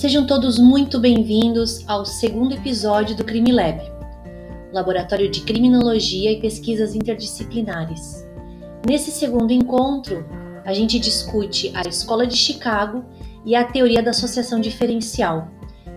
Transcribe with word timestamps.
Sejam 0.00 0.26
todos 0.26 0.58
muito 0.58 0.98
bem-vindos 0.98 1.84
ao 1.86 2.06
segundo 2.06 2.54
episódio 2.54 3.14
do 3.14 3.22
Crime 3.22 3.52
Lab, 3.52 3.82
Laboratório 4.72 5.30
de 5.30 5.42
Criminologia 5.42 6.32
e 6.32 6.40
Pesquisas 6.40 6.94
Interdisciplinares. 6.94 8.26
Nesse 8.88 9.10
segundo 9.10 9.52
encontro, 9.52 10.24
a 10.64 10.72
gente 10.72 10.98
discute 10.98 11.70
a 11.74 11.82
Escola 11.82 12.26
de 12.26 12.34
Chicago 12.34 13.04
e 13.44 13.54
a 13.54 13.62
teoria 13.62 14.02
da 14.02 14.12
associação 14.12 14.58
diferencial, 14.58 15.48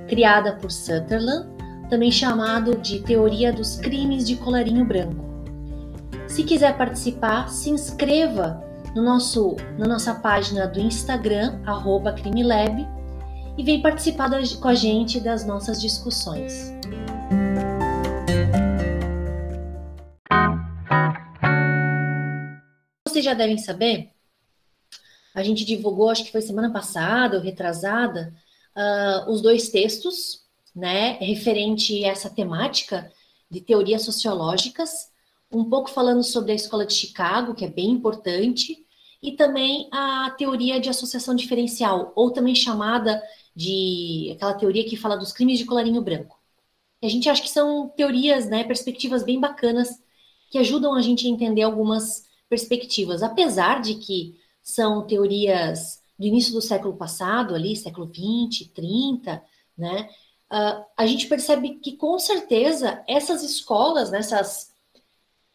criada 0.06 0.52
por 0.58 0.70
Sutherland, 0.70 1.48
também 1.90 2.12
chamado 2.12 2.78
de 2.80 3.00
teoria 3.00 3.54
dos 3.54 3.78
crimes 3.78 4.28
de 4.28 4.36
colarinho 4.36 4.84
branco. 4.84 5.24
Se 6.28 6.44
quiser 6.44 6.76
participar, 6.76 7.48
se 7.48 7.70
inscreva 7.70 8.62
no 8.94 9.02
nosso, 9.02 9.56
na 9.80 9.88
nossa 9.88 10.14
página 10.14 10.68
do 10.68 10.82
Instagram, 10.82 11.62
arroba 11.66 12.12
CrimeLab, 12.12 12.86
e 13.58 13.64
vem 13.64 13.82
participar 13.82 14.30
com 14.60 14.68
a 14.68 14.74
gente 14.74 15.20
das 15.20 15.46
nossas 15.46 15.82
discussões. 15.82 16.74
Vocês 23.08 23.24
já 23.24 23.34
devem 23.34 23.58
saber, 23.58 24.10
a 25.36 25.44
gente 25.44 25.66
divulgou, 25.66 26.10
acho 26.10 26.24
que 26.24 26.32
foi 26.32 26.42
semana 26.42 26.72
passada 26.72 27.38
ou 27.38 27.44
retrasada, 27.44 28.34
uh, 28.76 29.32
os 29.32 29.42
dois 29.42 29.70
textos, 29.70 30.44
né, 30.76 31.18
referente 31.20 32.04
a 32.06 32.10
essa 32.10 32.30
temática 32.30 33.12
de 33.50 33.62
teorias 33.62 34.02
sociológicas, 34.02 35.12
um 35.52 35.70
pouco 35.70 35.92
falando 35.92 36.24
sobre 36.24 36.52
a 36.52 36.56
escola 36.56 36.86
de 36.86 36.94
Chicago, 36.94 37.54
que 37.54 37.66
é 37.66 37.70
bem 37.70 37.92
importante, 37.92 38.84
e 39.22 39.34
também 39.34 39.88
a 39.92 40.32
teoria 40.32 40.80
de 40.80 40.90
associação 40.90 41.36
diferencial, 41.36 42.12
ou 42.16 42.32
também 42.32 42.56
chamada 42.56 43.22
de 43.56 44.32
aquela 44.36 44.54
teoria 44.54 44.84
que 44.84 44.98
fala 44.98 45.16
dos 45.16 45.32
crimes 45.32 45.60
de 45.60 45.66
colarinho 45.66 46.02
branco. 46.02 46.40
E 47.02 47.06
a 47.06 47.10
gente 47.10 47.30
acha 47.30 47.42
que 47.42 47.50
são 47.50 47.90
teorias, 47.90 48.48
né, 48.48 48.64
perspectivas 48.64 49.24
bem 49.24 49.40
bacanas 49.40 50.02
que 50.50 50.58
ajudam 50.58 50.94
a 50.94 51.02
gente 51.02 51.28
a 51.28 51.30
entender 51.30 51.64
algumas 51.64 52.26
perspectivas, 52.48 53.24
apesar 53.24 53.82
de 53.82 53.96
que 53.96 54.40
são 54.62 55.06
teorias 55.06 56.02
do 56.18 56.26
início 56.26 56.54
do 56.54 56.62
século 56.62 56.96
passado, 56.96 57.56
ali, 57.56 57.76
século 57.76 58.06
20, 58.08 58.70
30, 58.70 59.44
né? 59.78 60.10
Uh, 60.52 60.86
a 60.96 61.06
gente 61.08 61.28
percebe 61.28 61.80
que 61.80 61.98
com 61.98 62.18
certeza 62.20 63.04
essas 63.08 63.44
escolas, 63.44 64.12
né, 64.12 64.20
essas 64.20 64.72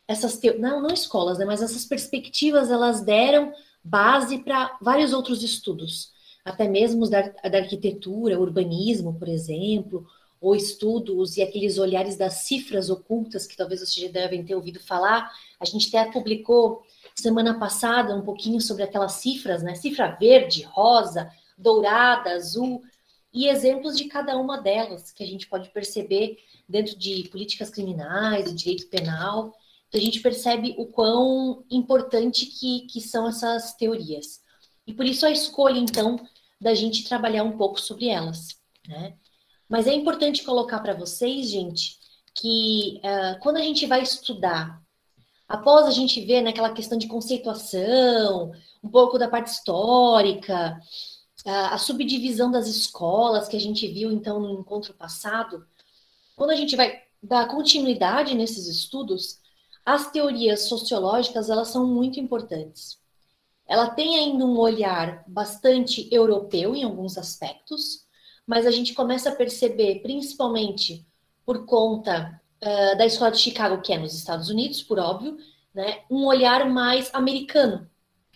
essas 0.08 0.38
te... 0.38 0.54
não, 0.58 0.80
não 0.82 0.92
escolas, 0.92 1.38
né, 1.38 1.44
mas 1.44 1.62
essas 1.62 1.84
perspectivas 1.84 2.70
elas 2.70 3.02
deram 3.02 3.52
base 3.84 4.38
para 4.38 4.76
vários 4.80 5.12
outros 5.12 5.42
estudos, 5.42 6.12
até 6.44 6.66
mesmo 6.68 7.08
da, 7.08 7.22
da 7.22 7.58
arquitetura, 7.58 8.40
urbanismo, 8.40 9.18
por 9.18 9.28
exemplo, 9.28 10.06
ou 10.40 10.54
estudos 10.54 11.36
e 11.36 11.42
aqueles 11.42 11.78
olhares 11.78 12.16
das 12.16 12.34
cifras 12.46 12.90
ocultas 12.90 13.46
que 13.46 13.56
talvez 13.56 13.80
vocês 13.80 14.06
já 14.06 14.12
devem 14.12 14.44
ter 14.44 14.54
ouvido 14.54 14.80
falar. 14.80 15.30
A 15.58 15.64
gente 15.64 15.94
até 15.94 16.10
publicou 16.10 16.82
semana 17.14 17.58
passada 17.58 18.14
um 18.14 18.22
pouquinho 18.22 18.60
sobre 18.60 18.84
aquelas 18.84 19.12
cifras, 19.12 19.62
né? 19.62 19.74
Cifra 19.74 20.16
verde, 20.18 20.62
rosa, 20.62 21.30
dourada, 21.56 22.30
azul, 22.30 22.82
e 23.32 23.48
exemplos 23.48 23.96
de 23.96 24.04
cada 24.04 24.36
uma 24.38 24.60
delas 24.60 25.10
que 25.12 25.22
a 25.22 25.26
gente 25.26 25.46
pode 25.48 25.70
perceber 25.70 26.38
dentro 26.68 26.96
de 26.96 27.28
políticas 27.30 27.70
criminais, 27.70 28.46
de 28.46 28.54
direito 28.54 28.88
penal. 28.88 29.54
Então, 29.88 30.00
a 30.00 30.04
gente 30.04 30.20
percebe 30.20 30.74
o 30.78 30.86
quão 30.86 31.64
importante 31.70 32.46
que, 32.46 32.80
que 32.86 33.00
são 33.00 33.28
essas 33.28 33.74
teorias. 33.74 34.40
E 34.88 34.94
por 34.94 35.04
isso 35.04 35.26
a 35.26 35.30
escolha, 35.30 35.78
então, 35.78 36.18
da 36.58 36.72
gente 36.72 37.04
trabalhar 37.04 37.44
um 37.44 37.58
pouco 37.58 37.78
sobre 37.78 38.08
elas, 38.08 38.58
né? 38.88 39.14
Mas 39.68 39.86
é 39.86 39.92
importante 39.92 40.42
colocar 40.42 40.80
para 40.80 40.94
vocês, 40.94 41.50
gente, 41.50 41.98
que 42.34 42.98
uh, 43.04 43.38
quando 43.40 43.58
a 43.58 43.60
gente 43.60 43.84
vai 43.84 44.02
estudar, 44.02 44.82
após 45.46 45.84
a 45.86 45.90
gente 45.90 46.24
ver 46.24 46.40
naquela 46.40 46.70
né, 46.70 46.74
questão 46.74 46.96
de 46.96 47.06
conceituação, 47.06 48.50
um 48.82 48.88
pouco 48.88 49.18
da 49.18 49.28
parte 49.28 49.48
histórica, 49.48 50.80
uh, 51.44 51.50
a 51.70 51.76
subdivisão 51.76 52.50
das 52.50 52.66
escolas 52.66 53.46
que 53.46 53.58
a 53.58 53.60
gente 53.60 53.86
viu 53.88 54.10
então 54.10 54.40
no 54.40 54.58
encontro 54.58 54.94
passado, 54.94 55.66
quando 56.34 56.52
a 56.52 56.56
gente 56.56 56.74
vai 56.74 57.02
dar 57.22 57.46
continuidade 57.46 58.34
nesses 58.34 58.66
estudos, 58.66 59.38
as 59.84 60.10
teorias 60.10 60.62
sociológicas 60.62 61.50
elas 61.50 61.68
são 61.68 61.86
muito 61.86 62.18
importantes. 62.18 62.98
Ela 63.68 63.90
tem 63.90 64.16
ainda 64.18 64.44
um 64.46 64.58
olhar 64.58 65.22
bastante 65.28 66.08
europeu 66.10 66.74
em 66.74 66.84
alguns 66.84 67.18
aspectos, 67.18 68.06
mas 68.46 68.66
a 68.66 68.70
gente 68.70 68.94
começa 68.94 69.28
a 69.28 69.34
perceber, 69.34 70.00
principalmente 70.00 71.06
por 71.44 71.66
conta 71.66 72.40
uh, 72.62 72.96
da 72.96 73.04
escola 73.04 73.30
de 73.30 73.38
Chicago, 73.38 73.82
que 73.82 73.92
é 73.92 73.98
nos 73.98 74.14
Estados 74.14 74.48
Unidos, 74.48 74.82
por 74.82 74.98
óbvio, 74.98 75.36
né, 75.74 76.00
um 76.10 76.24
olhar 76.24 76.68
mais 76.68 77.10
americano, 77.12 77.86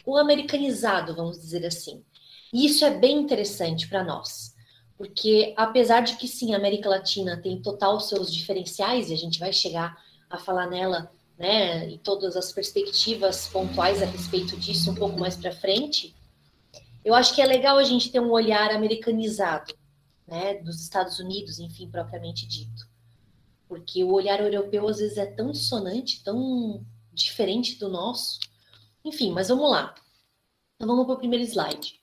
o 0.04 0.18
americanizado, 0.18 1.16
vamos 1.16 1.40
dizer 1.40 1.64
assim. 1.64 2.04
E 2.52 2.66
isso 2.66 2.84
é 2.84 2.90
bem 2.90 3.18
interessante 3.18 3.88
para 3.88 4.04
nós, 4.04 4.54
porque 4.98 5.54
apesar 5.56 6.02
de 6.02 6.16
que 6.16 6.28
sim, 6.28 6.52
a 6.52 6.58
América 6.58 6.90
Latina 6.90 7.40
tem 7.40 7.62
total 7.62 7.98
seus 8.00 8.32
diferenciais, 8.32 9.08
e 9.08 9.14
a 9.14 9.16
gente 9.16 9.40
vai 9.40 9.52
chegar 9.52 9.96
a 10.28 10.36
falar 10.36 10.68
nela 10.68 11.10
né, 11.38 11.88
e 11.88 11.98
todas 11.98 12.36
as 12.36 12.52
perspectivas 12.52 13.48
pontuais 13.48 14.02
a 14.02 14.06
respeito 14.06 14.56
disso 14.56 14.90
um 14.90 14.94
pouco 14.94 15.18
mais 15.18 15.36
para 15.36 15.52
frente, 15.52 16.14
eu 17.04 17.14
acho 17.14 17.34
que 17.34 17.42
é 17.42 17.46
legal 17.46 17.78
a 17.78 17.84
gente 17.84 18.10
ter 18.10 18.20
um 18.20 18.30
olhar 18.30 18.70
americanizado, 18.70 19.74
né, 20.26 20.54
dos 20.54 20.80
Estados 20.80 21.18
Unidos, 21.18 21.58
enfim, 21.58 21.90
propriamente 21.90 22.46
dito. 22.46 22.88
Porque 23.68 24.04
o 24.04 24.12
olhar 24.12 24.40
europeu 24.40 24.86
às 24.86 24.98
vezes 24.98 25.18
é 25.18 25.26
tão 25.26 25.50
dissonante, 25.50 26.22
tão 26.22 26.84
diferente 27.12 27.78
do 27.78 27.88
nosso. 27.88 28.38
Enfim, 29.04 29.32
mas 29.32 29.48
vamos 29.48 29.68
lá. 29.68 29.94
Então 30.76 30.86
vamos 30.86 31.06
para 31.06 31.14
o 31.14 31.18
primeiro 31.18 31.44
slide. 31.44 32.00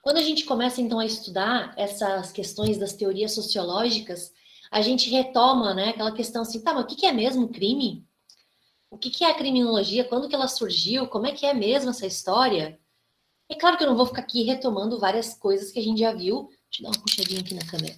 Quando 0.00 0.16
a 0.16 0.22
gente 0.22 0.44
começa 0.44 0.80
então 0.80 0.98
a 0.98 1.04
estudar 1.04 1.74
essas 1.76 2.32
questões 2.32 2.78
das 2.78 2.94
teorias 2.94 3.34
sociológicas, 3.34 4.32
a 4.70 4.80
gente 4.80 5.10
retoma, 5.10 5.74
né, 5.74 5.90
aquela 5.90 6.12
questão 6.12 6.42
assim, 6.42 6.62
tá, 6.62 6.72
mas 6.72 6.84
o 6.84 6.86
que 6.86 7.04
é 7.04 7.12
mesmo 7.12 7.48
crime? 7.48 8.07
O 8.90 8.96
que, 8.96 9.10
que 9.10 9.24
é 9.24 9.30
a 9.30 9.34
criminologia? 9.34 10.04
Quando 10.04 10.28
que 10.28 10.34
ela 10.34 10.48
surgiu? 10.48 11.06
Como 11.06 11.26
é 11.26 11.32
que 11.32 11.44
é 11.44 11.52
mesmo 11.52 11.90
essa 11.90 12.06
história? 12.06 12.78
É 13.48 13.54
claro 13.54 13.76
que 13.76 13.84
eu 13.84 13.88
não 13.88 13.96
vou 13.96 14.06
ficar 14.06 14.22
aqui 14.22 14.42
retomando 14.42 14.98
várias 14.98 15.34
coisas 15.34 15.70
que 15.70 15.78
a 15.78 15.82
gente 15.82 16.00
já 16.00 16.12
viu. 16.12 16.48
Deixa 16.70 16.80
eu 16.80 16.84
dar 16.84 16.96
uma 16.96 17.02
puxadinha 17.02 17.40
aqui 17.40 17.54
na 17.54 17.66
câmera. 17.66 17.96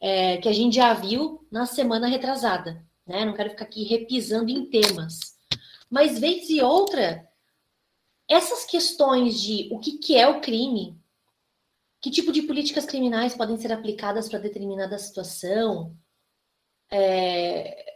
É, 0.00 0.38
que 0.38 0.48
a 0.48 0.52
gente 0.52 0.76
já 0.76 0.92
viu 0.94 1.46
na 1.50 1.66
semana 1.66 2.06
retrasada. 2.06 2.84
Né? 3.06 3.24
Não 3.24 3.34
quero 3.34 3.50
ficar 3.50 3.64
aqui 3.64 3.84
repisando 3.84 4.50
em 4.50 4.66
temas. 4.66 5.18
Mas, 5.90 6.18
vez 6.18 6.48
e 6.48 6.62
outra, 6.62 7.28
essas 8.28 8.64
questões 8.64 9.40
de 9.40 9.68
o 9.72 9.78
que, 9.80 9.98
que 9.98 10.16
é 10.16 10.28
o 10.28 10.40
crime, 10.40 10.96
que 12.00 12.10
tipo 12.10 12.32
de 12.32 12.42
políticas 12.42 12.86
criminais 12.86 13.34
podem 13.34 13.58
ser 13.58 13.72
aplicadas 13.72 14.28
para 14.28 14.38
determinada 14.38 14.98
situação, 14.98 15.94
é, 16.90 17.89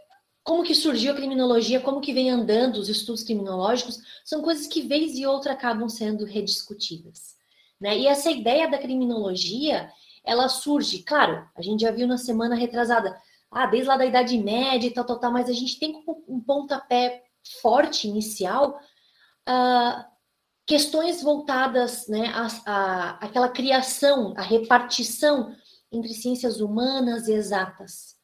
como 0.45 0.63
que 0.63 0.75
surgiu 0.75 1.13
a 1.13 1.17
criminologia, 1.17 1.81
como 1.81 2.03
que 2.03 2.13
vem 2.13 2.31
andando 2.31 2.77
os 2.77 2.91
estudos 2.91 3.23
criminológicos, 3.23 3.99
são 4.23 4.43
coisas 4.43 4.67
que 4.67 4.83
vez 4.83 5.17
e 5.17 5.25
outra 5.27 5.55
acabam 5.55 5.89
sendo 5.89 6.27
rediscutidas. 6.27 7.35
Né? 7.81 7.99
E 7.99 8.07
essa 8.07 8.31
ideia 8.31 8.71
da 8.71 8.77
criminologia, 8.77 9.91
ela 10.23 10.49
surge, 10.49 11.03
claro, 11.03 11.49
a 11.57 11.63
gente 11.63 11.81
já 11.81 11.91
viu 11.91 12.07
na 12.07 12.19
semana 12.19 12.55
retrasada, 12.55 13.19
ah, 13.51 13.67
desde 13.67 13.89
lá 13.89 13.97
da 13.97 14.05
Idade 14.05 14.37
Média 14.37 14.87
e 14.87 14.91
tal, 14.91 15.05
tal, 15.05 15.19
tal, 15.19 15.33
mas 15.33 15.49
a 15.49 15.53
gente 15.53 15.79
tem 15.79 16.05
um 16.29 16.41
pontapé 16.41 17.25
forte 17.63 18.07
inicial, 18.07 18.79
uh, 19.49 20.05
questões 20.67 21.23
voltadas 21.23 22.07
né, 22.07 22.33
à, 22.35 22.49
à, 22.67 23.11
àquela 23.27 23.49
criação, 23.49 24.35
à 24.37 24.43
repartição 24.43 25.55
entre 25.91 26.13
ciências 26.13 26.61
humanas 26.61 27.29
e 27.29 27.33
exatas. 27.33 28.15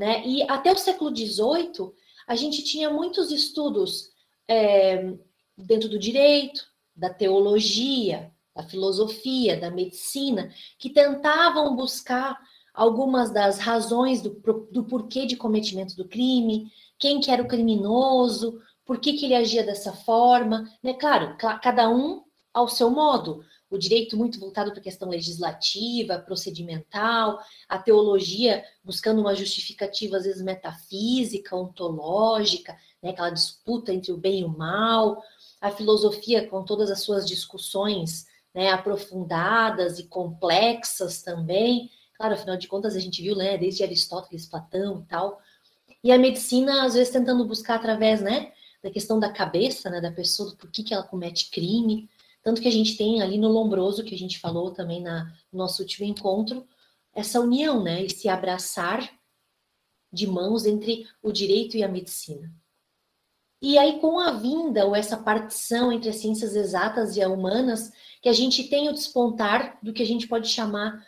Né? 0.00 0.26
E 0.26 0.42
até 0.44 0.72
o 0.72 0.78
século 0.78 1.14
XVIII, 1.14 1.92
a 2.26 2.34
gente 2.34 2.64
tinha 2.64 2.88
muitos 2.88 3.30
estudos 3.30 4.08
é, 4.48 5.12
dentro 5.54 5.90
do 5.90 5.98
direito, 5.98 6.64
da 6.96 7.12
teologia, 7.12 8.32
da 8.56 8.62
filosofia, 8.62 9.60
da 9.60 9.70
medicina, 9.70 10.50
que 10.78 10.88
tentavam 10.88 11.76
buscar 11.76 12.40
algumas 12.72 13.30
das 13.30 13.58
razões 13.58 14.22
do, 14.22 14.30
do 14.72 14.84
porquê 14.84 15.26
de 15.26 15.36
cometimento 15.36 15.94
do 15.94 16.08
crime, 16.08 16.72
quem 16.98 17.20
que 17.20 17.30
era 17.30 17.42
o 17.42 17.48
criminoso, 17.48 18.58
por 18.86 19.00
que, 19.00 19.12
que 19.12 19.26
ele 19.26 19.34
agia 19.34 19.62
dessa 19.62 19.92
forma, 19.92 20.64
né? 20.82 20.94
Claro, 20.94 21.36
cada 21.62 21.90
um 21.90 22.22
ao 22.54 22.68
seu 22.68 22.88
modo 22.88 23.44
o 23.70 23.78
direito 23.78 24.16
muito 24.16 24.40
voltado 24.40 24.70
para 24.72 24.80
a 24.80 24.82
questão 24.82 25.08
legislativa, 25.08 26.18
procedimental, 26.18 27.38
a 27.68 27.78
teologia 27.78 28.64
buscando 28.82 29.20
uma 29.20 29.34
justificativa, 29.34 30.16
às 30.16 30.24
vezes 30.24 30.42
metafísica, 30.42 31.56
ontológica, 31.56 32.76
né, 33.02 33.10
aquela 33.10 33.30
disputa 33.30 33.92
entre 33.92 34.12
o 34.12 34.16
bem 34.16 34.40
e 34.40 34.44
o 34.44 34.48
mal, 34.48 35.22
a 35.60 35.70
filosofia 35.70 36.48
com 36.48 36.64
todas 36.64 36.90
as 36.90 37.00
suas 37.00 37.26
discussões 37.26 38.26
né, 38.52 38.70
aprofundadas 38.70 39.98
e 39.98 40.08
complexas 40.08 41.22
também, 41.22 41.90
Claro, 42.20 42.34
afinal 42.34 42.58
de 42.58 42.68
contas, 42.68 42.94
a 42.94 43.00
gente 43.00 43.22
viu, 43.22 43.34
né, 43.34 43.56
desde 43.56 43.82
Aristóteles, 43.82 44.44
Platão 44.44 45.00
e 45.00 45.08
tal. 45.08 45.40
E 46.04 46.12
a 46.12 46.18
medicina, 46.18 46.84
às 46.84 46.92
vezes, 46.92 47.10
tentando 47.10 47.46
buscar 47.46 47.76
através, 47.76 48.20
né, 48.20 48.52
da 48.82 48.90
questão 48.90 49.18
da 49.18 49.32
cabeça, 49.32 49.88
né, 49.88 50.02
da 50.02 50.12
pessoa, 50.12 50.54
por 50.54 50.70
que, 50.70 50.82
que 50.82 50.92
ela 50.92 51.02
comete 51.02 51.48
crime. 51.48 52.10
Tanto 52.42 52.60
que 52.60 52.68
a 52.68 52.72
gente 52.72 52.96
tem 52.96 53.20
ali 53.20 53.38
no 53.38 53.48
Lombroso, 53.48 54.04
que 54.04 54.14
a 54.14 54.18
gente 54.18 54.38
falou 54.38 54.70
também 54.70 55.02
na, 55.02 55.24
no 55.52 55.58
nosso 55.58 55.82
último 55.82 56.06
encontro, 56.06 56.66
essa 57.12 57.40
união, 57.40 57.82
né, 57.82 58.02
esse 58.02 58.28
abraçar 58.28 59.12
de 60.12 60.26
mãos 60.26 60.64
entre 60.64 61.06
o 61.22 61.32
direito 61.32 61.76
e 61.76 61.82
a 61.82 61.88
medicina. 61.88 62.52
E 63.62 63.76
aí, 63.76 64.00
com 64.00 64.18
a 64.18 64.32
vinda 64.32 64.86
ou 64.86 64.96
essa 64.96 65.18
partição 65.18 65.92
entre 65.92 66.08
as 66.08 66.16
ciências 66.16 66.56
exatas 66.56 67.16
e 67.16 67.22
as 67.22 67.30
humanas, 67.30 67.92
que 68.22 68.28
a 68.28 68.32
gente 68.32 68.64
tem 68.64 68.88
o 68.88 68.94
despontar 68.94 69.78
do 69.82 69.92
que 69.92 70.02
a 70.02 70.06
gente 70.06 70.26
pode 70.26 70.48
chamar 70.48 71.06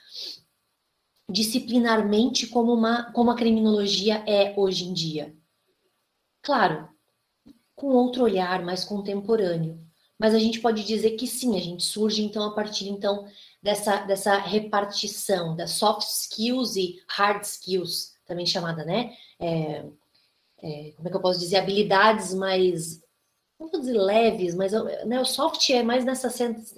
disciplinarmente 1.30 2.46
como, 2.46 2.74
uma, 2.74 3.10
como 3.12 3.30
a 3.30 3.36
criminologia 3.36 4.22
é 4.26 4.52
hoje 4.54 4.84
em 4.84 4.92
dia. 4.92 5.34
Claro, 6.42 6.88
com 7.74 7.88
outro 7.88 8.22
olhar 8.22 8.62
mais 8.62 8.84
contemporâneo, 8.84 9.80
mas 10.22 10.36
a 10.36 10.38
gente 10.38 10.60
pode 10.60 10.84
dizer 10.84 11.16
que 11.16 11.26
sim, 11.26 11.56
a 11.56 11.60
gente 11.60 11.82
surge 11.82 12.22
então 12.22 12.44
a 12.44 12.54
partir 12.54 12.88
então 12.88 13.26
dessa, 13.60 13.96
dessa 14.02 14.38
repartição 14.38 15.56
das 15.56 15.72
soft 15.72 16.06
skills 16.08 16.76
e 16.76 17.02
hard 17.08 17.42
skills, 17.42 18.14
também 18.24 18.46
chamada, 18.46 18.84
né? 18.84 19.16
É, 19.40 19.84
é, 20.62 20.92
como 20.94 21.08
é 21.08 21.10
que 21.10 21.16
eu 21.16 21.20
posso 21.20 21.40
dizer? 21.40 21.56
Habilidades 21.56 22.32
mais, 22.34 23.02
não 23.58 23.68
vou 23.68 23.80
dizer 23.80 23.98
leves, 23.98 24.54
mas 24.54 24.70
né, 25.06 25.20
o 25.20 25.24
soft 25.24 25.68
é 25.70 25.82
mais 25.82 26.04
nessa, 26.04 26.28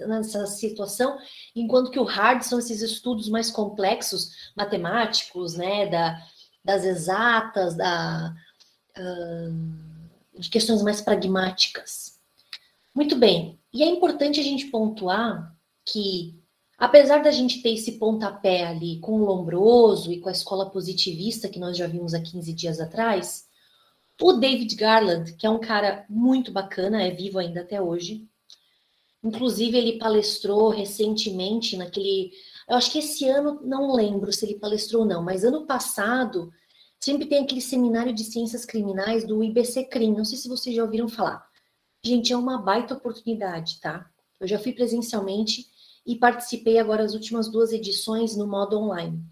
nessa 0.07 0.47
situação, 0.47 1.15
enquanto 1.55 1.91
que 1.91 1.99
o 1.99 2.03
hard 2.03 2.41
são 2.41 2.57
esses 2.57 2.81
estudos 2.81 3.29
mais 3.29 3.51
complexos, 3.51 4.51
matemáticos, 4.57 5.53
né? 5.53 5.85
Da, 5.85 6.19
das 6.63 6.83
exatas, 6.83 7.75
da, 7.75 8.33
uh, 8.97 10.39
de 10.39 10.49
questões 10.49 10.81
mais 10.81 10.99
pragmáticas. 10.99 12.14
Muito 12.95 13.17
bem. 13.17 13.59
E 13.73 13.83
é 13.83 13.87
importante 13.87 14.39
a 14.39 14.43
gente 14.43 14.67
pontuar 14.67 15.53
que, 15.85 16.41
apesar 16.77 17.21
da 17.21 17.29
gente 17.29 17.61
ter 17.61 17.73
esse 17.73 17.99
pontapé 17.99 18.65
ali 18.65 19.01
com 19.01 19.19
o 19.19 19.25
Lombroso 19.25 20.13
e 20.13 20.21
com 20.21 20.29
a 20.29 20.31
escola 20.31 20.69
positivista 20.69 21.49
que 21.49 21.59
nós 21.59 21.75
já 21.75 21.87
vimos 21.87 22.13
há 22.13 22.21
15 22.21 22.53
dias 22.53 22.79
atrás, 22.79 23.47
o 24.21 24.31
David 24.31 24.73
Garland, 24.75 25.33
que 25.33 25.45
é 25.45 25.49
um 25.49 25.59
cara 25.59 26.05
muito 26.09 26.53
bacana, 26.53 27.03
é 27.03 27.11
vivo 27.11 27.37
ainda 27.37 27.61
até 27.61 27.81
hoje. 27.81 28.25
Inclusive, 29.21 29.77
ele 29.77 29.97
palestrou 29.97 30.69
recentemente 30.69 31.75
naquele. 31.75 32.31
Eu 32.69 32.77
acho 32.77 32.89
que 32.89 32.99
esse 32.99 33.27
ano, 33.27 33.59
não 33.61 33.91
lembro 33.91 34.31
se 34.31 34.45
ele 34.45 34.55
palestrou 34.57 35.01
ou 35.01 35.07
não, 35.07 35.21
mas 35.21 35.43
ano 35.43 35.65
passado, 35.65 36.49
sempre 36.97 37.25
tem 37.25 37.43
aquele 37.43 37.59
seminário 37.59 38.13
de 38.13 38.23
ciências 38.23 38.63
criminais 38.63 39.27
do 39.27 39.43
IBC 39.43 39.85
Crim. 39.85 40.13
Não 40.13 40.23
sei 40.23 40.37
se 40.37 40.47
vocês 40.47 40.73
já 40.73 40.83
ouviram 40.83 41.09
falar. 41.09 41.45
Gente, 42.05 42.31
é 42.31 42.37
uma 42.37 42.59
baita 42.59 42.93
oportunidade, 42.93 43.79
tá? 43.81 44.07
Eu 44.39 44.47
já 44.47 44.59
fui 44.59 44.71
presencialmente 44.71 45.65
e 46.05 46.15
participei 46.15 46.77
agora 46.77 47.03
as 47.03 47.15
últimas 47.15 47.49
duas 47.51 47.73
edições 47.73 48.37
no 48.37 48.45
modo 48.45 48.77
online. 48.77 49.23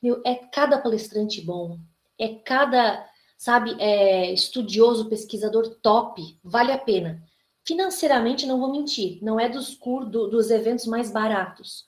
Meu, 0.00 0.22
é 0.24 0.36
cada 0.36 0.78
palestrante 0.78 1.40
bom, 1.40 1.80
é 2.16 2.28
cada, 2.28 3.04
sabe, 3.36 3.74
é, 3.80 4.32
estudioso, 4.32 5.08
pesquisador 5.08 5.68
top, 5.82 6.38
vale 6.44 6.70
a 6.70 6.78
pena. 6.78 7.20
Financeiramente, 7.66 8.46
não 8.46 8.60
vou 8.60 8.70
mentir, 8.70 9.18
não 9.20 9.40
é 9.40 9.48
dos, 9.48 9.76
do, 9.76 10.28
dos 10.28 10.48
eventos 10.52 10.86
mais 10.86 11.10
baratos, 11.10 11.86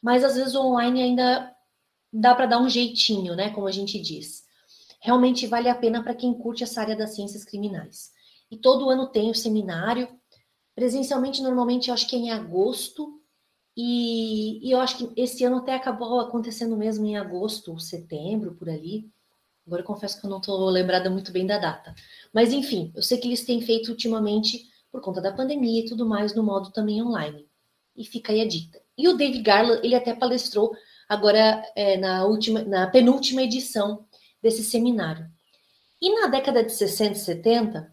mas 0.00 0.24
às 0.24 0.36
vezes 0.36 0.54
o 0.54 0.62
online 0.62 1.02
ainda 1.02 1.54
dá 2.10 2.34
para 2.34 2.46
dar 2.46 2.62
um 2.62 2.68
jeitinho, 2.70 3.36
né, 3.36 3.50
como 3.50 3.66
a 3.66 3.72
gente 3.72 4.00
diz. 4.00 4.46
Realmente 5.02 5.46
vale 5.46 5.68
a 5.68 5.74
pena 5.74 6.02
para 6.02 6.14
quem 6.14 6.32
curte 6.32 6.64
essa 6.64 6.80
área 6.80 6.96
das 6.96 7.14
ciências 7.14 7.44
criminais. 7.44 8.15
E 8.50 8.56
todo 8.56 8.90
ano 8.90 9.06
tem 9.08 9.30
o 9.30 9.34
seminário. 9.34 10.08
Presencialmente, 10.74 11.42
normalmente, 11.42 11.88
eu 11.88 11.94
acho 11.94 12.06
que 12.08 12.16
é 12.16 12.18
em 12.18 12.30
agosto. 12.30 13.20
E, 13.76 14.66
e 14.66 14.70
eu 14.70 14.80
acho 14.80 14.96
que 14.96 15.20
esse 15.20 15.44
ano 15.44 15.58
até 15.58 15.74
acabou 15.74 16.20
acontecendo 16.20 16.76
mesmo 16.76 17.04
em 17.04 17.16
agosto 17.16 17.78
setembro, 17.78 18.54
por 18.54 18.68
ali. 18.68 19.10
Agora 19.66 19.82
eu 19.82 19.86
confesso 19.86 20.20
que 20.20 20.26
eu 20.26 20.30
não 20.30 20.38
estou 20.38 20.68
lembrada 20.70 21.10
muito 21.10 21.32
bem 21.32 21.46
da 21.46 21.58
data. 21.58 21.94
Mas, 22.32 22.52
enfim, 22.52 22.92
eu 22.94 23.02
sei 23.02 23.18
que 23.18 23.26
eles 23.26 23.44
têm 23.44 23.60
feito 23.60 23.88
ultimamente, 23.88 24.64
por 24.92 25.00
conta 25.00 25.20
da 25.20 25.32
pandemia 25.32 25.80
e 25.80 25.88
tudo 25.88 26.06
mais, 26.06 26.34
no 26.34 26.42
modo 26.42 26.70
também 26.70 27.02
online. 27.02 27.46
E 27.96 28.04
fica 28.04 28.32
aí 28.32 28.40
a 28.40 28.48
dica. 28.48 28.80
E 28.96 29.08
o 29.08 29.16
David 29.16 29.42
Garland, 29.42 29.80
ele 29.84 29.94
até 29.94 30.14
palestrou 30.14 30.74
agora 31.08 31.62
é, 31.74 31.96
na, 31.96 32.24
última, 32.24 32.62
na 32.62 32.86
penúltima 32.86 33.42
edição 33.42 34.06
desse 34.40 34.62
seminário. 34.62 35.28
E 36.00 36.14
na 36.20 36.28
década 36.28 36.62
de 36.62 36.72
60 36.72 37.12
e 37.12 37.16
70, 37.16 37.90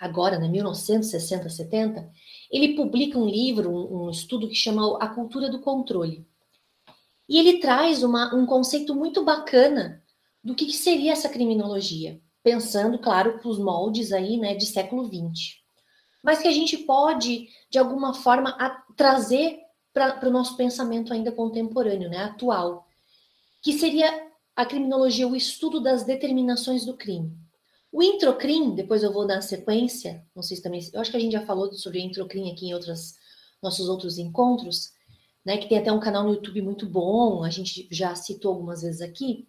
agora, 0.00 0.38
né, 0.38 0.48
1960, 0.48 1.48
70, 1.48 2.10
ele 2.50 2.74
publica 2.74 3.18
um 3.18 3.26
livro, 3.26 3.70
um, 3.70 4.04
um 4.04 4.10
estudo 4.10 4.48
que 4.48 4.54
chama 4.54 4.98
A 4.98 5.08
Cultura 5.08 5.50
do 5.50 5.60
Controle. 5.60 6.26
E 7.28 7.38
ele 7.38 7.58
traz 7.58 8.02
uma, 8.02 8.34
um 8.34 8.44
conceito 8.46 8.94
muito 8.94 9.24
bacana 9.24 10.02
do 10.42 10.54
que, 10.54 10.66
que 10.66 10.76
seria 10.76 11.12
essa 11.12 11.28
criminologia, 11.28 12.20
pensando, 12.42 12.98
claro, 12.98 13.38
para 13.38 13.48
os 13.48 13.58
moldes 13.58 14.12
aí, 14.12 14.36
né, 14.36 14.54
de 14.54 14.66
século 14.66 15.06
XX. 15.06 15.56
Mas 16.22 16.40
que 16.40 16.48
a 16.48 16.52
gente 16.52 16.76
pode, 16.78 17.48
de 17.70 17.78
alguma 17.78 18.12
forma, 18.12 18.50
a, 18.50 18.70
trazer 18.94 19.58
para 19.92 20.28
o 20.28 20.32
nosso 20.32 20.56
pensamento 20.56 21.12
ainda 21.12 21.32
contemporâneo, 21.32 22.10
né, 22.10 22.18
atual, 22.18 22.86
que 23.62 23.72
seria 23.72 24.28
a 24.54 24.66
criminologia, 24.66 25.26
o 25.26 25.34
estudo 25.34 25.80
das 25.80 26.04
determinações 26.04 26.84
do 26.84 26.94
crime. 26.94 27.43
O 27.94 28.02
introcrim, 28.02 28.74
depois 28.74 29.04
eu 29.04 29.12
vou 29.12 29.24
dar 29.24 29.40
sequência, 29.40 30.26
não 30.34 30.42
sei 30.42 30.56
se 30.56 30.62
também, 30.64 30.80
eu 30.92 31.00
acho 31.00 31.12
que 31.12 31.16
a 31.16 31.20
gente 31.20 31.30
já 31.30 31.46
falou 31.46 31.72
sobre 31.74 32.00
o 32.00 32.02
introcrim 32.02 32.50
aqui 32.50 32.66
em 32.66 32.74
outros, 32.74 33.14
nossos 33.62 33.88
outros 33.88 34.18
encontros, 34.18 34.90
né, 35.46 35.58
que 35.58 35.68
tem 35.68 35.78
até 35.78 35.92
um 35.92 36.00
canal 36.00 36.24
no 36.24 36.34
YouTube 36.34 36.60
muito 36.60 36.86
bom, 36.86 37.44
a 37.44 37.50
gente 37.50 37.86
já 37.92 38.12
citou 38.16 38.52
algumas 38.52 38.82
vezes 38.82 39.00
aqui. 39.00 39.46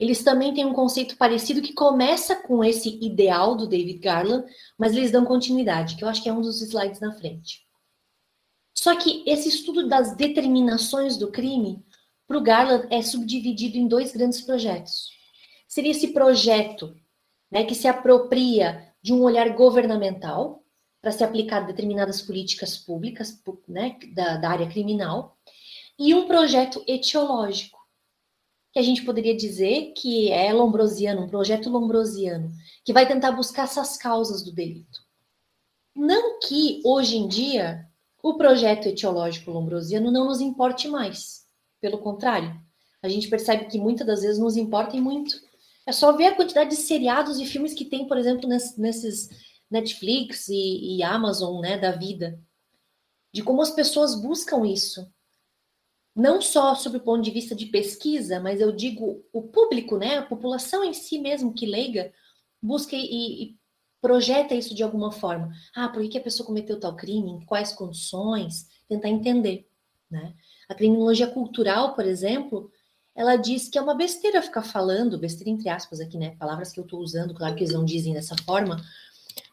Eles 0.00 0.24
também 0.24 0.52
têm 0.52 0.64
um 0.64 0.74
conceito 0.74 1.16
parecido 1.16 1.62
que 1.62 1.74
começa 1.74 2.34
com 2.34 2.64
esse 2.64 2.98
ideal 3.00 3.56
do 3.56 3.68
David 3.68 4.00
Garland, 4.00 4.44
mas 4.76 4.92
eles 4.92 5.12
dão 5.12 5.24
continuidade, 5.24 5.94
que 5.94 6.02
eu 6.02 6.08
acho 6.08 6.20
que 6.20 6.28
é 6.28 6.32
um 6.32 6.40
dos 6.40 6.60
slides 6.60 6.98
na 6.98 7.12
frente. 7.12 7.64
Só 8.74 8.96
que 8.96 9.22
esse 9.24 9.48
estudo 9.48 9.88
das 9.88 10.16
determinações 10.16 11.16
do 11.16 11.30
crime, 11.30 11.86
para 12.26 12.36
o 12.36 12.42
Garland, 12.42 12.88
é 12.90 13.00
subdividido 13.00 13.78
em 13.78 13.86
dois 13.86 14.12
grandes 14.12 14.40
projetos. 14.40 15.08
Seria 15.68 15.92
esse 15.92 16.08
projeto 16.08 16.92
né, 17.50 17.64
que 17.64 17.74
se 17.74 17.88
apropria 17.88 18.92
de 19.02 19.12
um 19.12 19.22
olhar 19.22 19.48
governamental 19.54 20.62
para 21.00 21.12
se 21.12 21.22
aplicar 21.22 21.60
determinadas 21.60 22.20
políticas 22.20 22.76
públicas 22.76 23.40
né, 23.68 23.96
da, 24.14 24.36
da 24.36 24.50
área 24.50 24.68
criminal, 24.68 25.36
e 25.98 26.14
um 26.14 26.26
projeto 26.26 26.84
etiológico, 26.86 27.78
que 28.72 28.78
a 28.78 28.82
gente 28.82 29.04
poderia 29.04 29.34
dizer 29.34 29.94
que 29.96 30.30
é 30.30 30.52
lombrosiano, 30.52 31.22
um 31.22 31.28
projeto 31.28 31.70
lombrosiano, 31.70 32.50
que 32.84 32.92
vai 32.92 33.06
tentar 33.06 33.32
buscar 33.32 33.62
essas 33.64 33.96
causas 33.96 34.42
do 34.42 34.52
delito. 34.52 35.00
Não 35.94 36.38
que 36.40 36.82
hoje 36.84 37.16
em 37.16 37.26
dia 37.26 37.88
o 38.22 38.34
projeto 38.34 38.88
etiológico 38.88 39.50
lombrosiano 39.50 40.10
não 40.10 40.26
nos 40.26 40.40
importe 40.40 40.88
mais. 40.88 41.46
Pelo 41.80 41.98
contrário, 41.98 42.60
a 43.02 43.08
gente 43.08 43.28
percebe 43.28 43.66
que 43.66 43.78
muitas 43.78 44.06
das 44.06 44.22
vezes 44.22 44.38
nos 44.38 44.56
importa 44.56 44.96
e 44.96 45.00
muito. 45.00 45.40
É 45.86 45.92
só 45.92 46.12
ver 46.12 46.26
a 46.26 46.34
quantidade 46.34 46.70
de 46.70 46.76
seriados 46.76 47.38
e 47.38 47.46
filmes 47.46 47.72
que 47.72 47.84
tem, 47.84 48.06
por 48.08 48.18
exemplo, 48.18 48.48
nesses 48.48 49.30
Netflix 49.70 50.48
e, 50.48 50.96
e 50.96 51.02
Amazon, 51.02 51.60
né, 51.60 51.78
da 51.78 51.92
vida, 51.92 52.40
de 53.32 53.42
como 53.42 53.62
as 53.62 53.70
pessoas 53.70 54.20
buscam 54.20 54.66
isso. 54.66 55.10
Não 56.14 56.40
só 56.40 56.74
sob 56.74 56.96
o 56.96 57.00
ponto 57.00 57.22
de 57.22 57.30
vista 57.30 57.54
de 57.54 57.66
pesquisa, 57.66 58.40
mas 58.40 58.60
eu 58.60 58.72
digo 58.72 59.24
o 59.32 59.42
público, 59.42 59.98
né, 59.98 60.18
a 60.18 60.22
população 60.22 60.82
em 60.82 60.92
si 60.92 61.18
mesmo 61.18 61.52
que 61.52 61.66
leiga, 61.66 62.12
busca 62.60 62.96
e, 62.96 63.42
e 63.42 63.56
projeta 64.00 64.54
isso 64.54 64.74
de 64.74 64.82
alguma 64.82 65.12
forma. 65.12 65.52
Ah, 65.74 65.88
por 65.88 66.08
que 66.08 66.18
a 66.18 66.22
pessoa 66.22 66.46
cometeu 66.46 66.80
tal 66.80 66.96
crime? 66.96 67.30
Em 67.30 67.44
quais 67.44 67.72
condições? 67.72 68.66
Tentar 68.88 69.08
entender, 69.08 69.68
né? 70.10 70.34
A 70.68 70.74
criminologia 70.74 71.26
cultural, 71.26 71.94
por 71.94 72.06
exemplo, 72.06 72.70
ela 73.16 73.36
diz 73.36 73.68
que 73.68 73.78
é 73.78 73.82
uma 73.82 73.94
besteira 73.94 74.42
ficar 74.42 74.62
falando, 74.62 75.18
besteira 75.18 75.50
entre 75.50 75.70
aspas 75.70 76.00
aqui, 76.00 76.18
né? 76.18 76.36
Palavras 76.38 76.70
que 76.70 76.78
eu 76.78 76.84
estou 76.84 77.00
usando, 77.00 77.34
claro 77.34 77.54
que 77.54 77.64
eles 77.64 77.72
não 77.72 77.84
dizem 77.84 78.12
dessa 78.12 78.36
forma, 78.44 78.84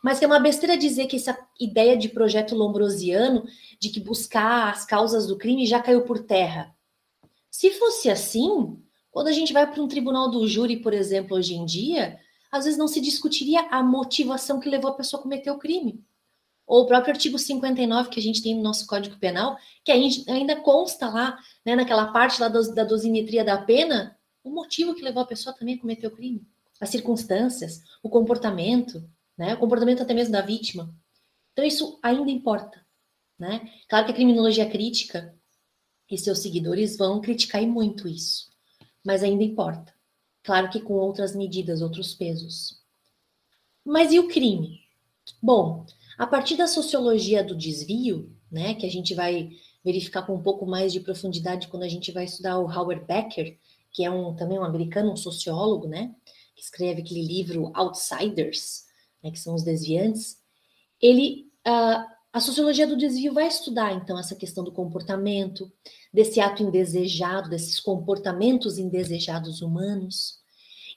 mas 0.04 0.20
que 0.20 0.26
é 0.26 0.28
uma 0.28 0.40
besteira 0.40 0.78
dizer 0.78 1.08
que 1.08 1.16
essa 1.16 1.38
ideia 1.58 1.96
de 1.96 2.10
projeto 2.10 2.56
lombrosiano, 2.56 3.46
de 3.80 3.90
que 3.90 4.02
buscar 4.02 4.74
as 4.74 4.86
causas 4.86 5.26
do 5.28 5.38
crime 5.38 5.66
já 5.66 5.82
caiu 5.82 6.02
por 6.02 6.20
terra. 6.20 6.76
Se 7.50 7.72
fosse 7.72 8.10
assim, 8.10 8.78
quando 9.10 9.28
a 9.28 9.32
gente 9.32 9.54
vai 9.54 9.66
para 9.72 9.82
um 9.82 9.88
tribunal 9.88 10.30
do 10.30 10.46
júri, 10.46 10.78
por 10.78 10.94
exemplo, 10.94 11.38
hoje 11.38 11.56
em 11.56 11.66
dia, 11.66 12.20
às 12.52 12.66
vezes 12.66 12.78
não 12.78 12.88
se 12.88 13.00
discutiria 13.00 13.62
a 13.70 13.82
motivação 13.82 14.60
que 14.60 14.70
levou 14.70 14.92
a 14.92 14.96
pessoa 14.96 15.22
a 15.22 15.24
cometer 15.24 15.52
o 15.52 15.58
crime. 15.58 16.04
Ou 16.66 16.84
o 16.84 16.88
próprio 16.88 17.14
artigo 17.14 17.38
59 17.38 18.10
que 18.10 18.20
a 18.20 18.24
gente 18.24 18.42
tem 18.42 18.56
no 18.56 18.64
nosso 18.64 18.88
Código 18.88 19.18
Penal, 19.18 19.58
que 19.84 19.92
ainda 19.92 20.56
consta 20.62 21.10
lá, 21.10 21.38
né, 21.66 21.76
naquela 21.76 22.12
parte 22.12 22.42
lá 22.42 22.48
da 22.48 22.84
dosimetria 22.84 23.44
da 23.44 23.58
pena, 23.58 24.18
o 24.44 24.50
motivo 24.50 24.96
que 24.96 25.02
levou 25.02 25.24
a 25.24 25.28
pessoa 25.28 25.56
também 25.56 25.76
a 25.76 25.80
cometer 25.80 26.08
o 26.08 26.12
crime, 26.12 26.48
as 26.80 26.90
circunstâncias, 26.90 27.82
o 28.02 28.10
comportamento, 28.10 29.08
né, 29.38 29.54
o 29.54 29.58
comportamento 29.58 30.02
até 30.02 30.14
mesmo 30.14 30.32
da 30.32 30.42
vítima. 30.42 30.94
Então 31.52 31.66
isso 31.66 32.00
ainda 32.02 32.32
importa, 32.32 32.86
né? 33.38 33.70
Claro 33.88 34.06
que 34.06 34.12
a 34.12 34.16
criminologia 34.16 34.70
crítica 34.70 35.36
e 36.10 36.18
seus 36.18 36.40
seguidores 36.40 36.98
vão 36.98 37.22
criticar 37.22 37.62
muito 37.64 38.08
isso, 38.08 38.52
mas 39.06 39.22
ainda 39.22 39.44
importa. 39.44 39.94
Claro 40.44 40.70
que 40.70 40.82
com 40.82 40.94
outras 40.94 41.36
medidas, 41.36 41.82
outros 41.82 42.14
pesos. 42.14 42.82
Mas 43.86 44.12
e 44.12 44.20
o 44.20 44.28
crime? 44.28 44.82
Bom, 45.42 45.86
a 46.18 46.28
partir 46.28 46.56
da 46.56 46.68
sociologia 46.68 47.44
do 47.44 47.56
desvio, 47.56 48.32
né, 48.52 48.76
que 48.76 48.86
a 48.86 48.90
gente 48.90 49.14
vai 49.14 49.50
verificar 49.84 50.24
com 50.24 50.36
um 50.36 50.42
pouco 50.42 50.66
mais 50.66 50.94
de 50.94 51.00
profundidade 51.00 51.68
quando 51.68 51.84
a 51.84 51.88
gente 51.88 52.12
vai 52.12 52.26
estudar 52.26 52.60
o 52.60 52.70
Howard 52.70 53.06
Becker, 53.06 53.58
que 53.92 54.04
é 54.04 54.10
um 54.10 54.36
também 54.36 54.58
um 54.58 54.64
americano, 54.64 55.12
um 55.12 55.18
sociólogo, 55.18 55.88
né, 55.88 56.14
que 56.56 56.62
escreve 56.62 57.02
aquele 57.02 57.22
livro 57.22 57.72
Outsiders, 57.76 58.86
né, 59.24 59.32
que 59.32 59.40
são 59.40 59.56
os 59.56 59.64
desviantes. 59.64 60.38
Ele, 61.02 61.52
uh, 61.68 62.06
a 62.32 62.40
sociologia 62.40 62.88
do 62.88 62.98
desvio 62.98 63.34
vai 63.34 63.48
estudar 63.48 63.94
então 63.94 64.18
essa 64.18 64.36
questão 64.36 64.64
do 64.64 64.72
comportamento, 64.72 65.72
desse 66.14 66.40
ato 66.40 66.64
indesejado, 66.64 67.50
desses 67.50 67.80
comportamentos 67.80 68.78
indesejados 68.78 69.62
humanos, 69.62 70.43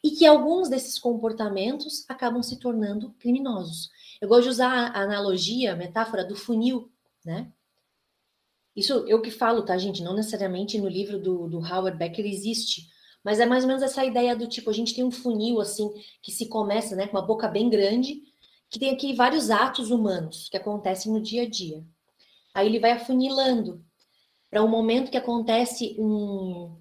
e 0.07 0.13
que 0.13 0.25
alguns 0.25 0.69
desses 0.69 1.01
comportamentos 1.01 2.09
acabam 2.09 2.41
se 2.41 2.61
tornando 2.61 3.13
criminosos. 3.19 3.91
Eu 4.21 4.29
gosto 4.29 4.45
de 4.45 4.51
usar 4.51 4.71
a 4.71 5.03
analogia, 5.03 5.73
a 5.73 5.77
metáfora 5.77 6.25
do 6.25 6.37
funil, 6.37 6.89
né? 7.25 7.53
Isso 8.77 8.93
eu 9.09 9.21
que 9.21 9.33
falo, 9.33 9.65
tá, 9.65 9.77
gente? 9.77 10.05
Não 10.05 10.15
necessariamente 10.15 10.79
no 10.79 10.89
livro 10.89 11.19
do, 11.19 11.49
do 11.49 11.59
Howard 11.59 11.99
Becker 11.99 12.25
existe, 12.25 12.87
mas 13.25 13.41
é 13.41 13.47
mais 13.47 13.65
ou 13.65 13.69
menos 13.69 13.83
essa 13.83 14.05
ideia 14.05 14.37
do 14.37 14.47
tipo, 14.47 14.71
a 14.71 14.73
gente 14.73 14.95
tem 14.95 15.03
um 15.03 15.11
funil, 15.11 15.61
assim, 15.61 15.91
que 16.23 16.31
se 16.31 16.49
começa, 16.49 16.95
né, 16.95 17.09
com 17.09 17.17
uma 17.17 17.27
boca 17.27 17.49
bem 17.49 17.69
grande, 17.69 18.23
que 18.71 18.79
tem 18.79 18.91
aqui 18.91 19.13
vários 19.13 19.51
atos 19.51 19.91
humanos 19.91 20.49
que 20.49 20.57
acontecem 20.57 21.11
no 21.11 21.21
dia 21.21 21.43
a 21.43 21.49
dia. 21.49 21.85
Aí 22.55 22.69
ele 22.69 22.79
vai 22.79 22.93
afunilando 22.93 23.85
para 24.49 24.63
um 24.63 24.69
momento 24.69 25.11
que 25.11 25.17
acontece 25.17 25.97
um, 25.99 26.77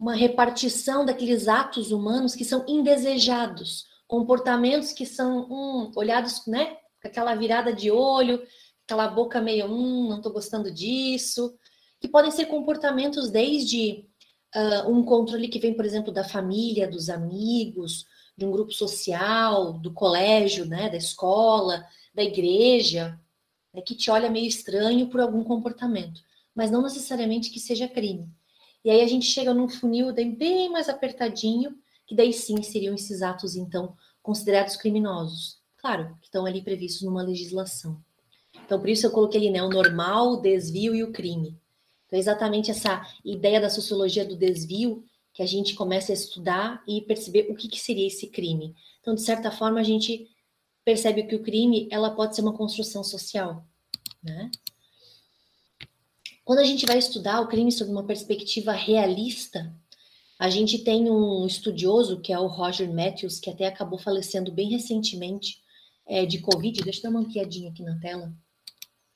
uma 0.00 0.14
repartição 0.14 1.04
daqueles 1.04 1.46
atos 1.46 1.92
humanos 1.92 2.34
que 2.34 2.44
são 2.44 2.64
indesejados, 2.66 3.84
comportamentos 4.08 4.92
que 4.94 5.04
são 5.04 5.46
hum, 5.50 5.92
olhados, 5.94 6.46
né, 6.46 6.76
com 7.02 7.08
aquela 7.08 7.34
virada 7.34 7.70
de 7.70 7.90
olho, 7.90 8.42
aquela 8.86 9.06
boca 9.08 9.42
meio, 9.42 9.66
hum, 9.66 10.08
não 10.08 10.16
estou 10.16 10.32
gostando 10.32 10.70
disso, 10.70 11.54
que 12.00 12.08
podem 12.08 12.30
ser 12.30 12.46
comportamentos 12.46 13.30
desde 13.30 14.06
uh, 14.56 14.90
um 14.90 15.04
controle 15.04 15.48
que 15.48 15.58
vem, 15.58 15.74
por 15.74 15.84
exemplo, 15.84 16.10
da 16.10 16.24
família, 16.24 16.88
dos 16.88 17.10
amigos, 17.10 18.06
de 18.34 18.46
um 18.46 18.50
grupo 18.50 18.72
social, 18.72 19.74
do 19.74 19.92
colégio, 19.92 20.64
né, 20.64 20.88
da 20.88 20.96
escola, 20.96 21.86
da 22.14 22.22
igreja, 22.22 23.20
né, 23.74 23.82
que 23.82 23.94
te 23.94 24.10
olha 24.10 24.30
meio 24.30 24.46
estranho 24.46 25.10
por 25.10 25.20
algum 25.20 25.44
comportamento, 25.44 26.22
mas 26.54 26.70
não 26.70 26.80
necessariamente 26.80 27.50
que 27.50 27.60
seja 27.60 27.86
crime. 27.86 28.26
E 28.84 28.90
aí 28.90 29.02
a 29.02 29.06
gente 29.06 29.26
chega 29.26 29.52
num 29.52 29.68
funil 29.68 30.12
bem 30.12 30.70
mais 30.70 30.88
apertadinho, 30.88 31.76
que 32.06 32.14
daí 32.14 32.32
sim 32.32 32.62
seriam 32.62 32.94
esses 32.94 33.22
atos, 33.22 33.54
então, 33.54 33.94
considerados 34.22 34.76
criminosos. 34.76 35.58
Claro, 35.76 36.16
que 36.20 36.26
estão 36.26 36.46
ali 36.46 36.62
previstos 36.62 37.02
numa 37.02 37.22
legislação. 37.22 38.02
Então, 38.64 38.78
por 38.78 38.88
isso 38.88 39.06
eu 39.06 39.10
coloquei 39.10 39.40
ali, 39.40 39.50
né, 39.50 39.62
o 39.62 39.68
normal, 39.68 40.32
o 40.32 40.36
desvio 40.40 40.94
e 40.94 41.02
o 41.02 41.12
crime. 41.12 41.58
Então, 42.06 42.16
é 42.16 42.20
exatamente 42.20 42.70
essa 42.70 43.06
ideia 43.24 43.60
da 43.60 43.70
sociologia 43.70 44.24
do 44.24 44.36
desvio 44.36 45.04
que 45.32 45.42
a 45.42 45.46
gente 45.46 45.74
começa 45.74 46.12
a 46.12 46.14
estudar 46.14 46.82
e 46.86 47.00
perceber 47.02 47.46
o 47.50 47.54
que, 47.54 47.68
que 47.68 47.78
seria 47.78 48.06
esse 48.06 48.26
crime. 48.26 48.74
Então, 49.00 49.14
de 49.14 49.22
certa 49.22 49.50
forma, 49.50 49.80
a 49.80 49.82
gente 49.82 50.28
percebe 50.84 51.22
que 51.24 51.36
o 51.36 51.42
crime 51.42 51.88
ela 51.90 52.10
pode 52.10 52.34
ser 52.34 52.42
uma 52.42 52.56
construção 52.56 53.04
social, 53.04 53.64
né? 54.22 54.50
Quando 56.50 56.58
a 56.58 56.64
gente 56.64 56.84
vai 56.84 56.98
estudar 56.98 57.40
o 57.40 57.46
crime 57.46 57.70
sob 57.70 57.92
uma 57.92 58.02
perspectiva 58.02 58.72
realista, 58.72 59.72
a 60.36 60.50
gente 60.50 60.80
tem 60.80 61.08
um 61.08 61.46
estudioso 61.46 62.20
que 62.20 62.32
é 62.32 62.38
o 62.40 62.48
Roger 62.48 62.92
Matthews, 62.92 63.38
que 63.38 63.48
até 63.48 63.68
acabou 63.68 64.00
falecendo 64.00 64.50
bem 64.50 64.68
recentemente 64.68 65.62
é, 66.04 66.26
de 66.26 66.40
Covid. 66.40 66.82
Deixa 66.82 66.98
eu 66.98 67.02
dar 67.04 67.10
uma 67.10 67.20
ampliadinha 67.20 67.70
aqui 67.70 67.84
na 67.84 67.96
tela, 68.00 68.34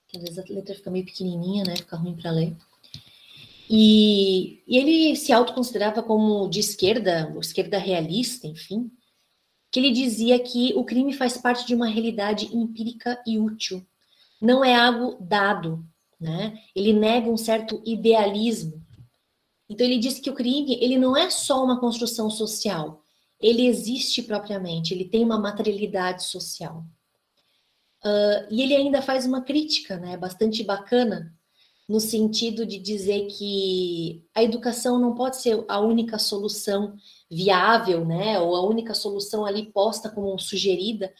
que 0.06 0.16
às 0.16 0.22
vezes 0.22 0.38
a 0.38 0.44
letra 0.48 0.76
fica 0.76 0.92
meio 0.92 1.04
pequenininha, 1.04 1.64
né? 1.64 1.74
Fica 1.74 1.96
ruim 1.96 2.14
para 2.14 2.30
ler. 2.30 2.56
E, 3.68 4.62
e, 4.64 4.78
ele 4.78 5.16
se 5.16 5.32
autoconsiderava 5.32 6.04
como 6.04 6.48
de 6.48 6.60
esquerda, 6.60 7.34
esquerda 7.40 7.78
realista, 7.78 8.46
enfim, 8.46 8.92
que 9.72 9.80
ele 9.80 9.90
dizia 9.90 10.38
que 10.38 10.72
o 10.76 10.84
crime 10.84 11.12
faz 11.12 11.36
parte 11.36 11.66
de 11.66 11.74
uma 11.74 11.88
realidade 11.88 12.56
empírica 12.56 13.20
e 13.26 13.40
útil. 13.40 13.84
Não 14.40 14.64
é 14.64 14.76
algo 14.76 15.20
dado, 15.20 15.84
né? 16.24 16.58
Ele 16.74 16.94
nega 16.94 17.30
um 17.30 17.36
certo 17.36 17.82
idealismo. 17.84 18.82
Então 19.68 19.86
ele 19.86 19.98
diz 19.98 20.18
que 20.18 20.30
o 20.30 20.34
crime 20.34 20.78
ele 20.80 20.96
não 20.96 21.14
é 21.14 21.28
só 21.28 21.62
uma 21.62 21.78
construção 21.78 22.30
social, 22.30 23.02
ele 23.38 23.66
existe 23.66 24.22
propriamente, 24.22 24.94
ele 24.94 25.04
tem 25.04 25.22
uma 25.22 25.38
materialidade 25.38 26.24
social. 26.24 26.82
Uh, 28.02 28.48
e 28.50 28.62
ele 28.62 28.74
ainda 28.74 29.02
faz 29.02 29.26
uma 29.26 29.42
crítica, 29.42 29.98
né, 29.98 30.16
bastante 30.16 30.62
bacana, 30.64 31.34
no 31.86 32.00
sentido 32.00 32.64
de 32.64 32.78
dizer 32.78 33.26
que 33.26 34.24
a 34.34 34.42
educação 34.42 34.98
não 34.98 35.14
pode 35.14 35.36
ser 35.36 35.62
a 35.68 35.78
única 35.80 36.18
solução 36.18 36.96
viável, 37.30 38.04
né, 38.06 38.40
ou 38.40 38.56
a 38.56 38.66
única 38.66 38.94
solução 38.94 39.44
ali 39.44 39.70
posta 39.72 40.08
como 40.08 40.38
sugerida 40.38 41.12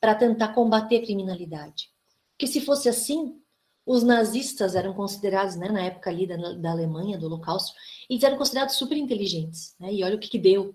para 0.00 0.14
tentar 0.14 0.48
combater 0.48 0.96
a 0.98 1.02
criminalidade. 1.02 1.90
Porque 2.32 2.46
se 2.46 2.60
fosse 2.60 2.88
assim, 2.88 3.41
os 3.84 4.02
nazistas 4.02 4.74
eram 4.74 4.94
considerados, 4.94 5.56
né, 5.56 5.68
na 5.68 5.82
época 5.82 6.10
ali 6.10 6.26
da, 6.26 6.36
da 6.54 6.70
Alemanha, 6.70 7.18
do 7.18 7.26
Holocausto, 7.26 7.74
eles 8.08 8.22
eram 8.22 8.36
considerados 8.36 8.76
super 8.76 8.96
inteligentes, 8.96 9.74
né? 9.78 9.92
E 9.92 10.04
olha 10.04 10.16
o 10.16 10.18
que, 10.18 10.28
que 10.28 10.38
deu. 10.38 10.74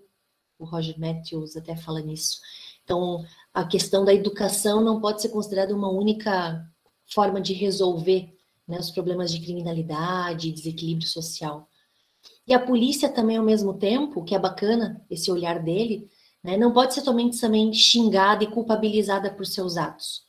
O 0.58 0.64
Roger 0.64 0.98
Matthews 0.98 1.56
até 1.56 1.74
fala 1.76 2.00
nisso. 2.00 2.40
Então, 2.84 3.24
a 3.54 3.64
questão 3.64 4.04
da 4.04 4.12
educação 4.12 4.82
não 4.82 5.00
pode 5.00 5.22
ser 5.22 5.28
considerada 5.28 5.74
uma 5.74 5.88
única 5.90 6.66
forma 7.06 7.40
de 7.40 7.52
resolver 7.52 8.34
né, 8.66 8.78
os 8.78 8.90
problemas 8.90 9.30
de 9.30 9.40
criminalidade, 9.40 10.52
desequilíbrio 10.52 11.08
social. 11.08 11.68
E 12.46 12.52
a 12.52 12.58
polícia 12.58 13.08
também, 13.08 13.36
ao 13.36 13.44
mesmo 13.44 13.74
tempo, 13.74 14.24
que 14.24 14.34
é 14.34 14.38
bacana 14.38 15.04
esse 15.08 15.30
olhar 15.30 15.62
dele, 15.62 16.10
né, 16.42 16.56
não 16.56 16.72
pode 16.72 16.94
ser 16.94 17.00
somente 17.00 17.40
também 17.40 17.72
xingada 17.72 18.44
e 18.44 18.50
culpabilizada 18.50 19.30
por 19.30 19.46
seus 19.46 19.76
atos. 19.76 20.22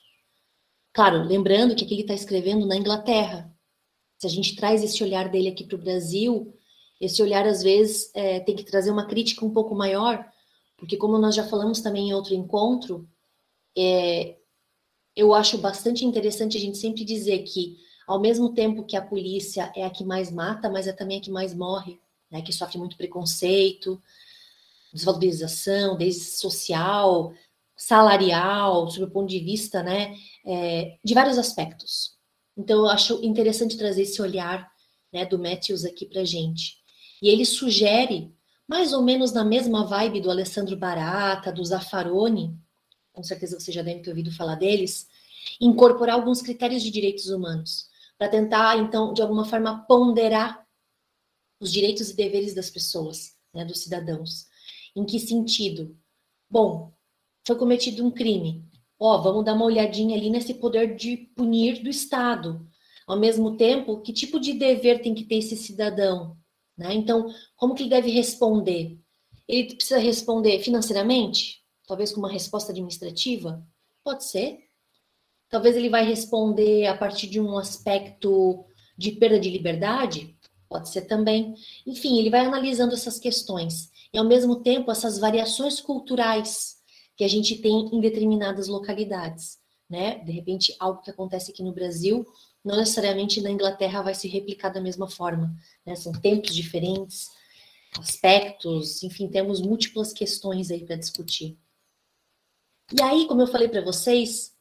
Claro, 0.93 1.23
lembrando 1.23 1.75
que 1.75 1.85
aqui 1.85 1.93
ele 1.93 2.01
está 2.01 2.13
escrevendo 2.13 2.65
na 2.65 2.75
Inglaterra. 2.75 3.53
Se 4.17 4.27
a 4.27 4.29
gente 4.29 4.55
traz 4.55 4.83
esse 4.83 5.03
olhar 5.03 5.29
dele 5.29 5.47
aqui 5.49 5.63
para 5.63 5.75
o 5.75 5.81
Brasil, 5.81 6.53
esse 6.99 7.21
olhar 7.21 7.47
às 7.47 7.63
vezes 7.63 8.11
é, 8.13 8.39
tem 8.39 8.55
que 8.55 8.63
trazer 8.63 8.91
uma 8.91 9.05
crítica 9.05 9.45
um 9.45 9.53
pouco 9.53 9.73
maior, 9.73 10.25
porque 10.77 10.97
como 10.97 11.17
nós 11.17 11.35
já 11.35 11.47
falamos 11.47 11.79
também 11.79 12.09
em 12.09 12.13
outro 12.13 12.33
encontro, 12.33 13.07
é, 13.77 14.37
eu 15.15 15.33
acho 15.33 15.57
bastante 15.57 16.05
interessante 16.05 16.57
a 16.57 16.59
gente 16.59 16.77
sempre 16.77 17.05
dizer 17.05 17.39
que, 17.43 17.77
ao 18.07 18.19
mesmo 18.19 18.53
tempo 18.53 18.85
que 18.85 18.97
a 18.97 19.01
polícia 19.01 19.71
é 19.75 19.85
a 19.85 19.89
que 19.89 20.03
mais 20.03 20.31
mata, 20.31 20.69
mas 20.69 20.87
é 20.87 20.93
também 20.93 21.19
a 21.19 21.21
que 21.21 21.31
mais 21.31 21.53
morre, 21.53 21.99
né, 22.31 22.41
que 22.41 22.51
sofre 22.51 22.77
muito 22.77 22.97
preconceito, 22.97 24.01
desvalorização, 24.93 25.97
desde 25.97 26.21
social, 26.21 27.33
salarial, 27.79 28.89
sob 28.91 29.05
o 29.05 29.09
ponto 29.09 29.29
de 29.29 29.39
vista, 29.39 29.81
né, 29.81 30.13
é, 30.45 30.97
de 31.03 31.13
vários 31.13 31.37
aspectos. 31.37 32.17
Então, 32.57 32.79
eu 32.79 32.89
acho 32.89 33.23
interessante 33.23 33.77
trazer 33.77 34.01
esse 34.01 34.21
olhar, 34.21 34.69
né, 35.13 35.25
do 35.25 35.39
Matthews 35.39 35.85
aqui 35.85 36.05
para 36.05 36.25
gente. 36.25 36.75
E 37.21 37.29
ele 37.29 37.45
sugere, 37.45 38.35
mais 38.67 38.91
ou 38.91 39.01
menos 39.01 39.31
na 39.31 39.45
mesma 39.45 39.85
vibe 39.85 40.19
do 40.19 40.29
Alessandro 40.29 40.75
Barata, 40.75 41.53
do 41.53 41.63
Zaffaroni, 41.63 42.53
com 43.13 43.23
certeza 43.23 43.57
você 43.57 43.71
já 43.71 43.81
deve 43.81 44.01
ter 44.01 44.09
ouvido 44.09 44.31
falar 44.31 44.55
deles, 44.55 45.07
incorporar 45.59 46.15
alguns 46.15 46.41
critérios 46.41 46.83
de 46.83 46.91
direitos 46.91 47.29
humanos, 47.29 47.87
para 48.17 48.27
tentar, 48.27 48.77
então, 48.77 49.13
de 49.13 49.21
alguma 49.21 49.45
forma, 49.45 49.85
ponderar 49.87 50.67
os 51.61 51.71
direitos 51.71 52.09
e 52.09 52.15
deveres 52.15 52.53
das 52.53 52.69
pessoas, 52.69 53.37
né, 53.53 53.63
dos 53.63 53.79
cidadãos. 53.79 54.47
Em 54.93 55.05
que 55.05 55.17
sentido? 55.17 55.97
Bom, 56.49 56.93
foi 57.45 57.55
cometido 57.57 58.05
um 58.05 58.11
crime. 58.11 58.63
Ó, 58.99 59.17
vamos 59.17 59.45
dar 59.45 59.53
uma 59.53 59.65
olhadinha 59.65 60.17
ali 60.17 60.29
nesse 60.29 60.53
poder 60.55 60.95
de 60.95 61.15
punir 61.35 61.81
do 61.81 61.89
Estado. 61.89 62.67
Ao 63.07 63.17
mesmo 63.17 63.55
tempo, 63.55 64.01
que 64.01 64.13
tipo 64.13 64.39
de 64.39 64.53
dever 64.53 65.01
tem 65.01 65.15
que 65.15 65.23
ter 65.23 65.37
esse 65.37 65.55
cidadão? 65.55 66.37
Né? 66.77 66.93
Então, 66.93 67.33
como 67.55 67.73
que 67.73 67.83
ele 67.83 67.89
deve 67.89 68.11
responder? 68.11 68.99
Ele 69.47 69.73
precisa 69.73 69.97
responder 69.97 70.59
financeiramente? 70.59 71.63
Talvez 71.87 72.11
com 72.11 72.19
uma 72.19 72.31
resposta 72.31 72.71
administrativa? 72.71 73.65
Pode 74.03 74.25
ser. 74.25 74.59
Talvez 75.49 75.75
ele 75.75 75.89
vai 75.89 76.05
responder 76.05 76.85
a 76.85 76.95
partir 76.95 77.27
de 77.27 77.39
um 77.39 77.57
aspecto 77.57 78.63
de 78.97 79.13
perda 79.13 79.39
de 79.39 79.49
liberdade? 79.49 80.37
Pode 80.69 80.89
ser 80.89 81.01
também. 81.01 81.55
Enfim, 81.87 82.19
ele 82.19 82.29
vai 82.29 82.45
analisando 82.45 82.93
essas 82.93 83.17
questões. 83.17 83.89
E, 84.13 84.17
ao 84.17 84.25
mesmo 84.25 84.57
tempo, 84.57 84.91
essas 84.91 85.17
variações 85.17 85.81
culturais 85.81 86.78
que 87.19 87.25
a 87.25 87.27
gente 87.27 87.57
tem 87.57 87.89
em 87.93 87.99
determinadas 87.99 88.69
localidades. 88.69 89.57
Né? 89.89 90.19
De 90.19 90.31
repente, 90.31 90.73
algo 90.79 91.01
que 91.01 91.11
acontece 91.11 91.51
aqui 91.51 91.61
no 91.61 91.73
Brasil, 91.73 92.25
não 92.63 92.77
necessariamente 92.77 93.41
na 93.41 93.51
Inglaterra 93.51 94.01
vai 94.01 94.15
se 94.15 94.25
replicar 94.29 94.69
da 94.69 94.79
mesma 94.79 95.05
forma. 95.05 95.53
Né? 95.85 95.97
São 95.97 96.13
tempos 96.13 96.55
diferentes, 96.55 97.27
aspectos, 97.99 99.03
enfim, 99.03 99.27
temos 99.27 99.59
múltiplas 99.59 100.13
questões 100.13 100.71
aí 100.71 100.85
para 100.85 100.95
discutir. 100.95 101.57
E 102.97 103.01
aí, 103.03 103.27
como 103.27 103.41
eu 103.41 103.47
falei 103.47 103.67
para 103.67 103.83
vocês, 103.83 104.55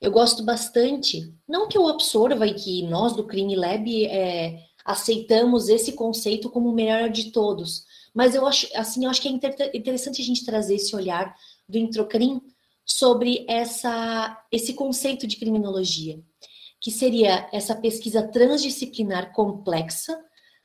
eu 0.00 0.12
gosto 0.12 0.44
bastante, 0.44 1.34
não 1.48 1.66
que 1.66 1.76
eu 1.76 1.88
absorva 1.88 2.46
e 2.46 2.54
que 2.54 2.82
nós 2.84 3.16
do 3.16 3.26
Crime 3.26 3.56
Lab 3.56 4.06
é, 4.06 4.62
aceitamos 4.84 5.68
esse 5.68 5.94
conceito 5.94 6.48
como 6.48 6.68
o 6.68 6.74
melhor 6.74 7.10
de 7.10 7.32
todos, 7.32 7.84
mas 8.14 8.36
eu 8.36 8.46
acho, 8.46 8.68
assim, 8.76 9.04
eu 9.04 9.10
acho 9.10 9.20
que 9.20 9.26
é 9.26 9.32
interessante 9.74 10.22
a 10.22 10.24
gente 10.24 10.46
trazer 10.46 10.76
esse 10.76 10.94
olhar 10.94 11.34
do 11.68 11.78
Introcrim 11.78 12.40
sobre 12.84 13.44
essa, 13.48 14.38
esse 14.52 14.74
conceito 14.74 15.26
de 15.26 15.36
criminologia, 15.36 16.22
que 16.80 16.90
seria 16.90 17.48
essa 17.52 17.74
pesquisa 17.74 18.26
transdisciplinar 18.28 19.32
complexa 19.32 20.18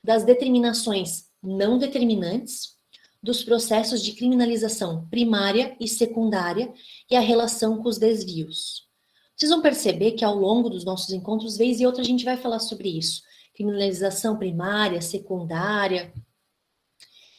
das 0.04 0.24
determinações 0.24 1.30
não 1.42 1.78
determinantes 1.78 2.78
dos 3.22 3.44
processos 3.44 4.02
de 4.02 4.14
criminalização 4.14 5.08
primária 5.10 5.76
e 5.80 5.88
secundária 5.88 6.74
e 7.10 7.16
a 7.16 7.22
relação 7.22 7.82
com 7.82 7.90
os 7.90 7.98
desvios. 7.98 8.88
Vocês 9.36 9.52
vão 9.52 9.62
perceber 9.62 10.12
que 10.12 10.26
ao 10.26 10.36
longo 10.36 10.70
dos 10.70 10.84
nossos 10.84 11.12
encontros, 11.12 11.58
vez 11.58 11.80
e 11.80 11.86
outra, 11.86 12.02
a 12.02 12.06
gente 12.06 12.26
vai 12.26 12.36
falar 12.36 12.60
sobre 12.60 12.90
isso. 12.90 13.22
Criminalização 13.54 14.38
primária, 14.38 15.02
secundária, 15.02 16.14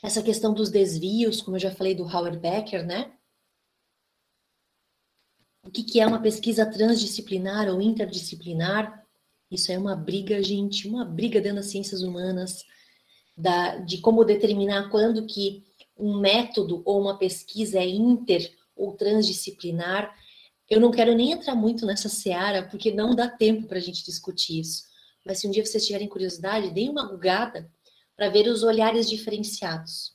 essa 0.03 0.23
questão 0.23 0.55
dos 0.55 0.71
desvios, 0.71 1.43
como 1.43 1.57
eu 1.57 1.61
já 1.61 1.71
falei 1.71 1.95
do 1.95 2.05
Howard 2.05 2.39
Becker, 2.39 2.87
né? 2.87 3.13
O 5.63 5.71
que, 5.71 5.83
que 5.83 6.01
é 6.01 6.07
uma 6.07 6.21
pesquisa 6.21 6.65
transdisciplinar 6.65 7.69
ou 7.69 7.81
interdisciplinar? 7.81 9.05
Isso 9.51 9.71
é 9.73 9.79
uma 9.79 9.97
briga, 9.97 10.43
gente, 10.43 10.89
uma 10.89 11.05
briga 11.05 11.41
dentro 11.41 11.57
das 11.57 11.67
ciências 11.67 12.03
humanas, 12.03 12.65
da, 13.37 13.77
de 13.77 13.99
como 13.99 14.25
determinar 14.25 14.89
quando 14.91 15.27
que 15.27 15.65
um 15.97 16.19
método 16.19 16.83
ou 16.85 17.01
uma 17.01 17.19
pesquisa 17.19 17.79
é 17.79 17.87
inter 17.87 18.51
ou 18.75 18.97
transdisciplinar. 18.97 20.15
Eu 20.69 20.81
não 20.81 20.91
quero 20.91 21.15
nem 21.15 21.33
entrar 21.33 21.55
muito 21.55 21.85
nessa 21.85 22.09
seara, 22.09 22.67
porque 22.69 22.91
não 22.91 23.15
dá 23.15 23.29
tempo 23.29 23.67
para 23.67 23.79
a 23.79 23.83
gente 23.83 24.05
discutir 24.05 24.61
isso. 24.61 24.85
Mas 25.27 25.39
se 25.39 25.47
um 25.47 25.51
dia 25.51 25.65
vocês 25.65 25.87
tiverem 25.87 26.09
curiosidade, 26.09 26.71
deem 26.71 26.89
uma 26.89 27.09
bugada 27.09 27.71
para 28.17 28.31
ver 28.31 28.49
os 28.49 28.63
olhares 28.63 29.09
diferenciados. 29.09 30.15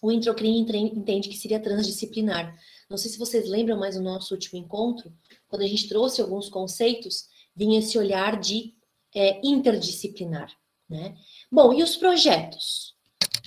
O 0.00 0.12
introcrim 0.12 0.58
entende 0.58 1.28
que 1.28 1.36
seria 1.36 1.60
transdisciplinar. 1.60 2.56
Não 2.92 2.98
sei 2.98 3.10
se 3.10 3.18
vocês 3.18 3.48
lembram 3.48 3.78
mais 3.78 3.94
do 3.94 4.02
nosso 4.02 4.34
último 4.34 4.60
encontro, 4.60 5.10
quando 5.48 5.62
a 5.62 5.66
gente 5.66 5.88
trouxe 5.88 6.20
alguns 6.20 6.50
conceitos, 6.50 7.24
vinha 7.56 7.78
esse 7.78 7.96
olhar 7.96 8.38
de 8.38 8.74
é, 9.14 9.40
interdisciplinar. 9.42 10.52
Né? 10.86 11.16
Bom, 11.50 11.72
e 11.72 11.82
os 11.82 11.96
projetos? 11.96 12.94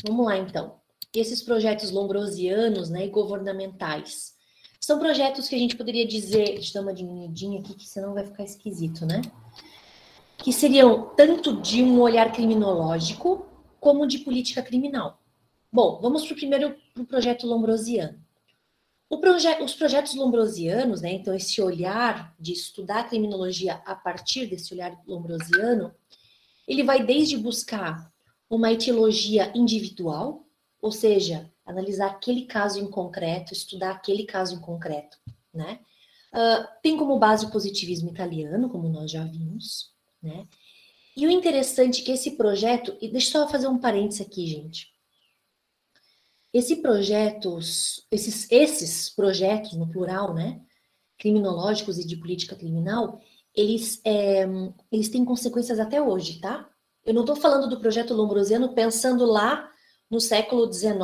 Vamos 0.04 0.26
lá 0.26 0.36
então 0.36 0.80
esses 1.20 1.44
projetos 1.44 1.92
lombrosianos 1.92 2.90
né, 2.90 3.06
e 3.06 3.10
governamentais. 3.10 4.34
São 4.82 4.98
projetos 4.98 5.48
que 5.48 5.56
a 5.56 5.60
gente 5.60 5.76
poderia 5.76 6.06
dizer, 6.06 6.56
deixa 6.56 6.72
eu 6.72 6.74
dar 6.82 6.88
uma 6.88 6.94
diminuidinha 6.94 7.60
aqui, 7.60 7.76
que 7.76 7.88
senão 7.88 8.16
vai 8.16 8.26
ficar 8.26 8.44
esquisito, 8.44 9.06
né? 9.06 9.22
Que 10.38 10.52
seriam 10.52 11.16
tanto 11.16 11.62
de 11.62 11.82
um 11.84 12.02
olhar 12.02 12.34
criminológico 12.34 13.46
como 13.80 14.08
de 14.08 14.18
política 14.20 14.62
criminal. 14.62 15.22
Bom, 15.72 16.00
vamos 16.02 16.26
para 16.26 16.34
o 16.34 16.38
primeiro 16.38 16.76
pro 16.94 17.06
projeto 17.06 17.48
lombrosiano. 17.48 18.25
Proje 19.10 19.48
os 19.62 19.74
projetos 19.74 20.14
lombrosianos, 20.16 21.02
né, 21.02 21.14
então 21.14 21.34
esse 21.34 21.62
olhar 21.62 22.36
de 22.40 22.54
estudar 22.54 23.00
a 23.00 23.04
criminologia 23.04 23.82
a 23.86 23.96
partir 23.96 24.48
desse 24.48 24.74
olhar 24.74 25.00
lombrosiano, 25.08 25.94
ele 26.68 26.84
vai 26.84 27.04
desde 27.04 27.38
buscar 27.38 28.12
uma 28.50 28.72
etiologia 28.72 29.52
individual, 29.56 30.46
ou 30.82 30.92
seja, 30.92 31.52
analisar 31.66 32.08
aquele 32.08 32.46
caso 32.46 32.80
em 32.80 32.90
concreto, 32.90 33.54
estudar 33.54 33.92
aquele 33.92 34.26
caso 34.26 34.56
em 34.56 34.60
concreto, 34.60 35.18
né? 35.54 35.80
Uh, 36.34 36.68
tem 36.84 36.98
como 36.98 37.18
base 37.18 37.46
o 37.46 37.52
positivismo 37.52 38.10
italiano, 38.10 38.70
como 38.70 38.90
nós 38.90 39.10
já 39.10 39.24
vimos, 39.24 39.92
né? 40.22 40.48
E 41.16 41.26
o 41.26 41.32
interessante 41.32 42.02
é 42.02 42.06
que 42.06 42.12
esse 42.12 42.32
projeto, 42.32 42.96
e 43.02 43.08
deixa 43.08 43.38
eu 43.38 43.44
só 43.44 43.48
fazer 43.48 43.68
um 43.68 43.78
parênteses 43.78 44.22
aqui, 44.22 44.46
gente. 44.46 44.94
Esse 46.56 46.78
projeto, 46.78 47.60
esses, 48.10 48.50
esses 48.50 49.10
projetos, 49.10 49.74
no 49.74 49.92
plural, 49.92 50.34
né? 50.34 50.62
Criminológicos 51.18 52.00
e 52.00 52.08
de 52.08 52.16
política 52.16 52.56
criminal, 52.56 53.20
eles, 53.54 54.00
é, 54.06 54.46
eles 54.90 55.10
têm 55.10 55.26
consequências 55.26 55.82
até 55.82 56.02
hoje, 56.02 56.40
tá? 56.40 56.66
Eu 57.04 57.14
não 57.14 57.24
estou 57.24 57.36
falando 57.36 57.68
do 57.68 57.82
projeto 57.82 58.14
Lombrosiano 58.14 58.74
pensando 58.74 59.26
lá 59.26 59.70
no 60.10 60.22
século 60.22 60.72
XIX, 60.72 60.96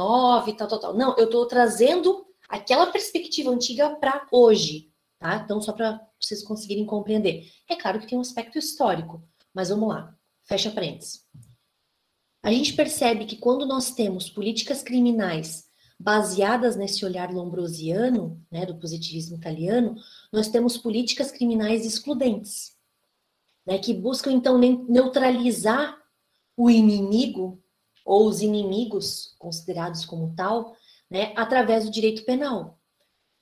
tal, 0.57 0.67
tal, 0.69 0.79
tal. 0.79 0.93
Não, 0.93 1.17
eu 1.17 1.25
estou 1.25 1.45
trazendo 1.45 2.25
aquela 2.47 2.87
perspectiva 2.87 3.51
antiga 3.51 3.93
para 3.97 4.25
hoje, 4.31 4.89
tá? 5.19 5.41
Então, 5.43 5.59
só 5.59 5.73
para 5.73 5.99
vocês 6.17 6.41
conseguirem 6.43 6.85
compreender. 6.85 7.51
É 7.69 7.75
claro 7.75 7.99
que 7.99 8.07
tem 8.07 8.17
um 8.17 8.21
aspecto 8.21 8.57
histórico, 8.57 9.21
mas 9.53 9.67
vamos 9.67 9.89
lá, 9.89 10.15
fecha 10.43 10.71
parênteses. 10.71 11.25
A 12.43 12.51
gente 12.51 12.73
percebe 12.73 13.25
que 13.25 13.37
quando 13.37 13.65
nós 13.65 13.91
temos 13.91 14.29
políticas 14.29 14.81
criminais 14.81 15.69
baseadas 15.99 16.75
nesse 16.75 17.05
olhar 17.05 17.31
lombrosiano, 17.31 18.43
né, 18.49 18.65
do 18.65 18.79
positivismo 18.79 19.37
italiano, 19.37 19.95
nós 20.33 20.47
temos 20.47 20.75
políticas 20.75 21.31
criminais 21.31 21.85
excludentes, 21.85 22.75
né, 23.65 23.77
que 23.77 23.93
buscam 23.93 24.31
então 24.31 24.57
neutralizar 24.57 25.95
o 26.57 26.69
inimigo 26.69 27.61
ou 28.03 28.27
os 28.27 28.41
inimigos 28.41 29.35
considerados 29.37 30.03
como 30.05 30.33
tal, 30.35 30.75
né, 31.09 31.33
através 31.35 31.85
do 31.85 31.91
direito 31.91 32.25
penal, 32.25 32.79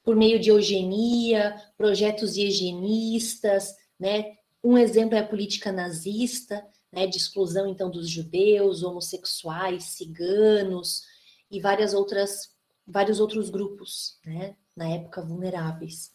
por 0.03 0.15
meio 0.15 0.39
de 0.39 0.49
eugenia, 0.49 1.55
projetos 1.77 2.35
higienistas, 2.35 3.73
né? 3.99 4.35
Um 4.63 4.77
exemplo 4.77 5.15
é 5.15 5.19
a 5.19 5.27
política 5.27 5.71
nazista, 5.71 6.65
né, 6.91 7.07
de 7.07 7.17
exclusão 7.17 7.67
então 7.67 7.89
dos 7.89 8.09
judeus, 8.09 8.83
homossexuais, 8.83 9.83
ciganos 9.85 11.03
e 11.49 11.59
várias 11.59 11.93
outras 11.93 12.57
vários 12.85 13.19
outros 13.19 13.51
grupos, 13.51 14.17
né, 14.25 14.55
na 14.75 14.89
época 14.89 15.21
vulneráveis. 15.21 16.11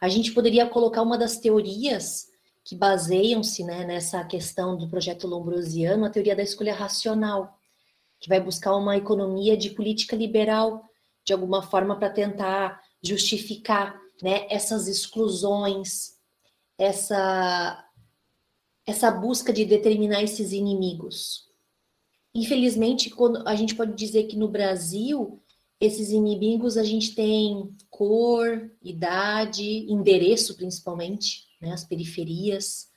A 0.00 0.08
gente 0.08 0.32
poderia 0.32 0.66
colocar 0.66 1.02
uma 1.02 1.18
das 1.18 1.36
teorias 1.36 2.28
que 2.64 2.74
baseiam-se 2.74 3.62
né, 3.62 3.84
nessa 3.84 4.24
questão 4.24 4.76
do 4.76 4.88
projeto 4.88 5.26
Lombrosiano, 5.26 6.04
a 6.06 6.10
teoria 6.10 6.34
da 6.34 6.42
escolha 6.42 6.74
racional, 6.74 7.58
que 8.18 8.28
vai 8.28 8.40
buscar 8.40 8.74
uma 8.74 8.96
economia 8.96 9.54
de 9.54 9.70
política 9.70 10.16
liberal, 10.16 10.82
de 11.22 11.34
alguma 11.34 11.62
forma, 11.62 11.98
para 11.98 12.08
tentar 12.08 12.80
justificar 13.02 14.00
né, 14.22 14.46
essas 14.48 14.88
exclusões, 14.88 16.14
essa, 16.78 17.83
essa 18.86 19.10
busca 19.10 19.52
de 19.52 19.64
determinar 19.64 20.22
esses 20.22 20.52
inimigos. 20.52 21.44
Infelizmente, 22.34 23.10
quando 23.10 23.46
a 23.46 23.54
gente 23.54 23.74
pode 23.74 23.94
dizer 23.94 24.24
que 24.24 24.36
no 24.36 24.48
Brasil, 24.48 25.40
esses 25.80 26.10
inimigos 26.10 26.76
a 26.76 26.82
gente 26.82 27.14
tem 27.14 27.74
cor, 27.88 28.70
idade, 28.82 29.86
endereço 29.90 30.56
principalmente, 30.56 31.44
né, 31.60 31.72
as 31.72 31.84
periferias, 31.84 32.88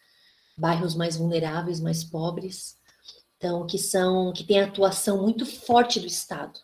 bairros 0.58 0.95
mais 0.95 1.15
vulneráveis, 1.15 1.80
mais 1.80 2.04
pobres. 2.04 2.78
Então, 3.38 3.67
que 3.67 3.78
são 3.78 4.34
que 4.34 4.43
têm 4.43 4.60
atuação 4.60 5.21
muito 5.21 5.45
forte 5.45 6.00
do 6.00 6.08
Estado. 6.08 6.60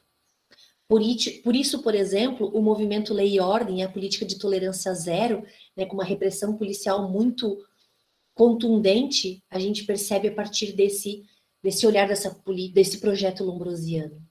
Por, 0.88 1.02
por 1.44 1.56
isso, 1.56 1.82
por 1.82 1.96
exemplo, 1.96 2.48
o 2.54 2.62
movimento 2.62 3.14
Lei 3.14 3.36
e 3.36 3.40
Ordem 3.40 3.84
a 3.84 3.90
política 3.90 4.26
de 4.26 4.38
tolerância 4.38 4.94
zero, 4.94 5.46
né, 5.78 5.86
com 5.86 5.94
uma 5.94 6.04
repressão 6.04 6.58
policial 6.58 7.10
muito 7.10 7.58
contundente, 8.34 9.44
a 9.50 9.60
gente 9.60 9.84
percebe 9.84 10.28
a 10.28 10.34
partir 10.34 10.74
desse, 10.74 11.24
desse 11.62 11.86
olhar 11.86 12.08
dessa, 12.08 12.36
desse 12.74 13.00
projeto 13.00 13.44
lombrosiano. 13.44 14.22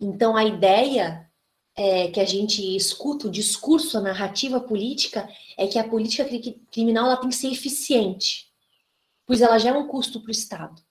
Então, 0.00 0.36
a 0.36 0.44
ideia 0.44 1.30
é, 1.76 2.08
que 2.08 2.20
a 2.20 2.24
gente 2.24 2.74
escuta, 2.74 3.28
o 3.28 3.30
discurso, 3.30 3.98
a 3.98 4.00
narrativa 4.00 4.60
política, 4.60 5.28
é 5.56 5.66
que 5.66 5.78
a 5.78 5.88
política 5.88 6.28
criminal 6.70 7.06
ela 7.06 7.16
tem 7.16 7.28
que 7.28 7.36
ser 7.36 7.48
eficiente, 7.48 8.50
pois 9.26 9.40
ela 9.40 9.58
já 9.58 9.70
é 9.70 9.72
um 9.72 9.86
custo 9.86 10.20
para 10.20 10.28
o 10.28 10.32
Estado. 10.32 10.82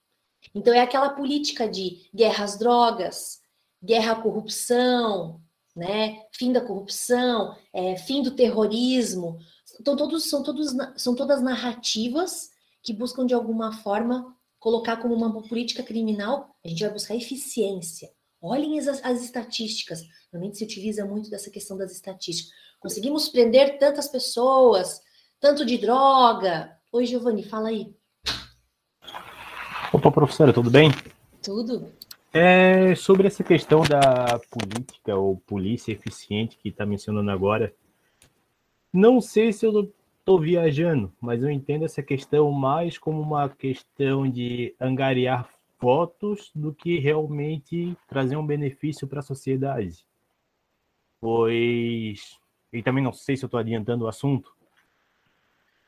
Então, 0.53 0.73
é 0.73 0.79
aquela 0.79 1.09
política 1.09 1.67
de 1.67 2.09
guerra 2.13 2.45
às 2.45 2.57
drogas, 2.57 3.41
guerra 3.83 4.13
à 4.13 4.15
corrupção, 4.15 5.41
né? 5.75 6.23
fim 6.31 6.51
da 6.51 6.61
corrupção, 6.61 7.55
é, 7.73 7.95
fim 7.95 8.21
do 8.21 8.31
terrorismo. 8.31 9.39
Então 9.79 9.95
todos, 9.95 10.29
são, 10.29 10.43
todos, 10.43 10.75
são 10.97 11.15
todas 11.15 11.41
narrativas 11.41 12.49
que 12.83 12.93
buscam, 12.93 13.25
de 13.25 13.33
alguma 13.33 13.71
forma, 13.71 14.35
colocar 14.59 14.97
como 14.97 15.15
uma 15.15 15.41
política 15.47 15.81
criminal, 15.81 16.55
a 16.63 16.67
gente 16.67 16.83
vai 16.83 16.91
buscar 16.91 17.15
eficiência. 17.15 18.09
Olhem 18.41 18.77
as, 18.79 18.87
as 19.03 19.23
estatísticas. 19.23 20.01
Realmente 20.31 20.57
se 20.57 20.63
utiliza 20.63 21.05
muito 21.05 21.29
dessa 21.29 21.49
questão 21.49 21.77
das 21.77 21.91
estatísticas. 21.91 22.53
Conseguimos 22.79 23.29
prender 23.29 23.77
tantas 23.77 24.07
pessoas, 24.07 25.01
tanto 25.39 25.65
de 25.65 25.77
droga. 25.77 26.71
Oi, 26.91 27.05
Giovanni, 27.05 27.43
fala 27.43 27.69
aí. 27.69 27.93
Opa, 29.91 30.11
professora, 30.11 30.53
tudo 30.53 30.69
bem? 30.69 30.91
Tudo. 31.41 31.91
É, 32.31 32.93
sobre 32.95 33.27
essa 33.27 33.43
questão 33.43 33.81
da 33.81 34.39
política 34.51 35.15
ou 35.15 35.37
polícia 35.37 35.91
eficiente 35.91 36.57
que 36.61 36.69
está 36.69 36.85
mencionando 36.85 37.31
agora, 37.31 37.73
não 38.91 39.21
sei 39.21 39.53
se 39.53 39.65
eu 39.65 39.91
estou 40.19 40.39
viajando, 40.39 41.11
mas 41.19 41.41
eu 41.41 41.49
entendo 41.49 41.85
essa 41.85 42.03
questão 42.03 42.51
mais 42.51 42.97
como 42.97 43.21
uma 43.21 43.49
questão 43.49 44.29
de 44.29 44.75
angariar 44.79 45.49
votos 45.79 46.51
do 46.53 46.73
que 46.73 46.99
realmente 46.99 47.95
trazer 48.07 48.35
um 48.35 48.45
benefício 48.45 49.07
para 49.07 49.19
a 49.19 49.23
sociedade. 49.23 50.05
Pois, 51.21 52.37
e 52.71 52.83
também 52.83 53.03
não 53.03 53.13
sei 53.13 53.35
se 53.37 53.43
eu 53.43 53.47
estou 53.47 53.59
adiantando 53.59 54.05
o 54.05 54.07
assunto, 54.07 54.53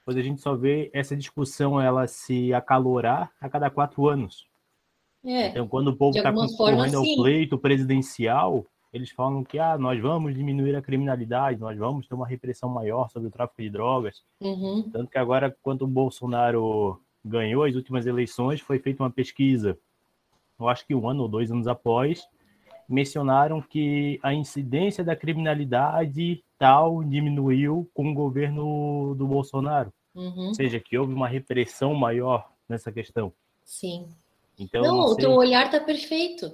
pois 0.06 0.18
a 0.18 0.22
gente 0.22 0.42
só 0.42 0.56
vê 0.56 0.90
essa 0.94 1.16
discussão 1.16 1.80
ela 1.80 2.08
se 2.08 2.54
acalorar 2.54 3.32
a 3.40 3.50
cada 3.50 3.70
quatro 3.70 4.08
anos. 4.08 4.48
É, 5.24 5.50
então, 5.50 5.68
quando 5.68 5.90
o 5.90 5.96
povo 5.96 6.18
está 6.18 6.34
concorrendo 6.34 6.98
ao 6.98 7.04
pleito 7.04 7.58
presidencial, 7.58 8.66
eles 8.94 9.10
falam 9.12 9.44
que 9.44 9.58
ah, 9.58 9.78
nós 9.78 10.00
vamos 10.02 10.34
diminuir 10.34 10.76
a 10.76 10.82
criminalidade, 10.82 11.60
nós 11.60 11.78
vamos 11.78 12.08
ter 12.08 12.16
uma 12.16 12.28
repressão 12.28 12.70
maior 12.70 13.10
sobre 13.10 13.30
o 13.30 13.32
tráfico 13.32 13.62
de 13.62 13.70
drogas. 13.70 14.24
Uhum. 14.40 14.90
Tanto 14.92 15.10
que 15.10 15.18
agora, 15.18 15.56
quando 15.62 15.84
o 15.84 15.88
Bolsonaro 15.88 17.02
ganhou 17.24 17.64
as 17.64 17.76
últimas 17.76 18.06
eleições, 18.06 18.60
foi 18.60 18.80
feita 18.80 19.04
uma 19.04 19.12
pesquisa, 19.12 19.78
eu 20.60 20.68
acho 20.68 20.86
que 20.86 20.94
um 20.94 21.08
ano 21.08 21.24
ou 21.24 21.30
dois 21.30 21.52
anos 21.52 21.68
após, 21.68 22.28
mencionaram 22.88 23.62
que 23.62 24.20
a 24.22 24.34
incidência 24.34 25.04
da 25.04 25.16
criminalidade 25.16 26.44
tal 26.58 27.04
diminuiu 27.04 27.90
com 27.94 28.12
o 28.12 28.14
governo 28.14 29.16
do 29.16 29.26
Bolsonaro. 29.26 29.94
Uhum. 30.14 30.48
Ou 30.48 30.54
seja, 30.54 30.80
que 30.80 30.98
houve 30.98 31.14
uma 31.14 31.28
repressão 31.28 31.96
maior 31.96 32.52
nessa 32.68 32.92
questão. 32.92 33.32
Sim. 33.64 34.08
Então, 34.60 34.82
não, 34.82 34.98
não 34.98 35.06
o 35.06 35.16
teu 35.16 35.32
olhar 35.32 35.66
está 35.66 35.80
perfeito. 35.80 36.52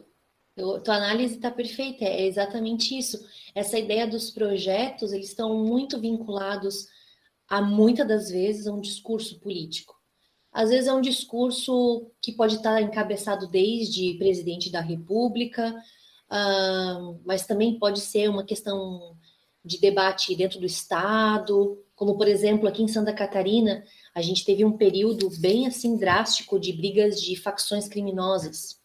A 0.58 0.80
tua 0.80 0.96
análise 0.96 1.36
está 1.36 1.52
perfeita, 1.52 2.04
é 2.04 2.26
exatamente 2.26 2.98
isso. 2.98 3.24
Essa 3.54 3.78
ideia 3.78 4.08
dos 4.08 4.32
projetos, 4.32 5.14
eles 5.14 5.28
estão 5.28 5.64
muito 5.64 6.00
vinculados 6.00 6.88
a 7.48 7.62
muitas 7.62 8.08
das 8.08 8.30
vezes 8.30 8.66
a 8.66 8.74
um 8.74 8.82
discurso 8.82 9.40
político. 9.40 9.96
Às 10.52 10.70
vezes 10.72 10.88
é 10.88 10.94
um 10.94 11.02
discurso 11.02 12.12
que 12.20 12.32
pode 12.32 12.56
estar 12.56 12.82
encabeçado 12.82 13.48
desde 13.48 14.16
presidente 14.16 14.72
da 14.72 14.82
República, 14.82 15.70
uh, 16.32 17.22
mas 17.24 17.46
também 17.46 17.78
pode 17.78 18.02
ser 18.02 18.28
uma 18.28 18.44
questão 18.44 19.16
de 19.64 19.80
debate 19.80 20.36
dentro 20.36 20.60
do 20.60 20.66
Estado, 20.66 21.78
como 21.96 22.18
por 22.18 22.28
exemplo 22.28 22.68
aqui 22.68 22.82
em 22.82 22.88
Santa 22.88 23.14
Catarina, 23.14 23.84
a 24.16 24.22
gente 24.22 24.44
teve 24.44 24.66
um 24.66 24.76
período 24.76 25.30
bem 25.40 25.68
assim 25.68 25.98
drástico 25.98 26.60
de 26.60 26.74
brigas 26.74 27.22
de 27.22 27.36
facções 27.36 27.88
criminosas 27.88 28.80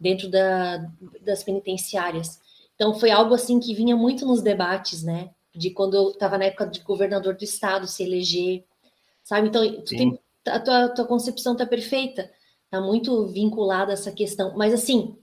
dentro 0.00 0.28
da, 0.28 0.78
das 1.22 1.42
penitenciárias. 1.42 2.40
Então 2.74 2.94
foi 2.94 3.10
algo 3.10 3.34
assim 3.34 3.58
que 3.58 3.74
vinha 3.74 3.96
muito 3.96 4.26
nos 4.26 4.42
debates, 4.42 5.02
né? 5.02 5.30
De 5.54 5.70
quando 5.70 5.94
eu 5.94 6.10
estava 6.10 6.36
na 6.36 6.44
época 6.44 6.66
de 6.66 6.80
governador 6.80 7.34
do 7.34 7.44
estado 7.44 7.86
se 7.86 8.02
eleger, 8.02 8.64
sabe? 9.24 9.48
Então 9.48 9.82
tem 9.82 10.18
a 10.46 10.60
tua, 10.60 10.88
tua 10.90 11.06
concepção 11.06 11.54
está 11.54 11.66
perfeita, 11.66 12.30
está 12.64 12.80
muito 12.80 13.26
vinculada 13.28 13.92
a 13.92 13.94
essa 13.94 14.12
questão. 14.12 14.56
Mas 14.56 14.72
assim, 14.72 15.16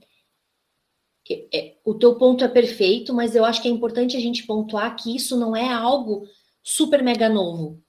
é, 1.52 1.76
o 1.84 1.94
teu 1.94 2.16
ponto 2.16 2.44
é 2.44 2.48
perfeito, 2.48 3.14
mas 3.14 3.34
eu 3.34 3.44
acho 3.44 3.62
que 3.62 3.68
é 3.68 3.70
importante 3.70 4.16
a 4.16 4.20
gente 4.20 4.46
pontuar 4.46 4.94
que 4.96 5.14
isso 5.14 5.36
não 5.38 5.56
é 5.56 5.72
algo 5.72 6.26
super 6.62 7.02
mega 7.02 7.28
novo. 7.28 7.82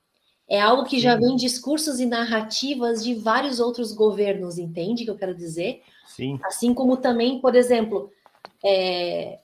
É 0.48 0.62
algo 0.62 0.84
que 0.84 1.00
já 1.00 1.16
vem 1.16 1.34
em 1.34 1.36
discursos 1.36 2.00
e 2.00 2.06
narrativas 2.06 3.04
de 3.04 3.16
vários 3.16 3.60
outros 3.60 3.92
governos, 3.92 4.58
entende 4.58 5.04
o 5.04 5.06
que 5.06 5.12
eu 5.12 5.18
quero 5.18 5.36
dizer? 5.36 5.82
Sim. 6.08 6.40
Assim 6.44 6.74
como 6.74 6.98
também, 6.98 7.40
por 7.40 7.56
exemplo, 7.56 8.12
é, 8.64 9.40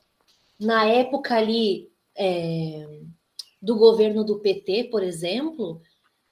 na 0.59 0.85
época 0.85 1.35
ali 1.35 1.89
é, 2.15 2.85
do 3.61 3.75
governo 3.75 4.23
do 4.23 4.39
PT, 4.39 4.85
por 4.85 5.03
exemplo, 5.03 5.81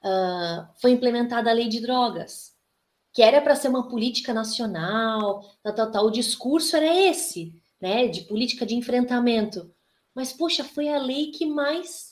uh, 0.02 0.66
foi 0.80 0.90
implementada 0.90 1.50
a 1.50 1.54
lei 1.54 1.68
de 1.68 1.80
drogas, 1.80 2.52
que 3.12 3.22
era 3.22 3.40
para 3.40 3.54
ser 3.54 3.68
uma 3.68 3.88
política 3.88 4.34
nacional, 4.34 5.42
tal, 5.62 5.74
tal, 5.74 5.90
tal. 5.90 6.06
O 6.06 6.10
discurso 6.10 6.76
era 6.76 6.94
esse, 7.08 7.54
né, 7.80 8.08
de 8.08 8.22
política 8.22 8.66
de 8.66 8.74
enfrentamento. 8.74 9.72
Mas, 10.14 10.32
poxa, 10.32 10.64
foi 10.64 10.88
a 10.88 10.98
lei 10.98 11.30
que 11.30 11.46
mais 11.46 12.09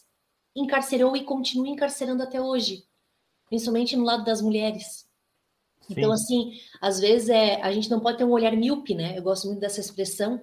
encarcerou 0.59 1.17
e 1.17 1.25
continua 1.25 1.69
encarcerando 1.69 2.23
até 2.23 2.41
hoje, 2.41 2.85
principalmente 3.49 3.97
no 3.97 4.05
lado 4.05 4.25
das 4.25 4.41
mulheres. 4.43 5.09
Sim. 5.83 5.95
Então, 5.97 6.13
assim, 6.13 6.53
às 6.81 7.01
vezes 7.01 7.29
é, 7.29 7.61
a 7.63 7.73
gente 7.73 7.91
não 7.91 8.01
pode 8.01 8.19
ter 8.19 8.25
um 8.25 8.33
olhar 8.33 8.55
míope, 8.57 8.95
né? 8.95 9.17
Eu 9.17 9.23
gosto 9.23 9.47
muito 9.47 9.61
dessa 9.61 9.81
expressão, 9.81 10.41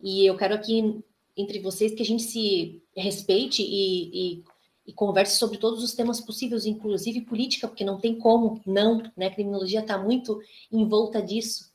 e 0.00 0.26
eu 0.26 0.36
quero 0.36 0.54
aqui 0.54 1.02
entre 1.36 1.60
vocês 1.60 1.94
que 1.94 2.02
a 2.02 2.06
gente 2.06 2.22
se 2.22 2.82
respeite 2.94 3.62
e, 3.62 4.38
e 4.38 4.44
e 4.86 4.92
converse 4.92 5.36
sobre 5.36 5.58
todos 5.58 5.82
os 5.82 5.94
temas 5.94 6.20
possíveis, 6.20 6.64
inclusive 6.64 7.22
política, 7.22 7.66
porque 7.66 7.84
não 7.84 7.98
tem 7.98 8.16
como 8.16 8.60
não, 8.64 9.02
né? 9.16 9.26
A 9.26 9.34
criminologia 9.34 9.80
está 9.80 9.98
muito 9.98 10.40
em 10.70 10.86
volta 10.88 11.20
disso. 11.20 11.72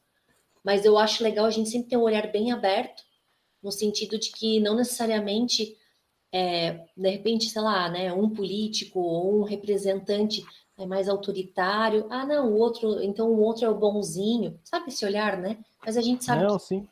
Mas 0.63 0.85
eu 0.85 0.97
acho 0.97 1.23
legal 1.23 1.45
a 1.45 1.51
gente 1.51 1.69
sempre 1.69 1.89
ter 1.89 1.97
um 1.97 2.03
olhar 2.03 2.31
bem 2.31 2.51
aberto, 2.51 3.03
no 3.61 3.71
sentido 3.71 4.17
de 4.17 4.31
que 4.31 4.59
não 4.59 4.75
necessariamente, 4.75 5.77
é, 6.31 6.85
de 6.95 7.09
repente, 7.09 7.49
sei 7.49 7.61
lá, 7.61 7.89
né, 7.89 8.13
um 8.13 8.29
político 8.29 8.99
ou 8.99 9.39
um 9.39 9.43
representante 9.43 10.43
é 10.77 10.85
mais 10.85 11.07
autoritário. 11.09 12.07
Ah, 12.09 12.25
não, 12.25 12.51
o 12.51 12.57
outro, 12.57 13.03
então 13.03 13.27
o 13.27 13.39
outro 13.39 13.65
é 13.65 13.69
o 13.69 13.75
bonzinho. 13.75 14.59
Sabe 14.63 14.89
esse 14.89 15.05
olhar, 15.05 15.37
né? 15.37 15.57
Mas 15.85 15.97
a 15.97 16.01
gente 16.01 16.23
sabe. 16.23 16.43
Não, 16.43 16.57
que... 16.57 16.63
sim. 16.63 16.87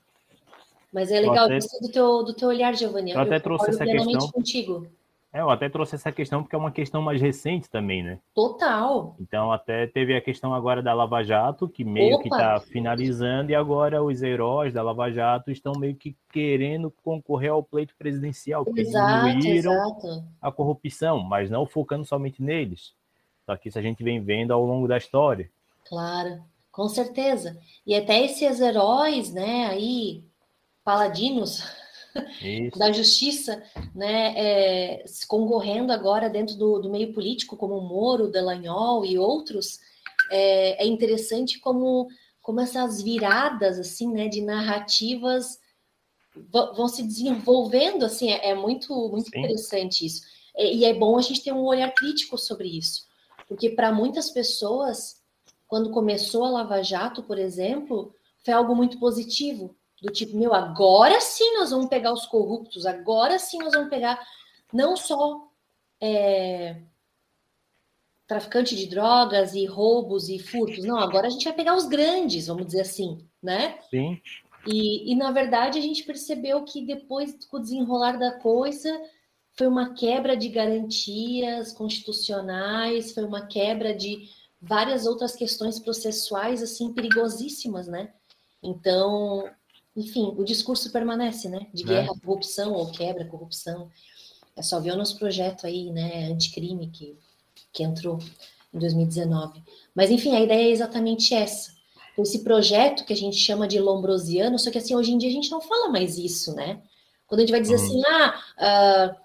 Mas 0.91 1.11
é 1.11 1.19
legal, 1.19 1.45
até... 1.45 1.59
do 1.59 1.91
teu, 1.91 2.23
do 2.23 2.33
teu 2.33 2.47
olhar, 2.47 2.75
Giovanni. 2.75 3.11
Eu, 3.11 3.17
eu 3.17 3.21
até 3.21 3.39
trouxe 3.39 3.69
essa 3.69 3.85
questão. 3.85 4.29
contigo. 4.29 4.87
É, 5.31 5.41
eu 5.41 5.49
até 5.49 5.69
trouxe 5.69 5.93
essa 5.93 6.11
questão 6.11 6.41
porque 6.41 6.55
é 6.55 6.59
uma 6.59 6.71
questão 6.71 7.03
mais 7.03 7.21
recente 7.21 7.69
também, 7.69 8.01
né? 8.01 8.19
Total. 8.33 9.15
Então, 9.19 9.51
até 9.51 9.85
teve 9.85 10.15
a 10.15 10.21
questão 10.21 10.55
agora 10.55 10.81
da 10.81 10.91
Lava 10.91 11.23
Jato, 11.23 11.69
que 11.69 11.83
meio 11.83 12.15
Opa. 12.15 12.23
que 12.23 12.29
está 12.29 12.59
finalizando, 12.59 13.51
e 13.51 13.55
agora 13.55 14.03
os 14.03 14.23
heróis 14.23 14.73
da 14.73 14.81
Lava 14.81 15.11
Jato 15.11 15.51
estão 15.51 15.73
meio 15.77 15.95
que 15.95 16.15
querendo 16.31 16.91
concorrer 17.03 17.51
ao 17.51 17.61
pleito 17.61 17.95
presidencial, 17.95 18.65
porque 18.65 18.81
exato, 18.81 19.29
diminuíram 19.29 19.73
exato. 19.73 20.23
a 20.41 20.51
corrupção, 20.51 21.21
mas 21.21 21.49
não 21.49 21.67
focando 21.67 22.05
somente 22.05 22.41
neles. 22.41 22.93
Só 23.45 23.55
que 23.55 23.69
isso 23.69 23.77
a 23.77 23.83
gente 23.83 24.03
vem 24.03 24.19
vendo 24.21 24.51
ao 24.51 24.65
longo 24.65 24.87
da 24.87 24.97
história. 24.97 25.49
Claro, 25.87 26.41
com 26.71 26.87
certeza. 26.87 27.55
E 27.85 27.93
até 27.93 28.25
esses 28.25 28.59
heróis, 28.59 29.31
né, 29.31 29.67
aí, 29.67 30.23
paladinos 30.83 31.63
da 32.75 32.91
justiça, 32.91 33.61
né, 33.93 34.33
é, 34.35 35.05
concorrendo 35.27 35.91
agora 35.91 36.29
dentro 36.29 36.55
do, 36.55 36.79
do, 36.79 36.89
meio 36.89 37.13
político, 37.13 37.57
como 37.57 37.77
o 37.77 37.87
Moro, 37.87 38.31
Delanhol 38.31 39.05
e 39.05 39.17
outros, 39.17 39.79
é, 40.31 40.83
é, 40.83 40.87
interessante 40.87 41.59
como, 41.59 42.07
como 42.41 42.59
essas 42.59 43.01
viradas 43.01 43.79
assim, 43.79 44.11
né, 44.11 44.27
de 44.27 44.41
narrativas 44.41 45.59
vão 46.51 46.87
se 46.87 47.03
desenvolvendo, 47.03 48.05
assim, 48.05 48.31
é, 48.31 48.49
é 48.49 48.55
muito, 48.55 48.93
muito 49.09 49.27
interessante 49.27 50.05
isso. 50.05 50.21
É, 50.55 50.73
e 50.73 50.85
é 50.85 50.93
bom 50.93 51.17
a 51.17 51.21
gente 51.21 51.43
ter 51.43 51.51
um 51.51 51.63
olhar 51.63 51.91
crítico 51.93 52.37
sobre 52.37 52.67
isso, 52.67 53.05
porque 53.47 53.69
para 53.69 53.91
muitas 53.91 54.29
pessoas, 54.29 55.17
quando 55.67 55.91
começou 55.91 56.45
a 56.45 56.49
Lava 56.49 56.81
Jato, 56.83 57.23
por 57.23 57.37
exemplo, 57.37 58.13
foi 58.43 58.53
algo 58.53 58.75
muito 58.75 58.99
positivo, 58.99 59.75
do 60.01 60.11
tipo, 60.11 60.37
meu, 60.37 60.53
agora 60.53 61.19
sim 61.19 61.57
nós 61.57 61.71
vamos 61.71 61.87
pegar 61.87 62.13
os 62.13 62.25
corruptos, 62.25 62.85
agora 62.85 63.37
sim 63.37 63.59
nós 63.59 63.73
vamos 63.73 63.89
pegar 63.89 64.19
não 64.73 64.95
só 64.95 65.47
é, 66.01 66.81
traficante 68.27 68.75
de 68.75 68.85
drogas 68.85 69.53
e 69.55 69.65
roubos 69.65 70.29
e 70.29 70.39
furtos, 70.39 70.85
não, 70.85 70.97
agora 70.97 71.27
a 71.27 71.29
gente 71.29 71.45
vai 71.45 71.53
pegar 71.53 71.75
os 71.75 71.87
grandes, 71.87 72.47
vamos 72.47 72.67
dizer 72.67 72.81
assim, 72.81 73.25
né? 73.41 73.79
Sim. 73.89 74.21
E, 74.67 75.11
e 75.11 75.15
na 75.15 75.31
verdade 75.31 75.79
a 75.79 75.81
gente 75.81 76.03
percebeu 76.03 76.63
que 76.63 76.85
depois 76.85 77.33
do 77.33 77.59
desenrolar 77.59 78.17
da 78.17 78.39
coisa 78.39 78.89
foi 79.57 79.67
uma 79.67 79.93
quebra 79.93 80.37
de 80.37 80.47
garantias 80.47 81.73
constitucionais, 81.73 83.11
foi 83.11 83.25
uma 83.25 83.47
quebra 83.47 83.93
de 83.93 84.29
várias 84.61 85.05
outras 85.05 85.35
questões 85.35 85.79
processuais 85.79 86.61
assim 86.61 86.93
perigosíssimas, 86.93 87.87
né? 87.87 88.13
Então, 88.61 89.49
enfim, 89.99 90.33
o 90.37 90.43
discurso 90.43 90.91
permanece, 90.91 91.49
né? 91.49 91.67
De 91.73 91.83
é. 91.83 91.87
guerra, 91.87 92.13
é. 92.15 92.19
corrupção 92.19 92.73
ou 92.73 92.91
quebra, 92.91 93.25
corrupção. 93.25 93.89
É 94.55 94.61
só 94.61 94.79
ver 94.79 94.91
o 94.91 94.97
nosso 94.97 95.17
projeto 95.17 95.67
aí, 95.67 95.91
né, 95.91 96.27
anticrime, 96.27 96.87
que, 96.87 97.17
que 97.71 97.83
entrou 97.83 98.19
em 98.73 98.79
2019. 98.79 99.61
Mas, 99.93 100.09
enfim, 100.09 100.35
a 100.35 100.41
ideia 100.41 100.67
é 100.67 100.71
exatamente 100.71 101.33
essa. 101.33 101.77
Esse 102.17 102.43
projeto 102.43 103.05
que 103.05 103.13
a 103.13 103.15
gente 103.15 103.37
chama 103.37 103.67
de 103.67 103.79
lombrosiano, 103.79 104.59
só 104.59 104.69
que 104.69 104.77
assim, 104.77 104.95
hoje 104.95 105.11
em 105.11 105.17
dia 105.17 105.29
a 105.29 105.33
gente 105.33 105.51
não 105.51 105.61
fala 105.61 105.89
mais 105.89 106.17
isso, 106.17 106.53
né? 106.53 106.81
Quando 107.25 107.39
a 107.39 107.43
gente 107.43 107.51
vai 107.51 107.61
dizer 107.61 107.77
uhum. 107.77 107.83
assim, 107.85 108.01
ah, 108.07 109.15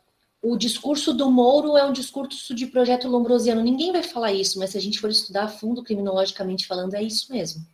uh, 0.43 0.51
o 0.53 0.57
discurso 0.57 1.13
do 1.13 1.31
Moro 1.31 1.77
é 1.77 1.85
um 1.85 1.93
discurso 1.93 2.55
de 2.55 2.67
projeto 2.67 3.09
lombrosiano, 3.09 3.63
ninguém 3.63 3.91
vai 3.91 4.03
falar 4.03 4.33
isso, 4.33 4.59
mas 4.61 4.71
se 4.71 4.79
a 4.79 4.81
gente 4.81 5.01
for 5.01 5.11
estudar 5.11 5.45
a 5.45 5.49
fundo, 5.49 5.83
criminologicamente 5.83 6.67
falando, 6.67 6.95
é 6.95 7.03
isso 7.03 7.33
mesmo. 7.33 7.67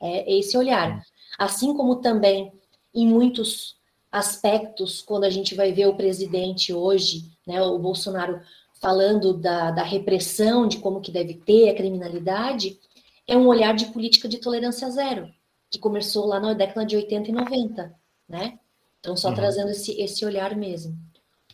É, 0.00 0.32
é 0.32 0.38
esse 0.38 0.56
olhar. 0.56 0.90
Uhum. 0.90 1.02
Assim 1.38 1.74
como 1.74 1.96
também 1.96 2.52
em 2.94 3.06
muitos 3.06 3.76
aspectos, 4.10 5.00
quando 5.00 5.24
a 5.24 5.30
gente 5.30 5.54
vai 5.54 5.72
ver 5.72 5.86
o 5.86 5.96
presidente 5.96 6.72
hoje, 6.72 7.30
né, 7.46 7.62
o 7.62 7.78
Bolsonaro 7.78 8.40
falando 8.80 9.32
da, 9.32 9.70
da 9.70 9.82
repressão, 9.82 10.66
de 10.66 10.78
como 10.78 11.00
que 11.00 11.10
deve 11.10 11.34
ter 11.34 11.70
a 11.70 11.74
criminalidade, 11.74 12.78
é 13.26 13.36
um 13.36 13.46
olhar 13.46 13.74
de 13.74 13.86
política 13.86 14.28
de 14.28 14.38
tolerância 14.38 14.90
zero, 14.90 15.32
que 15.70 15.78
começou 15.78 16.26
lá 16.26 16.40
na 16.40 16.52
década 16.52 16.84
de 16.84 16.96
80 16.96 17.30
e 17.30 17.32
90, 17.32 17.94
né? 18.28 18.58
Então, 19.00 19.16
só 19.16 19.28
uhum. 19.28 19.34
trazendo 19.34 19.70
esse, 19.70 20.00
esse 20.00 20.24
olhar 20.24 20.54
mesmo. 20.56 20.96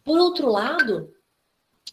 Por 0.05 0.19
outro 0.19 0.51
lado, 0.51 1.13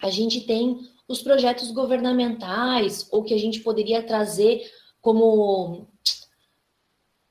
a 0.02 0.10
gente 0.10 0.42
tem 0.42 0.80
os 1.08 1.22
projetos 1.22 1.70
governamentais, 1.72 3.08
ou 3.12 3.24
que 3.24 3.34
a 3.34 3.38
gente 3.38 3.60
poderia 3.60 4.02
trazer 4.02 4.70
como 5.02 5.88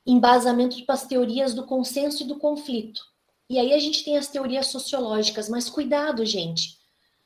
embasamento 0.06 0.84
para 0.84 0.94
as 0.94 1.06
teorias 1.06 1.54
do 1.54 1.64
consenso 1.64 2.22
e 2.22 2.26
do 2.26 2.38
conflito. 2.38 3.00
E 3.48 3.58
aí 3.58 3.72
a 3.72 3.78
gente 3.78 4.04
tem 4.04 4.16
as 4.16 4.28
teorias 4.28 4.66
sociológicas, 4.66 5.48
mas 5.48 5.68
cuidado, 5.68 6.24
gente. 6.24 6.78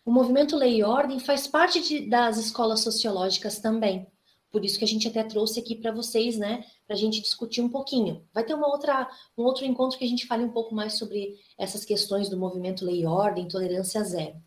O 0.05 0.11
movimento 0.11 0.57
Lei 0.57 0.79
e 0.79 0.83
Ordem 0.83 1.19
faz 1.19 1.47
parte 1.47 1.81
de, 1.81 2.09
das 2.09 2.39
escolas 2.39 2.81
sociológicas 2.81 3.59
também. 3.59 4.07
Por 4.51 4.65
isso 4.65 4.79
que 4.79 4.85
a 4.85 4.89
gente 4.89 5.07
até 5.07 5.23
trouxe 5.23 5.61
aqui 5.61 5.75
para 5.75 5.93
vocês, 5.93 6.39
né, 6.39 6.65
para 6.87 6.97
a 6.97 6.99
gente 6.99 7.21
discutir 7.21 7.61
um 7.61 7.69
pouquinho. 7.69 8.27
Vai 8.33 8.45
ter 8.45 8.55
uma 8.55 8.67
outra, 8.67 9.09
um 9.37 9.43
outro 9.43 9.65
encontro 9.67 9.99
que 9.99 10.05
a 10.05 10.09
gente 10.09 10.27
fale 10.27 10.45
um 10.45 10.51
pouco 10.51 10.75
mais 10.75 10.95
sobre 10.95 11.35
essas 11.59 11.85
questões 11.85 12.29
do 12.29 12.39
movimento 12.39 12.85
Lei 12.85 13.03
e 13.03 13.07
Ordem, 13.07 13.47
tolerância 13.47 14.03
zero. 14.03 14.41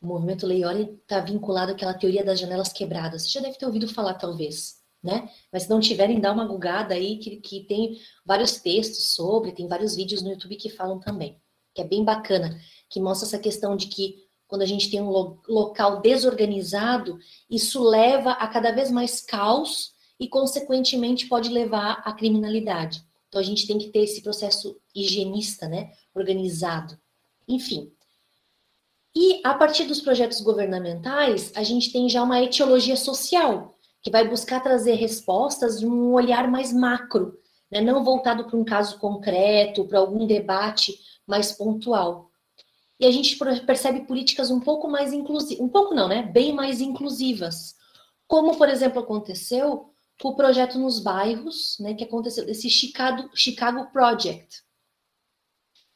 O 0.00 0.06
movimento 0.06 0.46
Lei 0.46 0.60
e 0.60 0.64
Ordem 0.64 0.94
está 1.02 1.20
vinculado 1.20 1.72
àquela 1.72 1.94
teoria 1.94 2.24
das 2.24 2.40
janelas 2.40 2.72
quebradas. 2.72 3.22
Você 3.22 3.30
já 3.30 3.40
deve 3.40 3.58
ter 3.58 3.66
ouvido 3.66 3.88
falar, 3.88 4.14
talvez 4.14 4.83
né? 5.04 5.28
Mas 5.52 5.64
se 5.64 5.70
não 5.70 5.78
tiverem, 5.78 6.18
dá 6.18 6.32
uma 6.32 6.46
gugada 6.46 6.94
aí, 6.94 7.18
que, 7.18 7.36
que 7.36 7.60
tem 7.64 7.98
vários 8.24 8.56
textos 8.56 9.14
sobre, 9.14 9.52
tem 9.52 9.68
vários 9.68 9.94
vídeos 9.94 10.22
no 10.22 10.30
YouTube 10.30 10.56
que 10.56 10.70
falam 10.70 10.98
também, 10.98 11.38
que 11.74 11.82
é 11.82 11.84
bem 11.84 12.02
bacana, 12.02 12.58
que 12.88 12.98
mostra 12.98 13.28
essa 13.28 13.38
questão 13.38 13.76
de 13.76 13.88
que 13.88 14.24
quando 14.46 14.62
a 14.62 14.66
gente 14.66 14.90
tem 14.90 15.02
um 15.02 15.10
lo 15.10 15.42
local 15.46 16.00
desorganizado, 16.00 17.18
isso 17.50 17.82
leva 17.82 18.32
a 18.32 18.46
cada 18.48 18.72
vez 18.72 18.90
mais 18.90 19.20
caos 19.20 19.92
e, 20.18 20.26
consequentemente, 20.28 21.26
pode 21.26 21.50
levar 21.50 22.02
à 22.04 22.12
criminalidade. 22.12 23.02
Então, 23.28 23.40
a 23.40 23.44
gente 23.44 23.66
tem 23.66 23.78
que 23.78 23.88
ter 23.88 24.00
esse 24.00 24.22
processo 24.22 24.80
higienista, 24.94 25.66
né? 25.66 25.90
Organizado. 26.14 26.96
Enfim. 27.48 27.92
E, 29.14 29.40
a 29.44 29.54
partir 29.54 29.84
dos 29.84 30.00
projetos 30.00 30.40
governamentais, 30.40 31.52
a 31.54 31.62
gente 31.62 31.92
tem 31.92 32.08
já 32.08 32.22
uma 32.22 32.40
etiologia 32.42 32.96
social, 32.96 33.73
que 34.04 34.10
vai 34.10 34.28
buscar 34.28 34.62
trazer 34.62 34.94
respostas 34.96 35.80
de 35.80 35.86
um 35.86 36.12
olhar 36.12 36.46
mais 36.50 36.70
macro, 36.70 37.40
né? 37.70 37.80
não 37.80 38.04
voltado 38.04 38.44
para 38.44 38.56
um 38.56 38.64
caso 38.64 38.98
concreto, 38.98 39.86
para 39.86 39.98
algum 39.98 40.26
debate 40.26 40.94
mais 41.26 41.52
pontual. 41.52 42.30
E 43.00 43.06
a 43.06 43.10
gente 43.10 43.36
percebe 43.64 44.02
políticas 44.02 44.50
um 44.50 44.60
pouco 44.60 44.88
mais 44.88 45.14
inclusivas, 45.14 45.64
um 45.64 45.68
pouco 45.68 45.94
não, 45.94 46.06
né? 46.06 46.22
Bem 46.22 46.52
mais 46.52 46.80
inclusivas. 46.80 47.74
Como, 48.28 48.56
por 48.56 48.68
exemplo, 48.68 49.00
aconteceu 49.00 49.90
com 50.20 50.28
o 50.28 50.36
projeto 50.36 50.78
nos 50.78 51.00
bairros, 51.00 51.76
né? 51.80 51.94
Que 51.94 52.04
aconteceu, 52.04 52.48
esse 52.48 52.70
Chicago, 52.70 53.28
Chicago 53.34 53.90
Project, 53.90 54.62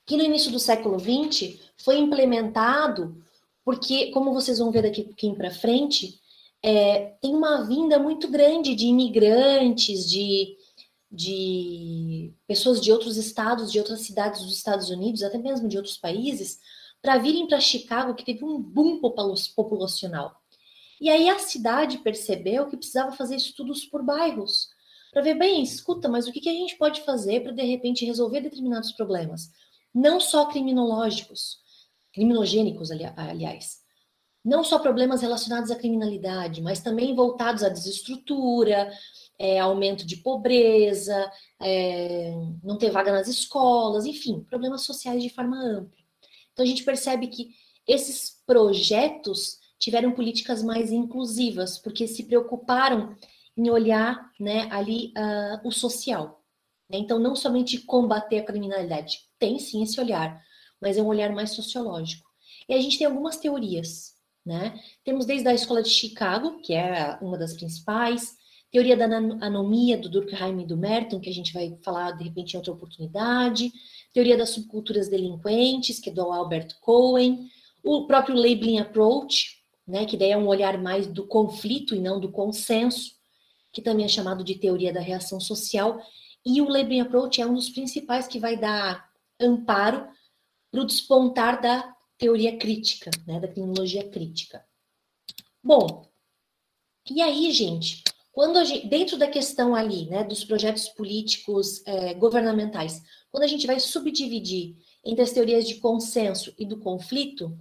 que 0.07 0.17
no 0.17 0.25
início 0.25 0.51
do 0.51 0.59
século 0.59 0.99
XX 0.99 1.61
foi 1.77 1.99
implementado 1.99 3.23
porque, 3.65 4.11
como 4.13 4.33
vocês 4.33 4.59
vão 4.59 4.73
ver 4.73 4.83
daqui, 4.83 5.05
daqui 5.05 5.33
para 5.35 5.51
frente, 5.51 6.19
é, 6.63 7.17
tem 7.21 7.35
uma 7.35 7.65
vinda 7.65 7.99
muito 7.99 8.29
grande 8.29 8.75
de 8.75 8.87
imigrantes, 8.87 10.09
de, 10.09 10.57
de 11.11 12.33
pessoas 12.47 12.81
de 12.81 12.91
outros 12.91 13.17
estados, 13.17 13.71
de 13.71 13.79
outras 13.79 14.01
cidades 14.01 14.43
dos 14.43 14.57
Estados 14.57 14.91
Unidos, 14.91 15.23
até 15.23 15.39
mesmo 15.39 15.69
de 15.69 15.77
outros 15.77 15.97
países, 15.97 16.59
para 17.01 17.19
virem 17.19 17.47
para 17.47 17.61
Chicago, 17.61 18.15
que 18.15 18.25
teve 18.25 18.45
um 18.45 18.61
boom 18.61 19.01
populacional. 19.01 20.41
E 21.01 21.09
aí 21.09 21.29
a 21.29 21.39
cidade 21.39 21.99
percebeu 21.99 22.67
que 22.67 22.77
precisava 22.77 23.13
fazer 23.13 23.37
estudos 23.37 23.85
por 23.85 24.03
bairros, 24.03 24.69
para 25.13 25.23
ver, 25.23 25.35
bem, 25.35 25.63
escuta, 25.63 26.09
mas 26.09 26.27
o 26.27 26.33
que, 26.33 26.41
que 26.41 26.51
a 26.51 26.53
gente 26.53 26.77
pode 26.77 27.01
fazer 27.03 27.41
para, 27.41 27.53
de 27.53 27.63
repente, 27.63 28.05
resolver 28.05 28.41
determinados 28.41 28.93
problemas? 28.93 29.51
Não 29.95 30.21
só 30.21 30.47
criminológicos, 30.47 31.59
criminogênicos, 32.13 32.91
ali, 32.91 33.05
aliás, 33.17 33.81
não 34.45 34.65
só 34.65 34.79
problemas 34.79 35.21
relacionados 35.21 35.71
à 35.71 35.77
criminalidade, 35.77 36.63
mas 36.63 36.81
também 36.81 37.15
voltados 37.15 37.63
à 37.63 37.69
desestrutura, 37.69 38.91
é, 39.39 39.59
aumento 39.59 40.07
de 40.07 40.17
pobreza, 40.17 41.31
é, 41.61 42.35
não 42.63 42.79
ter 42.79 42.91
vaga 42.91 43.13
nas 43.13 43.29
escolas, 43.29 44.07
enfim, 44.07 44.41
problemas 44.41 44.83
sociais 44.83 45.23
de 45.23 45.31
forma 45.31 45.57
ampla. 45.57 45.99
Então 46.53 46.65
a 46.65 46.69
gente 46.69 46.83
percebe 46.83 47.29
que 47.29 47.51
esses 47.87 48.43
projetos 48.47 49.59
tiveram 49.79 50.13
políticas 50.13 50.63
mais 50.63 50.91
inclusivas, 50.91 51.79
porque 51.79 52.07
se 52.07 52.25
preocuparam 52.25 53.17
em 53.57 53.71
olhar 53.71 54.31
né, 54.39 54.69
ali 54.71 55.13
uh, 55.17 55.67
o 55.67 55.71
social. 55.71 56.43
Né? 56.91 56.99
Então, 56.99 57.19
não 57.19 57.37
somente 57.37 57.79
combater 57.79 58.39
a 58.39 58.45
criminalidade, 58.45 59.21
tem 59.39 59.59
sim 59.59 59.83
esse 59.83 60.01
olhar, 60.01 60.41
mas 60.81 60.97
é 60.97 61.03
um 61.03 61.07
olhar 61.07 61.33
mais 61.33 61.51
sociológico. 61.51 62.29
E 62.69 62.75
a 62.75 62.81
gente 62.81 62.99
tem 62.99 63.07
algumas 63.07 63.37
teorias 63.37 64.18
né? 64.49 64.81
Temos 65.05 65.27
desde 65.27 65.47
a 65.47 65.53
escola 65.53 65.83
de 65.83 65.91
Chicago, 65.91 66.63
que 66.63 66.73
é 66.73 67.19
uma 67.21 67.37
das 67.37 67.53
principais, 67.53 68.35
teoria 68.73 68.97
da 68.97 69.05
anomia 69.05 69.99
do 69.99 70.09
Durkheim 70.09 70.63
e 70.63 70.67
do 70.67 70.75
Merton, 70.75 71.21
que 71.21 71.29
a 71.29 71.35
gente 71.35 71.53
vai 71.53 71.77
falar 71.85 72.13
de 72.13 72.25
repente 72.25 72.55
em 72.55 72.57
outra 72.57 72.73
oportunidade, 72.73 73.71
teoria 74.11 74.39
das 74.39 74.49
subculturas 74.49 75.11
delinquentes, 75.11 76.01
que 76.01 76.09
é 76.09 76.13
do 76.13 76.23
Albert 76.23 76.79
Cohen, 76.81 77.47
o 77.85 78.07
próprio 78.07 78.35
labeling 78.35 78.79
approach, 78.79 79.59
né, 79.87 80.07
que 80.07 80.17
daí 80.17 80.31
é 80.31 80.37
um 80.37 80.47
olhar 80.47 80.79
mais 80.79 81.07
do 81.07 81.27
conflito 81.27 81.95
e 81.95 82.01
não 82.01 82.19
do 82.19 82.33
consenso, 82.33 83.13
que 83.71 83.83
também 83.83 84.07
é 84.07 84.09
chamado 84.09 84.43
de 84.43 84.55
teoria 84.55 84.95
da 84.95 85.01
reação 85.01 85.39
social, 85.39 86.01
e 86.45 86.63
o 86.63 86.69
labeling 86.69 87.01
approach 87.01 87.39
é 87.39 87.47
um 87.47 87.55
dos 87.55 87.69
principais 87.69 88.27
que 88.27 88.39
vai 88.39 88.57
dar 88.57 89.11
amparo 89.39 90.09
para 90.71 90.81
o 90.81 90.87
despontar 90.87 91.61
da 91.61 91.95
teoria 92.19 92.59
crítica, 92.59 93.11
né, 93.27 93.41
da 93.41 93.49
criminologia 93.49 94.09
crítica. 94.09 94.65
Bom, 95.63 96.07
e 97.11 97.23
aí, 97.23 97.51
gente, 97.53 98.03
quando 98.33 98.63
gente, 98.65 98.87
dentro 98.87 99.17
da 99.17 99.29
questão 99.29 99.75
ali, 99.75 100.07
né, 100.07 100.25
dos 100.25 100.45
projetos 100.45 100.89
políticos 100.91 101.83
é, 101.87 102.15
governamentais, 102.15 103.03
quando 103.31 103.45
a 103.45 103.49
gente 103.49 103.67
vai 103.67 103.81
subdividir 103.81 104.77
entre 105.05 105.23
as 105.23 105.33
teorias 105.33 105.67
de 105.67 105.77
consenso 105.77 106.55
e 106.59 106.67
do 106.67 106.79
conflito, 106.79 107.59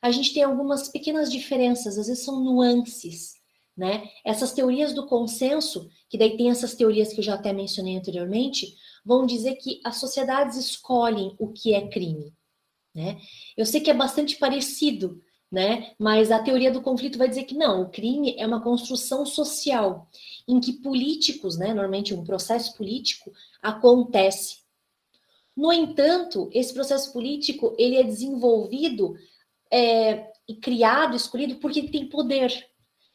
a 0.00 0.10
gente 0.10 0.34
tem 0.34 0.42
algumas 0.42 0.88
pequenas 0.88 1.30
diferenças, 1.30 1.96
às 1.96 2.08
vezes 2.08 2.24
são 2.24 2.42
nuances, 2.42 3.34
né? 3.76 4.08
Essas 4.24 4.52
teorias 4.52 4.92
do 4.92 5.06
consenso, 5.06 5.88
que 6.08 6.18
daí 6.18 6.36
tem 6.36 6.50
essas 6.50 6.74
teorias 6.74 7.12
que 7.12 7.20
eu 7.20 7.24
já 7.24 7.34
até 7.34 7.52
mencionei 7.52 7.96
anteriormente, 7.96 8.74
vão 9.04 9.24
dizer 9.24 9.56
que 9.56 9.80
as 9.84 9.96
sociedades 9.96 10.56
escolhem 10.56 11.34
o 11.38 11.52
que 11.52 11.72
é 11.72 11.88
crime. 11.88 12.34
Né? 12.94 13.20
Eu 13.56 13.64
sei 13.64 13.80
que 13.80 13.90
é 13.90 13.94
bastante 13.94 14.36
parecido, 14.36 15.20
né? 15.50 15.92
mas 15.98 16.30
a 16.30 16.42
teoria 16.42 16.70
do 16.70 16.82
conflito 16.82 17.18
vai 17.18 17.28
dizer 17.28 17.44
que 17.44 17.54
não, 17.54 17.82
o 17.82 17.90
crime 17.90 18.34
é 18.38 18.46
uma 18.46 18.62
construção 18.62 19.26
social, 19.26 20.08
em 20.48 20.60
que 20.60 20.72
políticos, 20.74 21.58
né, 21.58 21.68
normalmente 21.68 22.14
um 22.14 22.24
processo 22.24 22.76
político, 22.76 23.32
acontece. 23.62 24.62
No 25.56 25.72
entanto, 25.72 26.48
esse 26.52 26.72
processo 26.72 27.12
político 27.12 27.74
ele 27.78 27.96
é 27.96 28.02
desenvolvido 28.02 29.14
é, 29.70 30.30
e 30.48 30.56
criado, 30.56 31.16
escolhido, 31.16 31.56
porque 31.56 31.82
tem 31.82 32.08
poder. 32.08 32.66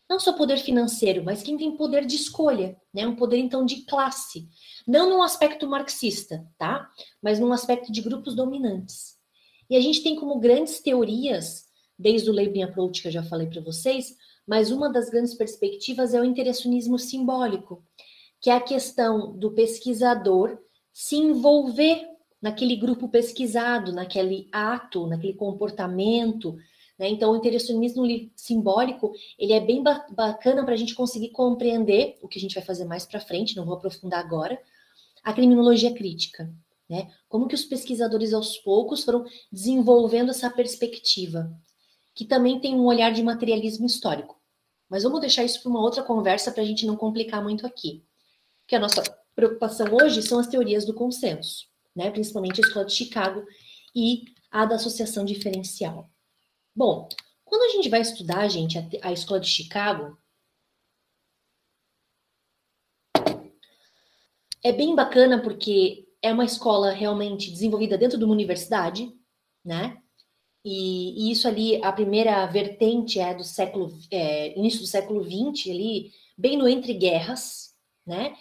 Não 0.09 0.19
só 0.19 0.31
poder 0.33 0.57
financeiro, 0.57 1.23
mas 1.23 1.43
quem 1.43 1.57
tem 1.57 1.75
poder 1.75 2.05
de 2.05 2.15
escolha, 2.15 2.79
né? 2.93 3.05
Um 3.05 3.15
poder, 3.15 3.37
então, 3.37 3.65
de 3.65 3.83
classe. 3.83 4.47
Não 4.87 5.09
num 5.09 5.21
aspecto 5.21 5.67
marxista, 5.67 6.47
tá? 6.57 6.89
Mas 7.21 7.39
num 7.39 7.51
aspecto 7.51 7.91
de 7.91 8.01
grupos 8.01 8.33
dominantes. 8.33 9.16
E 9.69 9.75
a 9.75 9.81
gente 9.81 10.01
tem 10.01 10.15
como 10.15 10.39
grandes 10.39 10.79
teorias, 10.79 11.65
desde 11.97 12.29
o 12.29 12.33
Labeling 12.33 12.63
Approach 12.63 13.01
que 13.01 13.07
eu 13.07 13.11
já 13.11 13.23
falei 13.23 13.47
para 13.47 13.61
vocês, 13.61 14.15
mas 14.45 14.71
uma 14.71 14.91
das 14.91 15.09
grandes 15.09 15.33
perspectivas 15.33 16.13
é 16.13 16.21
o 16.21 16.25
interessionismo 16.25 16.97
simbólico, 16.97 17.83
que 18.39 18.49
é 18.49 18.53
a 18.53 18.61
questão 18.61 19.37
do 19.37 19.51
pesquisador 19.51 20.57
se 20.93 21.15
envolver 21.15 22.07
naquele 22.41 22.75
grupo 22.75 23.09
pesquisado, 23.09 23.91
naquele 23.91 24.47
ato, 24.51 25.05
naquele 25.07 25.33
comportamento. 25.33 26.55
Né? 26.97 27.09
Então, 27.09 27.31
o 27.31 27.35
interiorismo 27.35 27.83
simbólico 28.35 29.11
ele 29.37 29.53
é 29.53 29.59
bem 29.59 29.83
bacana 29.83 30.63
para 30.63 30.73
a 30.73 30.77
gente 30.77 30.95
conseguir 30.95 31.29
compreender 31.29 32.17
o 32.21 32.27
que 32.27 32.37
a 32.37 32.41
gente 32.41 32.55
vai 32.55 32.63
fazer 32.63 32.85
mais 32.85 33.05
para 33.05 33.19
frente, 33.19 33.55
não 33.55 33.65
vou 33.65 33.75
aprofundar 33.75 34.19
agora, 34.19 34.59
a 35.23 35.33
criminologia 35.33 35.93
crítica. 35.93 36.49
Né? 36.89 37.11
Como 37.27 37.47
que 37.47 37.55
os 37.55 37.65
pesquisadores 37.65 38.33
aos 38.33 38.57
poucos 38.57 39.03
foram 39.03 39.25
desenvolvendo 39.51 40.31
essa 40.31 40.49
perspectiva, 40.49 41.51
que 42.15 42.25
também 42.25 42.59
tem 42.59 42.75
um 42.75 42.85
olhar 42.85 43.11
de 43.11 43.21
materialismo 43.21 43.85
histórico. 43.85 44.41
Mas 44.89 45.03
vamos 45.03 45.19
deixar 45.19 45.43
isso 45.43 45.61
para 45.61 45.69
uma 45.69 45.81
outra 45.81 46.01
conversa 46.01 46.51
para 46.51 46.63
a 46.63 46.65
gente 46.65 46.85
não 46.85 46.95
complicar 46.95 47.43
muito 47.43 47.67
aqui. 47.67 48.05
Que 48.65 48.75
a 48.75 48.79
nossa 48.79 49.03
preocupação 49.35 49.87
hoje 49.93 50.21
são 50.23 50.39
as 50.39 50.47
teorias 50.47 50.85
do 50.85 50.93
consenso, 50.93 51.67
né? 51.95 52.09
principalmente 52.09 52.61
a 52.61 52.67
escola 52.67 52.85
de 52.85 52.93
Chicago 52.93 53.45
e 53.93 54.23
a 54.49 54.65
da 54.65 54.75
associação 54.75 55.25
diferencial. 55.25 56.09
Bom, 56.73 57.09
quando 57.43 57.63
a 57.63 57.69
gente 57.75 57.89
vai 57.89 58.01
estudar, 58.01 58.47
gente, 58.47 58.77
a, 58.77 59.09
a 59.09 59.11
escola 59.11 59.39
de 59.39 59.47
Chicago, 59.47 60.17
é 64.63 64.71
bem 64.71 64.95
bacana 64.95 65.41
porque 65.41 66.06
é 66.21 66.33
uma 66.33 66.45
escola 66.45 66.91
realmente 66.91 67.51
desenvolvida 67.51 67.97
dentro 67.97 68.17
de 68.17 68.23
uma 68.23 68.33
universidade, 68.33 69.11
né? 69.63 69.97
E, 70.63 71.27
e 71.27 71.31
isso 71.31 71.47
ali, 71.47 71.81
a 71.83 71.91
primeira 71.91 72.45
vertente 72.47 73.19
é 73.19 73.33
do 73.33 73.43
século, 73.43 73.97
é, 74.11 74.57
início 74.57 74.81
do 74.81 74.87
século 74.87 75.23
XX, 75.23 75.71
ali, 75.71 76.11
bem 76.37 76.57
no 76.57 76.67
entre 76.67 76.93
guerras, 76.93 77.73
né? 78.05 78.35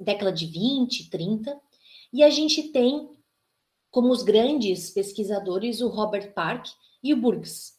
Década 0.00 0.32
de 0.32 0.46
20, 0.46 1.10
30. 1.10 1.60
E 2.12 2.22
a 2.22 2.30
gente 2.30 2.64
tem 2.64 3.08
como 3.90 4.10
os 4.10 4.22
grandes 4.22 4.90
pesquisadores 4.90 5.80
o 5.80 5.88
Robert 5.88 6.32
Park 6.32 6.68
e 7.02 7.12
o 7.12 7.16
Burgs. 7.16 7.71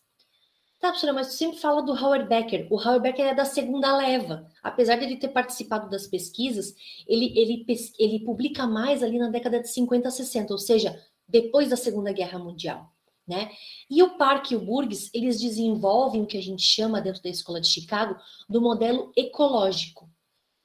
Tá, 0.83 0.89
professora, 0.89 1.13
mas 1.13 1.27
você 1.27 1.37
sempre 1.37 1.59
fala 1.59 1.81
do 1.81 1.93
Howard 1.93 2.27
Becker. 2.27 2.67
O 2.69 2.75
Howard 2.75 3.03
Becker 3.03 3.27
é 3.27 3.33
da 3.33 3.45
segunda 3.45 3.95
leva. 3.95 4.45
Apesar 4.61 4.97
de 4.97 5.05
ele 5.05 5.15
ter 5.15 5.29
participado 5.29 5.89
das 5.89 6.05
pesquisas, 6.05 6.75
ele, 7.07 7.31
ele, 7.39 7.65
ele 7.97 8.19
publica 8.25 8.67
mais 8.67 9.01
ali 9.01 9.17
na 9.17 9.29
década 9.29 9.61
de 9.61 9.69
50, 9.69 10.11
60, 10.11 10.51
ou 10.51 10.57
seja, 10.57 11.01
depois 11.25 11.69
da 11.69 11.77
Segunda 11.77 12.11
Guerra 12.11 12.37
Mundial. 12.37 12.91
Né? 13.25 13.49
E 13.89 14.03
o 14.03 14.17
Park 14.17 14.51
e 14.51 14.57
o 14.57 14.59
Burgs, 14.59 15.09
eles 15.13 15.39
desenvolvem 15.39 16.21
o 16.21 16.25
que 16.25 16.37
a 16.37 16.43
gente 16.43 16.63
chama 16.63 16.99
dentro 16.99 17.23
da 17.23 17.29
Escola 17.29 17.61
de 17.61 17.69
Chicago 17.69 18.17
do 18.49 18.59
modelo 18.59 19.13
ecológico. 19.15 20.09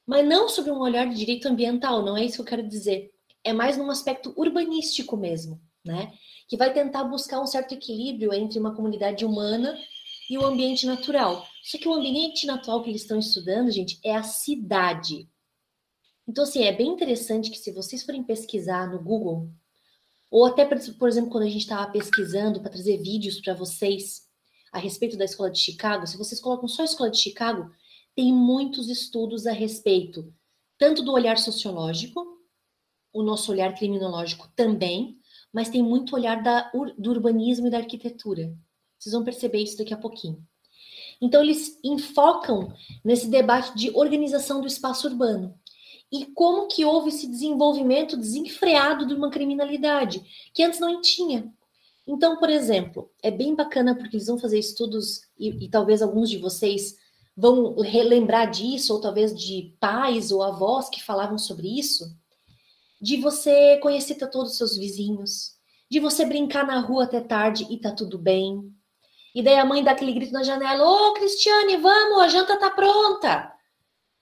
Mas 0.05 0.27
não 0.27 0.49
sobre 0.49 0.71
um 0.71 0.81
olhar 0.81 1.07
de 1.07 1.15
direito 1.15 1.47
ambiental, 1.47 2.03
não 2.03 2.17
é 2.17 2.25
isso 2.25 2.35
que 2.35 2.41
eu 2.41 2.57
quero 2.57 2.67
dizer. 2.67 3.09
É 3.41 3.53
mais 3.53 3.77
num 3.77 3.89
aspecto 3.89 4.33
urbanístico 4.35 5.15
mesmo, 5.15 5.61
né? 5.81 6.11
Que 6.45 6.57
vai 6.57 6.73
tentar 6.73 7.05
buscar 7.05 7.39
um 7.39 7.47
certo 7.47 7.73
equilíbrio 7.73 8.33
entre 8.33 8.59
uma 8.59 8.75
comunidade 8.75 9.23
humana 9.23 9.79
e 10.29 10.37
o 10.37 10.45
ambiente 10.45 10.85
natural. 10.85 11.45
Só 11.63 11.77
que 11.77 11.87
o 11.87 11.93
ambiente 11.93 12.45
natural 12.45 12.83
que 12.83 12.89
eles 12.89 13.01
estão 13.01 13.17
estudando, 13.17 13.71
gente, 13.71 13.99
é 14.03 14.15
a 14.15 14.23
cidade. 14.23 15.27
Então, 16.27 16.43
assim, 16.43 16.63
é 16.63 16.71
bem 16.71 16.89
interessante 16.89 17.49
que 17.49 17.57
se 17.57 17.71
vocês 17.71 18.03
forem 18.03 18.23
pesquisar 18.23 18.87
no 18.91 19.01
Google, 19.01 19.49
ou 20.29 20.45
até, 20.45 20.63
por 20.65 21.07
exemplo, 21.07 21.31
quando 21.31 21.45
a 21.45 21.49
gente 21.49 21.61
estava 21.61 21.91
pesquisando 21.91 22.61
para 22.61 22.69
trazer 22.69 22.97
vídeos 22.97 23.41
para 23.41 23.55
vocês 23.55 24.27
a 24.71 24.77
respeito 24.77 25.17
da 25.17 25.25
Escola 25.25 25.49
de 25.49 25.57
Chicago, 25.57 26.05
se 26.05 26.17
vocês 26.17 26.39
colocam 26.39 26.67
só 26.67 26.83
a 26.83 26.85
Escola 26.85 27.09
de 27.09 27.17
Chicago, 27.17 27.71
tem 28.15 28.31
muitos 28.31 28.89
estudos 28.89 29.47
a 29.47 29.51
respeito, 29.51 30.31
tanto 30.77 31.01
do 31.03 31.11
olhar 31.11 31.37
sociológico, 31.39 32.37
o 33.11 33.23
nosso 33.23 33.51
olhar 33.51 33.73
criminológico 33.73 34.47
também, 34.55 35.17
mas 35.51 35.69
tem 35.69 35.81
muito 35.81 36.15
olhar 36.15 36.43
da, 36.43 36.71
do 36.95 37.09
urbanismo 37.09 37.65
e 37.65 37.71
da 37.71 37.77
arquitetura. 37.77 38.55
Vocês 38.99 39.13
vão 39.13 39.23
perceber 39.23 39.63
isso 39.63 39.77
daqui 39.77 39.93
a 39.93 39.97
pouquinho. 39.97 40.45
Então, 41.21 41.41
eles 41.41 41.79
enfocam 41.83 42.73
nesse 43.03 43.27
debate 43.27 43.75
de 43.75 43.91
organização 43.95 44.61
do 44.61 44.67
espaço 44.67 45.07
urbano 45.07 45.57
e 46.11 46.25
como 46.25 46.67
que 46.67 46.83
houve 46.83 47.09
esse 47.09 47.27
desenvolvimento 47.27 48.17
desenfreado 48.17 49.05
de 49.05 49.13
uma 49.13 49.29
criminalidade 49.29 50.21
que 50.53 50.63
antes 50.63 50.79
não 50.79 51.01
tinha. 51.01 51.51
Então, 52.07 52.37
por 52.37 52.49
exemplo, 52.49 53.11
é 53.21 53.29
bem 53.29 53.53
bacana 53.53 53.95
porque 53.95 54.15
eles 54.15 54.27
vão 54.27 54.39
fazer 54.39 54.57
estudos 54.57 55.21
e, 55.37 55.65
e 55.65 55.69
talvez 55.69 56.01
alguns 56.01 56.29
de 56.29 56.37
vocês 56.37 56.97
vão 57.37 57.75
relembrar 57.79 58.49
disso, 58.49 58.93
ou 58.93 58.99
talvez 58.99 59.33
de 59.33 59.73
pais 59.79 60.31
ou 60.31 60.43
avós 60.43 60.89
que 60.89 61.03
falavam 61.03 61.37
sobre 61.37 61.67
isso, 61.79 62.13
de 62.99 63.15
você 63.17 63.77
conhecer 63.77 64.15
todos 64.15 64.51
os 64.51 64.57
seus 64.57 64.75
vizinhos, 64.75 65.55
de 65.89 65.99
você 65.99 66.25
brincar 66.25 66.65
na 66.65 66.79
rua 66.79 67.05
até 67.05 67.21
tarde 67.21 67.65
e 67.69 67.77
tá 67.77 67.91
tudo 67.91 68.17
bem, 68.17 68.73
e 69.33 69.43
daí 69.43 69.57
a 69.57 69.65
mãe 69.65 69.83
dá 69.83 69.91
aquele 69.91 70.13
grito 70.13 70.33
na 70.33 70.43
janela: 70.43 70.83
Ô, 70.83 71.13
Cristiane, 71.13 71.77
vamos, 71.77 72.23
a 72.23 72.27
janta 72.27 72.57
tá 72.57 72.69
pronta. 72.69 73.51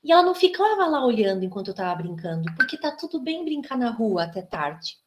E 0.04 0.12
ela 0.12 0.24
não 0.24 0.36
ficava 0.36 0.86
lá 0.86 1.06
olhando 1.06 1.43
enquanto 1.43 1.67
eu 1.67 1.72
estava 1.72 1.96
brincando, 1.96 2.54
porque 2.56 2.78
tá 2.78 2.91
tudo 2.91 3.20
bem 3.20 3.43
brincar 3.43 3.78
na 3.78 3.89
rua 3.89 4.24
até 4.24 4.41
tarde. 4.41 4.98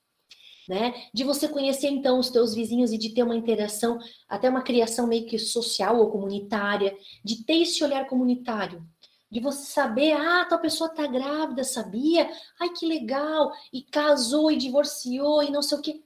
Né? 0.68 0.94
De 1.12 1.24
você 1.24 1.48
conhecer 1.48 1.88
então 1.88 2.18
os 2.18 2.30
teus 2.30 2.54
vizinhos 2.54 2.92
e 2.92 2.98
de 2.98 3.12
ter 3.14 3.22
uma 3.22 3.34
interação, 3.34 3.98
até 4.28 4.48
uma 4.48 4.62
criação 4.62 5.06
meio 5.06 5.26
que 5.26 5.38
social 5.38 5.98
ou 5.98 6.10
comunitária, 6.10 6.96
de 7.24 7.44
ter 7.44 7.62
esse 7.62 7.82
olhar 7.82 8.06
comunitário, 8.06 8.86
de 9.30 9.40
você 9.40 9.64
saber, 9.64 10.12
ah, 10.12 10.44
tal 10.44 10.60
pessoa 10.60 10.90
tá 10.90 11.06
grávida, 11.06 11.64
sabia? 11.64 12.30
Ai, 12.60 12.68
que 12.70 12.86
legal! 12.86 13.52
E 13.72 13.82
casou 13.82 14.50
e 14.50 14.56
divorciou 14.56 15.42
e 15.42 15.50
não 15.50 15.62
sei 15.62 15.78
o 15.78 15.82
quê. 15.82 16.02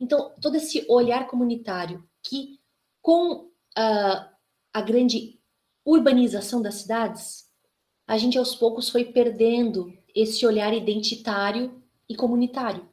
Então, 0.00 0.32
todo 0.40 0.56
esse 0.56 0.84
olhar 0.88 1.26
comunitário 1.26 2.02
que 2.22 2.61
com 3.02 3.50
a, 3.76 4.32
a 4.72 4.80
grande 4.80 5.38
urbanização 5.84 6.62
das 6.62 6.76
cidades, 6.76 7.50
a 8.06 8.16
gente 8.16 8.38
aos 8.38 8.54
poucos 8.54 8.88
foi 8.88 9.04
perdendo 9.04 9.92
esse 10.14 10.46
olhar 10.46 10.72
identitário 10.72 11.82
e 12.08 12.14
comunitário. 12.14 12.88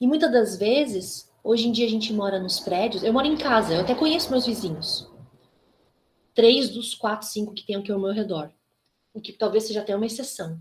E 0.00 0.06
muitas 0.06 0.32
das 0.32 0.56
vezes, 0.56 1.30
hoje 1.44 1.68
em 1.68 1.72
dia 1.72 1.86
a 1.86 1.90
gente 1.90 2.12
mora 2.12 2.40
nos 2.40 2.58
prédios, 2.58 3.02
eu 3.02 3.12
moro 3.12 3.26
em 3.26 3.36
casa, 3.36 3.74
eu 3.74 3.80
até 3.80 3.94
conheço 3.94 4.30
meus 4.30 4.46
vizinhos. 4.46 5.08
Três 6.34 6.70
dos 6.70 6.94
quatro, 6.94 7.28
cinco 7.28 7.54
que 7.54 7.66
tem 7.66 7.76
aqui 7.76 7.92
ao 7.92 8.00
meu 8.00 8.12
redor. 8.12 8.50
O 9.12 9.20
que 9.20 9.32
talvez 9.32 9.64
seja 9.64 9.80
até 9.80 9.94
uma 9.94 10.06
exceção. 10.06 10.58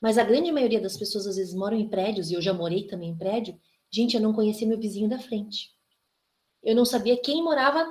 Mas 0.00 0.18
a 0.18 0.24
grande 0.24 0.52
maioria 0.52 0.80
das 0.80 0.96
pessoas 0.96 1.26
às 1.26 1.36
vezes 1.36 1.54
moram 1.54 1.78
em 1.78 1.88
prédios, 1.88 2.30
e 2.30 2.34
eu 2.34 2.42
já 2.42 2.52
morei 2.52 2.86
também 2.86 3.10
em 3.10 3.16
prédio. 3.16 3.58
Gente, 3.90 4.16
eu 4.16 4.20
não 4.20 4.34
conhecia 4.34 4.68
meu 4.68 4.78
vizinho 4.78 5.08
da 5.08 5.18
frente. 5.18 5.70
Eu 6.62 6.74
não 6.74 6.84
sabia 6.84 7.16
quem 7.16 7.42
morava 7.42 7.86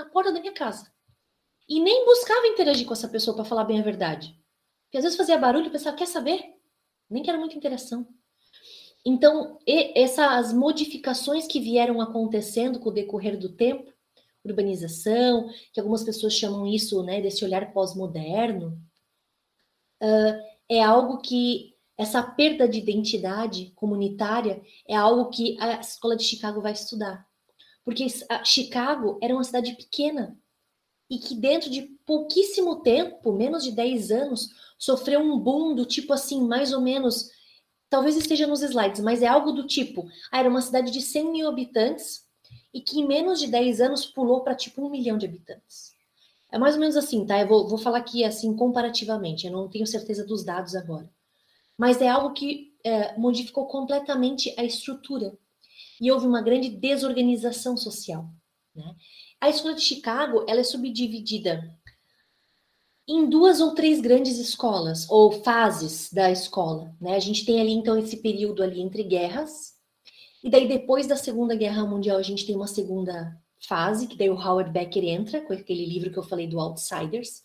na 0.00 0.08
porta 0.08 0.32
da 0.32 0.40
minha 0.40 0.52
casa. 0.52 0.90
E 1.68 1.80
nem 1.80 2.04
buscava 2.04 2.46
interagir 2.46 2.86
com 2.86 2.92
essa 2.92 3.08
pessoa 3.08 3.34
para 3.36 3.44
falar 3.44 3.64
bem 3.64 3.78
a 3.78 3.84
verdade. 3.84 4.36
Porque 4.84 4.98
às 4.98 5.04
vezes 5.04 5.16
fazia 5.16 5.38
barulho 5.38 5.66
e 5.66 5.70
pensava, 5.70 5.96
quer 5.96 6.06
saber? 6.06 6.54
Nem 7.08 7.22
quero 7.22 7.38
muita 7.38 7.56
interação. 7.56 8.06
Então, 9.04 9.58
essas 9.94 10.52
modificações 10.52 11.46
que 11.46 11.60
vieram 11.60 12.00
acontecendo 12.00 12.80
com 12.80 12.90
o 12.90 12.92
decorrer 12.92 13.38
do 13.38 13.54
tempo, 13.54 13.92
urbanização, 14.44 15.48
que 15.72 15.80
algumas 15.80 16.02
pessoas 16.02 16.34
chamam 16.34 16.66
isso, 16.66 17.02
né, 17.02 17.20
desse 17.20 17.44
olhar 17.44 17.72
pós-moderno, 17.72 18.78
uh, 20.02 20.42
é 20.68 20.82
algo 20.82 21.18
que 21.18 21.74
essa 21.96 22.22
perda 22.22 22.68
de 22.68 22.78
identidade 22.78 23.72
comunitária 23.76 24.62
é 24.88 24.96
algo 24.96 25.30
que 25.30 25.56
a 25.60 25.80
escola 25.80 26.16
de 26.16 26.24
Chicago 26.24 26.60
vai 26.60 26.72
estudar. 26.72 27.29
Porque 27.84 28.06
Chicago 28.44 29.18
era 29.22 29.34
uma 29.34 29.44
cidade 29.44 29.74
pequena 29.74 30.38
e 31.10 31.18
que 31.18 31.34
dentro 31.34 31.68
de 31.68 31.82
pouquíssimo 32.06 32.82
tempo, 32.82 33.32
menos 33.32 33.64
de 33.64 33.72
10 33.72 34.10
anos, 34.12 34.48
sofreu 34.78 35.20
um 35.20 35.38
boom 35.38 35.74
do 35.74 35.84
tipo 35.84 36.12
assim, 36.12 36.46
mais 36.46 36.72
ou 36.72 36.80
menos, 36.80 37.28
talvez 37.88 38.16
esteja 38.16 38.46
nos 38.46 38.62
slides, 38.62 39.00
mas 39.00 39.22
é 39.22 39.26
algo 39.26 39.52
do 39.52 39.66
tipo, 39.66 40.08
ah, 40.30 40.38
era 40.38 40.48
uma 40.48 40.62
cidade 40.62 40.90
de 40.90 41.02
100 41.02 41.32
mil 41.32 41.48
habitantes 41.48 42.24
e 42.72 42.80
que 42.80 43.00
em 43.00 43.06
menos 43.06 43.40
de 43.40 43.48
10 43.48 43.80
anos 43.80 44.06
pulou 44.06 44.42
para 44.42 44.54
tipo 44.54 44.86
um 44.86 44.90
milhão 44.90 45.18
de 45.18 45.26
habitantes. 45.26 45.92
É 46.52 46.58
mais 46.58 46.74
ou 46.74 46.80
menos 46.80 46.96
assim, 46.96 47.26
tá? 47.26 47.40
Eu 47.40 47.48
vou, 47.48 47.68
vou 47.68 47.78
falar 47.78 47.98
aqui 47.98 48.24
assim 48.24 48.54
comparativamente, 48.56 49.46
eu 49.46 49.52
não 49.52 49.68
tenho 49.68 49.86
certeza 49.86 50.24
dos 50.24 50.44
dados 50.44 50.76
agora. 50.76 51.10
Mas 51.76 52.00
é 52.00 52.08
algo 52.08 52.32
que 52.32 52.72
é, 52.84 53.16
modificou 53.18 53.66
completamente 53.66 54.54
a 54.56 54.64
estrutura 54.64 55.36
e 56.00 56.10
houve 56.10 56.26
uma 56.26 56.40
grande 56.40 56.70
desorganização 56.70 57.76
social. 57.76 58.28
Né? 58.74 58.96
A 59.40 59.50
escola 59.50 59.74
de 59.74 59.82
Chicago 59.82 60.44
ela 60.48 60.60
é 60.60 60.64
subdividida 60.64 61.62
em 63.06 63.28
duas 63.28 63.60
ou 63.60 63.74
três 63.74 64.00
grandes 64.00 64.38
escolas 64.38 65.08
ou 65.10 65.42
fases 65.42 66.10
da 66.12 66.30
escola. 66.30 66.94
Né? 67.00 67.16
A 67.16 67.20
gente 67.20 67.44
tem 67.44 67.60
ali 67.60 67.72
então 67.72 67.98
esse 67.98 68.16
período 68.18 68.62
ali 68.62 68.80
entre 68.80 69.02
guerras 69.02 69.74
e 70.42 70.48
daí 70.48 70.66
depois 70.66 71.06
da 71.06 71.16
Segunda 71.16 71.54
Guerra 71.54 71.84
Mundial 71.84 72.18
a 72.18 72.22
gente 72.22 72.46
tem 72.46 72.56
uma 72.56 72.66
segunda 72.66 73.36
fase 73.58 74.06
que 74.06 74.16
daí 74.16 74.30
o 74.30 74.40
Howard 74.40 74.70
Becker 74.70 75.04
entra 75.04 75.40
com 75.42 75.52
aquele 75.52 75.84
livro 75.84 76.10
que 76.10 76.18
eu 76.18 76.22
falei 76.22 76.46
do 76.46 76.58
Outsiders. 76.58 77.42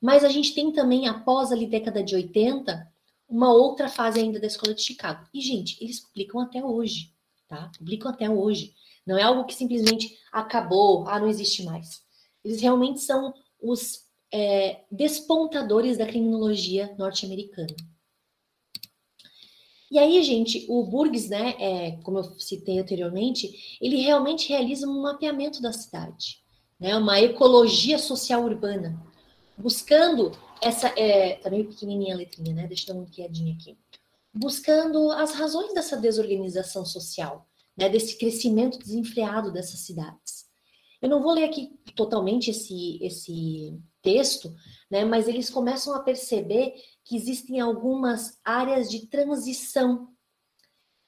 Mas 0.00 0.22
a 0.22 0.28
gente 0.28 0.54
tem 0.54 0.70
também 0.70 1.08
após 1.08 1.50
ali 1.50 1.66
década 1.66 2.02
de 2.04 2.14
80 2.14 2.86
uma 3.28 3.52
outra 3.52 3.88
fase 3.88 4.20
ainda 4.20 4.38
da 4.38 4.46
escola 4.46 4.74
de 4.74 4.82
Chicago. 4.82 5.26
E 5.34 5.40
gente, 5.40 5.82
eles 5.82 5.98
publicam 6.00 6.40
até 6.40 6.64
hoje 6.64 7.15
tá? 7.48 7.70
Publicam 7.78 8.10
até 8.10 8.28
hoje. 8.28 8.74
Não 9.06 9.16
é 9.16 9.22
algo 9.22 9.44
que 9.44 9.54
simplesmente 9.54 10.18
acabou, 10.32 11.06
ah, 11.08 11.20
não 11.20 11.28
existe 11.28 11.62
mais. 11.64 12.02
Eles 12.44 12.60
realmente 12.60 13.00
são 13.00 13.32
os 13.60 14.06
é, 14.32 14.84
despontadores 14.90 15.96
da 15.96 16.06
criminologia 16.06 16.94
norte-americana. 16.98 17.74
E 19.90 19.98
aí, 19.98 20.22
gente, 20.24 20.66
o 20.68 20.84
Burgs, 20.84 21.28
né, 21.28 21.54
é, 21.60 21.92
como 22.02 22.18
eu 22.18 22.24
citei 22.40 22.78
anteriormente, 22.80 23.78
ele 23.80 23.96
realmente 23.96 24.48
realiza 24.48 24.86
um 24.86 25.00
mapeamento 25.00 25.62
da 25.62 25.72
cidade, 25.72 26.42
né, 26.78 26.96
uma 26.96 27.20
ecologia 27.20 27.96
social 27.98 28.44
urbana, 28.44 29.00
buscando 29.56 30.32
essa, 30.60 30.88
é, 30.98 31.36
tá 31.36 31.48
meio 31.48 31.68
pequenininha 31.68 32.14
a 32.14 32.18
letrinha, 32.18 32.52
né, 32.52 32.66
deixa 32.66 32.90
eu 32.90 32.94
dar 32.94 33.00
uma 33.00 33.08
piadinha 33.08 33.54
aqui, 33.54 33.78
buscando 34.36 35.10
as 35.12 35.32
razões 35.32 35.72
dessa 35.72 35.96
desorganização 35.96 36.84
social, 36.84 37.48
né, 37.76 37.88
desse 37.88 38.18
crescimento 38.18 38.78
desenfreado 38.78 39.52
dessas 39.52 39.80
cidades. 39.80 40.46
Eu 41.00 41.08
não 41.08 41.22
vou 41.22 41.32
ler 41.32 41.44
aqui 41.44 41.78
totalmente 41.94 42.50
esse, 42.50 42.98
esse 43.02 43.78
texto, 44.02 44.54
né, 44.90 45.04
mas 45.04 45.28
eles 45.28 45.50
começam 45.50 45.94
a 45.94 46.02
perceber 46.02 46.74
que 47.04 47.16
existem 47.16 47.60
algumas 47.60 48.38
áreas 48.44 48.90
de 48.90 49.06
transição. 49.06 50.08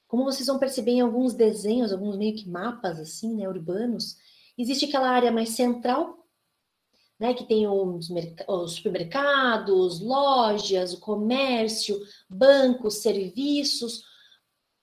Como 0.07 0.25
vocês 0.25 0.47
vão 0.47 0.59
perceber 0.59 0.93
em 0.93 1.01
alguns 1.01 1.35
desenhos, 1.35 1.93
alguns 1.93 2.17
meio 2.17 2.37
que 2.37 2.49
mapas 2.49 2.99
assim, 2.99 3.35
né, 3.35 3.49
urbanos, 3.49 4.17
existe 4.57 4.87
aquela 4.87 5.11
área 5.11 5.31
mais 5.31 5.51
central, 5.51 6.28
né, 7.19 7.35
que 7.35 7.45
tem 7.45 7.67
os, 7.67 8.09
os 8.47 8.73
supermercados, 8.73 10.01
lojas, 10.01 10.93
o 10.93 11.01
comércio, 11.01 12.01
bancos, 12.29 12.99
serviços, 12.99 14.03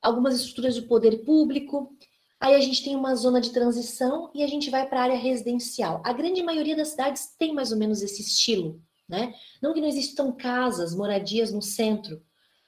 algumas 0.01 0.35
estruturas 0.35 0.75
de 0.75 0.81
poder 0.81 1.23
público. 1.23 1.95
Aí 2.39 2.53
a 2.53 2.59
gente 2.59 2.83
tem 2.83 2.95
uma 2.95 3.15
zona 3.15 3.39
de 3.39 3.51
transição 3.51 4.29
e 4.33 4.43
a 4.43 4.47
gente 4.47 4.69
vai 4.69 4.87
para 4.87 4.99
a 4.99 5.03
área 5.03 5.17
residencial. 5.17 6.01
A 6.05 6.11
grande 6.11 6.43
maioria 6.43 6.75
das 6.75 6.89
cidades 6.89 7.33
tem 7.39 7.53
mais 7.53 7.71
ou 7.71 7.77
menos 7.77 8.01
esse 8.01 8.21
estilo, 8.21 8.81
né? 9.07 9.33
Não 9.61 9.73
que 9.73 9.79
não 9.79 9.87
existam 9.87 10.31
casas, 10.33 10.93
moradias 10.93 11.51
no 11.51 11.61
centro, 11.61 12.21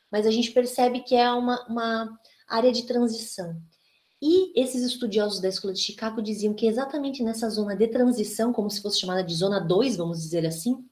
mas 0.09 0.25
a 0.25 0.31
gente 0.31 0.51
percebe 0.51 1.01
que 1.01 1.15
é 1.15 1.29
uma, 1.31 1.65
uma 1.67 2.19
área 2.47 2.71
de 2.71 2.83
transição. 2.83 3.61
E 4.21 4.59
esses 4.59 4.83
estudiosos 4.83 5.39
da 5.39 5.47
Escola 5.47 5.73
de 5.73 5.79
Chicago 5.79 6.21
diziam 6.21 6.53
que 6.53 6.65
exatamente 6.65 7.21
nessa 7.23 7.49
zona 7.49 7.75
de 7.75 7.87
transição, 7.87 8.51
como 8.51 8.69
se 8.69 8.81
fosse 8.81 8.99
chamada 8.99 9.23
de 9.23 9.33
zona 9.33 9.59
2, 9.59 9.97
vamos 9.97 10.21
dizer 10.21 10.45
assim, 10.45 10.83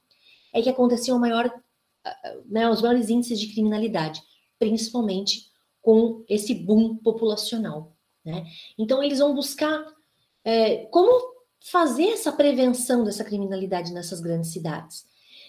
é 0.53 0.61
que 0.61 0.69
aconteciam 0.69 1.17
maior, 1.17 1.51
né, 2.45 2.69
os 2.69 2.82
maiores 2.82 3.09
índices 3.09 3.39
de 3.39 3.47
criminalidade, 3.47 4.21
principalmente 4.59 5.49
com 5.82 6.23
esse 6.30 6.53
boom 6.53 6.97
populacional. 6.97 7.95
Né? 8.23 8.45
Então, 8.78 9.03
eles 9.03 9.19
vão 9.19 9.34
buscar 9.34 9.86
é, 10.43 10.86
como 10.86 11.36
fazer 11.59 12.09
essa 12.09 12.32
prevenção 12.32 13.03
dessa 13.03 13.23
criminalidade 13.23 13.91
nessas 13.91 14.21
grandes 14.21 14.51
cidades. 14.51 15.05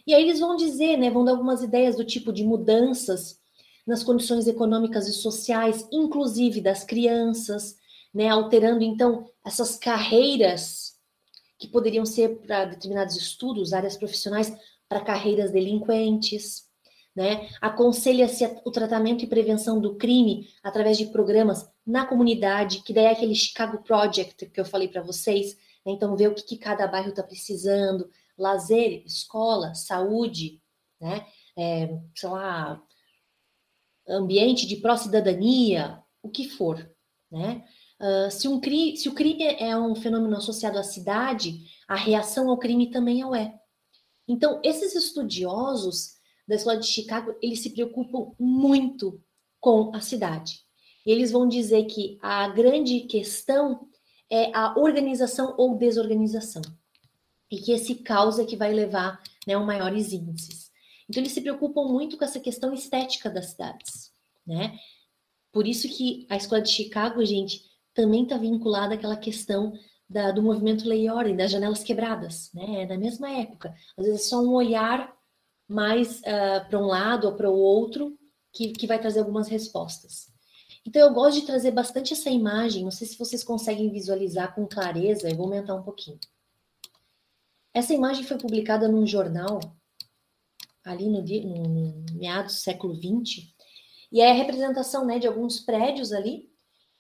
E 0.07 0.15
aí 0.15 0.23
eles 0.23 0.41
vão 0.41 0.57
dizer, 0.57 0.97
né, 0.97 1.11
vão 1.11 1.25
dar 1.25 1.33
algumas 1.33 1.63
ideias 1.63 1.97
do 1.97 2.05
tipo 2.05 2.33
de 2.33 2.43
mudanças 2.43 3.39
nas 3.87 4.03
condições 4.03 4.47
econômicas 4.47 5.07
e 5.07 5.13
sociais, 5.13 5.87
inclusive 5.93 6.61
das 6.61 6.85
crianças, 6.85 7.77
né, 8.13 8.29
alterando 8.29 8.83
então 8.83 9.31
essas 9.45 9.77
carreiras 9.77 10.97
que 11.59 11.69
poderiam 11.69 12.05
ser 12.05 12.39
para 12.39 12.65
determinados 12.65 13.17
estudos, 13.17 13.73
áreas 13.73 13.97
profissionais, 13.97 14.55
para 14.89 15.01
carreiras 15.01 15.51
delinquentes 15.51 16.67
né? 17.17 17.49
Aconselha-se 17.63 18.45
o 18.63 18.71
tratamento 18.71 19.25
e 19.25 19.27
prevenção 19.27 19.81
do 19.81 19.97
crime 19.97 20.51
através 20.63 20.99
de 20.99 21.07
programas 21.07 21.67
na 21.85 22.05
comunidade, 22.05 22.83
que 22.83 22.93
daí 22.93 23.07
é 23.07 23.13
aquele 23.13 23.35
Chicago 23.35 23.83
Project 23.83 24.45
que 24.51 24.61
eu 24.61 24.67
falei 24.67 24.87
para 24.87 25.01
vocês. 25.01 25.57
Né? 25.85 25.93
Então, 25.93 26.15
ver 26.15 26.29
o 26.29 26.35
que, 26.35 26.43
que 26.43 26.59
cada 26.59 26.87
bairro 26.87 27.09
está 27.09 27.23
precisando, 27.23 28.11
lazer, 28.37 29.03
escola, 29.07 29.75
saúde, 29.75 30.61
né? 31.01 31.27
É, 31.59 31.99
sei 32.15 32.29
lá, 32.29 32.83
ambiente 34.09 34.67
de 34.67 34.77
pró-cidadania, 34.77 36.03
o 36.23 36.29
que 36.29 36.49
for, 36.49 36.91
né? 37.31 37.65
Uh, 38.01 38.31
se, 38.31 38.47
um 38.47 38.61
se 38.95 39.09
o 39.09 39.15
crime 39.15 39.45
é 39.45 39.77
um 39.77 39.95
fenômeno 39.95 40.37
associado 40.37 40.79
à 40.79 40.83
cidade, 40.83 41.65
a 41.89 41.95
reação 41.95 42.51
ao 42.51 42.59
crime 42.59 42.91
também 42.91 43.23
é 43.23 43.27
o 43.27 43.35
é. 43.35 43.55
Então, 44.29 44.61
esses 44.63 44.95
estudiosos 44.95 46.17
da 46.47 46.55
escola 46.55 46.77
de 46.77 46.87
Chicago, 46.87 47.35
eles 47.41 47.61
se 47.61 47.71
preocupam 47.71 48.33
muito 48.39 49.21
com 49.59 49.95
a 49.95 50.01
cidade. 50.01 50.61
Eles 51.05 51.31
vão 51.31 51.49
dizer 51.49 51.85
que 51.85 52.19
a 52.21 52.49
grande 52.49 53.01
questão 53.01 53.89
é 54.31 54.55
a 54.55 54.79
organização 54.79 55.55
ou 55.57 55.77
desorganização. 55.77 56.63
E 57.51 57.59
que 57.59 57.73
esse 57.73 57.95
caos 57.97 58.39
é 58.39 58.45
que 58.45 58.57
vai 58.57 58.73
levar 58.73 59.23
né, 59.47 59.55
a 59.55 59.61
maiores 59.61 60.13
índices. 60.13 60.66
Então, 61.09 61.23
eles 61.23 61.33
se 61.33 61.41
preocupam 61.41 61.85
muito 61.85 62.17
com 62.17 62.25
essa 62.25 62.41
questão 62.41 62.73
estética 62.75 63.31
das 63.31 63.51
cidades. 63.51 64.13
Né? 64.47 64.79
Por 65.53 65.67
isso 65.67 65.89
que 65.89 66.27
a 66.29 66.37
escola 66.37 66.61
de 66.61 66.71
Chicago, 66.71 67.25
gente, 67.25 67.63
também 67.95 68.25
está 68.25 68.37
vinculada 68.37 68.95
àquela 68.95 69.17
questão 69.17 69.73
da, 70.09 70.31
do 70.31 70.43
movimento 70.43 70.89
lei 70.89 71.09
ordem, 71.11 71.37
das 71.37 71.51
janelas 71.51 71.83
quebradas, 71.83 72.51
né? 72.55 72.83
É 72.83 72.87
da 72.87 72.97
mesma 72.97 73.29
época. 73.31 73.75
Às 73.97 74.07
vezes 74.07 74.21
é 74.21 74.29
só 74.29 74.41
um 74.41 74.53
olhar 74.53 75.13
mais 75.69 76.21
uh, 76.21 76.69
para 76.69 76.79
um 76.79 76.87
lado 76.87 77.27
ou 77.27 77.35
para 77.35 77.51
o 77.51 77.57
outro 77.57 78.17
que, 78.53 78.73
que 78.73 78.87
vai 78.87 79.01
trazer 79.01 79.21
algumas 79.21 79.49
respostas. 79.49 80.29
Então, 80.87 81.03
eu 81.03 81.13
gosto 81.13 81.41
de 81.41 81.47
trazer 81.47 81.73
bastante 81.73 82.13
essa 82.13 82.31
imagem, 82.31 82.85
não 82.85 82.93
sei 82.93 83.09
se 83.09 83.19
vocês 83.19 83.43
conseguem 83.43 83.91
visualizar 83.91 84.55
com 84.55 84.67
clareza, 84.67 85.29
eu 85.29 85.35
vou 85.35 85.47
aumentar 85.47 85.75
um 85.75 85.83
pouquinho. 85.83 86.19
Essa 87.75 87.93
imagem 87.93 88.23
foi 88.23 88.39
publicada 88.39 88.87
num 88.87 89.05
jornal, 89.05 89.59
ali 90.87 91.09
no, 91.09 91.21
no 91.23 92.05
meados 92.15 92.55
do 92.55 92.59
século 92.61 92.95
XX, 92.95 93.45
e 94.11 94.21
é 94.21 94.31
a 94.31 94.35
representação 94.35 95.05
né, 95.05 95.19
de 95.19 95.27
alguns 95.27 95.61
prédios 95.61 96.13
ali, 96.13 96.49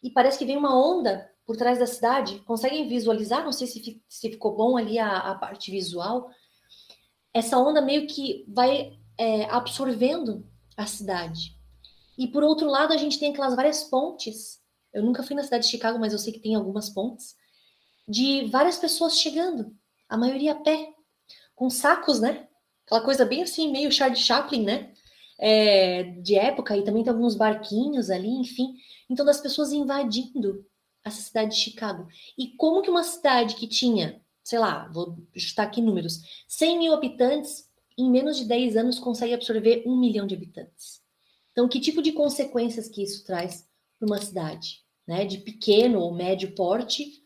e 0.03 0.11
parece 0.11 0.39
que 0.39 0.45
vem 0.45 0.57
uma 0.57 0.77
onda 0.77 1.31
por 1.47 1.57
trás 1.57 1.79
da 1.79 1.87
cidade. 1.87 2.41
Conseguem 2.41 2.89
visualizar? 2.89 3.45
Não 3.45 3.53
sei 3.53 3.67
se, 3.67 4.03
se 4.09 4.31
ficou 4.31 4.57
bom 4.57 4.77
ali 4.77 4.99
a, 4.99 5.19
a 5.19 5.35
parte 5.37 5.71
visual, 5.71 6.29
essa 7.33 7.57
onda 7.59 7.81
meio 7.81 8.07
que 8.07 8.45
vai 8.49 8.99
é, 9.17 9.45
absorvendo 9.45 10.47
a 10.77 10.87
cidade. 10.87 11.57
E 12.19 12.27
por 12.27 12.43
outro 12.43 12.69
lado, 12.69 12.93
a 12.93 12.97
gente 12.97 13.19
tem 13.19 13.31
aquelas 13.31 13.55
várias 13.55 13.85
pontes. 13.85 14.61
Eu 14.93 15.03
nunca 15.03 15.23
fui 15.23 15.37
na 15.37 15.43
cidade 15.43 15.65
de 15.65 15.71
Chicago, 15.71 15.99
mas 15.99 16.13
eu 16.13 16.19
sei 16.19 16.33
que 16.33 16.41
tem 16.41 16.55
algumas 16.55 16.91
pontes 16.91 17.35
de 18.09 18.47
várias 18.47 18.79
pessoas 18.79 19.19
chegando, 19.19 19.75
a 20.09 20.17
maioria 20.17 20.53
a 20.53 20.55
pé, 20.57 20.89
com 21.55 21.69
sacos, 21.69 22.21
né? 22.21 22.49
Aquela 22.87 23.03
coisa 23.03 23.25
bem 23.25 23.43
assim, 23.43 23.71
meio 23.71 23.93
Charlie 23.93 24.19
Chaplin, 24.19 24.65
né? 24.65 24.93
É, 25.39 26.05
de 26.23 26.35
época, 26.37 26.77
e 26.77 26.85
também 26.85 27.05
tem 27.05 27.13
alguns 27.13 27.35
barquinhos 27.35 28.11
ali, 28.11 28.31
enfim. 28.31 28.75
Então, 29.11 29.27
das 29.27 29.41
pessoas 29.41 29.73
invadindo 29.73 30.65
essa 31.05 31.21
cidade 31.21 31.55
de 31.55 31.61
Chicago. 31.61 32.09
E 32.39 32.49
como 32.57 32.83
que 32.83 32.91
uma 32.91 33.05
cidade 33.05 33.55
que 33.55 33.67
tinha 33.67 34.21
sei 34.47 34.61
lá, 34.61 34.89
vou 34.93 35.19
chutar 35.37 35.65
aqui 35.65 35.83
números, 35.83 36.23
100 36.47 36.79
mil 36.79 36.95
habitantes, 36.95 37.69
em 37.99 38.09
menos 38.09 38.37
de 38.37 38.45
10 38.45 38.77
anos 38.77 38.99
consegue 39.01 39.35
absorver 39.35 39.83
um 39.85 39.99
milhão 39.99 40.25
de 40.25 40.37
habitantes. 40.37 41.03
Então, 41.51 41.69
que 41.69 41.81
tipo 41.81 42.01
de 42.01 42.13
consequências 42.13 42.89
que 42.89 43.03
isso 43.03 43.25
traz 43.25 43.67
para 43.99 44.07
uma 44.07 44.21
cidade, 44.21 44.85
né? 45.05 45.25
De 45.25 45.39
pequeno 45.39 45.99
ou 45.99 46.15
médio 46.15 46.55
porte 46.55 47.25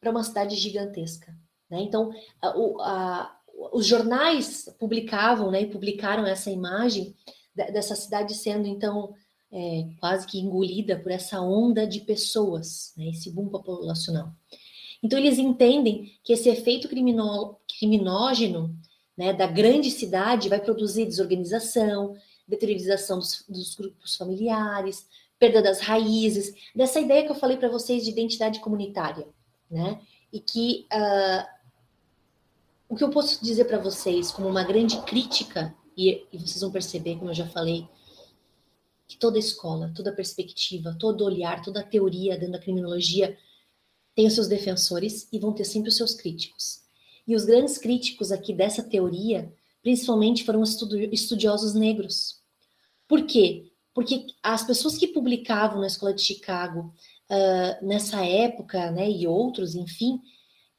para 0.00 0.10
uma 0.10 0.24
cidade 0.24 0.56
gigantesca, 0.56 1.36
né? 1.68 1.82
Então, 1.82 2.10
a, 2.40 2.48
a, 2.48 3.40
os 3.72 3.86
jornais 3.86 4.68
publicavam, 4.78 5.50
né? 5.50 5.62
E 5.62 5.70
publicaram 5.70 6.26
essa 6.26 6.50
imagem 6.50 7.14
dessa 7.54 7.94
cidade 7.94 8.34
sendo 8.34 8.66
então 8.66 9.14
é, 9.52 9.86
quase 10.00 10.26
que 10.26 10.38
engolida 10.38 10.98
por 10.98 11.12
essa 11.12 11.40
onda 11.40 11.86
de 11.86 12.00
pessoas, 12.00 12.92
né? 12.96 13.08
Esse 13.08 13.30
boom 13.30 13.48
populacional. 13.48 14.32
Então, 15.02 15.18
eles 15.18 15.38
entendem 15.38 16.12
que 16.24 16.32
esse 16.32 16.48
efeito 16.48 16.88
criminó 16.88 17.56
criminógeno 17.78 18.74
né, 19.16 19.32
da 19.32 19.46
grande 19.46 19.90
cidade 19.90 20.48
vai 20.48 20.58
produzir 20.58 21.04
desorganização, 21.04 22.16
deteriorização 22.48 23.18
dos, 23.18 23.44
dos, 23.48 23.74
grupos 23.74 24.16
familiares, 24.16 25.06
perda 25.38 25.62
das 25.62 25.80
raízes, 25.80 26.54
dessa 26.74 27.00
ideia 27.00 27.24
que 27.24 27.30
eu 27.30 27.36
falei 27.36 27.56
para 27.56 27.68
vocês 27.68 28.04
de 28.04 28.10
identidade 28.10 28.60
comunitária, 28.60 29.26
né? 29.70 30.00
E 30.32 30.40
que 30.40 30.86
uh, 30.92 31.53
o 32.94 32.96
que 32.96 33.02
eu 33.02 33.10
posso 33.10 33.44
dizer 33.44 33.64
para 33.64 33.76
vocês 33.76 34.30
como 34.30 34.48
uma 34.48 34.62
grande 34.62 35.02
crítica, 35.02 35.74
e, 35.96 36.24
e 36.32 36.38
vocês 36.38 36.60
vão 36.60 36.70
perceber, 36.70 37.16
como 37.16 37.30
eu 37.30 37.34
já 37.34 37.46
falei, 37.48 37.88
que 39.08 39.16
toda 39.16 39.36
escola, 39.36 39.92
toda 39.96 40.14
perspectiva, 40.14 40.96
todo 40.96 41.24
olhar, 41.24 41.60
toda 41.60 41.82
teoria 41.82 42.38
dentro 42.38 42.52
da 42.52 42.60
criminologia 42.60 43.36
tem 44.14 44.28
os 44.28 44.34
seus 44.34 44.46
defensores 44.46 45.26
e 45.32 45.40
vão 45.40 45.52
ter 45.52 45.64
sempre 45.64 45.88
os 45.88 45.96
seus 45.96 46.14
críticos. 46.14 46.82
E 47.26 47.34
os 47.34 47.44
grandes 47.44 47.78
críticos 47.78 48.30
aqui 48.30 48.54
dessa 48.54 48.80
teoria, 48.80 49.52
principalmente, 49.82 50.44
foram 50.44 50.62
estudiosos 50.62 51.74
negros. 51.74 52.40
Por 53.08 53.26
quê? 53.26 53.72
Porque 53.92 54.24
as 54.40 54.64
pessoas 54.64 54.96
que 54.96 55.08
publicavam 55.08 55.80
na 55.80 55.88
escola 55.88 56.14
de 56.14 56.22
Chicago 56.22 56.94
uh, 57.28 57.84
nessa 57.84 58.24
época, 58.24 58.92
né, 58.92 59.10
e 59.10 59.26
outros, 59.26 59.74
enfim, 59.74 60.20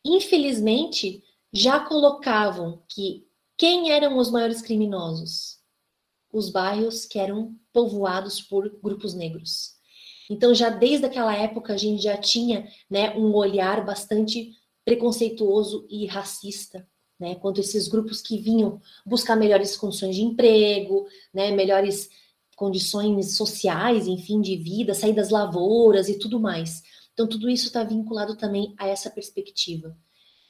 infelizmente, 0.06 1.22
já 1.56 1.80
colocavam 1.80 2.84
que 2.86 3.26
quem 3.58 3.90
eram 3.90 4.18
os 4.18 4.30
maiores 4.30 4.62
criminosos? 4.62 5.60
Os 6.32 6.50
bairros 6.50 7.06
que 7.06 7.18
eram 7.18 7.56
povoados 7.72 8.42
por 8.42 8.70
grupos 8.84 9.14
negros. 9.14 9.76
Então, 10.30 10.54
já 10.54 10.70
desde 10.70 11.06
aquela 11.06 11.34
época, 11.34 11.74
a 11.74 11.78
gente 11.78 12.04
já 12.04 12.18
tinha 12.18 12.68
né, 12.90 13.16
um 13.16 13.34
olhar 13.34 13.86
bastante 13.86 14.52
preconceituoso 14.84 15.88
e 15.90 16.06
racista, 16.06 16.86
né, 17.18 17.36
quanto 17.36 17.62
esses 17.62 17.88
grupos 17.88 18.22
que 18.22 18.38
vinham 18.38 18.82
buscar 19.06 19.38
melhores 19.38 19.78
condições 19.78 20.18
de 20.18 20.24
emprego, 20.24 21.08
né, 21.34 21.52
melhores 21.52 22.10
condições 22.58 23.38
sociais, 23.38 24.08
enfim, 24.08 24.42
de 24.42 24.58
vida, 24.58 24.94
sair 24.94 25.14
das 25.14 25.30
lavouras 25.30 26.10
e 26.10 26.20
tudo 26.20 26.38
mais. 26.38 26.84
Então, 27.14 27.26
tudo 27.26 27.50
isso 27.50 27.68
está 27.68 27.82
vinculado 27.82 28.36
também 28.36 28.74
a 28.78 28.88
essa 28.88 29.10
perspectiva. 29.10 29.96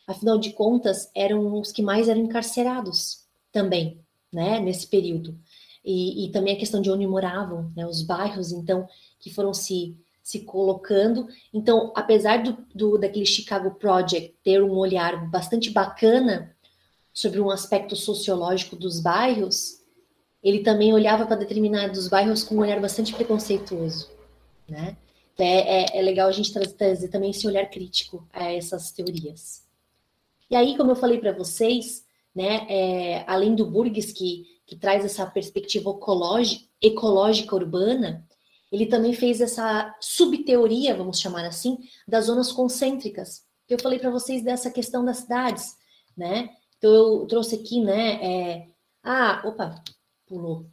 Afinal 0.08 0.38
de 0.38 0.52
contas, 0.52 1.10
eram 1.16 1.60
os 1.60 1.72
que 1.72 1.82
mais 1.82 2.08
eram 2.08 2.22
encarcerados 2.22 3.26
também, 3.52 4.00
né, 4.32 4.60
nesse 4.60 4.88
período. 4.88 5.38
E, 5.84 6.26
e 6.26 6.32
também 6.32 6.56
a 6.56 6.60
questão 6.60 6.82
de 6.82 6.92
onde 6.92 7.08
moravam, 7.08 7.72
né, 7.76 7.86
os 7.86 8.02
bairros, 8.02 8.52
então, 8.52 8.88
que 9.20 9.34
foram 9.34 9.54
se, 9.54 9.98
se 10.22 10.42
colocando. 10.42 11.28
Então, 11.54 11.92
apesar 11.96 12.44
do, 12.44 12.58
do 12.74 12.98
daquele 12.98 13.26
Chicago 13.26 13.72
Project 13.76 14.36
ter 14.44 14.62
um 14.64 14.72
olhar 14.72 15.30
bastante 15.30 15.70
bacana 15.70 16.56
sobre 17.14 17.40
um 17.40 17.50
aspecto 17.50 17.96
sociológico 17.96 18.76
dos 18.76 19.00
bairros, 19.00 19.82
ele 20.44 20.60
também 20.60 20.94
olhava 20.94 21.26
para 21.26 21.38
determinados 21.38 22.08
bairros 22.08 22.44
com 22.44 22.56
um 22.56 22.60
olhar 22.60 22.80
bastante 22.80 23.14
preconceituoso, 23.14 24.10
né? 24.70 24.96
É, 25.38 25.98
é, 25.98 26.00
é 26.00 26.02
legal 26.02 26.30
a 26.30 26.32
gente 26.32 26.54
trazer, 26.54 26.74
trazer 26.74 27.08
também 27.10 27.32
esse 27.32 27.46
olhar 27.46 27.66
crítico 27.70 28.26
a 28.32 28.54
essas 28.54 28.92
teorias. 28.92 29.65
E 30.50 30.56
aí, 30.56 30.78
como 30.78 30.92
eu 30.92 30.96
falei 30.96 31.20
para 31.20 31.32
vocês, 31.32 32.06
né, 32.34 32.66
é, 32.70 33.24
além 33.28 33.56
do 33.56 33.70
Burgess, 33.70 34.12
que, 34.12 34.44
que 34.66 34.76
traz 34.76 35.04
essa 35.06 35.26
perspectiva 35.26 35.98
ecológica 36.82 37.56
urbana, 37.56 38.28
ele 38.72 38.86
também 38.88 39.14
fez 39.14 39.42
essa 39.42 39.96
subteoria, 40.02 40.96
vamos 40.96 41.20
chamar 41.20 41.46
assim, 41.46 41.78
das 42.08 42.26
zonas 42.26 42.52
concêntricas. 42.52 43.46
Eu 43.70 43.80
falei 43.80 44.00
para 44.00 44.12
vocês 44.12 44.44
dessa 44.44 44.70
questão 44.70 45.04
das 45.04 45.18
cidades, 45.20 45.76
né? 46.16 46.50
Então 46.78 46.92
eu 46.94 47.26
trouxe 47.26 47.56
aqui, 47.56 47.82
né? 47.82 48.24
É... 48.24 48.68
Ah, 49.04 49.42
opa, 49.46 49.82
pulou. 50.28 50.66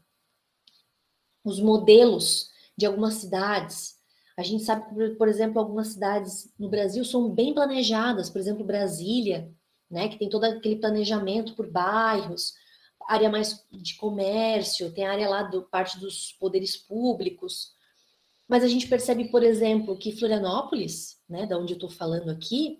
Os 1.44 1.60
modelos 1.60 2.50
de 2.76 2.86
algumas 2.86 3.14
cidades. 3.14 3.96
A 4.36 4.42
gente 4.42 4.64
sabe 4.64 4.86
que, 4.88 5.16
por 5.16 5.28
exemplo, 5.28 5.60
algumas 5.60 5.88
cidades 5.88 6.52
no 6.58 6.68
Brasil 6.68 7.04
são 7.04 7.30
bem 7.30 7.54
planejadas, 7.54 8.30
por 8.30 8.40
exemplo, 8.40 8.64
Brasília, 8.64 9.52
né, 9.92 10.08
que 10.08 10.18
tem 10.18 10.30
todo 10.30 10.44
aquele 10.44 10.76
planejamento 10.76 11.54
por 11.54 11.70
bairros, 11.70 12.54
área 13.06 13.28
mais 13.28 13.62
de 13.70 13.94
comércio, 13.96 14.92
tem 14.92 15.04
área 15.04 15.28
lá 15.28 15.42
do 15.42 15.64
parte 15.64 16.00
dos 16.00 16.32
poderes 16.40 16.76
públicos. 16.76 17.72
Mas 18.48 18.64
a 18.64 18.68
gente 18.68 18.88
percebe, 18.88 19.30
por 19.30 19.42
exemplo, 19.42 19.98
que 19.98 20.16
Florianópolis, 20.16 21.20
né, 21.28 21.44
da 21.46 21.58
onde 21.58 21.74
eu 21.74 21.76
estou 21.76 21.90
falando 21.90 22.30
aqui, 22.30 22.78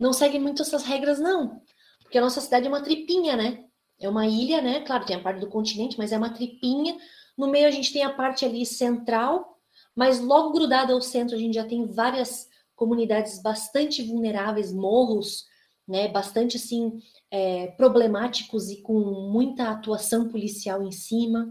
não 0.00 0.14
segue 0.14 0.38
muito 0.38 0.62
essas 0.62 0.82
regras, 0.82 1.20
não. 1.20 1.60
Porque 2.02 2.16
a 2.16 2.22
nossa 2.22 2.40
cidade 2.40 2.66
é 2.66 2.68
uma 2.68 2.82
tripinha, 2.82 3.36
né? 3.36 3.64
É 4.00 4.08
uma 4.08 4.26
ilha, 4.26 4.62
né? 4.62 4.80
Claro, 4.80 5.04
tem 5.04 5.14
a 5.14 5.22
parte 5.22 5.40
do 5.40 5.48
continente, 5.48 5.98
mas 5.98 6.10
é 6.10 6.16
uma 6.16 6.32
tripinha. 6.32 6.96
No 7.36 7.48
meio 7.48 7.68
a 7.68 7.70
gente 7.70 7.92
tem 7.92 8.02
a 8.02 8.12
parte 8.12 8.44
ali 8.44 8.64
central, 8.64 9.58
mas 9.94 10.20
logo 10.20 10.52
grudada 10.52 10.92
ao 10.92 11.02
centro 11.02 11.36
a 11.36 11.38
gente 11.38 11.54
já 11.54 11.64
tem 11.64 11.86
várias 11.86 12.48
comunidades 12.74 13.40
bastante 13.40 14.02
vulneráveis, 14.02 14.72
morros, 14.72 15.46
né, 15.86 16.08
bastante 16.08 16.56
assim 16.56 17.00
é, 17.30 17.68
problemáticos 17.72 18.70
e 18.70 18.82
com 18.82 18.98
muita 19.32 19.70
atuação 19.70 20.28
policial 20.28 20.82
em 20.82 20.92
cima. 20.92 21.48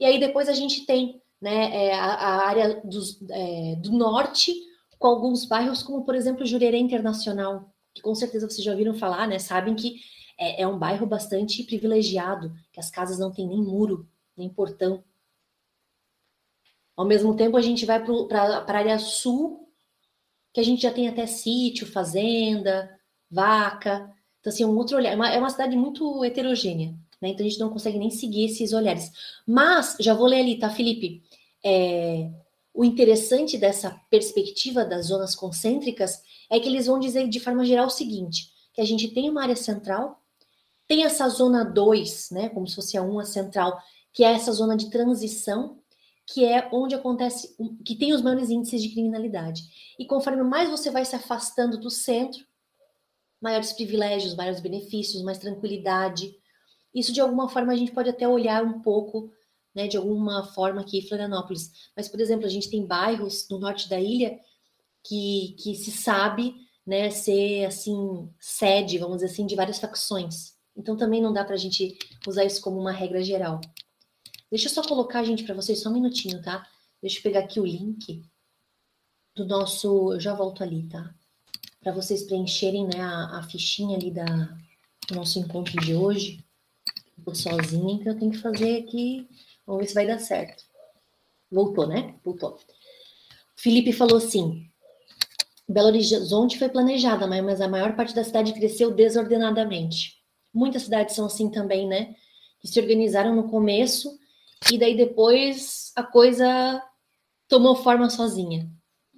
E 0.00 0.04
aí 0.04 0.18
depois 0.18 0.48
a 0.48 0.54
gente 0.54 0.84
tem 0.86 1.20
né, 1.40 1.86
é, 1.86 1.94
a, 1.94 2.04
a, 2.04 2.46
área 2.46 2.80
dos, 2.84 3.20
é, 3.30 3.76
do 3.76 3.92
norte 3.92 4.52
com 4.98 5.06
alguns 5.06 5.44
bairros, 5.44 5.82
como 5.82 6.04
por 6.04 6.14
exemplo 6.14 6.44
Jurerê 6.44 6.78
Internacional, 6.78 7.72
que 7.94 8.02
com 8.02 8.14
certeza 8.14 8.48
vocês 8.48 8.64
já 8.64 8.72
ouviram 8.72 8.94
falar, 8.94 9.28
né? 9.28 9.38
Sabem 9.38 9.74
que 9.74 10.00
é, 10.38 10.62
é 10.62 10.66
um 10.66 10.78
bairro 10.78 11.06
bastante 11.06 11.62
privilegiado, 11.64 12.52
que 12.72 12.80
as 12.80 12.90
casas 12.90 13.18
não 13.18 13.32
têm 13.32 13.46
nem 13.46 13.62
muro, 13.62 14.08
nem 14.36 14.48
portão. 14.48 15.04
Ao 16.96 17.04
mesmo 17.04 17.36
tempo, 17.36 17.56
a 17.56 17.60
gente 17.60 17.86
vai 17.86 18.04
para 18.04 18.42
a 18.42 18.76
área 18.76 18.98
sul, 18.98 19.68
que 20.52 20.60
a 20.60 20.64
gente 20.64 20.82
já 20.82 20.92
tem 20.92 21.08
até 21.08 21.26
sítio, 21.26 21.86
fazenda, 21.86 22.97
vaca. 23.30 24.10
Então, 24.40 24.52
assim, 24.52 24.64
um 24.64 24.76
outro 24.76 24.96
olhar. 24.96 25.12
É 25.12 25.16
uma, 25.16 25.28
é 25.30 25.38
uma 25.38 25.50
cidade 25.50 25.76
muito 25.76 26.24
heterogênea, 26.24 26.94
né? 27.20 27.28
Então 27.28 27.44
a 27.44 27.48
gente 27.48 27.60
não 27.60 27.70
consegue 27.70 27.98
nem 27.98 28.10
seguir 28.10 28.46
esses 28.46 28.72
olhares. 28.72 29.10
Mas, 29.46 29.96
já 30.00 30.14
vou 30.14 30.26
ler 30.26 30.40
ali, 30.40 30.58
tá, 30.58 30.70
Felipe? 30.70 31.22
É, 31.64 32.30
o 32.72 32.84
interessante 32.84 33.58
dessa 33.58 33.90
perspectiva 34.08 34.84
das 34.84 35.06
zonas 35.06 35.34
concêntricas 35.34 36.22
é 36.50 36.60
que 36.60 36.68
eles 36.68 36.86
vão 36.86 36.98
dizer 36.98 37.28
de 37.28 37.40
forma 37.40 37.64
geral 37.64 37.86
o 37.86 37.90
seguinte: 37.90 38.52
que 38.72 38.80
a 38.80 38.84
gente 38.84 39.08
tem 39.08 39.28
uma 39.28 39.42
área 39.42 39.56
central, 39.56 40.22
tem 40.86 41.04
essa 41.04 41.28
zona 41.28 41.64
2, 41.64 42.30
né? 42.30 42.48
Como 42.48 42.66
se 42.66 42.76
fosse 42.76 42.96
a 42.96 43.02
1 43.02 43.12
um, 43.12 43.18
a 43.18 43.24
central, 43.24 43.78
que 44.12 44.24
é 44.24 44.32
essa 44.32 44.52
zona 44.52 44.76
de 44.76 44.90
transição, 44.90 45.78
que 46.26 46.44
é 46.44 46.68
onde 46.72 46.94
acontece, 46.94 47.56
que 47.84 47.96
tem 47.96 48.12
os 48.12 48.22
maiores 48.22 48.50
índices 48.50 48.82
de 48.82 48.90
criminalidade. 48.90 49.62
E 49.98 50.06
conforme 50.06 50.42
mais 50.42 50.70
você 50.70 50.90
vai 50.90 51.04
se 51.04 51.16
afastando 51.16 51.78
do 51.78 51.90
centro, 51.90 52.46
maiores 53.40 53.72
privilégios, 53.72 54.34
maiores 54.34 54.60
benefícios, 54.60 55.22
mais 55.22 55.38
tranquilidade. 55.38 56.34
Isso, 56.94 57.12
de 57.12 57.20
alguma 57.20 57.48
forma, 57.48 57.72
a 57.72 57.76
gente 57.76 57.92
pode 57.92 58.10
até 58.10 58.26
olhar 58.26 58.64
um 58.64 58.80
pouco, 58.80 59.32
né, 59.74 59.86
de 59.86 59.96
alguma 59.96 60.44
forma 60.52 60.80
aqui 60.80 60.98
em 60.98 61.06
Florianópolis. 61.06 61.70
Mas, 61.96 62.08
por 62.08 62.20
exemplo, 62.20 62.46
a 62.46 62.50
gente 62.50 62.70
tem 62.70 62.86
bairros 62.86 63.48
no 63.48 63.58
norte 63.58 63.88
da 63.88 64.00
ilha 64.00 64.38
que, 65.04 65.54
que 65.58 65.74
se 65.74 65.90
sabe 65.90 66.54
né, 66.86 67.10
ser, 67.10 67.66
assim, 67.66 68.28
sede, 68.40 68.98
vamos 68.98 69.18
dizer 69.18 69.32
assim, 69.32 69.46
de 69.46 69.54
várias 69.54 69.78
facções. 69.78 70.56
Então, 70.76 70.96
também 70.96 71.20
não 71.20 71.32
dá 71.32 71.44
para 71.44 71.54
a 71.54 71.58
gente 71.58 71.96
usar 72.26 72.44
isso 72.44 72.60
como 72.60 72.80
uma 72.80 72.92
regra 72.92 73.22
geral. 73.22 73.60
Deixa 74.50 74.68
eu 74.68 74.72
só 74.72 74.82
colocar, 74.82 75.22
gente, 75.24 75.44
para 75.44 75.54
vocês, 75.54 75.80
só 75.80 75.90
um 75.90 75.94
minutinho, 75.94 76.40
tá? 76.40 76.66
Deixa 77.00 77.18
eu 77.18 77.22
pegar 77.22 77.40
aqui 77.40 77.60
o 77.60 77.66
link 77.66 78.22
do 79.36 79.44
nosso. 79.44 80.14
Eu 80.14 80.20
já 80.20 80.34
volto 80.34 80.62
ali, 80.62 80.88
tá? 80.88 81.14
Para 81.80 81.92
vocês 81.92 82.22
preencherem 82.22 82.86
né, 82.86 83.00
a, 83.00 83.38
a, 83.38 83.42
fichinha 83.44 83.96
ali 83.96 84.10
da, 84.10 84.24
do 85.08 85.14
nosso 85.14 85.38
encontro 85.38 85.80
de 85.80 85.94
hoje. 85.94 86.44
Estou 87.18 87.34
sozinha, 87.34 87.94
então 87.94 88.12
eu 88.12 88.18
tenho 88.18 88.32
que 88.32 88.38
fazer 88.38 88.78
aqui. 88.78 89.28
Vamos 89.66 89.82
ver 89.82 89.88
se 89.88 89.94
vai 89.94 90.06
dar 90.06 90.18
certo. 90.18 90.64
Voltou, 91.50 91.86
né? 91.86 92.14
Voltou. 92.24 92.58
Felipe 93.56 93.92
falou 93.92 94.16
assim: 94.16 94.70
Belo 95.68 95.88
Horizonte 95.88 96.58
foi 96.58 96.68
planejada, 96.68 97.26
mas 97.26 97.60
a 97.60 97.68
maior 97.68 97.94
parte 97.96 98.14
da 98.14 98.24
cidade 98.24 98.52
cresceu 98.52 98.90
desordenadamente. 98.90 100.18
Muitas 100.52 100.82
cidades 100.82 101.14
são 101.14 101.26
assim 101.26 101.50
também, 101.50 101.86
né? 101.86 102.14
Que 102.60 102.68
se 102.68 102.80
organizaram 102.80 103.34
no 103.34 103.50
começo 103.50 104.18
e 104.72 104.78
daí 104.78 104.96
depois 104.96 105.92
a 105.94 106.02
coisa 106.02 106.82
tomou 107.48 107.76
forma 107.76 108.08
sozinha. 108.10 108.70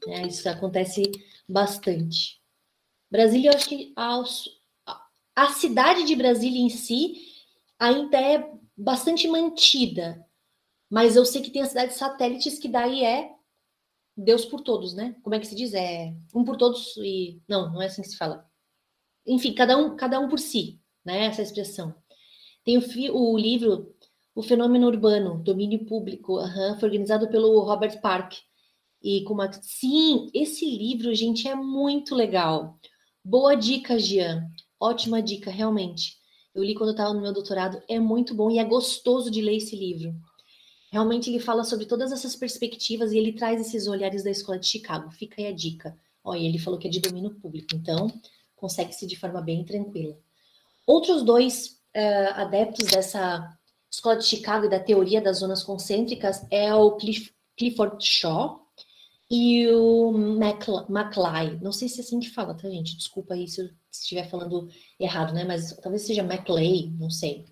É, 0.08 0.26
isso 0.26 0.48
acontece 0.48 1.02
bastante. 1.48 2.39
Brasília, 3.10 3.50
eu 3.50 3.56
acho 3.56 3.68
que 3.68 3.92
a, 3.96 4.22
a 5.34 5.52
cidade 5.52 6.04
de 6.04 6.14
Brasília 6.14 6.60
em 6.60 6.68
si 6.68 7.14
ainda 7.78 8.20
é 8.20 8.52
bastante 8.76 9.26
mantida, 9.26 10.24
mas 10.88 11.16
eu 11.16 11.24
sei 11.24 11.42
que 11.42 11.50
tem 11.50 11.62
as 11.62 11.68
cidades 11.68 11.96
satélites 11.96 12.58
que 12.58 12.68
daí 12.68 13.04
é 13.04 13.30
Deus 14.16 14.44
por 14.44 14.60
todos, 14.60 14.94
né? 14.94 15.16
Como 15.22 15.34
é 15.34 15.40
que 15.40 15.46
se 15.46 15.54
diz? 15.54 15.72
É 15.72 16.14
um 16.34 16.44
por 16.44 16.56
todos 16.56 16.96
e 16.98 17.40
não, 17.48 17.72
não 17.72 17.82
é 17.82 17.86
assim 17.86 18.02
que 18.02 18.08
se 18.08 18.16
fala. 18.16 18.48
Enfim, 19.26 19.54
cada 19.54 19.76
um, 19.76 19.96
cada 19.96 20.20
um 20.20 20.28
por 20.28 20.38
si, 20.38 20.80
né? 21.04 21.26
Essa 21.26 21.42
expressão. 21.42 21.94
Tem 22.64 22.76
o, 22.78 22.82
o 23.14 23.38
livro 23.38 23.94
O 24.34 24.42
Fenômeno 24.42 24.86
Urbano, 24.86 25.42
Domínio 25.42 25.86
Público, 25.86 26.38
foi 26.78 26.88
organizado 26.88 27.28
pelo 27.28 27.60
Robert 27.60 28.00
Park. 28.00 28.34
E 29.02 29.24
com 29.24 29.34
uma... 29.34 29.50
Sim, 29.52 30.30
esse 30.34 30.66
livro, 30.66 31.14
gente, 31.14 31.48
é 31.48 31.54
muito 31.54 32.14
legal. 32.14 32.78
Boa 33.30 33.54
dica, 33.54 33.96
Gian. 33.96 34.50
Ótima 34.80 35.22
dica, 35.22 35.52
realmente. 35.52 36.16
Eu 36.52 36.64
li 36.64 36.74
quando 36.74 36.88
eu 36.88 36.94
estava 36.94 37.14
no 37.14 37.20
meu 37.20 37.32
doutorado, 37.32 37.80
é 37.88 37.96
muito 37.96 38.34
bom 38.34 38.50
e 38.50 38.58
é 38.58 38.64
gostoso 38.64 39.30
de 39.30 39.40
ler 39.40 39.58
esse 39.58 39.76
livro. 39.76 40.12
Realmente 40.90 41.30
ele 41.30 41.38
fala 41.38 41.62
sobre 41.62 41.86
todas 41.86 42.10
essas 42.10 42.34
perspectivas 42.34 43.12
e 43.12 43.18
ele 43.18 43.32
traz 43.32 43.60
esses 43.60 43.86
olhares 43.86 44.24
da 44.24 44.32
escola 44.32 44.58
de 44.58 44.66
Chicago. 44.66 45.12
Fica 45.12 45.40
aí 45.40 45.46
a 45.46 45.54
dica. 45.54 45.96
Olha, 46.24 46.40
ele 46.40 46.58
falou 46.58 46.76
que 46.76 46.88
é 46.88 46.90
de 46.90 46.98
domínio 46.98 47.30
público, 47.36 47.68
então 47.72 48.12
consegue-se 48.56 49.06
de 49.06 49.14
forma 49.14 49.40
bem 49.40 49.64
tranquila. 49.64 50.18
Outros 50.84 51.22
dois 51.22 51.78
uh, 51.96 52.32
adeptos 52.34 52.88
dessa 52.88 53.56
escola 53.88 54.16
de 54.16 54.24
Chicago 54.24 54.66
e 54.66 54.68
da 54.68 54.80
teoria 54.80 55.20
das 55.20 55.38
zonas 55.38 55.62
concêntricas 55.62 56.44
é 56.50 56.74
o 56.74 56.96
Cliff, 56.96 57.32
Clifford 57.56 58.04
Shaw 58.04 58.60
e 59.30 59.68
o 59.68 60.12
McLay. 60.38 61.58
Não 61.62 61.72
sei 61.72 61.88
se 61.88 62.00
é 62.00 62.02
assim 62.02 62.18
que 62.18 62.30
fala, 62.30 62.54
tá, 62.54 62.68
gente? 62.68 62.96
Desculpa 62.96 63.34
aí 63.34 63.46
se 63.46 63.60
eu 63.60 63.70
estiver 63.90 64.28
falando 64.28 64.68
errado, 64.98 65.32
né? 65.32 65.44
Mas 65.44 65.76
talvez 65.76 66.02
seja 66.02 66.22
McLay, 66.22 66.90
não 66.98 67.10
sei. 67.10 67.44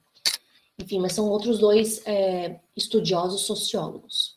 Enfim, 0.78 0.98
mas 0.98 1.12
são 1.12 1.28
outros 1.28 1.58
dois 1.58 2.04
é, 2.06 2.60
estudiosos 2.76 3.42
sociólogos. 3.42 4.36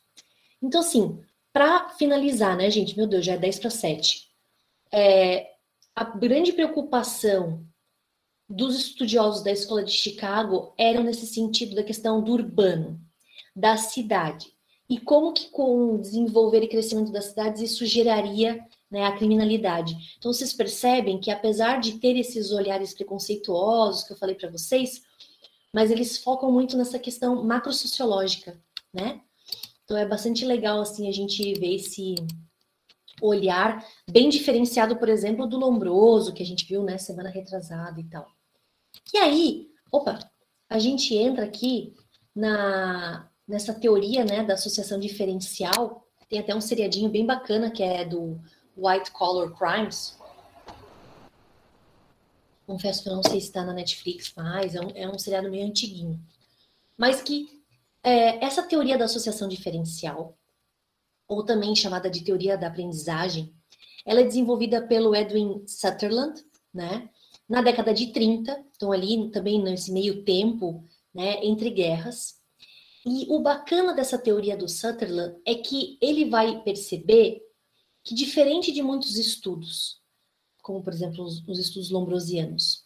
Então, 0.61 0.81
assim, 0.81 1.19
para 1.51 1.89
finalizar, 1.89 2.55
né, 2.55 2.69
gente? 2.69 2.95
Meu 2.95 3.07
Deus, 3.07 3.25
já 3.25 3.33
é 3.33 3.37
10 3.37 3.59
para 3.59 3.69
7. 3.69 4.29
É, 4.91 5.51
a 5.95 6.03
grande 6.03 6.53
preocupação 6.53 7.65
dos 8.47 8.75
estudiosos 8.75 9.43
da 9.43 9.51
escola 9.51 9.83
de 9.83 9.91
Chicago 9.91 10.73
eram 10.77 11.03
nesse 11.03 11.25
sentido 11.25 11.75
da 11.75 11.83
questão 11.83 12.21
do 12.21 12.33
urbano, 12.33 12.99
da 13.55 13.77
cidade. 13.77 14.53
E 14.91 14.99
como 14.99 15.31
que 15.31 15.47
com 15.47 15.95
o 15.95 16.01
desenvolver 16.01 16.63
e 16.63 16.67
crescimento 16.67 17.13
das 17.13 17.27
cidades 17.27 17.61
isso 17.61 17.85
geraria 17.85 18.61
né, 18.91 19.05
a 19.05 19.15
criminalidade. 19.15 19.95
Então 20.17 20.33
vocês 20.33 20.51
percebem 20.51 21.17
que 21.17 21.31
apesar 21.31 21.79
de 21.79 21.93
ter 21.93 22.17
esses 22.17 22.51
olhares 22.51 22.93
preconceituosos 22.93 24.03
que 24.03 24.11
eu 24.11 24.17
falei 24.17 24.35
para 24.35 24.51
vocês, 24.51 25.01
mas 25.73 25.91
eles 25.91 26.17
focam 26.17 26.51
muito 26.51 26.75
nessa 26.75 26.99
questão 26.99 27.41
macrosociológica, 27.41 28.61
né? 28.93 29.21
Então 29.85 29.95
é 29.95 30.05
bastante 30.05 30.43
legal 30.43 30.81
assim 30.81 31.07
a 31.07 31.13
gente 31.13 31.53
ver 31.53 31.75
esse 31.75 32.15
olhar 33.21 33.85
bem 34.09 34.27
diferenciado, 34.27 34.97
por 34.97 35.07
exemplo, 35.07 35.47
do 35.47 35.57
Lombroso, 35.57 36.33
que 36.33 36.43
a 36.43 36.45
gente 36.45 36.65
viu, 36.65 36.83
né, 36.83 36.97
semana 36.97 37.29
retrasada 37.29 37.97
e 37.97 38.03
tal. 38.09 38.27
E 39.13 39.17
aí, 39.17 39.69
opa, 39.89 40.19
a 40.69 40.79
gente 40.79 41.15
entra 41.15 41.45
aqui 41.45 41.93
na 42.35 43.30
nessa 43.51 43.73
teoria, 43.73 44.23
né, 44.23 44.43
da 44.43 44.53
associação 44.53 44.97
diferencial. 44.97 46.07
Tem 46.29 46.39
até 46.39 46.55
um 46.55 46.61
seriadinho 46.61 47.09
bem 47.09 47.25
bacana 47.25 47.69
que 47.69 47.83
é 47.83 48.05
do 48.05 48.39
White 48.77 49.11
Collar 49.11 49.51
Crimes. 49.51 50.17
Confesso 52.65 53.03
que 53.03 53.09
eu 53.09 53.15
não 53.15 53.23
sei 53.23 53.41
se 53.41 53.47
está 53.47 53.65
na 53.65 53.73
Netflix 53.73 54.33
mais, 54.33 54.73
é 54.73 54.79
um, 54.79 54.89
é 54.95 55.09
um 55.09 55.19
seriado 55.19 55.51
meio 55.51 55.67
antiguinho. 55.67 56.17
Mas 56.97 57.21
que 57.21 57.61
é, 58.01 58.43
essa 58.43 58.63
teoria 58.63 58.97
da 58.97 59.05
associação 59.05 59.49
diferencial, 59.49 60.37
ou 61.27 61.43
também 61.43 61.75
chamada 61.75 62.09
de 62.09 62.23
teoria 62.23 62.57
da 62.57 62.67
aprendizagem, 62.67 63.53
ela 64.05 64.21
é 64.21 64.23
desenvolvida 64.23 64.81
pelo 64.81 65.13
Edwin 65.13 65.67
Sutherland, 65.67 66.41
né? 66.73 67.09
Na 67.49 67.61
década 67.61 67.93
de 67.93 68.07
30, 68.07 68.63
então 68.75 68.93
ali 68.93 69.29
também 69.29 69.61
nesse 69.61 69.91
meio 69.91 70.23
tempo, 70.23 70.85
né, 71.13 71.43
entre 71.43 71.69
guerras. 71.69 72.40
E 73.05 73.25
o 73.29 73.39
bacana 73.39 73.93
dessa 73.93 74.17
teoria 74.17 74.55
do 74.55 74.67
Sutherland 74.67 75.35
é 75.45 75.55
que 75.55 75.97
ele 76.01 76.29
vai 76.29 76.61
perceber 76.61 77.41
que, 78.03 78.13
diferente 78.13 78.71
de 78.71 78.83
muitos 78.83 79.17
estudos, 79.17 79.99
como 80.61 80.83
por 80.83 80.93
exemplo 80.93 81.23
os, 81.23 81.47
os 81.47 81.59
estudos 81.59 81.89
lombrosianos, 81.89 82.85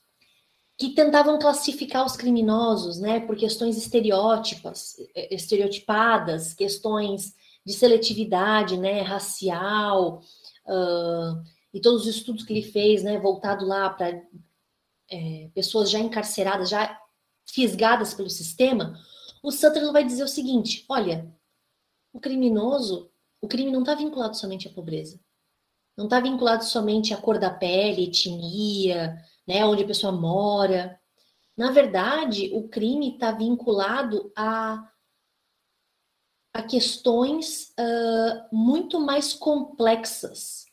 que 0.78 0.90
tentavam 0.90 1.40
classificar 1.40 2.06
os 2.06 2.16
criminosos, 2.16 3.00
né, 3.00 3.20
por 3.22 3.36
questões 3.36 3.78
estereótipas, 3.78 4.96
estereotipadas, 5.32 6.54
questões 6.54 7.34
de 7.66 7.74
seletividade, 7.74 8.78
né, 8.78 9.02
racial, 9.02 10.22
uh, 10.66 11.44
e 11.74 11.80
todos 11.80 12.02
os 12.02 12.16
estudos 12.16 12.44
que 12.44 12.54
ele 12.54 12.62
fez, 12.62 13.04
né, 13.04 13.20
voltado 13.20 13.66
lá 13.66 13.90
para 13.90 14.22
é, 15.10 15.50
pessoas 15.54 15.90
já 15.90 16.00
encarceradas, 16.00 16.70
já 16.70 17.00
fisgadas 17.46 18.14
pelo 18.14 18.30
sistema, 18.30 18.98
o 19.46 19.52
Sutherland 19.52 19.94
vai 19.94 20.04
dizer 20.04 20.24
o 20.24 20.28
seguinte: 20.28 20.84
olha, 20.90 21.32
o 22.12 22.20
criminoso, 22.20 23.12
o 23.40 23.48
crime 23.48 23.72
não 23.72 23.82
está 23.82 23.94
vinculado 23.94 24.36
somente 24.36 24.68
à 24.68 24.72
pobreza. 24.72 25.20
Não 25.96 26.06
está 26.06 26.20
vinculado 26.20 26.66
somente 26.66 27.14
à 27.14 27.18
cor 27.18 27.40
da 27.40 27.50
pele, 27.50 28.06
etnia, 28.06 29.24
né, 29.48 29.64
onde 29.64 29.84
a 29.84 29.88
pessoa 29.88 30.12
mora. 30.12 31.00
Na 31.56 31.72
verdade, 31.72 32.52
o 32.54 32.68
crime 32.68 33.14
está 33.14 33.32
vinculado 33.32 34.32
a, 34.36 34.92
a 36.54 36.64
questões 36.64 37.74
uh, 37.80 38.56
muito 38.56 39.00
mais 39.00 39.34
complexas, 39.34 40.66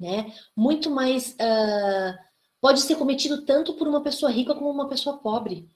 né? 0.00 0.34
Muito 0.56 0.90
mais 0.90 1.34
uh, 1.34 2.18
pode 2.60 2.80
ser 2.80 2.96
cometido 2.96 3.44
tanto 3.44 3.74
por 3.74 3.86
uma 3.86 4.02
pessoa 4.02 4.32
rica 4.32 4.54
como 4.54 4.70
uma 4.70 4.88
pessoa 4.88 5.18
pobre. 5.18 5.70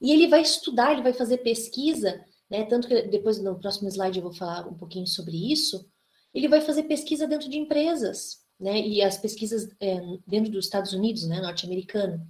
E 0.00 0.12
ele 0.12 0.28
vai 0.28 0.42
estudar, 0.42 0.92
ele 0.92 1.02
vai 1.02 1.12
fazer 1.12 1.38
pesquisa, 1.38 2.24
né? 2.50 2.64
Tanto 2.64 2.88
que 2.88 3.02
depois 3.02 3.42
no 3.42 3.58
próximo 3.58 3.88
slide 3.88 4.18
eu 4.18 4.24
vou 4.24 4.32
falar 4.32 4.66
um 4.66 4.74
pouquinho 4.74 5.06
sobre 5.06 5.52
isso. 5.52 5.88
Ele 6.34 6.48
vai 6.48 6.60
fazer 6.60 6.84
pesquisa 6.84 7.26
dentro 7.26 7.48
de 7.48 7.58
empresas, 7.58 8.38
né? 8.58 8.80
E 8.80 9.02
as 9.02 9.16
pesquisas 9.16 9.68
é, 9.80 10.00
dentro 10.26 10.50
dos 10.50 10.66
Estados 10.66 10.92
Unidos, 10.92 11.26
né? 11.26 11.40
Norte-americano. 11.40 12.20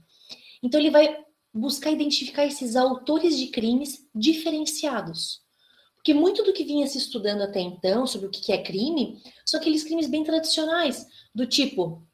Então 0.63 0.81
ele 0.81 0.91
vai 0.91 1.17
buscar 1.53 1.91
identificar 1.91 2.47
esses 2.47 2.77
autores 2.77 3.37
de 3.37 3.49
crimes 3.49 4.07
diferenciados. 4.15 5.41
Porque 5.97 6.15
muito 6.15 6.43
do 6.43 6.53
que 6.53 6.65
vinha 6.65 6.87
se 6.87 6.97
estudando 6.97 7.43
até 7.43 7.61
então 7.61 8.07
sobre 8.07 8.29
o 8.29 8.31
que 8.31 8.53
é 8.53 8.63
crime 8.63 9.21
são 9.45 9.61
aqueles 9.61 9.85
crimes 9.85 10.07
bem 10.07 10.25
tradicionais, 10.25 11.07
do 11.35 11.47
tipo 11.47 12.07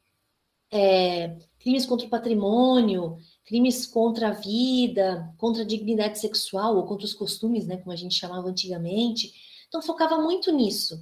é, 0.71 1.37
crimes 1.59 1.85
contra 1.85 2.05
o 2.05 2.09
patrimônio, 2.09 3.17
crimes 3.47 3.85
contra 3.85 4.27
a 4.27 4.33
vida, 4.33 5.33
contra 5.37 5.63
a 5.63 5.65
dignidade 5.65 6.19
sexual 6.19 6.75
ou 6.75 6.85
contra 6.85 7.05
os 7.05 7.13
costumes, 7.13 7.65
né, 7.65 7.77
como 7.77 7.93
a 7.93 7.95
gente 7.95 8.13
chamava 8.13 8.49
antigamente. 8.49 9.31
Então 9.69 9.81
focava 9.81 10.21
muito 10.21 10.51
nisso. 10.51 11.01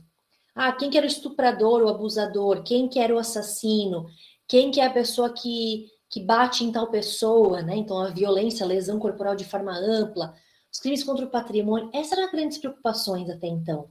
Ah, 0.54 0.72
quem 0.72 0.90
que 0.92 0.98
era 0.98 1.08
o 1.08 1.10
estuprador, 1.10 1.82
o 1.82 1.90
abusador, 1.90 2.64
quem 2.64 2.88
que 2.88 3.00
era 3.00 3.14
o 3.14 3.18
assassino, 3.18 4.06
quem 4.48 4.70
que 4.70 4.80
é 4.80 4.86
a 4.86 4.94
pessoa 4.94 5.34
que, 5.34 5.88
que 6.08 6.22
bate 6.22 6.64
em 6.64 6.72
tal 6.72 6.90
pessoa, 6.92 7.64
né? 7.64 7.76
Então 7.76 7.98
a 7.98 8.12
violência, 8.12 8.64
a 8.64 8.68
lesão 8.68 9.00
corporal 9.00 9.36
de 9.36 9.44
forma 9.44 9.76
ampla, 9.76 10.36
os 10.72 10.80
crimes 10.80 11.04
contra 11.04 11.26
o 11.26 11.32
patrimônio, 11.32 11.90
essas 11.94 12.14
eram 12.14 12.26
as 12.26 12.32
grandes 12.32 12.58
preocupações 12.60 13.28
até 13.28 13.48
então. 13.48 13.90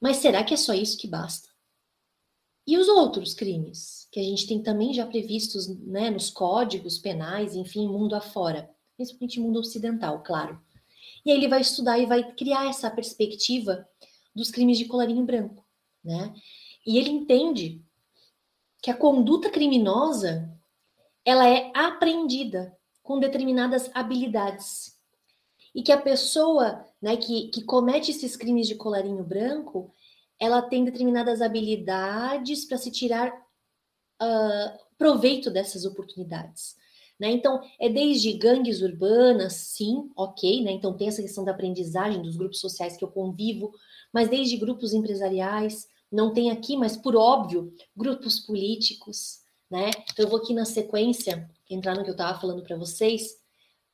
Mas 0.00 0.16
será 0.16 0.42
que 0.42 0.54
é 0.54 0.56
só 0.56 0.74
isso 0.74 0.98
que 0.98 1.06
basta? 1.06 1.51
E 2.66 2.78
os 2.78 2.88
outros 2.88 3.34
crimes, 3.34 4.08
que 4.12 4.20
a 4.20 4.22
gente 4.22 4.46
tem 4.46 4.62
também 4.62 4.94
já 4.94 5.06
previstos 5.06 5.68
né, 5.80 6.10
nos 6.10 6.30
códigos 6.30 6.98
penais, 6.98 7.56
enfim, 7.56 7.88
mundo 7.88 8.14
afora, 8.14 8.70
principalmente 8.96 9.40
mundo 9.40 9.58
ocidental, 9.58 10.22
claro. 10.22 10.60
E 11.24 11.30
aí 11.30 11.36
ele 11.36 11.48
vai 11.48 11.60
estudar 11.60 11.98
e 11.98 12.06
vai 12.06 12.32
criar 12.34 12.68
essa 12.68 12.90
perspectiva 12.90 13.86
dos 14.34 14.50
crimes 14.50 14.78
de 14.78 14.84
colarinho 14.84 15.24
branco, 15.24 15.64
né? 16.04 16.34
E 16.86 16.98
ele 16.98 17.10
entende 17.10 17.80
que 18.80 18.90
a 18.90 18.96
conduta 18.96 19.50
criminosa 19.50 20.50
ela 21.24 21.48
é 21.48 21.70
aprendida 21.74 22.76
com 23.02 23.20
determinadas 23.20 23.90
habilidades 23.94 24.96
e 25.74 25.82
que 25.82 25.92
a 25.92 26.00
pessoa 26.00 26.84
né, 27.00 27.16
que, 27.16 27.48
que 27.48 27.62
comete 27.62 28.10
esses 28.10 28.36
crimes 28.36 28.66
de 28.66 28.74
colarinho 28.74 29.24
branco 29.24 29.92
ela 30.42 30.60
tem 30.60 30.84
determinadas 30.84 31.40
habilidades 31.40 32.64
para 32.64 32.76
se 32.76 32.90
tirar 32.90 33.30
uh, 33.30 34.78
proveito 34.98 35.52
dessas 35.52 35.84
oportunidades. 35.84 36.74
Né? 37.16 37.30
Então, 37.30 37.60
é 37.80 37.88
desde 37.88 38.32
gangues 38.32 38.82
urbanas, 38.82 39.52
sim, 39.52 40.10
ok, 40.16 40.64
né? 40.64 40.72
Então 40.72 40.96
tem 40.96 41.06
essa 41.06 41.22
questão 41.22 41.44
da 41.44 41.52
aprendizagem 41.52 42.20
dos 42.20 42.36
grupos 42.36 42.58
sociais 42.58 42.96
que 42.96 43.04
eu 43.04 43.12
convivo, 43.12 43.72
mas 44.12 44.28
desde 44.28 44.56
grupos 44.56 44.92
empresariais, 44.92 45.86
não 46.10 46.34
tem 46.34 46.50
aqui, 46.50 46.76
mas 46.76 46.96
por 46.96 47.14
óbvio, 47.14 47.72
grupos 47.96 48.40
políticos, 48.40 49.42
né? 49.70 49.90
Então 50.10 50.24
eu 50.24 50.28
vou 50.28 50.40
aqui 50.40 50.52
na 50.52 50.64
sequência, 50.64 51.48
entrar 51.70 51.94
no 51.94 52.02
que 52.02 52.10
eu 52.10 52.14
estava 52.14 52.36
falando 52.40 52.64
para 52.64 52.76
vocês, 52.76 53.30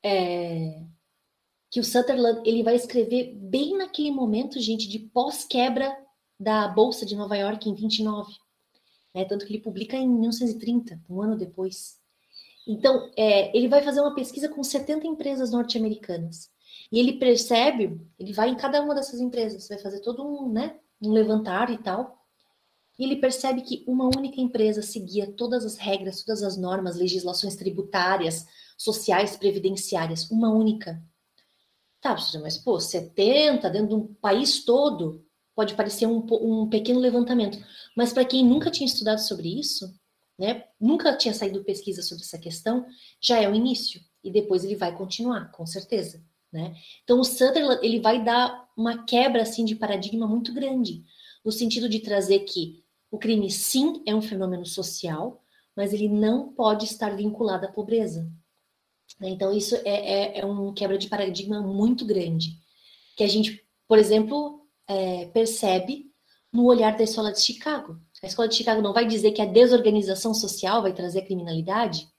é, 0.03 0.81
que 1.69 1.79
o 1.79 1.83
Sutherland 1.83 2.41
ele 2.43 2.63
vai 2.63 2.73
escrever 2.73 3.35
bem 3.35 3.77
naquele 3.77 4.09
momento, 4.09 4.59
gente, 4.59 4.89
de 4.89 4.97
pós-quebra 4.97 5.95
da 6.39 6.67
Bolsa 6.67 7.05
de 7.05 7.15
Nova 7.15 7.35
York 7.35 7.69
em 7.69 7.73
29. 7.73 8.31
Né? 9.13 9.25
Tanto 9.25 9.45
que 9.45 9.51
ele 9.51 9.61
publica 9.61 9.97
em 9.97 10.07
1930, 10.07 11.01
um 11.09 11.21
ano 11.21 11.35
depois. 11.35 11.99
Então, 12.67 13.11
é, 13.17 13.55
ele 13.57 13.67
vai 13.67 13.81
fazer 13.81 13.99
uma 13.99 14.15
pesquisa 14.15 14.47
com 14.47 14.63
70 14.63 15.05
empresas 15.05 15.51
norte-americanas. 15.51 16.49
E 16.91 16.99
ele 16.99 17.13
percebe, 17.13 17.99
ele 18.17 18.33
vai 18.33 18.49
em 18.49 18.55
cada 18.55 18.81
uma 18.81 18.95
dessas 18.95 19.19
empresas, 19.19 19.67
vai 19.67 19.77
fazer 19.79 19.99
todo 20.01 20.25
um, 20.25 20.51
né, 20.51 20.79
um 21.01 21.11
levantar 21.11 21.69
e 21.71 21.77
tal. 21.77 22.17
E 22.97 23.03
ele 23.03 23.15
percebe 23.15 23.61
que 23.61 23.83
uma 23.87 24.05
única 24.07 24.41
empresa 24.41 24.81
seguia 24.81 25.31
todas 25.31 25.65
as 25.65 25.77
regras, 25.77 26.23
todas 26.23 26.43
as 26.43 26.57
normas, 26.57 26.97
legislações 26.97 27.55
tributárias, 27.55 28.45
sociais, 28.77 29.37
previdenciárias. 29.37 30.29
Uma 30.29 30.49
única. 30.49 31.01
Tá, 32.01 32.15
mas 32.41 32.57
pô, 32.57 32.79
70 32.79 33.69
dentro 33.69 33.89
de 33.89 33.95
um 33.95 34.13
país 34.15 34.63
todo 34.63 35.25
pode 35.59 35.75
parecer 35.75 36.07
um, 36.07 36.25
um 36.41 36.69
pequeno 36.69 37.01
levantamento, 37.01 37.57
mas 37.93 38.13
para 38.13 38.23
quem 38.23 38.45
nunca 38.45 38.71
tinha 38.71 38.87
estudado 38.87 39.19
sobre 39.19 39.59
isso, 39.59 39.93
né, 40.39 40.63
nunca 40.79 41.17
tinha 41.17 41.33
saído 41.33 41.65
pesquisa 41.65 42.01
sobre 42.01 42.23
essa 42.23 42.37
questão, 42.37 42.85
já 43.19 43.41
é 43.41 43.49
o 43.49 43.53
início 43.53 43.99
e 44.23 44.31
depois 44.31 44.63
ele 44.63 44.77
vai 44.77 44.95
continuar, 44.95 45.51
com 45.51 45.65
certeza, 45.65 46.23
né? 46.49 46.73
Então 47.03 47.19
o 47.19 47.25
Sutherland 47.25 47.85
ele 47.85 47.99
vai 47.99 48.23
dar 48.23 48.69
uma 48.77 49.03
quebra 49.03 49.41
assim 49.41 49.65
de 49.65 49.75
paradigma 49.75 50.25
muito 50.25 50.53
grande, 50.53 51.03
no 51.43 51.51
sentido 51.51 51.89
de 51.89 51.99
trazer 51.99 52.39
que 52.39 52.81
O 53.11 53.17
crime, 53.17 53.49
sim, 53.49 54.03
é 54.05 54.13
um 54.13 54.21
fenômeno 54.21 54.65
social, 54.65 55.43
mas 55.75 55.93
ele 55.93 56.07
não 56.07 56.53
pode 56.53 56.85
estar 56.85 57.15
vinculado 57.15 57.65
à 57.65 57.71
pobreza. 57.71 58.31
Né? 59.19 59.29
Então, 59.29 59.51
isso 59.51 59.75
é, 59.77 60.37
é, 60.37 60.39
é 60.39 60.45
um 60.45 60.73
quebra 60.73 60.97
de 60.97 61.09
paradigma 61.09 61.61
muito 61.61 62.05
grande, 62.05 62.57
que 63.17 63.23
a 63.23 63.27
gente, 63.27 63.65
por 63.87 63.97
exemplo, 63.97 64.58
é, 64.89 65.27
percebe 65.27 66.09
no 66.51 66.65
olhar 66.65 66.97
da 66.97 67.03
escola 67.03 67.31
de 67.31 67.39
Chicago. 67.39 67.97
A 68.23 68.27
escola 68.27 68.47
de 68.47 68.55
Chicago 68.55 68.81
não 68.81 68.91
vai 68.91 69.05
dizer 69.05 69.31
que 69.31 69.41
a 69.41 69.45
desorganização 69.45 70.33
social 70.33 70.81
vai 70.81 70.93
trazer 70.93 71.21
criminalidade, 71.21 72.09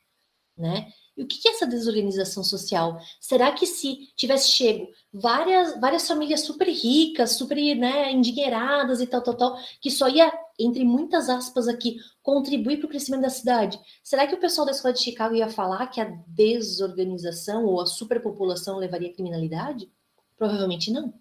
né? 0.57 0.93
E 1.16 1.23
o 1.23 1.27
que 1.27 1.47
é 1.49 1.51
essa 1.51 1.66
desorganização 1.66 2.43
social? 2.43 2.99
Será 3.21 3.53
que 3.53 3.66
se 3.66 4.09
tivesse 4.16 4.53
chego 4.53 4.89
várias, 5.12 5.79
várias 5.79 6.07
famílias 6.07 6.43
super 6.43 6.68
ricas, 6.68 7.33
super 7.33 7.57
né, 7.77 8.12
endinheiradas 8.12 9.01
e 9.01 9.07
tal, 9.07 9.21
tal, 9.21 9.35
tal, 9.35 9.59
que 9.83 9.91
só 9.91 10.09
ia, 10.09 10.33
entre 10.59 10.85
muitas 10.85 11.29
aspas 11.29 11.68
aqui, 11.68 11.97
contribuir 12.23 12.79
para 12.79 12.87
o 12.87 12.89
crescimento 12.89 13.23
da 13.23 13.29
cidade, 13.29 13.79
será 14.03 14.27
que 14.27 14.35
o 14.35 14.41
pessoal 14.41 14.64
da 14.64 14.73
escola 14.73 14.95
de 14.95 15.03
Chicago 15.03 15.35
ia 15.35 15.51
falar 15.51 15.89
que 15.89 16.01
a 16.01 16.05
desorganização 16.29 17.66
ou 17.66 17.81
a 17.81 17.87
superpopulação 17.87 18.79
levaria 18.79 19.11
à 19.11 19.12
criminalidade? 19.12 19.91
Provavelmente 20.39 20.91
não. 20.91 21.12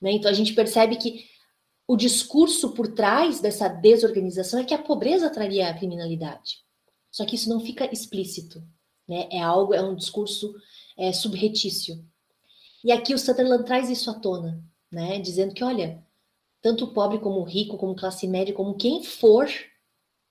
Né? 0.00 0.12
Então 0.12 0.30
a 0.30 0.34
gente 0.34 0.54
percebe 0.54 0.96
que 0.96 1.24
o 1.88 1.96
discurso 1.96 2.72
por 2.74 2.88
trás 2.88 3.40
dessa 3.40 3.68
desorganização 3.68 4.60
é 4.60 4.64
que 4.64 4.74
a 4.74 4.82
pobreza 4.82 5.30
traria 5.30 5.68
a 5.68 5.74
criminalidade. 5.74 6.64
Só 7.10 7.24
que 7.24 7.36
isso 7.36 7.48
não 7.48 7.60
fica 7.60 7.90
explícito 7.92 8.62
né? 9.08 9.28
É 9.30 9.40
algo, 9.40 9.74
é 9.74 9.82
um 9.82 9.94
discurso 9.94 10.54
é, 10.96 11.12
subretício. 11.12 12.04
E 12.84 12.92
aqui 12.92 13.14
o 13.14 13.18
Sutherland 13.18 13.64
traz 13.64 13.88
isso 13.88 14.10
à 14.10 14.14
tona, 14.14 14.62
né? 14.90 15.18
Dizendo 15.18 15.54
que, 15.54 15.64
olha, 15.64 16.02
tanto 16.60 16.84
o 16.84 16.92
pobre 16.92 17.18
como 17.18 17.40
o 17.40 17.44
rico, 17.44 17.76
como 17.76 17.96
classe 17.96 18.26
média, 18.26 18.54
como 18.54 18.76
quem 18.76 19.02
for, 19.02 19.48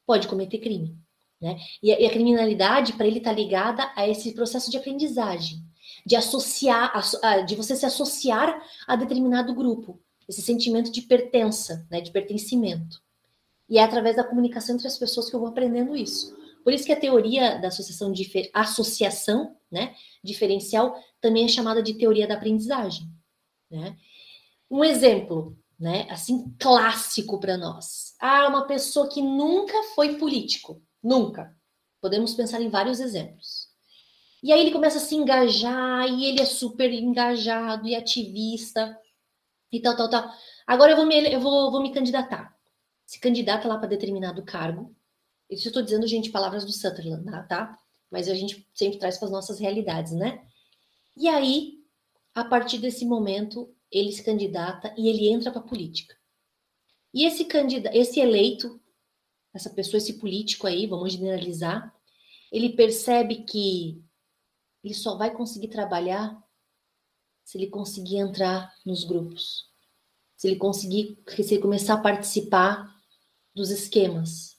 pode 0.06 0.28
cometer 0.28 0.60
crime. 0.60 0.98
Né? 1.42 1.58
E, 1.82 1.92
a, 1.92 2.00
e 2.00 2.06
a 2.06 2.10
criminalidade, 2.10 2.94
para 2.94 3.08
ele, 3.08 3.20
está 3.20 3.32
ligada 3.32 3.92
a 3.96 4.08
esse 4.08 4.34
processo 4.34 4.72
de 4.72 4.78
aprendizagem, 4.78 5.65
de 6.06 6.16
associar, 6.16 6.92
a, 7.24 7.42
de 7.42 7.56
você 7.56 7.76
se 7.76 7.86
associar 7.86 8.62
a 8.88 8.96
determinado 8.96 9.56
grupo, 9.56 10.00
esse 10.28 10.42
sentimento 10.42 10.92
de 10.92 11.02
pertença, 11.02 11.86
né, 11.90 12.00
de 12.02 12.12
pertencimento. 12.12 13.02
E 13.68 13.80
é 13.80 13.84
através 13.84 14.16
da 14.16 14.24
comunicação 14.24 14.76
entre 14.76 14.88
as 14.88 14.98
pessoas 14.98 15.30
que 15.30 15.36
eu 15.36 15.40
vou 15.40 15.50
aprendendo 15.50 15.96
isso. 15.96 16.36
Por 16.64 16.74
isso 16.74 16.86
que 16.86 16.92
a 16.92 17.00
teoria 17.00 17.60
da 17.60 17.68
associação, 17.68 18.12
associação 18.54 19.56
né, 19.72 19.96
diferencial 20.24 20.96
também 21.20 21.46
é 21.46 21.48
chamada 21.48 21.82
de 21.82 21.96
teoria 21.96 22.28
da 22.28 22.36
aprendizagem. 22.36 23.08
Né? 23.70 23.98
Um 24.70 24.84
exemplo, 24.84 25.58
né, 25.80 26.08
assim, 26.10 26.56
clássico 26.60 27.40
para 27.40 27.58
nós. 27.58 28.16
Ah, 28.20 28.48
uma 28.48 28.66
pessoa 28.66 29.10
que 29.10 29.22
nunca 29.22 29.82
foi 29.96 30.18
político, 30.18 30.82
nunca. 31.04 31.56
Podemos 32.02 32.34
pensar 32.34 32.62
em 32.62 32.70
vários 32.70 33.00
exemplos. 33.00 33.65
E 34.44 34.52
aí 34.52 34.62
ele 34.62 34.72
começa 34.72 34.98
a 34.98 35.02
se 35.02 35.16
engajar, 35.16 36.08
e 36.08 36.26
ele 36.26 36.42
é 36.42 36.46
super 36.46 36.92
engajado 36.92 37.88
e 37.88 37.96
ativista, 37.96 38.98
e 39.72 39.82
tal, 39.82 39.96
tal, 39.96 40.10
tal. 40.10 40.32
Agora 40.66 40.92
eu 40.92 40.96
vou 40.98 41.06
me, 41.06 41.16
eu 41.32 41.40
vou, 41.40 41.72
vou 41.72 41.82
me 41.82 41.94
candidatar. 41.94 42.56
Se 43.06 43.20
candidata 43.20 43.68
lá 43.68 43.78
para 43.78 43.88
determinado 43.88 44.44
cargo, 44.44 44.96
isso 45.50 45.68
eu 45.68 45.70
estou 45.70 45.84
dizendo, 45.84 46.08
gente, 46.08 46.32
palavras 46.32 46.66
do 46.66 46.72
Sutherland, 46.72 47.26
tá, 47.26 47.44
tá? 47.44 47.80
Mas 48.10 48.28
a 48.28 48.36
gente 48.36 48.68
sempre 48.74 48.98
traz 48.98 49.18
para 49.18 49.28
as 49.28 49.32
nossas 49.32 49.60
realidades, 49.60 50.14
né? 50.14 50.44
E 51.16 51.28
aí, 51.28 51.84
a 52.34 52.44
partir 52.44 52.80
desse 52.80 53.06
momento, 53.06 53.74
ele 53.92 54.12
se 54.12 54.24
candidata 54.24 54.94
e 54.98 55.08
ele 55.08 55.30
entra 55.30 55.52
para 55.52 55.62
a 55.62 55.64
política. 55.64 56.16
E 57.14 57.26
esse 57.26 57.46
candidato, 57.46 57.96
esse 57.96 58.20
eleito, 58.20 58.82
essa 59.54 59.70
pessoa, 59.70 59.98
esse 59.98 60.20
político 60.20 60.68
aí, 60.68 60.86
vamos 60.88 61.14
generalizar, 61.14 61.94
ele 62.52 62.76
percebe 62.76 63.44
que 63.44 64.04
ele 64.86 64.94
só 64.94 65.18
vai 65.18 65.34
conseguir 65.34 65.70
trabalhar 65.70 66.40
se 67.44 67.58
ele 67.58 67.68
conseguir 67.68 68.18
entrar 68.18 68.72
nos 68.86 69.04
grupos, 69.04 69.66
se 70.38 70.48
ele 70.48 70.58
conseguir, 70.58 71.18
se 71.28 71.56
ele 71.56 71.62
começar 71.62 71.96
a 71.96 72.02
participar 72.02 72.96
dos 73.54 73.72
esquemas, 73.72 74.56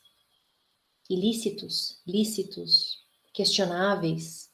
ilícitos, 1.08 2.00
lícitos, 2.06 2.98
questionáveis. 3.32 4.50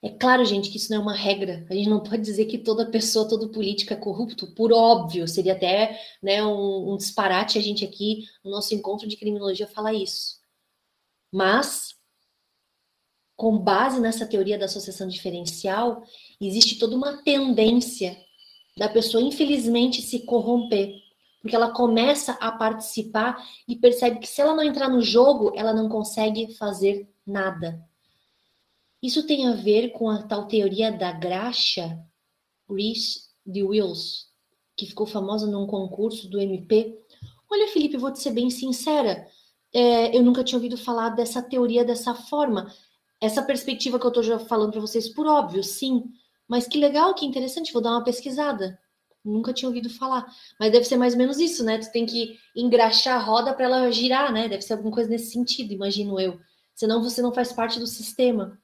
É 0.00 0.10
claro, 0.10 0.44
gente, 0.44 0.68
que 0.68 0.78
isso 0.78 0.90
não 0.90 0.98
é 0.98 1.02
uma 1.02 1.14
regra. 1.14 1.64
A 1.70 1.74
gente 1.74 1.88
não 1.88 2.02
pode 2.02 2.22
dizer 2.22 2.46
que 2.46 2.58
toda 2.58 2.90
pessoa, 2.90 3.28
todo 3.28 3.50
político 3.50 3.92
é 3.92 3.96
corrupto, 3.96 4.52
por 4.52 4.72
óbvio. 4.72 5.28
Seria 5.28 5.52
até 5.52 6.00
né, 6.20 6.44
um, 6.44 6.92
um 6.92 6.96
disparate 6.96 7.56
a 7.56 7.62
gente 7.62 7.84
aqui, 7.84 8.24
no 8.44 8.50
nosso 8.50 8.74
encontro 8.74 9.06
de 9.06 9.16
criminologia, 9.16 9.68
falar 9.68 9.94
isso. 9.94 10.40
Mas, 11.30 11.94
com 13.42 13.58
base 13.58 14.00
nessa 14.00 14.24
teoria 14.24 14.56
da 14.56 14.66
associação 14.66 15.08
diferencial, 15.08 16.04
existe 16.40 16.78
toda 16.78 16.94
uma 16.94 17.24
tendência 17.24 18.16
da 18.76 18.88
pessoa, 18.88 19.20
infelizmente, 19.20 20.00
se 20.00 20.20
corromper 20.20 20.94
porque 21.40 21.56
ela 21.56 21.72
começa 21.72 22.34
a 22.34 22.52
participar 22.52 23.44
e 23.66 23.74
percebe 23.74 24.20
que 24.20 24.28
se 24.28 24.40
ela 24.40 24.54
não 24.54 24.62
entrar 24.62 24.88
no 24.88 25.02
jogo, 25.02 25.50
ela 25.56 25.72
não 25.72 25.88
consegue 25.88 26.54
fazer 26.54 27.10
nada. 27.26 27.84
Isso 29.02 29.26
tem 29.26 29.48
a 29.48 29.52
ver 29.52 29.88
com 29.88 30.08
a 30.08 30.22
tal 30.22 30.46
teoria 30.46 30.92
da 30.92 31.10
graxa, 31.10 31.98
Grease 32.70 33.22
de 33.44 33.64
Wills, 33.64 34.26
que 34.76 34.86
ficou 34.86 35.04
famosa 35.04 35.48
num 35.48 35.66
concurso 35.66 36.30
do 36.30 36.38
MP. 36.38 36.96
Olha, 37.50 37.66
Felipe, 37.72 37.96
vou 37.96 38.12
te 38.12 38.20
ser 38.20 38.30
bem 38.30 38.48
sincera, 38.48 39.26
é, 39.74 40.16
eu 40.16 40.22
nunca 40.22 40.44
tinha 40.44 40.58
ouvido 40.58 40.76
falar 40.76 41.08
dessa 41.08 41.42
teoria 41.42 41.84
dessa 41.84 42.14
forma. 42.14 42.72
Essa 43.22 43.40
perspectiva 43.40 44.00
que 44.00 44.04
eu 44.04 44.08
estou 44.08 44.22
já 44.24 44.36
falando 44.40 44.72
para 44.72 44.80
vocês, 44.80 45.08
por 45.08 45.28
óbvio, 45.28 45.62
sim, 45.62 46.02
mas 46.48 46.66
que 46.66 46.76
legal, 46.76 47.14
que 47.14 47.24
interessante, 47.24 47.72
vou 47.72 47.80
dar 47.80 47.92
uma 47.92 48.02
pesquisada. 48.02 48.76
Nunca 49.24 49.52
tinha 49.52 49.68
ouvido 49.68 49.88
falar. 49.88 50.26
Mas 50.58 50.72
deve 50.72 50.84
ser 50.84 50.96
mais 50.96 51.12
ou 51.12 51.20
menos 51.20 51.38
isso, 51.38 51.62
né? 51.62 51.78
Tu 51.78 51.92
tem 51.92 52.04
que 52.04 52.36
engraxar 52.56 53.14
a 53.14 53.22
roda 53.22 53.54
para 53.54 53.66
ela 53.66 53.92
girar, 53.92 54.32
né? 54.32 54.48
Deve 54.48 54.62
ser 54.62 54.72
alguma 54.72 54.92
coisa 54.92 55.08
nesse 55.08 55.30
sentido, 55.30 55.72
imagino 55.72 56.18
eu. 56.18 56.40
Senão 56.74 57.00
você 57.00 57.22
não 57.22 57.32
faz 57.32 57.52
parte 57.52 57.78
do 57.78 57.86
sistema. 57.86 58.60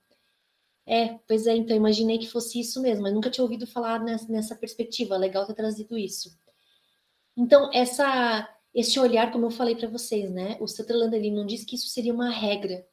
É, 0.85 1.21
pois 1.29 1.47
é, 1.47 1.55
então 1.55 1.77
imaginei 1.77 2.19
que 2.19 2.29
fosse 2.29 2.59
isso 2.59 2.83
mesmo, 2.83 3.05
mas 3.05 3.15
nunca 3.15 3.31
tinha 3.31 3.45
ouvido 3.45 3.65
falar 3.65 4.01
nessa, 4.01 4.27
nessa 4.27 4.57
perspectiva. 4.57 5.17
Legal 5.17 5.47
ter 5.47 5.55
trazido 5.55 5.97
isso. 5.97 6.37
Então, 7.37 7.71
essa, 7.73 8.49
esse 8.75 8.99
olhar, 8.99 9.31
como 9.31 9.47
eu 9.47 9.51
falei 9.51 9.77
para 9.77 9.89
vocês, 9.89 10.29
né? 10.33 10.57
O 10.61 10.67
Sutherland 10.67 11.15
ele 11.15 11.31
não 11.31 11.47
diz 11.47 11.65
que 11.65 11.77
isso 11.77 11.87
seria 11.87 12.13
uma 12.13 12.31
regra, 12.31 12.85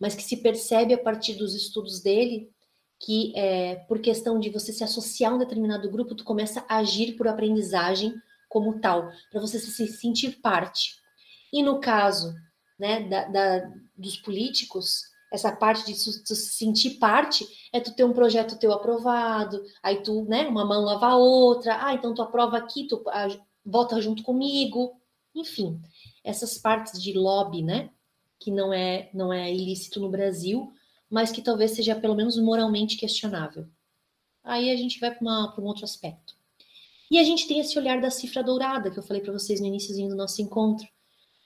mas 0.00 0.14
que 0.14 0.22
se 0.22 0.38
percebe 0.38 0.94
a 0.94 0.98
partir 0.98 1.34
dos 1.34 1.54
estudos 1.54 2.00
dele 2.00 2.50
que 2.98 3.32
é, 3.36 3.76
por 3.86 3.98
questão 4.00 4.38
de 4.38 4.48
você 4.48 4.72
se 4.72 4.82
associar 4.82 5.32
a 5.32 5.34
um 5.34 5.38
determinado 5.38 5.90
grupo, 5.90 6.14
tu 6.14 6.24
começa 6.24 6.64
a 6.68 6.78
agir 6.78 7.16
por 7.16 7.28
aprendizagem 7.28 8.14
como 8.48 8.80
tal, 8.80 9.10
para 9.30 9.40
você 9.40 9.58
se 9.58 9.86
sentir 9.88 10.40
parte. 10.40 10.96
E 11.52 11.62
no 11.62 11.80
caso 11.80 12.34
né, 12.78 13.06
da, 13.08 13.24
da, 13.24 13.72
dos 13.96 14.16
políticos, 14.16 15.02
essa 15.32 15.50
parte 15.50 15.84
de 15.84 15.94
se 15.94 16.36
sentir 16.36 16.98
parte 16.98 17.46
é 17.72 17.80
tu 17.80 17.94
ter 17.94 18.04
um 18.04 18.12
projeto 18.12 18.58
teu 18.58 18.72
aprovado, 18.72 19.62
aí 19.82 20.02
tu, 20.02 20.24
né, 20.24 20.46
uma 20.46 20.64
mão 20.64 20.84
lava 20.84 21.08
a 21.08 21.16
outra, 21.16 21.84
ah, 21.84 21.92
então 21.92 22.14
tu 22.14 22.22
aprova 22.22 22.56
aqui, 22.56 22.86
tu 22.86 23.02
vota 23.66 24.00
junto 24.00 24.22
comigo, 24.22 24.92
enfim, 25.34 25.80
essas 26.22 26.56
partes 26.56 27.02
de 27.02 27.12
lobby, 27.12 27.62
né, 27.62 27.90
que 28.38 28.50
não 28.50 28.72
é, 28.72 29.10
não 29.14 29.32
é 29.32 29.52
ilícito 29.52 30.00
no 30.00 30.10
Brasil, 30.10 30.72
mas 31.10 31.30
que 31.30 31.42
talvez 31.42 31.72
seja 31.72 31.94
pelo 31.94 32.14
menos 32.14 32.36
moralmente 32.38 32.96
questionável. 32.96 33.66
Aí 34.42 34.70
a 34.70 34.76
gente 34.76 35.00
vai 35.00 35.14
para 35.14 35.60
um 35.60 35.64
outro 35.64 35.84
aspecto. 35.84 36.34
E 37.10 37.18
a 37.18 37.24
gente 37.24 37.46
tem 37.46 37.60
esse 37.60 37.78
olhar 37.78 38.00
da 38.00 38.10
cifra 38.10 38.42
dourada 38.42 38.90
que 38.90 38.98
eu 38.98 39.02
falei 39.02 39.22
para 39.22 39.32
vocês 39.32 39.60
no 39.60 39.66
iníciozinho 39.66 40.08
do 40.08 40.16
nosso 40.16 40.42
encontro, 40.42 40.86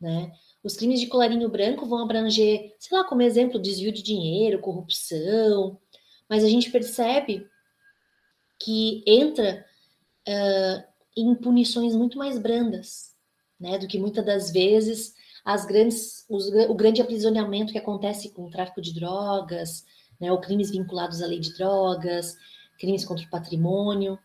né? 0.01 0.33
Os 0.63 0.77
crimes 0.77 1.01
de 1.01 1.07
colarinho 1.07 1.49
branco 1.49 1.87
vão 1.87 2.03
abranger, 2.03 2.75
sei 2.79 2.97
lá, 2.97 3.05
como 3.05 3.23
exemplo, 3.23 3.61
desvio 3.61 3.93
de 3.93 4.03
dinheiro, 4.03 4.61
corrupção, 4.61 5.79
mas 6.29 6.45
a 6.45 6.49
gente 6.49 6.71
percebe 6.71 7.47
que 8.59 9.05
entra 9.07 9.65
uh, 10.29 10.85
em 11.17 11.35
punições 11.35 11.95
muito 11.95 12.19
mais 12.19 12.39
brandas, 12.39 13.15
né, 13.59 13.79
do 13.79 13.87
que 13.87 13.99
muitas 13.99 14.25
das 14.25 14.51
vezes 14.51 15.15
as 15.49 15.65
grandes, 15.65 16.27
os, 16.29 16.47
o 16.69 16.75
grande 16.75 17.01
aprisionamento 17.01 17.73
que 17.73 17.79
acontece 17.79 18.29
com 18.29 18.45
o 18.45 18.51
tráfico 18.51 18.83
de 18.83 18.93
drogas, 18.93 19.83
né, 20.21 20.31
ou 20.31 20.39
crimes 20.39 20.71
vinculados 20.71 21.23
à 21.23 21.27
lei 21.27 21.41
de 21.41 21.55
drogas, 21.55 22.37
crimes 22.79 23.03
contra 23.03 23.25
o 23.25 23.31
patrimônio, 23.31 24.19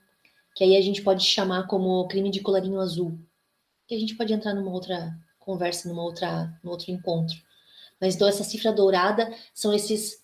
que 0.54 0.66
aí 0.66 0.76
a 0.76 0.82
gente 0.82 1.02
pode 1.02 1.24
chamar 1.24 1.66
como 1.68 2.06
crime 2.10 2.30
de 2.30 2.42
colarinho 2.42 2.78
azul, 2.78 3.18
que 3.88 3.96
a 3.96 3.98
gente 3.98 4.18
pode 4.18 4.34
entrar 4.34 4.54
numa 4.54 4.70
outra 4.70 5.18
conversa, 5.40 5.88
numa 5.88 6.04
outra, 6.04 6.60
num 6.62 6.72
outro 6.72 6.92
encontro. 6.92 7.38
Mas 8.02 8.16
então 8.16 8.28
essa 8.28 8.44
cifra 8.44 8.74
dourada 8.74 9.34
são 9.54 9.74
esses 9.74 10.22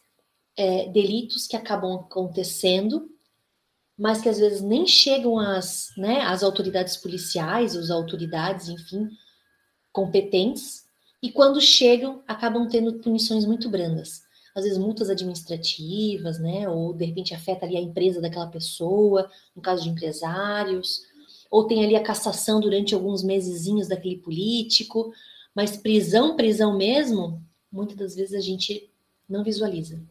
é, 0.58 0.90
delitos 0.90 1.48
que 1.48 1.56
acabam 1.56 1.94
acontecendo, 1.94 3.10
mas 3.98 4.20
que 4.20 4.28
às 4.28 4.38
vezes 4.38 4.60
nem 4.60 4.86
chegam 4.86 5.40
às, 5.40 5.94
né, 5.96 6.24
às 6.24 6.44
autoridades 6.44 6.98
policiais, 6.98 7.74
as 7.74 7.90
autoridades, 7.90 8.68
enfim, 8.68 9.08
competentes 9.94 10.89
e 11.22 11.32
quando 11.32 11.60
chegam 11.60 12.24
acabam 12.28 12.68
tendo 12.68 12.94
punições 13.00 13.46
muito 13.46 13.70
brandas. 13.70 14.24
Às 14.56 14.64
vezes 14.64 14.80
multas 14.80 15.10
administrativas, 15.10 16.40
né? 16.40 16.68
Ou 16.68 16.94
de 16.94 17.06
repente 17.06 17.34
afeta 17.34 17.66
ali 17.66 17.78
a 17.78 17.82
empresa 17.82 18.20
daquela 18.20 18.48
pessoa, 18.48 19.30
no 19.56 19.62
caso 19.62 19.84
de 19.84 19.90
empresários, 19.90 21.02
ou 21.50 21.66
tem 21.66 21.84
ali 21.84 21.96
a 21.96 22.04
cassação 22.04 22.60
durante 22.60 22.94
alguns 22.94 23.24
mesezinhos 23.24 23.88
daquele 23.88 24.18
político, 24.18 25.12
mas 25.54 25.78
prisão, 25.78 26.36
prisão 26.36 26.78
mesmo, 26.78 27.44
muitas 27.72 27.98
das 27.98 28.16
vezes 28.16 28.34
a 28.34 28.42
gente 28.42 28.90
não 29.28 29.44
visualiza. 29.44 30.02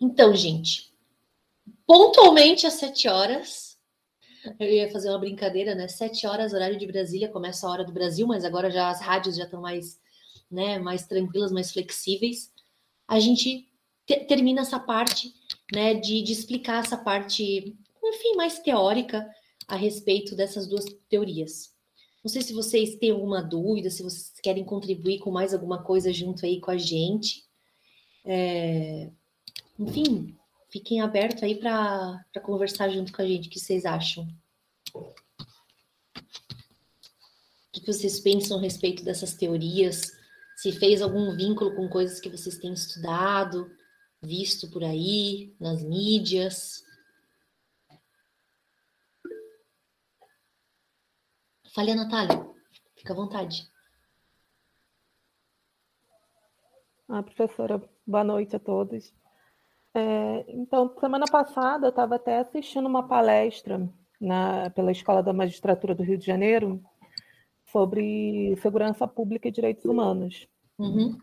Então, 0.00 0.34
gente, 0.34 0.92
pontualmente 1.86 2.66
às 2.66 2.74
sete 2.74 3.08
horas, 3.08 3.71
eu 4.58 4.68
ia 4.68 4.90
fazer 4.90 5.08
uma 5.08 5.18
brincadeira, 5.18 5.74
né? 5.74 5.88
Sete 5.88 6.26
horas, 6.26 6.52
horário 6.52 6.78
de 6.78 6.86
Brasília, 6.86 7.28
começa 7.28 7.66
a 7.66 7.70
hora 7.70 7.84
do 7.84 7.92
Brasil, 7.92 8.26
mas 8.26 8.44
agora 8.44 8.70
já 8.70 8.90
as 8.90 9.00
rádios 9.00 9.36
já 9.36 9.44
estão 9.44 9.60
mais, 9.60 10.00
né, 10.50 10.78
mais 10.78 11.06
tranquilas, 11.06 11.52
mais 11.52 11.72
flexíveis. 11.72 12.52
A 13.06 13.20
gente 13.20 13.68
te 14.06 14.16
termina 14.24 14.62
essa 14.62 14.78
parte, 14.78 15.32
né, 15.72 15.94
de, 15.94 16.22
de 16.22 16.32
explicar 16.32 16.84
essa 16.84 16.96
parte, 16.96 17.76
enfim, 18.02 18.34
mais 18.36 18.58
teórica 18.58 19.28
a 19.68 19.76
respeito 19.76 20.34
dessas 20.34 20.66
duas 20.66 20.84
teorias. 21.08 21.72
Não 22.22 22.28
sei 22.28 22.42
se 22.42 22.52
vocês 22.52 22.96
têm 22.96 23.10
alguma 23.10 23.42
dúvida, 23.42 23.90
se 23.90 24.02
vocês 24.02 24.32
querem 24.40 24.64
contribuir 24.64 25.18
com 25.18 25.30
mais 25.30 25.52
alguma 25.52 25.82
coisa 25.82 26.12
junto 26.12 26.46
aí 26.46 26.60
com 26.60 26.70
a 26.70 26.76
gente. 26.76 27.44
É... 28.24 29.10
Enfim, 29.78 30.36
fiquem 30.72 31.02
abertos 31.02 31.42
aí 31.42 31.54
para 31.60 32.24
conversar 32.42 32.88
junto 32.88 33.12
com 33.12 33.20
a 33.20 33.26
gente. 33.26 33.48
O 33.48 33.50
que 33.50 33.60
vocês 33.60 33.84
acham? 33.84 34.26
O 34.94 35.14
que 37.70 37.86
vocês 37.86 38.18
pensam 38.18 38.58
a 38.58 38.60
respeito 38.60 39.04
dessas 39.04 39.34
teorias? 39.34 40.10
Se 40.56 40.72
fez 40.72 41.02
algum 41.02 41.36
vínculo 41.36 41.76
com 41.76 41.88
coisas 41.88 42.20
que 42.20 42.30
vocês 42.30 42.56
têm 42.56 42.72
estudado, 42.72 43.70
visto 44.22 44.70
por 44.70 44.82
aí, 44.82 45.54
nas 45.60 45.82
mídias? 45.82 46.82
Fale 51.74 51.94
Natália. 51.94 52.50
Fica 52.96 53.12
à 53.12 53.16
vontade. 53.16 53.70
Ah, 57.08 57.22
professora, 57.22 57.82
boa 58.06 58.24
noite 58.24 58.56
a 58.56 58.60
todos. 58.60 59.12
É, 59.94 60.44
então, 60.48 60.94
semana 60.98 61.26
passada 61.30 61.86
eu 61.86 61.90
estava 61.90 62.16
até 62.16 62.38
assistindo 62.38 62.86
uma 62.86 63.06
palestra 63.06 63.88
na, 64.20 64.70
pela 64.70 64.92
Escola 64.92 65.22
da 65.22 65.32
Magistratura 65.32 65.94
do 65.94 66.02
Rio 66.02 66.16
de 66.16 66.24
Janeiro 66.24 66.82
sobre 67.66 68.56
segurança 68.62 69.06
pública 69.06 69.48
e 69.48 69.52
direitos 69.52 69.84
humanos. 69.84 70.46
Uhum. 70.78 71.18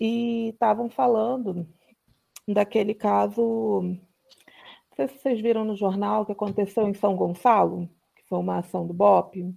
E 0.00 0.48
estavam 0.48 0.90
falando 0.90 1.66
daquele 2.46 2.94
caso, 2.94 3.82
não 3.82 4.96
sei 4.96 5.08
se 5.08 5.18
vocês 5.18 5.40
viram 5.40 5.64
no 5.64 5.76
jornal 5.76 6.26
que 6.26 6.32
aconteceu 6.32 6.88
em 6.88 6.94
São 6.94 7.14
Gonçalo, 7.14 7.88
que 8.16 8.24
foi 8.26 8.38
uma 8.38 8.58
ação 8.58 8.86
do 8.86 8.92
BOP. 8.94 9.54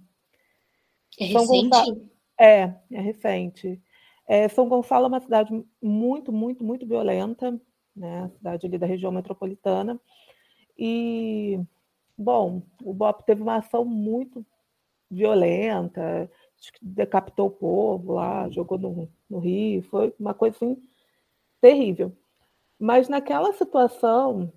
É 1.18 1.28
São 1.28 1.42
recente? 1.42 1.68
Gonçalo... 1.70 2.10
É, 2.38 2.74
é 2.90 3.00
recente. 3.00 3.82
É, 4.26 4.48
São 4.48 4.68
Gonçalo 4.68 5.06
é 5.06 5.08
uma 5.08 5.20
cidade 5.20 5.64
muito, 5.82 6.32
muito, 6.32 6.64
muito 6.64 6.86
violenta, 6.86 7.60
né? 7.94 8.30
Cidade 8.36 8.66
ali 8.66 8.78
da 8.78 8.86
região 8.86 9.12
metropolitana. 9.12 10.00
E, 10.78 11.60
bom, 12.16 12.62
o 12.82 12.92
BOP 12.92 13.24
teve 13.24 13.42
uma 13.42 13.56
ação 13.56 13.84
muito 13.84 14.44
violenta, 15.10 16.30
decapitou 16.82 17.46
o 17.46 17.50
povo 17.50 18.14
lá, 18.14 18.48
jogou 18.50 18.78
no, 18.78 19.08
no 19.28 19.38
rio, 19.38 19.82
foi 19.82 20.14
uma 20.18 20.34
coisa 20.34 20.56
assim 20.56 20.76
terrível. 21.60 22.12
Mas 22.78 23.08
naquela 23.08 23.52
situação, 23.52 24.52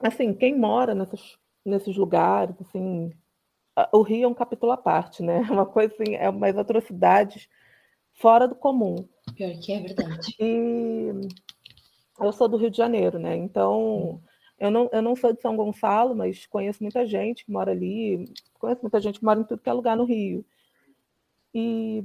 assim, 0.00 0.34
quem 0.34 0.58
mora 0.58 0.94
nessas, 0.94 1.38
nesses 1.64 1.96
lugares, 1.96 2.56
assim, 2.60 3.12
o 3.92 4.02
Rio 4.02 4.24
é 4.24 4.28
um 4.28 4.34
capítulo 4.34 4.72
à 4.72 4.76
parte, 4.76 5.22
né? 5.22 5.40
Uma 5.50 5.66
coisa 5.66 5.94
assim, 5.94 6.14
é 6.14 6.28
umas 6.28 6.56
atrocidades 6.56 7.48
fora 8.14 8.46
do 8.46 8.54
comum. 8.54 8.96
Pior 9.34 9.58
que 9.60 9.72
é 9.72 9.80
verdade. 9.80 10.36
E 10.38 11.12
eu 12.20 12.32
sou 12.32 12.48
do 12.48 12.56
Rio 12.56 12.70
de 12.70 12.76
Janeiro, 12.76 13.18
né? 13.18 13.36
Então, 13.36 14.20
eu 14.58 14.70
não, 14.70 14.88
eu 14.92 15.02
não 15.02 15.16
sou 15.16 15.32
de 15.32 15.40
São 15.40 15.56
Gonçalo, 15.56 16.14
mas 16.14 16.46
conheço 16.46 16.82
muita 16.82 17.06
gente 17.06 17.44
que 17.44 17.52
mora 17.52 17.72
ali, 17.72 18.24
conheço 18.58 18.82
muita 18.82 19.00
gente 19.00 19.18
que 19.18 19.24
mora 19.24 19.40
em 19.40 19.44
tudo 19.44 19.62
que 19.62 19.68
é 19.68 19.72
lugar 19.72 19.96
no 19.96 20.04
Rio. 20.04 20.44
E, 21.54 22.04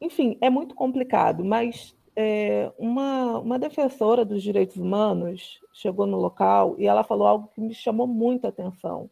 enfim, 0.00 0.38
é 0.40 0.50
muito 0.50 0.74
complicado, 0.74 1.44
mas 1.44 1.96
é, 2.14 2.72
uma, 2.78 3.38
uma 3.38 3.58
defensora 3.58 4.24
dos 4.24 4.42
direitos 4.42 4.76
humanos 4.76 5.60
chegou 5.72 6.06
no 6.06 6.18
local 6.18 6.76
e 6.78 6.86
ela 6.86 7.04
falou 7.04 7.26
algo 7.26 7.48
que 7.54 7.60
me 7.60 7.74
chamou 7.74 8.06
muita 8.06 8.48
atenção 8.48 9.10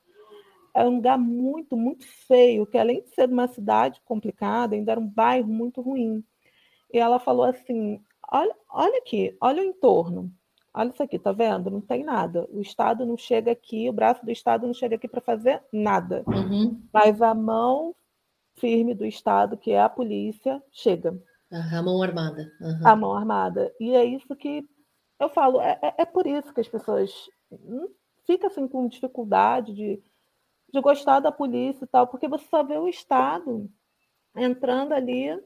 é 0.74 0.84
um 0.84 0.96
lugar 0.96 1.16
muito, 1.16 1.76
muito 1.76 2.04
feio, 2.26 2.66
que 2.66 2.76
além 2.76 3.00
de 3.00 3.08
ser 3.14 3.28
uma 3.28 3.46
cidade 3.46 4.02
complicada, 4.04 4.74
ainda 4.74 4.90
era 4.90 5.00
um 5.00 5.06
bairro 5.06 5.48
muito 5.48 5.80
ruim. 5.80 6.22
E 6.92 6.98
ela 6.98 7.20
falou 7.20 7.44
assim: 7.44 8.00
olha, 8.32 8.54
olha 8.68 8.98
aqui, 8.98 9.36
olha 9.40 9.62
o 9.62 9.64
entorno. 9.64 10.32
Olha 10.72 10.90
isso 10.90 11.02
aqui, 11.02 11.18
tá 11.18 11.30
vendo? 11.30 11.70
Não 11.70 11.80
tem 11.80 12.02
nada. 12.02 12.48
O 12.50 12.60
Estado 12.60 13.06
não 13.06 13.16
chega 13.16 13.52
aqui, 13.52 13.88
o 13.88 13.92
braço 13.92 14.24
do 14.24 14.32
Estado 14.32 14.66
não 14.66 14.74
chega 14.74 14.96
aqui 14.96 15.06
para 15.06 15.20
fazer 15.20 15.62
nada. 15.72 16.24
Uhum. 16.26 16.82
Mas 16.92 17.22
a 17.22 17.32
mão 17.32 17.94
firme 18.56 18.92
do 18.92 19.04
Estado, 19.04 19.56
que 19.56 19.70
é 19.70 19.80
a 19.80 19.88
polícia, 19.88 20.60
chega. 20.72 21.16
A 21.52 21.82
mão 21.82 22.02
armada. 22.02 22.50
Uhum. 22.60 22.86
A 22.88 22.96
mão 22.96 23.12
armada. 23.12 23.72
E 23.78 23.94
é 23.94 24.04
isso 24.04 24.34
que 24.34 24.68
eu 25.20 25.28
falo, 25.28 25.60
é, 25.60 25.78
é, 25.80 25.94
é 25.98 26.04
por 26.04 26.26
isso 26.26 26.52
que 26.52 26.60
as 26.60 26.68
pessoas 26.68 27.12
ficam 28.26 28.48
assim, 28.48 28.66
com 28.66 28.88
dificuldade 28.88 29.72
de 29.72 30.02
de 30.74 30.80
gostar 30.80 31.20
da 31.20 31.30
polícia 31.30 31.84
e 31.84 31.86
tal, 31.86 32.08
porque 32.08 32.26
você 32.26 32.44
só 32.48 32.64
vê 32.64 32.76
o 32.76 32.88
Estado 32.88 33.70
entrando 34.36 34.92
ali 34.92 35.40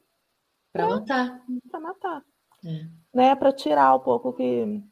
para 0.72 0.88
matar. 0.88 1.44
Para 1.70 1.80
matar. 1.80 2.24
É. 2.64 2.86
Né? 3.14 3.34
Para 3.34 3.52
tirar 3.52 3.94
um 3.94 4.00
pouco 4.00 4.32
que, 4.32 4.82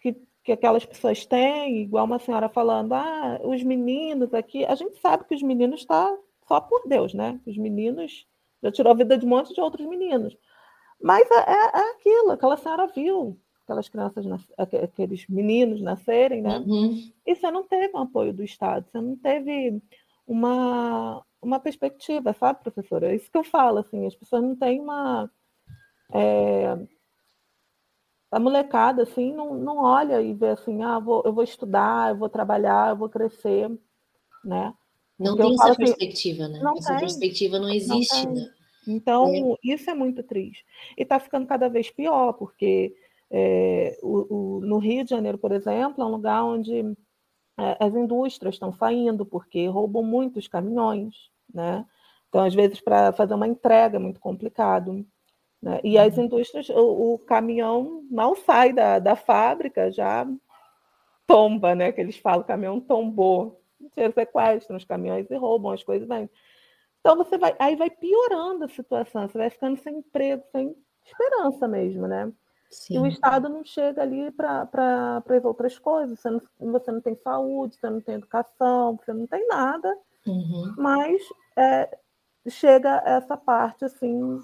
que, 0.00 0.16
que 0.44 0.52
aquelas 0.52 0.84
pessoas 0.84 1.24
têm, 1.26 1.82
igual 1.82 2.04
uma 2.04 2.18
senhora 2.18 2.48
falando, 2.48 2.94
ah, 2.94 3.40
os 3.44 3.62
meninos 3.62 4.32
aqui. 4.34 4.64
A 4.64 4.74
gente 4.74 4.98
sabe 5.00 5.24
que 5.24 5.34
os 5.34 5.42
meninos 5.42 5.80
estão 5.80 6.16
tá 6.16 6.22
só 6.46 6.60
por 6.60 6.86
Deus, 6.86 7.14
né? 7.14 7.40
Os 7.46 7.56
meninos 7.56 8.26
já 8.62 8.72
tirou 8.72 8.92
a 8.92 8.96
vida 8.96 9.16
de 9.16 9.24
um 9.24 9.28
monte 9.28 9.54
de 9.54 9.60
outros 9.60 9.86
meninos. 9.86 10.36
Mas 11.00 11.30
é, 11.30 11.34
é, 11.34 11.80
é 11.80 11.90
aquilo, 11.92 12.32
aquela 12.32 12.56
senhora 12.56 12.86
viu 12.88 13.38
aquelas 13.68 13.88
crianças, 13.88 14.24
aqueles 14.56 15.26
meninos 15.28 15.82
nascerem, 15.82 16.40
né? 16.40 16.58
Uhum. 16.66 17.12
E 17.26 17.36
você 17.36 17.50
não 17.50 17.62
teve 17.64 17.94
um 17.94 18.00
apoio 18.00 18.32
do 18.32 18.42
Estado, 18.42 18.86
você 18.90 18.98
não 18.98 19.14
teve 19.14 19.82
uma, 20.26 21.22
uma 21.40 21.60
perspectiva, 21.60 22.32
sabe, 22.32 22.62
professora? 22.62 23.12
É 23.12 23.14
isso 23.14 23.30
que 23.30 23.36
eu 23.36 23.44
falo, 23.44 23.78
assim, 23.78 24.06
as 24.06 24.14
pessoas 24.14 24.42
não 24.42 24.56
têm 24.56 24.80
uma. 24.80 25.30
É, 26.12 26.76
a 28.30 28.38
molecada, 28.38 29.02
assim, 29.02 29.32
não, 29.32 29.54
não 29.54 29.78
olha 29.78 30.20
e 30.20 30.34
vê 30.34 30.48
assim, 30.48 30.82
ah, 30.82 30.98
vou, 30.98 31.22
eu 31.24 31.32
vou 31.32 31.44
estudar, 31.44 32.10
eu 32.10 32.16
vou 32.16 32.28
trabalhar, 32.28 32.90
eu 32.90 32.96
vou 32.96 33.08
crescer, 33.08 33.70
né? 34.44 34.74
Não 35.18 35.36
Porque 35.36 35.42
tem 35.42 35.54
essa 35.54 35.70
assim, 35.70 35.84
perspectiva, 35.84 36.48
né? 36.48 36.60
Essa 36.76 36.90
tem, 36.90 36.98
perspectiva 37.00 37.58
não 37.58 37.70
existe, 37.70 38.26
não 38.26 38.34
né? 38.34 38.54
Então, 38.86 39.28
é. 39.34 39.54
isso 39.62 39.90
é 39.90 39.94
muito 39.94 40.22
triste. 40.22 40.64
E 40.96 41.02
está 41.02 41.18
ficando 41.18 41.46
cada 41.46 41.68
vez 41.68 41.90
pior, 41.90 42.32
porque 42.34 42.94
é, 43.30 43.98
o, 44.02 44.58
o, 44.58 44.60
no 44.60 44.78
Rio 44.78 45.04
de 45.04 45.10
Janeiro, 45.10 45.36
por 45.36 45.52
exemplo, 45.52 46.02
é 46.02 46.06
um 46.06 46.10
lugar 46.10 46.44
onde 46.44 46.80
é, 47.58 47.76
as 47.80 47.94
indústrias 47.94 48.54
estão 48.54 48.72
saindo 48.72 49.26
porque 49.26 49.66
roubam 49.66 50.02
muitos 50.02 50.46
caminhões, 50.48 51.14
né? 51.52 51.84
Então, 52.28 52.44
às 52.44 52.54
vezes, 52.54 52.80
para 52.80 53.12
fazer 53.12 53.34
uma 53.34 53.48
entrega 53.48 53.96
é 53.96 54.00
muito 54.00 54.20
complicado. 54.20 55.04
Né? 55.62 55.80
E 55.82 55.98
as 55.98 56.16
uhum. 56.16 56.24
indústrias, 56.24 56.68
o, 56.70 57.14
o, 57.14 57.18
caminhão 57.18 58.04
mal 58.10 58.36
sai 58.36 58.72
da, 58.72 58.98
da 58.98 59.16
fábrica, 59.16 59.90
já 59.90 60.26
tomba, 61.26 61.74
né? 61.74 61.92
Que 61.92 62.00
eles 62.00 62.16
falam, 62.16 62.40
o 62.40 62.44
caminhão 62.44 62.80
tombou. 62.80 63.60
Eles 63.96 64.14
sequestram 64.14 64.76
os 64.76 64.84
caminhões 64.84 65.30
e 65.30 65.36
roubam 65.36 65.72
as 65.72 65.82
coisas. 65.82 66.08
Né? 66.08 66.28
Então, 67.00 67.16
você 67.16 67.36
vai, 67.36 67.54
aí 67.58 67.76
vai 67.76 67.90
piorando 67.90 68.64
a 68.64 68.68
situação, 68.68 69.28
você 69.28 69.38
vai 69.38 69.50
ficando 69.50 69.76
sem 69.78 69.98
emprego, 69.98 70.42
sem 70.52 70.74
esperança 71.04 71.66
mesmo, 71.66 72.06
né? 72.06 72.32
Sim. 72.70 72.96
E 72.96 72.98
o 72.98 73.06
Estado 73.06 73.48
não 73.48 73.64
chega 73.64 74.02
ali 74.02 74.30
para 74.30 75.22
as 75.26 75.44
outras 75.44 75.78
coisas. 75.78 76.20
Você 76.20 76.30
não, 76.30 76.42
você 76.72 76.92
não 76.92 77.00
tem 77.00 77.16
saúde, 77.16 77.76
você 77.76 77.88
não 77.88 78.00
tem 78.00 78.16
educação, 78.16 78.96
você 78.96 79.12
não 79.12 79.26
tem 79.26 79.46
nada. 79.48 79.96
Uhum. 80.26 80.74
Mas 80.76 81.22
é, 81.56 81.98
chega 82.48 83.02
essa 83.06 83.36
parte 83.36 83.86
assim 83.86 84.38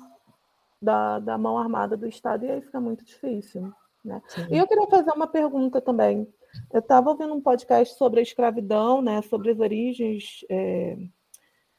da, 0.84 1.18
da 1.18 1.38
mão 1.38 1.58
armada 1.58 1.96
do 1.96 2.06
Estado 2.06 2.44
e 2.44 2.50
aí 2.50 2.60
fica 2.60 2.80
muito 2.80 3.04
difícil. 3.04 3.72
Né? 4.04 4.20
E 4.50 4.56
eu 4.56 4.66
queria 4.66 4.86
fazer 4.86 5.10
uma 5.12 5.26
pergunta 5.26 5.80
também. 5.80 6.28
Eu 6.72 6.80
estava 6.80 7.10
ouvindo 7.10 7.34
um 7.34 7.40
podcast 7.40 7.96
sobre 7.96 8.20
a 8.20 8.22
escravidão, 8.22 9.02
né, 9.02 9.22
sobre 9.22 9.50
as 9.50 9.58
origens 9.58 10.44
é, 10.48 10.96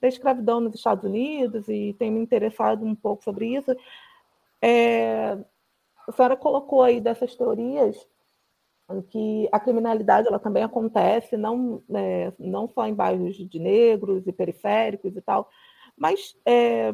da 0.01 0.07
escravidão 0.07 0.59
nos 0.59 0.75
Estados 0.75 1.05
Unidos 1.05 1.69
e 1.69 1.95
tenho 1.97 2.13
me 2.13 2.19
interessado 2.19 2.83
um 2.83 2.95
pouco 2.95 3.23
sobre 3.23 3.55
isso. 3.55 3.75
É, 4.61 5.37
a 6.07 6.11
senhora 6.11 6.35
colocou 6.35 6.83
aí 6.83 6.99
dessas 6.99 7.35
teorias 7.35 7.95
que 9.09 9.49
a 9.51 9.59
criminalidade 9.59 10.27
ela 10.27 10.37
também 10.37 10.63
acontece 10.63 11.35
não, 11.35 11.81
é, 11.93 12.31
não 12.37 12.67
só 12.67 12.85
em 12.85 12.93
bairros 12.93 13.35
de 13.35 13.59
negros 13.59 14.27
e 14.27 14.31
periféricos 14.31 15.15
e 15.15 15.21
tal, 15.21 15.49
mas 15.97 16.37
é, 16.45 16.93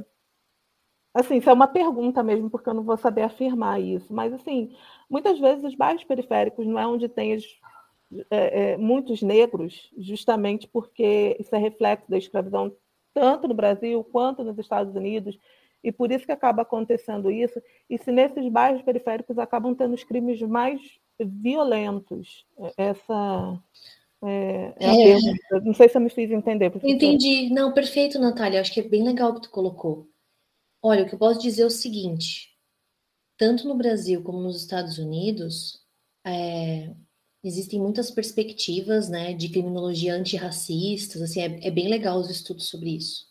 assim, 1.14 1.38
isso 1.38 1.50
é 1.50 1.54
uma 1.54 1.68
pergunta 1.68 2.24
mesmo, 2.24 2.50
porque 2.50 2.70
eu 2.70 2.74
não 2.74 2.84
vou 2.84 2.98
saber 2.98 3.24
afirmar 3.24 3.82
isso, 3.82 4.14
mas 4.14 4.34
assim, 4.34 4.74
muitas 5.10 5.40
vezes 5.40 5.64
os 5.64 5.76
bairros 5.76 6.04
periféricos 6.04 6.66
não 6.66 6.80
é 6.80 6.88
onde 6.88 7.08
tem 7.08 7.38
é, 8.30 8.74
é, 8.74 8.78
muitos 8.78 9.22
negros, 9.22 9.92
justamente 9.98 10.68
porque 10.68 11.36
isso 11.40 11.56
é 11.56 11.58
reflexo 11.58 12.10
da 12.10 12.18
escravidão 12.18 12.74
tanto 13.14 13.48
no 13.48 13.54
Brasil 13.54 14.04
quanto 14.12 14.44
nos 14.44 14.58
Estados 14.58 14.96
Unidos, 14.96 15.38
e 15.84 15.92
por 15.92 16.12
isso 16.12 16.26
que 16.26 16.32
acaba 16.32 16.62
acontecendo 16.62 17.32
isso. 17.32 17.62
E 17.90 17.98
se 17.98 18.12
nesses 18.12 18.48
bairros 18.50 18.84
periféricos 18.84 19.40
acabam 19.40 19.74
tendo 19.74 19.96
os 19.96 20.04
crimes 20.04 20.40
mais 20.42 20.80
violentos, 21.20 22.46
essa 22.78 23.60
é, 24.24 24.74
é 24.80 25.12
é. 25.14 25.60
Não 25.62 25.74
sei 25.74 25.90
se 25.90 25.98
eu 25.98 26.02
me 26.02 26.10
fiz 26.10 26.30
entender. 26.32 26.70
Professor. 26.70 26.94
Entendi. 26.94 27.50
Não, 27.52 27.74
perfeito, 27.74 28.20
Natália. 28.20 28.62
Acho 28.62 28.74
que 28.74 28.80
é 28.80 28.88
bem 28.88 29.04
legal 29.04 29.32
o 29.32 29.36
que 29.36 29.42
tu 29.42 29.50
colocou. 29.50 30.08
Olha, 30.82 31.04
o 31.04 31.08
que 31.08 31.14
eu 31.14 31.20
posso 31.20 31.40
dizer 31.40 31.64
é 31.64 31.66
o 31.66 31.70
seguinte: 31.70 32.50
tanto 33.38 33.68
no 33.68 33.76
Brasil 33.76 34.22
como 34.24 34.42
nos 34.42 34.58
Estados 34.58 34.98
Unidos, 34.98 35.80
é, 36.26 36.94
existem 37.44 37.80
muitas 37.80 38.12
perspectivas 38.12 39.10
né, 39.10 39.34
de 39.34 39.50
criminologia 39.50 40.16
antirracistas. 40.16 41.22
Assim, 41.22 41.42
é, 41.42 41.68
é 41.68 41.72
bem 41.72 41.88
legal 41.88 42.20
os 42.20 42.30
estudos 42.30 42.68
sobre 42.68 42.96
isso. 42.96 43.26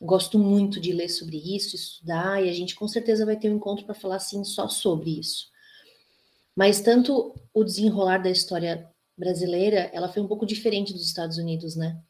Gosto 0.00 0.38
muito 0.38 0.80
de 0.80 0.92
ler 0.92 1.08
sobre 1.08 1.36
isso, 1.36 1.76
estudar, 1.76 2.44
e 2.44 2.48
a 2.48 2.52
gente 2.52 2.74
com 2.74 2.88
certeza 2.88 3.24
vai 3.24 3.36
ter 3.36 3.48
um 3.48 3.56
encontro 3.56 3.84
para 3.84 3.94
falar 3.94 4.16
assim 4.16 4.42
só 4.42 4.68
sobre 4.68 5.18
isso. 5.20 5.46
Mas 6.56 6.80
tanto 6.80 7.34
o 7.54 7.64
desenrolar 7.64 8.18
da 8.18 8.30
história 8.30 8.90
brasileira, 9.16 9.90
ela 9.92 10.08
foi 10.08 10.20
um 10.22 10.26
pouco 10.26 10.44
diferente 10.44 10.92
dos 10.92 11.06
Estados 11.06 11.38
Unidos, 11.38 11.76
né? 11.76 12.00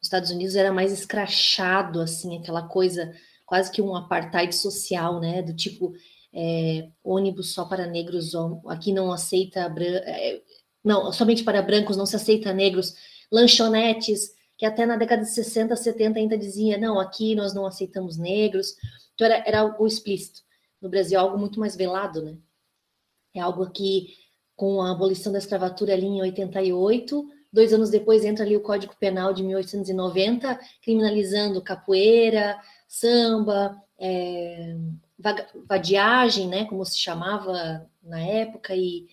Os 0.00 0.06
Estados 0.06 0.30
Unidos 0.30 0.54
era 0.54 0.72
mais 0.72 0.92
escrachado, 0.92 2.00
assim, 2.00 2.38
aquela 2.38 2.62
coisa, 2.68 3.12
quase 3.46 3.70
que 3.70 3.82
um 3.82 3.94
apartheid 3.94 4.54
social, 4.54 5.20
né? 5.20 5.42
Do 5.42 5.54
tipo, 5.54 5.94
é, 6.32 6.88
ônibus 7.02 7.52
só 7.52 7.64
para 7.64 7.86
negros, 7.86 8.32
aqui 8.66 8.92
não 8.92 9.12
aceita, 9.12 9.72
é, 9.78 10.42
não, 10.82 11.12
somente 11.12 11.44
para 11.44 11.62
brancos 11.62 11.96
não 11.96 12.06
se 12.06 12.16
aceita 12.16 12.52
negros, 12.52 12.94
lanchonetes, 13.30 14.32
que 14.56 14.66
até 14.66 14.86
na 14.86 14.96
década 14.96 15.22
de 15.22 15.30
60, 15.30 15.74
70 15.76 16.18
ainda 16.18 16.38
dizia, 16.38 16.78
não, 16.78 16.98
aqui 16.98 17.34
nós 17.34 17.54
não 17.54 17.66
aceitamos 17.66 18.16
negros. 18.16 18.74
Então 19.14 19.26
era, 19.26 19.44
era 19.46 19.60
algo 19.60 19.86
explícito. 19.86 20.42
No 20.80 20.88
Brasil, 20.88 21.18
algo 21.18 21.38
muito 21.38 21.58
mais 21.58 21.76
velado, 21.76 22.22
né? 22.22 22.36
É 23.34 23.40
algo 23.40 23.68
que, 23.70 24.14
com 24.54 24.80
a 24.82 24.92
abolição 24.92 25.32
da 25.32 25.38
escravatura 25.38 25.92
ali 25.94 26.06
em 26.06 26.20
88, 26.20 27.26
dois 27.52 27.72
anos 27.72 27.90
depois 27.90 28.24
entra 28.24 28.44
ali 28.44 28.56
o 28.56 28.62
Código 28.62 28.94
Penal 28.98 29.32
de 29.32 29.42
1890, 29.42 30.58
criminalizando 30.82 31.62
capoeira, 31.62 32.60
samba, 32.86 33.80
é, 33.98 34.76
vadiagem, 35.66 36.48
né, 36.48 36.64
como 36.64 36.84
se 36.84 36.98
chamava 36.98 37.88
na 38.02 38.20
época, 38.20 38.74
e, 38.76 39.06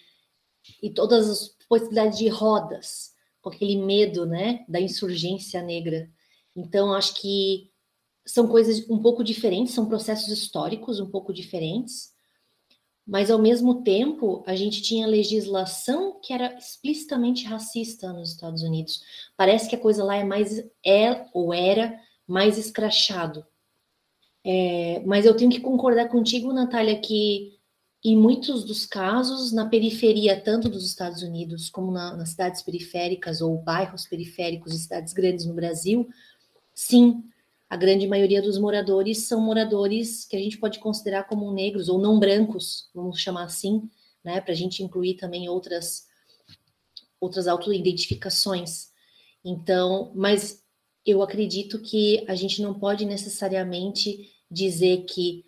e 0.81 0.89
todas 0.89 1.29
as 1.29 1.47
possibilidades 1.67 2.17
de 2.17 2.27
rodas, 2.27 3.13
com 3.41 3.49
aquele 3.49 3.77
medo, 3.77 4.25
né, 4.25 4.65
da 4.67 4.79
insurgência 4.79 5.61
negra. 5.61 6.09
Então, 6.55 6.93
acho 6.93 7.15
que 7.15 7.71
são 8.25 8.47
coisas 8.47 8.87
um 8.89 8.99
pouco 8.99 9.23
diferentes, 9.23 9.73
são 9.73 9.87
processos 9.87 10.29
históricos 10.29 10.99
um 10.99 11.09
pouco 11.09 11.33
diferentes, 11.33 12.11
mas 13.05 13.31
ao 13.31 13.39
mesmo 13.39 13.83
tempo 13.83 14.43
a 14.45 14.55
gente 14.55 14.81
tinha 14.81 15.07
legislação 15.07 16.19
que 16.21 16.31
era 16.31 16.55
explicitamente 16.57 17.45
racista 17.45 18.13
nos 18.13 18.31
Estados 18.31 18.61
Unidos. 18.61 19.01
Parece 19.35 19.67
que 19.67 19.75
a 19.75 19.79
coisa 19.79 20.03
lá 20.03 20.15
é 20.15 20.23
mais 20.23 20.63
é 20.85 21.25
ou 21.33 21.53
era 21.53 21.99
mais 22.27 22.57
escrachado. 22.57 23.45
É, 24.43 25.01
mas 25.05 25.25
eu 25.25 25.35
tenho 25.35 25.51
que 25.51 25.59
concordar 25.59 26.09
contigo, 26.09 26.51
Natália, 26.51 26.99
que 26.99 27.59
em 28.03 28.17
muitos 28.17 28.63
dos 28.63 28.85
casos, 28.85 29.51
na 29.51 29.67
periferia, 29.67 30.39
tanto 30.39 30.67
dos 30.67 30.85
Estados 30.85 31.21
Unidos 31.21 31.69
como 31.69 31.91
na, 31.91 32.17
nas 32.17 32.29
cidades 32.29 32.63
periféricas 32.63 33.41
ou 33.41 33.57
bairros 33.59 34.07
periféricos 34.07 34.73
e 34.73 34.79
cidades 34.79 35.13
grandes 35.13 35.45
no 35.45 35.53
Brasil, 35.53 36.09
sim, 36.73 37.23
a 37.69 37.77
grande 37.77 38.07
maioria 38.07 38.41
dos 38.41 38.57
moradores 38.57 39.27
são 39.27 39.39
moradores 39.39 40.25
que 40.25 40.35
a 40.35 40.39
gente 40.39 40.57
pode 40.57 40.79
considerar 40.79 41.25
como 41.25 41.53
negros 41.53 41.89
ou 41.89 41.99
não 41.99 42.19
brancos, 42.19 42.89
vamos 42.93 43.19
chamar 43.19 43.43
assim, 43.43 43.87
né, 44.23 44.41
para 44.41 44.51
a 44.51 44.55
gente 44.55 44.83
incluir 44.83 45.15
também 45.15 45.47
outras 45.47 46.09
outras 47.19 47.47
autoidentificações. 47.47 48.89
Então, 49.45 50.11
mas 50.15 50.63
eu 51.05 51.21
acredito 51.21 51.79
que 51.79 52.25
a 52.27 52.33
gente 52.33 52.63
não 52.63 52.73
pode 52.73 53.05
necessariamente 53.05 54.30
dizer 54.51 55.05
que 55.05 55.45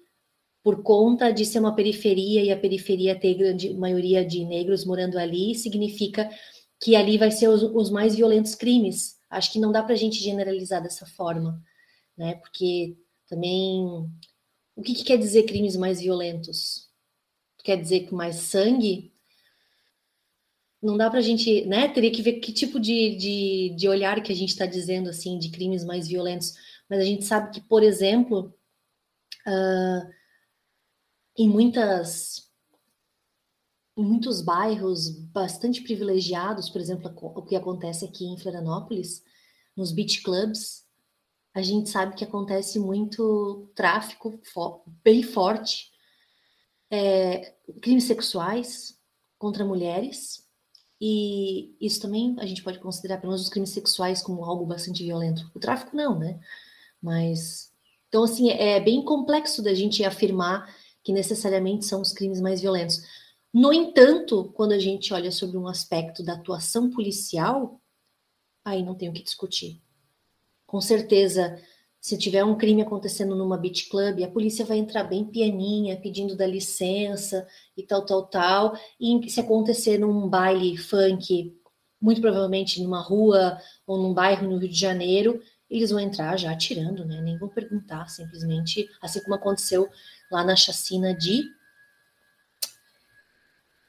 por 0.63 0.81
conta 0.81 1.31
de 1.31 1.45
ser 1.45 1.59
uma 1.59 1.75
periferia 1.75 2.41
e 2.41 2.51
a 2.51 2.57
periferia 2.57 3.19
ter 3.19 3.33
grande 3.33 3.73
maioria 3.73 4.25
de 4.25 4.45
negros 4.45 4.85
morando 4.85 5.19
ali, 5.19 5.53
significa 5.55 6.29
que 6.81 6.95
ali 6.95 7.17
vai 7.17 7.31
ser 7.31 7.49
os, 7.49 7.61
os 7.61 7.89
mais 7.89 8.15
violentos 8.15 8.55
crimes. 8.55 9.17
Acho 9.29 9.51
que 9.51 9.59
não 9.59 9.71
dá 9.71 9.83
para 9.83 9.93
a 9.93 9.97
gente 9.97 10.23
generalizar 10.23 10.81
dessa 10.81 11.05
forma 11.05 11.61
né? 12.17 12.35
Porque 12.35 12.97
também 13.27 13.85
o 14.75 14.81
que, 14.81 14.93
que 14.93 15.03
quer 15.03 15.17
dizer 15.17 15.43
crimes 15.43 15.75
mais 15.75 15.99
violentos? 16.01 16.89
Quer 17.63 17.77
dizer 17.81 18.01
que 18.01 18.13
mais 18.13 18.35
sangue? 18.37 19.13
Não 20.81 20.97
dá 20.97 21.09
para 21.09 21.19
a 21.19 21.21
gente, 21.21 21.65
né? 21.65 21.87
Teria 21.87 22.11
que 22.11 22.21
ver 22.21 22.33
que 22.33 22.51
tipo 22.51 22.79
de, 22.79 23.15
de, 23.15 23.75
de 23.77 23.87
olhar 23.87 24.21
que 24.21 24.31
a 24.31 24.35
gente 24.35 24.49
está 24.49 24.65
dizendo 24.65 25.09
assim 25.09 25.39
de 25.39 25.49
crimes 25.49 25.83
mais 25.83 26.07
violentos. 26.07 26.53
Mas 26.89 26.99
a 26.99 27.05
gente 27.05 27.23
sabe 27.23 27.51
que, 27.53 27.61
por 27.61 27.83
exemplo, 27.83 28.53
uh, 29.47 30.13
em 31.37 31.49
muitas 31.49 32.51
em 33.95 34.03
muitos 34.03 34.41
bairros 34.41 35.09
bastante 35.27 35.81
privilegiados, 35.81 36.67
por 36.67 36.81
exemplo, 36.81 37.13
o 37.15 37.43
que 37.43 37.55
acontece 37.55 38.03
aqui 38.03 38.25
em 38.25 38.39
Florianópolis, 38.39 39.23
nos 39.77 39.91
beach 39.91 40.23
clubs, 40.23 40.83
a 41.53 41.61
gente 41.61 41.91
sabe 41.91 42.15
que 42.15 42.23
acontece 42.23 42.79
muito 42.79 43.71
tráfico 43.75 44.41
bem 45.03 45.21
forte, 45.21 45.91
é, 46.89 47.55
crimes 47.83 48.05
sexuais 48.05 48.99
contra 49.37 49.63
mulheres, 49.63 50.43
e 51.05 51.75
isso 51.81 51.99
também 52.01 52.33
a 52.39 52.45
gente 52.45 52.63
pode 52.63 52.79
considerar, 52.79 53.17
pelo 53.17 53.31
menos, 53.31 53.41
os 53.41 53.49
crimes 53.49 53.71
sexuais 53.71 54.21
como 54.21 54.45
algo 54.45 54.65
bastante 54.65 55.03
violento. 55.03 55.51
O 55.53 55.59
tráfico 55.59 55.93
não, 55.93 56.17
né? 56.17 56.39
Mas. 57.01 57.72
Então, 58.13 58.25
assim, 58.25 58.51
é 58.51 58.79
bem 58.79 59.03
complexo 59.03 59.63
da 59.63 59.73
gente 59.73 60.03
afirmar 60.03 60.71
que 61.03 61.11
necessariamente 61.11 61.83
são 61.83 61.99
os 61.99 62.13
crimes 62.13 62.39
mais 62.39 62.61
violentos. 62.61 63.01
No 63.51 63.73
entanto, 63.73 64.51
quando 64.53 64.73
a 64.73 64.77
gente 64.77 65.11
olha 65.11 65.31
sobre 65.31 65.57
um 65.57 65.67
aspecto 65.67 66.21
da 66.21 66.33
atuação 66.33 66.91
policial, 66.91 67.81
aí 68.63 68.83
não 68.83 68.93
tem 68.93 69.09
o 69.09 69.13
que 69.13 69.23
discutir. 69.23 69.81
Com 70.67 70.79
certeza, 70.79 71.59
se 71.99 72.15
tiver 72.15 72.43
um 72.43 72.55
crime 72.55 72.83
acontecendo 72.83 73.35
numa 73.35 73.57
beach 73.57 73.89
club, 73.89 74.21
a 74.21 74.29
polícia 74.29 74.63
vai 74.63 74.77
entrar 74.77 75.05
bem 75.05 75.25
pianinha, 75.25 75.99
pedindo 75.99 76.37
da 76.37 76.45
licença 76.45 77.47
e 77.75 77.81
tal, 77.81 78.05
tal, 78.05 78.27
tal. 78.27 78.77
E 78.99 79.27
se 79.27 79.39
acontecer 79.39 79.97
num 79.97 80.29
baile 80.29 80.77
funk, 80.77 81.51
muito 81.99 82.21
provavelmente 82.21 82.79
numa 82.79 83.01
rua 83.01 83.57
ou 83.87 83.97
num 83.97 84.13
bairro 84.13 84.47
no 84.47 84.59
Rio 84.59 84.69
de 84.69 84.79
Janeiro, 84.79 85.41
eles 85.77 85.89
vão 85.89 85.99
entrar 85.99 86.37
já 86.37 86.51
atirando, 86.51 87.03
né? 87.03 87.19
Nem 87.19 87.37
vão 87.37 87.49
perguntar, 87.49 88.07
simplesmente, 88.07 88.87
assim 89.01 89.21
como 89.23 89.35
aconteceu 89.35 89.89
lá 90.31 90.43
na 90.43 90.55
chacina 90.55 91.15
de. 91.15 91.43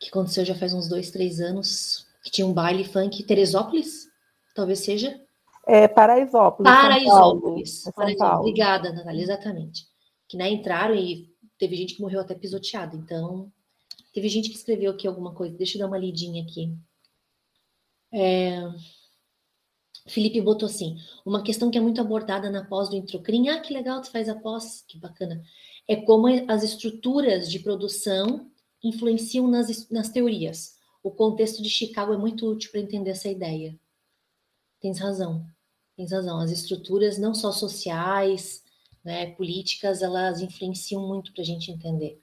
que 0.01 0.09
aconteceu 0.09 0.45
já 0.45 0.55
faz 0.55 0.73
uns 0.73 0.89
dois, 0.89 1.11
três 1.11 1.41
anos, 1.41 2.07
que 2.23 2.31
tinha 2.31 2.47
um 2.47 2.55
baile 2.55 2.85
funk 2.85 3.23
Teresópolis, 3.25 4.09
talvez 4.55 4.79
seja. 4.79 5.21
É, 5.67 5.87
Paraisópolis. 5.87 6.73
Paraisópolis. 6.73 7.83
São 7.83 7.93
Paraisópolis. 7.93 8.19
Paulo. 8.19 8.41
Obrigada, 8.41 8.93
Natália, 8.93 9.23
exatamente. 9.23 9.87
Que 10.27 10.39
né, 10.39 10.51
entraram 10.51 10.95
e 10.95 11.31
teve 11.59 11.77
gente 11.77 11.97
que 11.97 12.03
morreu 12.03 12.21
até 12.21 12.35
pisoteada. 12.35 12.97
Então, 12.97 13.53
teve 14.13 14.29
gente 14.31 14.49
que 14.49 14.57
escreveu 14.57 14.93
aqui 14.93 15.07
alguma 15.07 15.35
coisa. 15.35 15.57
Deixa 15.57 15.77
eu 15.77 15.81
dar 15.81 15.87
uma 15.87 15.99
lidinha 15.99 16.43
aqui. 16.43 16.75
É... 18.11 18.63
Felipe 20.07 20.41
botou 20.41 20.67
assim: 20.67 20.99
uma 21.25 21.43
questão 21.43 21.71
que 21.71 21.79
é 21.79 21.81
muito 21.81 22.01
abordada 22.01 22.51
na 22.51 22.65
pós 22.65 22.89
do 22.89 22.97
Introcrim. 22.97 23.49
Ah, 23.49 23.61
que 23.61 23.73
legal, 23.73 24.01
tu 24.01 24.11
faz 24.11 24.29
a 24.29 24.35
pós, 24.35 24.85
que 24.87 24.99
bacana. 24.99 25.43
É 25.89 25.97
como 25.97 26.27
as 26.51 26.63
estruturas 26.63 27.51
de 27.51 27.59
produção 27.59 28.51
influenciam 28.83 29.47
nas, 29.49 29.89
nas 29.91 30.11
teorias. 30.11 30.77
O 31.03 31.11
contexto 31.11 31.63
de 31.63 31.69
Chicago 31.69 32.13
é 32.13 32.17
muito 32.17 32.47
útil 32.51 32.71
para 32.71 32.81
entender 32.81 33.11
essa 33.11 33.29
ideia. 33.29 33.79
Tens 34.81 34.99
razão. 34.99 35.47
Tem 35.97 36.07
razão. 36.07 36.41
As 36.41 36.51
estruturas, 36.51 37.19
não 37.19 37.35
só 37.35 37.53
sociais, 37.53 38.63
né, 39.05 39.31
políticas, 39.33 40.03
elas 40.03 40.41
influenciam 40.41 41.07
muito 41.07 41.33
para 41.33 41.43
a 41.43 41.47
gente 41.47 41.71
entender. 41.71 42.21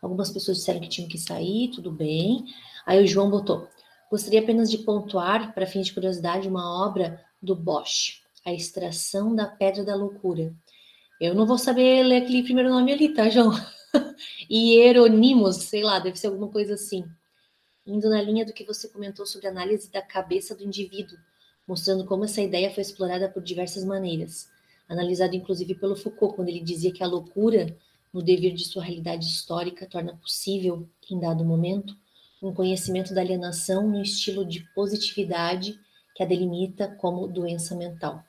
Algumas 0.00 0.30
pessoas 0.30 0.58
disseram 0.58 0.80
que 0.80 0.88
tinham 0.88 1.08
que 1.08 1.18
sair, 1.18 1.70
tudo 1.70 1.90
bem. 1.90 2.44
Aí 2.84 3.02
o 3.02 3.06
João 3.06 3.30
botou: 3.30 3.68
gostaria 4.10 4.40
apenas 4.40 4.70
de 4.70 4.78
pontuar, 4.78 5.54
para 5.54 5.66
fins 5.66 5.86
de 5.86 5.92
curiosidade, 5.92 6.48
uma 6.48 6.86
obra 6.86 7.24
do 7.42 7.54
Bosch, 7.54 8.22
A 8.44 8.52
Extração 8.52 9.34
da 9.34 9.46
Pedra 9.46 9.84
da 9.84 9.94
Loucura. 9.94 10.54
Eu 11.20 11.34
não 11.34 11.46
vou 11.46 11.58
saber 11.58 12.02
ler 12.02 12.22
aquele 12.22 12.42
primeiro 12.42 12.70
nome 12.70 12.92
ali, 12.92 13.12
tá, 13.12 13.28
João? 13.28 13.52
Hieronimos, 14.50 15.56
sei 15.56 15.82
lá, 15.82 15.98
deve 15.98 16.18
ser 16.18 16.26
alguma 16.28 16.48
coisa 16.48 16.74
assim. 16.74 17.04
Indo 17.86 18.10
na 18.10 18.20
linha 18.20 18.44
do 18.44 18.52
que 18.52 18.64
você 18.64 18.88
comentou 18.88 19.24
sobre 19.26 19.46
a 19.46 19.50
análise 19.50 19.90
da 19.90 20.02
cabeça 20.02 20.54
do 20.54 20.64
indivíduo, 20.64 21.16
mostrando 21.66 22.04
como 22.04 22.24
essa 22.24 22.42
ideia 22.42 22.70
foi 22.70 22.82
explorada 22.82 23.28
por 23.28 23.42
diversas 23.42 23.84
maneiras. 23.84 24.48
Analisado 24.88 25.34
inclusive 25.34 25.74
pelo 25.74 25.96
Foucault, 25.96 26.36
quando 26.36 26.48
ele 26.48 26.60
dizia 26.60 26.92
que 26.92 27.02
a 27.02 27.06
loucura, 27.06 27.76
no 28.12 28.22
dever 28.22 28.52
de 28.52 28.64
sua 28.64 28.82
realidade 28.82 29.24
histórica, 29.26 29.86
torna 29.86 30.16
possível, 30.16 30.88
em 31.10 31.18
dado 31.18 31.44
momento, 31.44 31.96
um 32.46 32.54
conhecimento 32.54 33.14
da 33.14 33.20
alienação 33.20 33.88
no 33.88 34.00
estilo 34.00 34.44
de 34.44 34.60
positividade 34.74 35.78
que 36.14 36.22
a 36.22 36.26
delimita 36.26 36.88
como 36.98 37.26
doença 37.26 37.74
mental. 37.74 38.22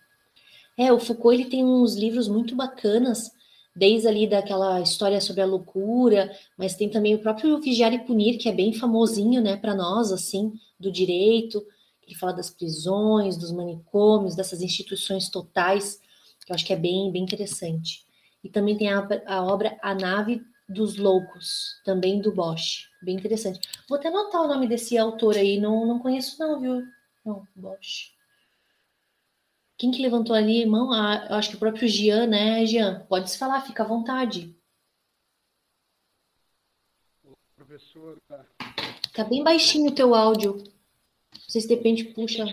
É, 0.78 0.91
o 0.91 0.99
Foucault 0.99 1.34
ele 1.34 1.49
tem 1.49 1.65
uns 1.65 1.95
livros 1.95 2.28
muito 2.28 2.55
bacanas, 2.55 3.32
desde 3.76 4.07
ali 4.07 4.28
daquela 4.28 4.82
história 4.82 5.22
sobre 5.22 5.41
a 5.41 5.45
loucura, 5.45 6.32
mas 6.57 6.76
tem 6.76 6.89
também 6.89 7.15
o 7.15 7.20
próprio 7.20 7.59
Vigiar 7.59 7.93
e 7.93 7.99
Punir, 7.99 8.38
que 8.38 8.49
é 8.49 8.51
bem 8.51 8.74
famosinho, 8.74 9.41
né, 9.41 9.55
para 9.55 9.76
nós, 9.76 10.11
assim, 10.11 10.51
do 10.80 10.91
direito. 10.91 11.63
Ele 12.05 12.15
fala 12.15 12.34
das 12.34 12.49
prisões, 12.49 13.38
dos 13.38 13.51
manicômios, 13.51 14.36
dessas 14.36 14.61
instituições 14.61 15.30
totais, 15.30 15.99
que 16.45 16.51
eu 16.51 16.55
acho 16.55 16.65
que 16.65 16.74
é 16.74 16.78
bem, 16.78 17.11
bem 17.11 17.24
interessante. 17.24 18.05
E 18.43 18.49
também 18.49 18.78
tem 18.78 18.89
a, 18.89 19.07
a 19.26 19.43
obra 19.43 19.78
A 19.82 19.93
Nave 19.93 20.41
dos 20.68 20.97
Loucos, 20.97 21.80
também 21.86 22.20
do 22.20 22.34
Bosch, 22.34 22.88
bem 23.01 23.15
interessante. 23.15 23.59
Vou 23.87 23.97
até 23.97 24.07
anotar 24.07 24.41
o 24.41 24.47
nome 24.47 24.67
desse 24.67 24.97
autor 24.97 25.35
aí, 25.35 25.59
não, 25.59 25.85
não 25.85 25.99
conheço 25.99 26.39
não, 26.39 26.59
viu? 26.59 26.87
Não, 27.25 27.47
Bosch. 27.55 28.15
Quem 29.77 29.91
que 29.91 30.01
levantou 30.01 30.35
ali, 30.35 30.61
irmão? 30.61 30.91
Ah, 30.91 31.27
eu 31.29 31.35
acho 31.35 31.51
que 31.51 31.55
o 31.55 31.59
próprio 31.59 31.87
Gian, 31.87 32.25
né, 32.25 32.65
Gian? 32.65 33.05
Pode 33.07 33.29
se 33.29 33.37
falar, 33.37 33.61
fica 33.61 33.83
à 33.83 33.87
vontade. 33.87 34.55
Professor. 37.55 38.17
Tá 39.13 39.23
bem 39.23 39.43
baixinho 39.43 39.91
o 39.91 39.95
teu 39.95 40.15
áudio. 40.15 40.55
Não 40.55 41.49
sei 41.49 41.61
se 41.61 41.67
de 41.67 41.75
repente 41.75 42.05
puxa. 42.05 42.45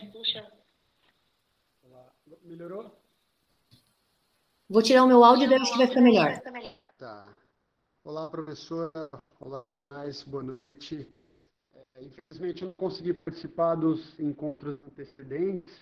Melhorou? 2.43 2.91
Vou 4.69 4.83
tirar 4.83 5.05
o 5.05 5.07
meu 5.07 5.25
áudio 5.25 5.45
e 5.45 5.49
daí 5.49 5.59
acho 5.59 5.73
que 5.73 5.79
vai 5.79 5.87
ficar 5.87 6.01
melhor. 6.01 6.43
Tá. 6.99 7.27
Olá, 8.03 8.29
professora. 8.29 9.11
Olá, 9.41 9.65
boa 10.27 10.43
noite. 10.43 11.07
É, 11.95 12.03
infelizmente, 12.03 12.63
eu 12.63 12.69
não 12.69 12.75
consegui 12.75 13.13
participar 13.15 13.77
dos 13.77 14.19
encontros 14.19 14.79
antecedentes, 14.87 15.73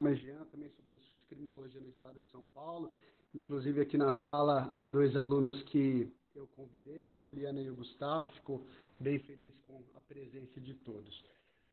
mas 0.00 0.18
Jean 0.18 0.42
também 0.46 0.70
sou 0.70 0.84
criminologia 1.28 1.80
no 1.82 1.88
estado 1.90 2.18
de 2.18 2.30
São 2.30 2.42
Paulo. 2.54 2.90
Inclusive 3.34 3.82
aqui 3.82 3.98
na 3.98 4.18
sala, 4.30 4.72
dois 4.90 5.14
alunos 5.14 5.62
que 5.64 6.10
eu 6.34 6.48
convidei, 6.56 6.98
Liana 7.32 7.60
e 7.60 7.68
o 7.68 7.74
Gustavo, 7.74 8.26
ficou 8.32 8.64
bem 8.98 9.18
feliz 9.18 9.40
com 9.66 9.82
a 9.94 10.00
presença 10.00 10.58
de 10.60 10.72
todos. 10.72 11.22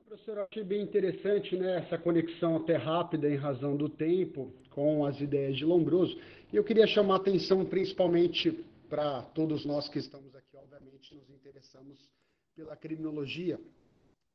Professor, 0.05 0.39
achei 0.39 0.63
bem 0.63 0.81
interessante 0.81 1.55
né, 1.55 1.77
essa 1.77 1.97
conexão 1.97 2.57
até 2.57 2.75
rápida 2.75 3.29
em 3.29 3.37
razão 3.37 3.75
do 3.77 3.87
tempo 3.87 4.51
com 4.69 5.05
as 5.05 5.19
ideias 5.21 5.55
de 5.55 5.63
Lombroso. 5.63 6.19
E 6.51 6.57
eu 6.57 6.63
queria 6.63 6.85
chamar 6.85 7.15
a 7.15 7.17
atenção 7.17 7.65
principalmente 7.65 8.51
para 8.89 9.23
todos 9.33 9.65
nós 9.65 9.89
que 9.89 9.99
estamos 9.99 10.35
aqui, 10.35 10.44
nos 10.91 11.29
interessamos 11.29 12.09
pela 12.55 12.75
criminologia, 12.75 13.59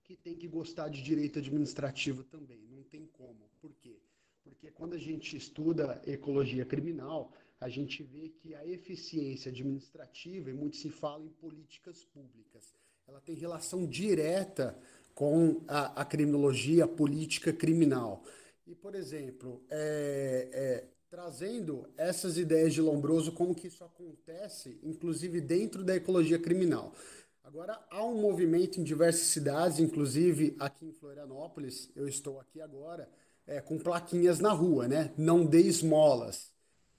que 0.04 0.16
tem 0.16 0.34
que 0.34 0.48
gostar 0.48 0.88
de 0.88 1.02
direito 1.02 1.38
administrativo 1.38 2.24
também, 2.24 2.66
não 2.70 2.82
tem 2.82 3.06
como. 3.06 3.48
Por 3.60 3.72
quê? 3.74 3.98
Porque 4.42 4.70
quando 4.70 4.94
a 4.94 4.98
gente 4.98 5.36
estuda 5.36 6.02
ecologia 6.06 6.64
criminal, 6.64 7.32
a 7.60 7.68
gente 7.68 8.02
vê 8.02 8.28
que 8.28 8.54
a 8.54 8.66
eficiência 8.66 9.50
administrativa, 9.50 10.50
e 10.50 10.54
muito 10.54 10.76
se 10.76 10.90
fala 10.90 11.24
em 11.24 11.28
políticas 11.28 12.04
públicas, 12.04 12.74
ela 13.06 13.20
tem 13.20 13.34
relação 13.34 13.86
direta 13.86 14.78
com 15.14 15.62
a, 15.68 16.00
a 16.00 16.04
criminologia, 16.04 16.84
a 16.84 16.88
política 16.88 17.52
criminal. 17.52 18.24
E, 18.66 18.74
por 18.74 18.94
exemplo, 18.94 19.62
é, 19.68 20.48
é, 20.52 20.88
trazendo 21.10 21.88
essas 21.96 22.38
ideias 22.38 22.72
de 22.72 22.80
Lombroso, 22.80 23.32
como 23.32 23.54
que 23.54 23.66
isso 23.66 23.82
acontece, 23.82 24.78
inclusive 24.82 25.40
dentro 25.40 25.82
da 25.82 25.96
ecologia 25.96 26.38
criminal. 26.38 26.94
Agora, 27.42 27.84
há 27.90 28.04
um 28.04 28.20
movimento 28.20 28.80
em 28.80 28.84
diversas 28.84 29.26
cidades, 29.26 29.80
inclusive 29.80 30.54
aqui 30.60 30.86
em 30.86 30.92
Florianópolis, 30.92 31.90
eu 31.96 32.06
estou 32.06 32.38
aqui 32.38 32.60
agora, 32.60 33.10
é, 33.44 33.60
com 33.60 33.76
plaquinhas 33.76 34.38
na 34.38 34.52
rua, 34.52 34.86
né? 34.86 35.12
Não 35.18 35.44
dê 35.44 35.60
esmolas. 35.62 36.52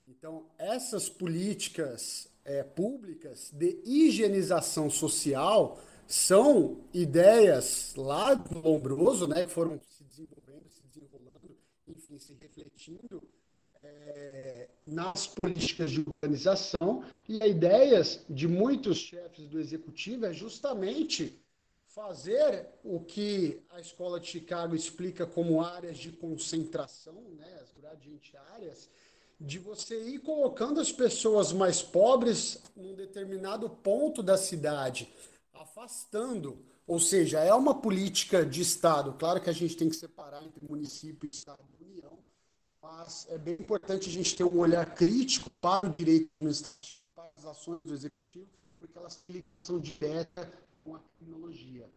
Então, 0.06 0.44
essas 0.58 1.08
políticas 1.08 2.28
é, 2.44 2.62
públicas 2.62 3.50
de 3.50 3.80
higienização 3.82 4.90
social 4.90 5.80
são 6.06 6.84
ideias 6.92 7.94
lá 7.96 8.34
do 8.34 8.58
Lombroso, 8.58 9.26
né? 9.26 9.46
Que 9.46 9.52
foram 9.52 9.80
se 9.88 10.04
desenvolvendo, 10.04 10.68
se 10.68 10.82
desenrolando, 10.82 11.56
enfim, 11.88 12.18
se 12.18 12.34
refletindo 12.34 13.22
é, 13.82 14.68
nas 14.86 15.26
políticas 15.26 15.90
de 15.90 16.04
organização 16.22 17.04
e 17.28 17.42
a 17.42 17.46
ideias 17.46 18.20
de 18.28 18.46
muitos 18.46 18.98
chefes 18.98 19.46
do 19.46 19.58
executivo 19.58 20.26
é 20.26 20.32
justamente 20.32 21.38
fazer 21.86 22.68
o 22.82 23.00
que 23.00 23.60
a 23.70 23.80
escola 23.80 24.18
de 24.18 24.26
Chicago 24.26 24.74
explica 24.74 25.26
como 25.26 25.62
áreas 25.62 25.98
de 25.98 26.10
concentração, 26.10 27.20
né, 27.36 27.60
as 27.62 27.70
gradiente 27.72 28.34
áreas, 28.54 28.88
de 29.38 29.58
você 29.58 30.00
ir 30.00 30.20
colocando 30.20 30.80
as 30.80 30.90
pessoas 30.90 31.52
mais 31.52 31.82
pobres 31.82 32.62
num 32.76 32.94
determinado 32.94 33.68
ponto 33.68 34.22
da 34.22 34.38
cidade, 34.38 35.12
afastando. 35.52 36.64
Ou 36.86 36.98
seja, 36.98 37.40
é 37.40 37.52
uma 37.52 37.74
política 37.74 38.44
de 38.44 38.62
Estado. 38.62 39.12
Claro 39.14 39.40
que 39.40 39.50
a 39.50 39.52
gente 39.52 39.76
tem 39.76 39.88
que 39.88 39.96
separar 39.96 40.42
entre 40.42 40.64
município, 40.66 41.28
Estado 41.30 41.60
e 41.62 41.76
União, 41.76 41.81
mas 42.82 43.28
é 43.30 43.38
bem 43.38 43.54
importante 43.54 44.08
a 44.08 44.12
gente 44.12 44.34
ter 44.34 44.42
um 44.42 44.58
olhar 44.58 44.84
crítico 44.94 45.48
para 45.60 45.88
o 45.88 45.94
direito 45.94 46.28
administrativo, 46.40 47.02
para 47.14 47.30
as 47.36 47.46
ações 47.46 47.78
do 47.84 47.94
executivo, 47.94 48.48
porque 48.80 48.98
elas 48.98 49.16
têm 49.16 49.36
ligação 49.36 49.78
direta 49.78 50.52
com 50.82 50.96
a 50.96 50.98
tecnologia. 50.98 51.88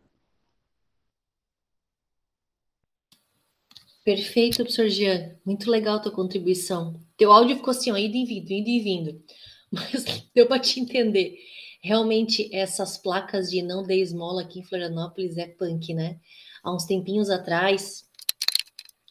Perfeito, 4.03 4.57
professor 4.57 4.87
Jean. 4.87 5.35
Muito 5.43 5.71
legal 5.71 5.95
a 5.95 5.99
tua 5.99 6.11
contribuição. 6.11 7.01
Teu 7.17 7.31
áudio 7.31 7.55
ficou 7.55 7.71
assim, 7.71 7.91
ó, 7.91 7.97
indo 7.97 8.15
e 8.15 8.23
vindo, 8.23 8.51
indo 8.51 8.69
e 8.69 8.79
vindo. 8.79 9.23
Mas 9.71 10.05
deu 10.35 10.47
para 10.47 10.61
te 10.61 10.79
entender. 10.79 11.39
Realmente, 11.81 12.47
essas 12.53 12.99
placas 12.99 13.49
de 13.49 13.63
não 13.63 13.81
dê 13.81 13.95
esmola 13.95 14.43
aqui 14.43 14.59
em 14.59 14.63
Florianópolis 14.63 15.37
é 15.37 15.47
punk, 15.47 15.91
né? 15.95 16.19
Há 16.63 16.73
uns 16.73 16.85
tempinhos 16.85 17.31
atrás, 17.31 18.04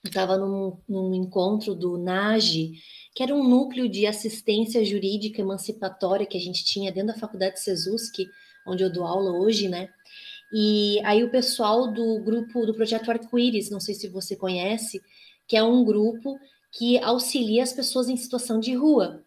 estava 0.09 0.37
num, 0.37 0.77
num 0.89 1.15
encontro 1.15 1.75
do 1.75 1.97
NAGE, 1.97 2.73
que 3.15 3.23
era 3.23 3.35
um 3.35 3.47
núcleo 3.49 3.89
de 3.89 4.07
assistência 4.07 4.85
jurídica 4.85 5.41
emancipatória 5.41 6.27
que 6.27 6.37
a 6.37 6.41
gente 6.41 6.65
tinha 6.65 6.93
dentro 6.93 7.15
da 7.15 7.21
Faculdade 7.21 7.61
Sesuski, 7.61 8.29
onde 8.67 8.83
eu 8.83 8.93
dou 8.93 9.05
aula 9.05 9.33
hoje, 9.33 9.69
né? 9.69 9.89
E 10.53 11.01
aí 11.05 11.25
o 11.25 11.31
pessoal 11.31 11.93
do 11.93 12.21
grupo 12.21 12.67
do 12.67 12.75
projeto 12.75 13.11
Arco-Íris, 13.11 13.71
não 13.71 13.81
sei 13.81 13.95
se 13.95 14.09
você 14.09 14.37
conhece, 14.37 15.01
que 15.49 15.57
é 15.57 15.63
um 15.63 15.85
grupo 15.85 16.39
que 16.73 16.99
auxilia 16.99 17.63
as 17.63 17.73
pessoas 17.73 18.09
em 18.09 18.17
situação 18.17 18.59
de 18.59 18.75
rua, 18.75 19.25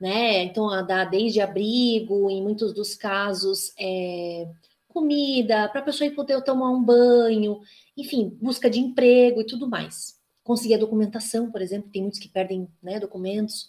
né? 0.00 0.42
Então, 0.44 0.68
dá 0.86 1.04
desde 1.04 1.40
abrigo, 1.40 2.30
em 2.30 2.42
muitos 2.42 2.72
dos 2.72 2.94
casos, 2.94 3.72
é, 3.78 4.48
comida, 4.88 5.68
para 5.68 5.80
a 5.80 5.84
pessoa 5.84 6.10
poder 6.10 6.42
tomar 6.42 6.70
um 6.70 6.82
banho, 6.82 7.60
enfim, 7.96 8.36
busca 8.40 8.68
de 8.68 8.80
emprego 8.80 9.40
e 9.40 9.46
tudo 9.46 9.68
mais. 9.68 10.17
Conseguir 10.48 10.76
a 10.76 10.78
documentação, 10.78 11.52
por 11.52 11.60
exemplo, 11.60 11.90
tem 11.90 12.00
muitos 12.00 12.18
que 12.18 12.26
perdem 12.26 12.66
né, 12.82 12.98
documentos. 12.98 13.68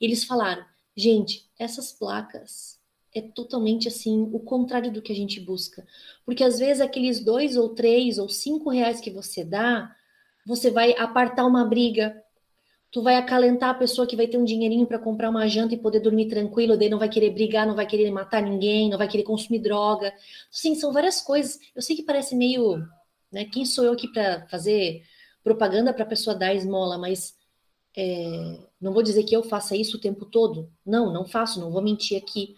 Eles 0.00 0.22
falaram, 0.22 0.64
gente, 0.96 1.50
essas 1.58 1.90
placas 1.90 2.78
é 3.12 3.20
totalmente 3.20 3.88
assim 3.88 4.30
o 4.32 4.38
contrário 4.38 4.92
do 4.92 5.02
que 5.02 5.10
a 5.10 5.16
gente 5.16 5.40
busca. 5.40 5.84
Porque 6.24 6.44
às 6.44 6.60
vezes 6.60 6.80
aqueles 6.80 7.18
dois 7.18 7.56
ou 7.56 7.70
três 7.70 8.18
ou 8.18 8.28
cinco 8.28 8.70
reais 8.70 9.00
que 9.00 9.10
você 9.10 9.42
dá, 9.42 9.92
você 10.46 10.70
vai 10.70 10.92
apartar 10.96 11.44
uma 11.44 11.64
briga, 11.64 12.22
tu 12.92 13.02
vai 13.02 13.16
acalentar 13.16 13.70
a 13.70 13.74
pessoa 13.74 14.06
que 14.06 14.14
vai 14.14 14.28
ter 14.28 14.38
um 14.38 14.44
dinheirinho 14.44 14.86
para 14.86 15.00
comprar 15.00 15.28
uma 15.28 15.48
janta 15.48 15.74
e 15.74 15.76
poder 15.76 15.98
dormir 15.98 16.28
tranquilo, 16.28 16.76
daí 16.76 16.88
não 16.88 17.00
vai 17.00 17.08
querer 17.08 17.30
brigar, 17.30 17.66
não 17.66 17.74
vai 17.74 17.84
querer 17.84 18.12
matar 18.12 18.40
ninguém, 18.40 18.88
não 18.88 18.96
vai 18.96 19.08
querer 19.08 19.24
consumir 19.24 19.58
droga. 19.58 20.14
Sim, 20.52 20.76
são 20.76 20.92
várias 20.92 21.20
coisas. 21.20 21.58
Eu 21.74 21.82
sei 21.82 21.96
que 21.96 22.04
parece 22.04 22.36
meio, 22.36 22.78
né, 23.32 23.44
quem 23.44 23.64
sou 23.64 23.84
eu 23.84 23.92
aqui 23.92 24.06
para 24.06 24.46
fazer 24.46 25.02
propaganda 25.42 25.92
para 25.92 26.04
a 26.04 26.08
pessoa 26.08 26.36
dar 26.36 26.54
esmola, 26.54 26.96
mas 26.98 27.34
é, 27.96 28.58
não 28.80 28.92
vou 28.92 29.02
dizer 29.02 29.24
que 29.24 29.36
eu 29.36 29.42
faça 29.42 29.76
isso 29.76 29.96
o 29.96 30.00
tempo 30.00 30.24
todo. 30.24 30.70
Não, 30.84 31.12
não 31.12 31.26
faço, 31.26 31.60
não 31.60 31.70
vou 31.70 31.82
mentir 31.82 32.16
aqui. 32.16 32.54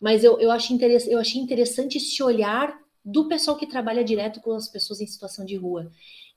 Mas 0.00 0.24
eu, 0.24 0.38
eu, 0.38 0.50
acho 0.50 0.76
eu 1.08 1.18
achei 1.18 1.40
interessante 1.40 1.98
esse 1.98 2.22
olhar 2.22 2.78
do 3.04 3.28
pessoal 3.28 3.56
que 3.56 3.66
trabalha 3.66 4.04
direto 4.04 4.40
com 4.40 4.52
as 4.52 4.68
pessoas 4.68 5.00
em 5.00 5.06
situação 5.06 5.44
de 5.44 5.56
rua. 5.56 5.90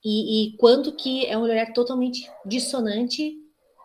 E, 0.04 0.48
e 0.48 0.56
quanto 0.56 0.92
que 0.92 1.26
é 1.26 1.36
um 1.36 1.42
olhar 1.42 1.72
totalmente 1.72 2.30
dissonante, 2.46 3.36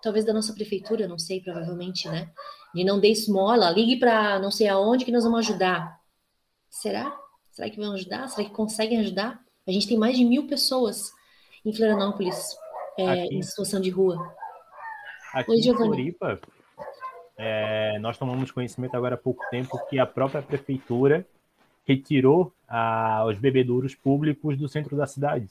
talvez 0.01 0.23
da 0.23 0.33
nossa 0.33 0.53
prefeitura, 0.53 1.07
não 1.07 1.17
sei, 1.17 1.41
provavelmente, 1.41 2.07
né? 2.07 2.31
De 2.73 2.83
não 2.83 2.99
dê 2.99 3.09
esmola, 3.09 3.71
ligue 3.71 3.97
para 3.97 4.39
não 4.39 4.51
sei 4.51 4.67
aonde 4.67 5.03
que 5.03 5.11
nós 5.11 5.23
vamos 5.23 5.39
ajudar. 5.39 5.99
Será? 6.69 7.17
Será 7.51 7.69
que 7.69 7.77
vão 7.77 7.93
ajudar? 7.93 8.27
Será 8.27 8.47
que 8.47 8.53
conseguem 8.53 8.99
ajudar? 8.99 9.43
A 9.65 9.71
gente 9.71 9.87
tem 9.87 9.97
mais 9.97 10.15
de 10.15 10.23
mil 10.23 10.45
pessoas 10.45 11.11
em 11.65 11.73
Florianópolis 11.73 12.55
é, 12.97 13.25
em 13.25 13.41
situação 13.41 13.81
de 13.81 13.89
rua. 13.89 14.33
Aqui 15.33 15.51
Oi, 15.51 15.57
em 15.57 15.75
Floripa, 15.75 16.39
é, 17.37 17.99
nós 17.99 18.17
tomamos 18.17 18.51
conhecimento 18.51 18.95
agora 18.95 19.15
há 19.15 19.17
pouco 19.17 19.43
tempo 19.49 19.77
que 19.87 19.99
a 19.99 20.05
própria 20.05 20.41
prefeitura 20.41 21.25
retirou 21.85 22.53
ah, 22.67 23.25
os 23.27 23.37
bebedouros 23.37 23.93
públicos 23.95 24.57
do 24.57 24.69
centro 24.69 24.95
da 24.95 25.05
cidade. 25.05 25.49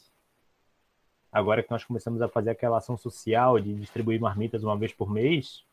Agora 1.30 1.62
que 1.62 1.70
nós 1.70 1.84
começamos 1.84 2.22
a 2.22 2.28
fazer 2.28 2.50
aquela 2.50 2.78
ação 2.78 2.96
social 2.96 3.58
de 3.60 3.74
distribuir 3.74 4.20
marmitas 4.20 4.62
uma 4.62 4.76
vez 4.76 4.92
por 4.92 5.10
mês, 5.10 5.64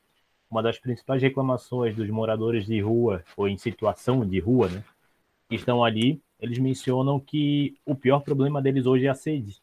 uma 0.50 0.62
das 0.62 0.78
principais 0.78 1.22
reclamações 1.22 1.96
dos 1.96 2.10
moradores 2.10 2.66
de 2.66 2.82
rua, 2.82 3.24
ou 3.38 3.48
em 3.48 3.58
situação 3.58 4.26
de 4.28 4.40
rua, 4.40 4.68
né, 4.70 4.84
que 5.48 5.56
estão 5.56 5.84
ali, 5.84 6.22
eles 6.40 6.58
mencionam 6.58 7.20
que 7.20 7.78
o 7.86 7.96
pior 7.96 8.20
problema 8.22 8.62
deles 8.62 8.86
hoje 8.86 9.06
é 9.06 9.10
a 9.10 9.16
sede. 9.16 9.62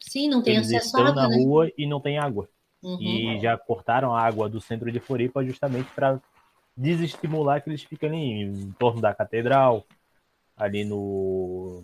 Sim, 0.00 0.28
não 0.28 0.42
tem 0.42 0.56
eles 0.56 0.68
acesso 0.68 0.86
estão 0.86 1.06
à 1.06 1.08
água, 1.08 1.22
na 1.22 1.28
né? 1.28 1.36
rua 1.36 1.70
e 1.76 1.86
não 1.86 2.00
tem 2.00 2.18
água. 2.18 2.48
Uhum. 2.82 3.00
E 3.00 3.40
já 3.40 3.56
cortaram 3.56 4.14
a 4.14 4.20
água 4.20 4.48
do 4.48 4.60
centro 4.60 4.90
de 4.90 5.00
Floripa 5.00 5.44
justamente 5.44 5.88
para 5.94 6.20
desestimular 6.76 7.62
que 7.62 7.68
eles 7.68 7.82
fiquem 7.82 8.08
ali 8.08 8.42
em 8.42 8.72
torno 8.78 9.00
da 9.00 9.12
catedral, 9.12 9.84
ali 10.56 10.84
no 10.84 11.82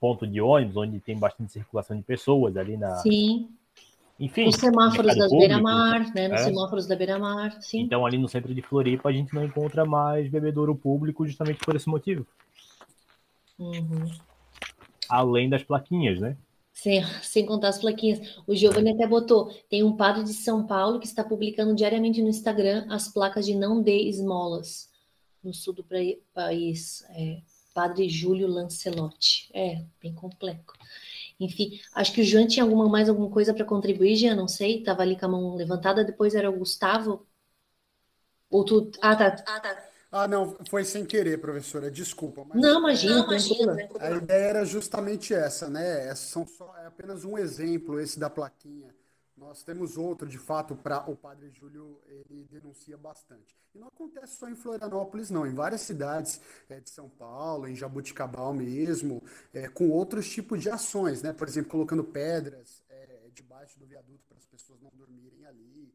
ponto 0.00 0.26
de 0.26 0.40
ônibus, 0.40 0.76
onde 0.76 0.98
tem 1.00 1.16
bastante 1.16 1.52
circulação 1.52 1.96
de 1.96 2.02
pessoas, 2.02 2.56
ali 2.56 2.76
na. 2.76 2.96
Sim. 2.96 3.50
Enfim. 4.18 4.46
Os 4.46 4.56
semáforos 4.56 5.16
da 5.16 5.28
beira-mar, 5.28 6.12
né? 6.14 6.28
Nos 6.28 6.40
é. 6.40 6.44
semáforos 6.44 6.86
da 6.86 6.94
beira-mar, 6.94 7.60
sim. 7.60 7.80
Então, 7.80 8.06
ali 8.06 8.18
no 8.18 8.28
centro 8.28 8.54
de 8.54 8.62
Floripa, 8.62 9.08
a 9.08 9.12
gente 9.12 9.34
não 9.34 9.44
encontra 9.44 9.84
mais 9.84 10.30
bebedouro 10.30 10.74
público 10.74 11.26
justamente 11.26 11.58
por 11.58 11.74
esse 11.74 11.88
motivo. 11.88 12.26
Uhum. 13.58 14.10
Além 15.08 15.48
das 15.48 15.62
plaquinhas, 15.62 16.20
né? 16.20 16.36
Sem, 16.82 17.00
sem 17.22 17.46
contar 17.46 17.68
as 17.68 17.78
plaquinhas. 17.78 18.42
O 18.44 18.56
Giovanni 18.56 18.92
até 18.92 19.06
botou: 19.06 19.54
tem 19.70 19.84
um 19.84 19.96
padre 19.96 20.24
de 20.24 20.34
São 20.34 20.66
Paulo 20.66 20.98
que 20.98 21.06
está 21.06 21.22
publicando 21.22 21.76
diariamente 21.76 22.20
no 22.20 22.28
Instagram 22.28 22.86
as 22.90 23.06
placas 23.06 23.46
de 23.46 23.54
não 23.54 23.80
dê 23.80 24.08
esmolas 24.08 24.90
no 25.44 25.54
sul 25.54 25.72
do 25.74 25.86
país. 26.34 27.04
É, 27.10 27.40
padre 27.72 28.08
Júlio 28.08 28.48
Lancelotti. 28.48 29.48
É, 29.54 29.84
bem 30.00 30.12
complexo. 30.12 30.76
Enfim, 31.38 31.80
acho 31.94 32.12
que 32.12 32.20
o 32.20 32.24
João 32.24 32.48
tinha 32.48 32.64
alguma, 32.64 32.88
mais 32.88 33.08
alguma 33.08 33.30
coisa 33.30 33.54
para 33.54 33.64
contribuir, 33.64 34.16
Jean, 34.16 34.34
não 34.34 34.48
sei. 34.48 34.78
Estava 34.78 35.02
ali 35.02 35.16
com 35.16 35.26
a 35.26 35.28
mão 35.28 35.54
levantada, 35.54 36.04
depois 36.04 36.34
era 36.34 36.50
o 36.50 36.58
Gustavo. 36.58 37.24
Ou 38.50 38.64
tu. 38.64 38.90
Ah, 39.00 39.14
tá. 39.14 39.36
Ah, 39.46 39.60
tá. 39.60 39.91
Ah, 40.14 40.28
não, 40.28 40.54
foi 40.68 40.84
sem 40.84 41.06
querer, 41.06 41.40
professora, 41.40 41.90
desculpa. 41.90 42.44
Mas... 42.44 42.60
Não, 42.60 42.80
imagina, 42.80 43.16
não, 43.16 43.24
imagina. 43.24 43.76
A 43.98 44.10
ideia 44.10 44.44
era 44.44 44.64
justamente 44.66 45.32
essa, 45.32 45.70
né? 45.70 46.08
É, 46.08 46.14
são 46.14 46.46
só, 46.46 46.76
é 46.76 46.86
apenas 46.86 47.24
um 47.24 47.38
exemplo 47.38 47.98
esse 47.98 48.20
da 48.20 48.28
plaquinha. 48.28 48.94
Nós 49.34 49.62
temos 49.62 49.96
outro, 49.96 50.28
de 50.28 50.36
fato, 50.36 50.76
para 50.76 51.10
o 51.10 51.16
Padre 51.16 51.50
Júlio, 51.50 51.98
ele 52.06 52.46
denuncia 52.50 52.98
bastante. 52.98 53.56
E 53.74 53.78
não 53.78 53.88
acontece 53.88 54.36
só 54.36 54.50
em 54.50 54.54
Florianópolis, 54.54 55.30
não. 55.30 55.46
Em 55.46 55.54
várias 55.54 55.80
cidades 55.80 56.42
é, 56.68 56.78
de 56.78 56.90
São 56.90 57.08
Paulo, 57.08 57.66
em 57.66 57.74
Jabuticabal 57.74 58.52
mesmo, 58.52 59.22
é, 59.54 59.66
com 59.66 59.88
outros 59.88 60.28
tipos 60.28 60.60
de 60.60 60.68
ações, 60.68 61.22
né? 61.22 61.32
Por 61.32 61.48
exemplo, 61.48 61.70
colocando 61.70 62.04
pedras 62.04 62.82
é, 62.90 63.30
debaixo 63.32 63.78
do 63.78 63.86
viaduto 63.86 64.22
para 64.28 64.36
as 64.36 64.44
pessoas 64.44 64.78
não 64.82 64.90
dormirem 64.94 65.46
ali. 65.46 65.90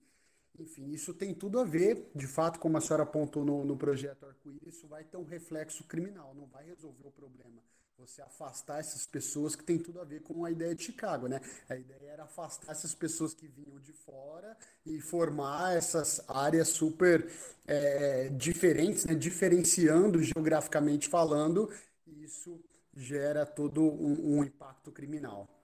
Enfim, 0.60 0.90
isso 0.92 1.14
tem 1.14 1.36
tudo 1.36 1.60
a 1.60 1.64
ver, 1.64 2.10
de 2.16 2.26
fato, 2.26 2.60
como 2.60 2.78
a 2.78 2.82
senhora 2.82 3.04
apontou 3.04 3.46
no, 3.46 3.64
no 3.64 3.78
projeto 3.78 4.26
Arco-Íris, 4.26 4.76
isso 4.76 4.88
vai 4.88 5.04
ter 5.04 5.18
um 5.18 5.24
reflexo 5.24 5.84
criminal, 5.84 6.34
não 6.34 6.48
vai 6.48 6.66
resolver 6.66 7.08
o 7.08 7.12
problema. 7.12 7.62
Você 8.00 8.22
afastar 8.22 8.80
essas 8.80 9.08
pessoas 9.08 9.56
que 9.56 9.64
tem 9.64 9.80
tudo 9.80 10.00
a 10.00 10.04
ver 10.04 10.22
com 10.22 10.46
a 10.46 10.52
ideia 10.52 10.74
de 10.74 10.84
Chicago, 10.84 11.28
né? 11.28 11.42
A 11.68 11.76
ideia 11.76 12.12
era 12.12 12.24
afastar 12.24 12.72
essas 12.72 12.94
pessoas 12.94 13.34
que 13.34 13.48
vinham 13.48 13.80
de 13.80 13.92
fora 13.92 14.56
e 14.86 15.00
formar 15.00 15.76
essas 15.76 16.22
áreas 16.28 16.70
super 16.70 17.28
é, 17.66 18.30
diferentes, 18.30 19.06
né? 19.06 19.16
diferenciando 19.16 20.22
geograficamente 20.22 21.08
falando, 21.08 21.72
e 22.06 22.24
isso 22.24 22.60
gera 22.96 23.46
todo 23.46 23.82
um, 23.82 24.38
um 24.38 24.44
impacto 24.44 24.92
criminal. 24.92 25.57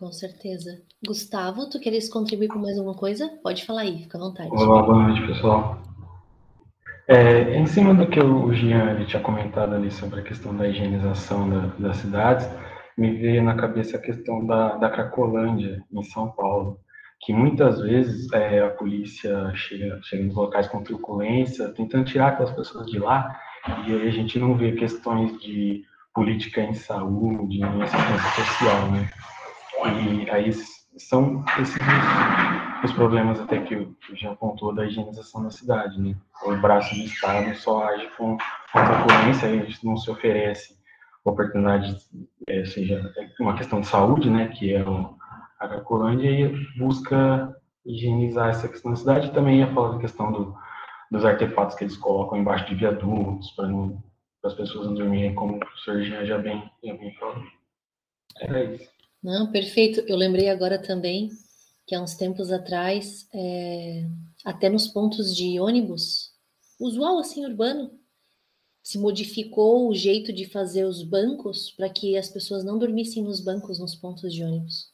Com 0.00 0.10
certeza. 0.10 0.80
Gustavo, 1.06 1.68
tu 1.68 1.78
queres 1.78 2.08
contribuir 2.08 2.48
com 2.48 2.58
mais 2.58 2.78
alguma 2.78 2.96
coisa? 2.96 3.28
Pode 3.42 3.66
falar 3.66 3.82
aí, 3.82 3.98
fica 3.98 4.16
à 4.16 4.20
vontade. 4.22 4.48
Olá, 4.50 4.82
boa 4.82 5.08
noite, 5.08 5.26
pessoal. 5.26 5.78
É, 7.06 7.54
em 7.54 7.66
cima 7.66 7.92
do 7.92 8.06
que 8.06 8.18
o 8.18 8.50
Jean 8.54 9.04
tinha 9.04 9.22
comentado 9.22 9.74
ali 9.74 9.90
sobre 9.90 10.20
a 10.20 10.22
questão 10.22 10.56
da 10.56 10.66
higienização 10.66 11.50
da, 11.50 11.66
das 11.78 11.98
cidades, 11.98 12.48
me 12.96 13.14
veio 13.14 13.42
na 13.44 13.54
cabeça 13.54 13.98
a 13.98 14.00
questão 14.00 14.46
da, 14.46 14.76
da 14.76 14.88
Cracolândia, 14.88 15.84
em 15.92 16.02
São 16.04 16.30
Paulo, 16.30 16.80
que 17.20 17.34
muitas 17.34 17.78
vezes 17.82 18.32
é, 18.32 18.60
a 18.60 18.70
polícia 18.70 19.52
chega, 19.54 20.00
chega 20.02 20.24
nos 20.24 20.34
locais 20.34 20.66
com 20.66 20.82
truculência, 20.82 21.68
tentando 21.74 22.06
tirar 22.06 22.28
aquelas 22.28 22.52
pessoas 22.52 22.86
de 22.86 22.98
lá, 22.98 23.38
e 23.86 23.92
aí 23.92 24.08
a 24.08 24.10
gente 24.10 24.38
não 24.38 24.56
vê 24.56 24.72
questões 24.72 25.38
de 25.42 25.84
política 26.14 26.62
em 26.62 26.72
saúde, 26.72 27.58
em 27.58 27.82
assistência 27.82 28.44
social, 28.46 28.92
né? 28.92 29.10
E 29.86 30.30
aí 30.30 30.52
são 30.98 31.44
esses 31.58 31.76
os, 32.84 32.92
problemas 32.92 33.40
até 33.40 33.60
que 33.60 33.74
o 33.74 33.96
Jean 34.14 34.32
apontou 34.32 34.74
da 34.74 34.86
higienização 34.86 35.42
da 35.42 35.50
cidade, 35.50 36.00
né? 36.00 36.14
O 36.44 36.56
braço 36.56 36.94
do 36.94 37.02
Estado 37.02 37.54
só 37.56 37.84
age 37.84 38.08
com, 38.16 38.36
com 38.36 38.86
concorrência, 38.86 39.48
aí 39.48 39.74
não 39.82 39.96
se 39.96 40.10
oferece 40.10 40.78
oportunidade, 41.24 41.96
é, 42.48 42.64
seja 42.64 43.12
uma 43.38 43.56
questão 43.56 43.80
de 43.80 43.86
saúde, 43.86 44.30
né, 44.30 44.48
que 44.48 44.72
é 44.74 44.82
o, 44.82 45.16
a 45.58 45.68
Cracolândia, 45.68 46.30
e 46.30 46.78
busca 46.78 47.54
higienizar 47.84 48.48
essa 48.48 48.68
questão 48.68 48.90
da 48.90 48.96
cidade. 48.96 49.32
Também 49.32 49.58
ia 49.58 49.72
falar 49.72 49.92
da 49.92 49.98
questão 49.98 50.32
do, 50.32 50.54
dos 51.10 51.24
artefatos 51.24 51.76
que 51.76 51.84
eles 51.84 51.96
colocam 51.96 52.38
embaixo 52.38 52.66
de 52.66 52.74
viadutos, 52.74 53.50
para 53.52 53.68
as 54.44 54.54
pessoas 54.54 54.86
não 54.86 54.94
dormirem, 54.94 55.34
como 55.34 55.56
o 55.58 56.02
Jean 56.02 56.24
já 56.24 56.38
bem, 56.38 56.70
já 56.82 56.94
bem 56.94 57.14
falou. 57.14 57.42
Era 58.40 58.64
isso. 58.64 58.99
Não, 59.22 59.50
perfeito. 59.50 60.00
Eu 60.00 60.16
lembrei 60.16 60.48
agora 60.48 60.80
também 60.80 61.30
que 61.86 61.94
há 61.94 62.02
uns 62.02 62.14
tempos 62.14 62.50
atrás, 62.50 63.26
é, 63.34 64.06
até 64.44 64.68
nos 64.68 64.86
pontos 64.86 65.34
de 65.34 65.58
ônibus, 65.58 66.32
usual 66.78 67.18
assim, 67.18 67.44
urbano, 67.44 67.90
se 68.82 68.98
modificou 68.98 69.88
o 69.88 69.94
jeito 69.94 70.32
de 70.32 70.46
fazer 70.46 70.84
os 70.84 71.02
bancos 71.02 71.70
para 71.72 71.90
que 71.90 72.16
as 72.16 72.28
pessoas 72.28 72.64
não 72.64 72.78
dormissem 72.78 73.22
nos 73.22 73.40
bancos 73.40 73.78
nos 73.78 73.94
pontos 73.94 74.32
de 74.32 74.42
ônibus. 74.42 74.88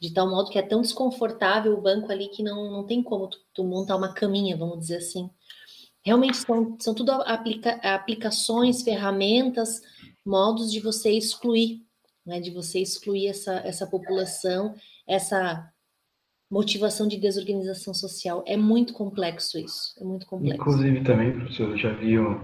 De 0.00 0.12
tal 0.12 0.28
modo 0.28 0.50
que 0.50 0.58
é 0.58 0.62
tão 0.62 0.80
desconfortável 0.80 1.74
o 1.74 1.80
banco 1.80 2.10
ali 2.10 2.28
que 2.28 2.42
não, 2.42 2.70
não 2.70 2.86
tem 2.86 3.02
como 3.02 3.28
tu, 3.28 3.38
tu 3.52 3.64
montar 3.64 3.96
uma 3.96 4.12
caminha, 4.12 4.56
vamos 4.56 4.78
dizer 4.78 4.98
assim. 4.98 5.30
Realmente 6.02 6.36
são, 6.36 6.76
são 6.78 6.94
tudo 6.94 7.10
aplica, 7.10 7.72
aplicações, 7.82 8.82
ferramentas, 8.82 9.80
modos 10.24 10.70
de 10.70 10.80
você 10.80 11.10
excluir 11.10 11.85
né, 12.26 12.40
de 12.40 12.50
você 12.50 12.80
excluir 12.80 13.28
essa, 13.28 13.54
essa 13.64 13.86
população, 13.86 14.74
essa 15.06 15.70
motivação 16.50 17.06
de 17.06 17.16
desorganização 17.16 17.94
social. 17.94 18.42
É 18.46 18.56
muito 18.56 18.92
complexo 18.92 19.58
isso, 19.58 19.94
é 20.00 20.04
muito 20.04 20.26
complexo. 20.26 20.60
Inclusive 20.60 21.04
também, 21.04 21.32
professor, 21.32 21.70
eu 21.70 21.78
já 21.78 21.92
vi 21.92 22.18
um, 22.18 22.40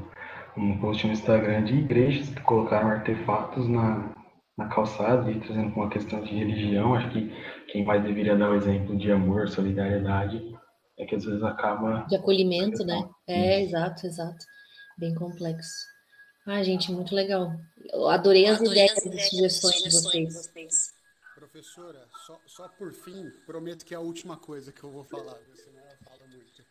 um 0.56 0.78
post 0.80 1.06
no 1.06 1.12
Instagram 1.12 1.64
de 1.64 1.74
igrejas 1.74 2.28
que 2.28 2.40
colocaram 2.42 2.88
artefatos 2.88 3.68
na, 3.68 4.14
na 4.56 4.68
calçada 4.68 5.30
e 5.30 5.40
trazendo 5.40 5.72
com 5.72 5.80
uma 5.80 5.90
questão 5.90 6.22
de 6.22 6.34
religião. 6.34 6.94
Acho 6.94 7.10
que 7.10 7.32
quem 7.72 7.84
mais 7.84 8.02
deveria 8.02 8.36
dar 8.36 8.50
o 8.50 8.56
exemplo 8.56 8.96
de 8.96 9.10
amor, 9.10 9.48
solidariedade, 9.48 10.42
é 10.98 11.06
que 11.06 11.14
às 11.14 11.24
vezes 11.24 11.42
acaba... 11.42 12.06
De 12.08 12.16
acolhimento, 12.16 12.84
né? 12.84 13.08
É, 13.26 13.62
exato, 13.62 14.06
exato. 14.06 14.44
Bem 14.98 15.14
complexo. 15.14 15.91
Ah, 16.44 16.62
gente, 16.62 16.90
muito 16.90 17.14
legal. 17.14 17.52
Eu 17.92 18.08
adorei 18.08 18.46
as 18.46 18.60
adorei 18.60 18.84
ideias 18.84 18.98
e 18.98 19.30
sugestões, 19.30 19.76
sugestões 19.76 20.28
de 20.28 20.34
vocês. 20.34 20.94
Professora, 21.34 22.08
só, 22.26 22.40
só 22.46 22.68
por 22.68 22.92
fim, 22.92 23.30
prometo 23.46 23.84
que 23.84 23.94
é 23.94 23.96
a 23.96 24.00
última 24.00 24.36
coisa 24.36 24.72
que 24.72 24.82
eu 24.82 24.90
vou 24.90 25.04
falar, 25.04 25.38
senão 25.54 25.80
ela 25.80 25.96
fala 26.04 26.26
muito. 26.26 26.64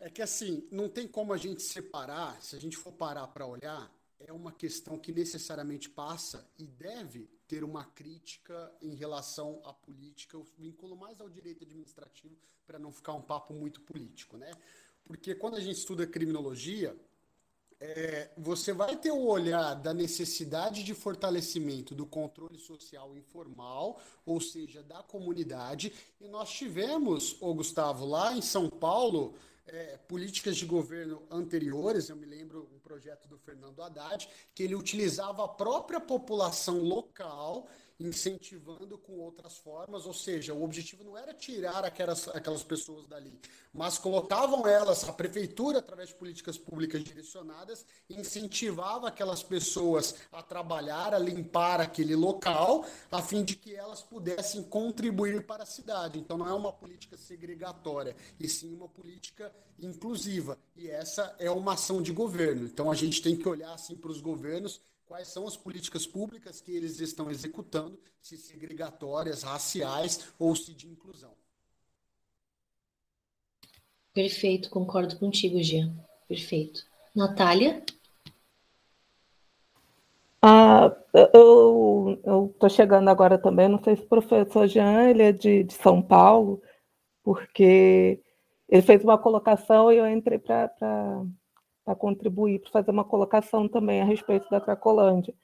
É 0.00 0.10
que 0.10 0.20
assim, 0.20 0.66
não 0.70 0.88
tem 0.88 1.06
como 1.06 1.32
a 1.32 1.36
gente 1.36 1.62
separar, 1.62 2.40
se 2.42 2.56
a 2.56 2.60
gente 2.60 2.76
for 2.76 2.92
parar 2.92 3.26
para 3.28 3.46
olhar, 3.46 3.90
é 4.18 4.32
uma 4.32 4.52
questão 4.52 4.98
que 4.98 5.12
necessariamente 5.12 5.88
passa 5.88 6.46
e 6.58 6.66
deve 6.66 7.28
ter 7.46 7.62
uma 7.62 7.84
crítica 7.84 8.72
em 8.80 8.94
relação 8.94 9.60
à 9.64 9.72
política. 9.72 10.36
Eu 10.36 10.46
vinculo 10.58 10.96
mais 10.96 11.20
ao 11.20 11.28
direito 11.28 11.64
administrativo 11.64 12.36
para 12.66 12.78
não 12.78 12.92
ficar 12.92 13.12
um 13.12 13.22
papo 13.22 13.52
muito 13.52 13.80
político, 13.82 14.36
né? 14.36 14.52
Porque 15.04 15.34
quando 15.34 15.56
a 15.56 15.60
gente 15.60 15.76
estuda 15.76 16.06
criminologia, 16.06 16.96
é, 17.84 18.30
você 18.38 18.72
vai 18.72 18.96
ter 18.96 19.10
o 19.10 19.26
olhar 19.26 19.74
da 19.74 19.92
necessidade 19.92 20.84
de 20.84 20.94
fortalecimento 20.94 21.96
do 21.96 22.06
controle 22.06 22.56
social 22.56 23.16
informal, 23.16 24.00
ou 24.24 24.40
seja, 24.40 24.84
da 24.84 25.02
comunidade. 25.02 25.92
E 26.20 26.28
nós 26.28 26.48
tivemos, 26.52 27.36
o 27.40 27.52
Gustavo, 27.52 28.06
lá 28.06 28.36
em 28.36 28.40
São 28.40 28.70
Paulo, 28.70 29.34
é, 29.66 29.98
políticas 30.06 30.56
de 30.56 30.64
governo 30.64 31.22
anteriores, 31.28 32.08
eu 32.08 32.14
me 32.14 32.24
lembro 32.24 32.68
um 32.72 32.78
projeto 32.78 33.26
do 33.26 33.36
Fernando 33.36 33.82
Haddad, 33.82 34.28
que 34.54 34.62
ele 34.62 34.76
utilizava 34.76 35.44
a 35.44 35.48
própria 35.48 36.00
população 36.00 36.84
local 36.84 37.66
incentivando 38.02 38.98
com 38.98 39.18
outras 39.18 39.56
formas, 39.58 40.06
ou 40.06 40.12
seja, 40.12 40.52
o 40.52 40.62
objetivo 40.62 41.04
não 41.04 41.16
era 41.16 41.32
tirar 41.32 41.84
aquelas, 41.84 42.28
aquelas 42.28 42.62
pessoas 42.62 43.06
dali, 43.06 43.38
mas 43.72 43.98
colocavam 43.98 44.66
elas, 44.66 45.08
a 45.08 45.12
prefeitura, 45.12 45.78
através 45.78 46.08
de 46.08 46.14
políticas 46.16 46.58
públicas 46.58 47.02
direcionadas, 47.02 47.86
incentivava 48.10 49.08
aquelas 49.08 49.42
pessoas 49.42 50.16
a 50.30 50.42
trabalhar, 50.42 51.14
a 51.14 51.18
limpar 51.18 51.80
aquele 51.80 52.16
local, 52.16 52.84
a 53.10 53.22
fim 53.22 53.44
de 53.44 53.56
que 53.56 53.74
elas 53.74 54.02
pudessem 54.02 54.62
contribuir 54.62 55.46
para 55.46 55.62
a 55.62 55.66
cidade. 55.66 56.18
Então 56.18 56.36
não 56.36 56.48
é 56.48 56.52
uma 56.52 56.72
política 56.72 57.16
segregatória, 57.16 58.16
e 58.38 58.48
sim 58.48 58.74
uma 58.74 58.88
política 58.88 59.52
inclusiva. 59.78 60.58
E 60.76 60.88
essa 60.88 61.34
é 61.38 61.50
uma 61.50 61.74
ação 61.74 62.02
de 62.02 62.12
governo. 62.12 62.64
Então 62.64 62.90
a 62.90 62.94
gente 62.94 63.22
tem 63.22 63.36
que 63.36 63.48
olhar 63.48 63.72
assim 63.72 63.96
para 63.96 64.10
os 64.10 64.20
governos 64.20 64.80
quais 65.12 65.28
são 65.28 65.46
as 65.46 65.58
políticas 65.58 66.06
públicas 66.06 66.62
que 66.62 66.74
eles 66.74 66.98
estão 66.98 67.30
executando, 67.30 68.00
se 68.18 68.38
segregatórias, 68.38 69.42
raciais 69.42 70.32
ou 70.38 70.56
se 70.56 70.72
de 70.72 70.88
inclusão. 70.88 71.34
Perfeito, 74.14 74.70
concordo 74.70 75.18
contigo, 75.18 75.62
Jean. 75.62 75.94
Perfeito. 76.26 76.86
Natália? 77.14 77.84
Ah, 80.40 80.96
eu 81.34 82.18
estou 82.54 82.70
chegando 82.70 83.10
agora 83.10 83.36
também, 83.36 83.68
não 83.68 83.84
sei 83.84 83.96
se 83.96 84.04
o 84.04 84.08
professor 84.08 84.66
Jean 84.66 85.10
ele 85.10 85.24
é 85.24 85.32
de, 85.32 85.62
de 85.62 85.74
São 85.74 86.00
Paulo, 86.00 86.62
porque 87.22 88.18
ele 88.66 88.80
fez 88.80 89.04
uma 89.04 89.18
colocação 89.18 89.92
e 89.92 89.98
eu 89.98 90.08
entrei 90.08 90.38
para 90.38 90.70
para 91.84 91.94
contribuir, 91.94 92.60
para 92.60 92.70
fazer 92.70 92.90
uma 92.90 93.04
colocação 93.04 93.68
também 93.68 94.00
a 94.00 94.04
respeito 94.04 94.48
da 94.50 94.60
Cracolândia, 94.60 95.34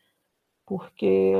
porque 0.65 1.33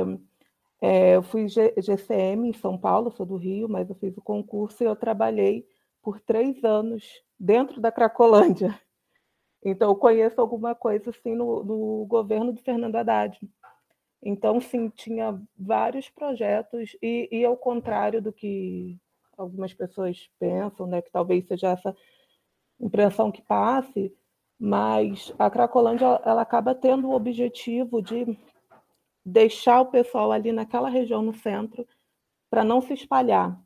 é, 0.81 1.15
eu 1.15 1.23
fui 1.23 1.47
GCM 1.47 2.49
em 2.49 2.53
São 2.53 2.77
Paulo, 2.77 3.11
sou 3.11 3.25
do 3.25 3.35
Rio, 3.35 3.67
mas 3.69 3.89
eu 3.89 3.95
fiz 3.95 4.15
o 4.17 4.21
concurso 4.21 4.83
e 4.83 4.85
eu 4.85 4.95
trabalhei 4.95 5.67
por 6.01 6.19
três 6.21 6.63
anos 6.63 7.05
dentro 7.39 7.81
da 7.81 7.91
Cracolândia. 7.91 8.79
Então, 9.63 9.89
eu 9.89 9.95
conheço 9.95 10.39
alguma 10.39 10.73
coisa 10.73 11.09
assim 11.09 11.35
no, 11.35 11.63
no 11.63 12.05
governo 12.05 12.53
do 12.53 12.61
Fernando 12.61 12.95
Haddad. 12.95 13.37
Então, 14.21 14.59
sim, 14.59 14.89
tinha 14.89 15.41
vários 15.57 16.09
projetos, 16.09 16.95
e, 17.01 17.27
e 17.31 17.45
ao 17.45 17.57
contrário 17.57 18.21
do 18.21 18.31
que 18.31 18.97
algumas 19.37 19.73
pessoas 19.73 20.29
pensam, 20.37 20.87
né, 20.87 21.01
que 21.01 21.11
talvez 21.11 21.45
seja 21.45 21.69
essa 21.71 21.95
impressão 22.79 23.31
que 23.31 23.41
passe, 23.41 24.13
mas 24.59 25.33
a 25.39 25.49
Cracolândia 25.49 26.21
ela 26.25 26.41
acaba 26.41 26.75
tendo 26.75 27.07
o 27.07 27.15
objetivo 27.15 28.01
de 28.01 28.37
deixar 29.25 29.79
o 29.79 29.85
pessoal 29.85 30.31
ali 30.31 30.51
naquela 30.51 30.89
região 30.89 31.21
no 31.21 31.33
centro 31.33 31.87
para 32.49 32.63
não 32.63 32.81
se 32.81 32.93
espalhar. 32.93 33.57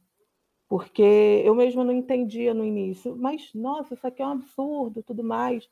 Porque 0.69 1.41
eu 1.43 1.55
mesmo 1.55 1.83
não 1.83 1.93
entendia 1.93 2.53
no 2.53 2.63
início, 2.63 3.15
mas 3.15 3.49
nossa, 3.53 3.93
isso 3.93 4.05
aqui 4.05 4.21
é 4.21 4.27
um 4.27 4.31
absurdo, 4.31 5.03
tudo 5.03 5.23
mais. 5.23 5.67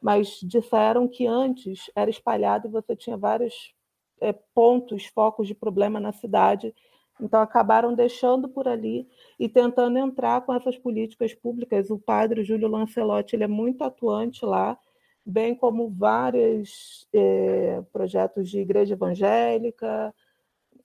Mas 0.00 0.38
disseram 0.42 1.08
que 1.08 1.26
antes 1.26 1.90
era 1.94 2.10
espalhado 2.10 2.68
e 2.68 2.70
você 2.70 2.94
tinha 2.94 3.16
vários 3.16 3.74
é, 4.20 4.32
pontos, 4.54 5.06
focos 5.06 5.48
de 5.48 5.54
problema 5.54 5.98
na 5.98 6.12
cidade 6.12 6.74
então, 7.22 7.40
acabaram 7.40 7.94
deixando 7.94 8.48
por 8.48 8.66
ali 8.66 9.08
e 9.38 9.48
tentando 9.48 9.96
entrar 9.96 10.40
com 10.42 10.52
essas 10.52 10.76
políticas 10.76 11.32
públicas. 11.32 11.88
O 11.88 11.98
padre 11.98 12.42
Júlio 12.42 12.68
Lancelotti 12.68 13.36
ele 13.36 13.44
é 13.44 13.48
muito 13.48 13.84
atuante 13.84 14.44
lá, 14.44 14.76
bem 15.24 15.54
como 15.54 15.88
vários 15.88 17.06
é, 17.12 17.80
projetos 17.92 18.50
de 18.50 18.58
igreja 18.58 18.94
evangélica, 18.94 20.12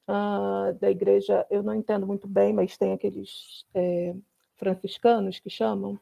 uh, 0.08 0.74
da 0.80 0.92
igreja, 0.92 1.46
eu 1.50 1.64
não 1.64 1.74
entendo 1.74 2.06
muito 2.06 2.28
bem, 2.28 2.54
mas 2.54 2.78
tem 2.78 2.94
aqueles 2.94 3.66
é, 3.74 4.16
franciscanos 4.56 5.40
que 5.40 5.50
chamam, 5.50 6.00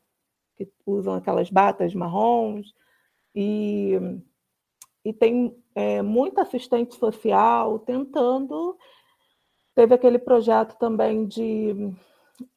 que 0.58 0.70
usam 0.86 1.16
aquelas 1.16 1.50
batas 1.50 1.96
marrons, 1.96 2.74
e, 3.34 3.94
e 5.04 5.14
tem 5.14 5.56
é, 5.74 6.02
muito 6.02 6.40
assistente 6.40 6.96
social 6.96 7.80
tentando 7.80 8.78
Teve 9.76 9.94
aquele 9.94 10.18
projeto 10.18 10.78
também 10.78 11.28
de 11.28 11.94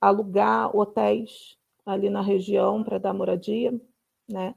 alugar 0.01 0.75
hotéis 0.75 1.59
ali 1.85 2.09
na 2.09 2.23
região 2.23 2.85
para 2.85 2.99
dar 2.99 3.13
moradia, 3.13 3.79
né? 4.29 4.55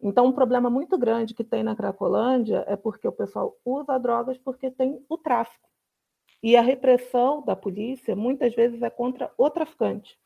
Então, 0.00 0.26
um 0.26 0.32
problema 0.32 0.68
muito 0.70 0.96
grande 0.96 1.34
que 1.34 1.42
tem 1.42 1.62
na 1.62 1.74
Cracolândia 1.74 2.64
é 2.68 2.76
porque 2.76 3.08
o 3.08 3.12
pessoal 3.12 3.56
usa 3.64 3.98
drogas 3.98 4.38
porque 4.38 4.70
tem 4.70 5.02
o 5.08 5.18
tráfico. 5.18 5.68
E 6.42 6.54
a 6.54 6.60
repressão 6.60 7.42
da 7.42 7.56
polícia 7.56 8.14
muitas 8.14 8.54
vezes 8.54 8.82
é 8.82 8.90
contra 8.90 9.32
o 9.36 9.50
traficante. 9.50 10.18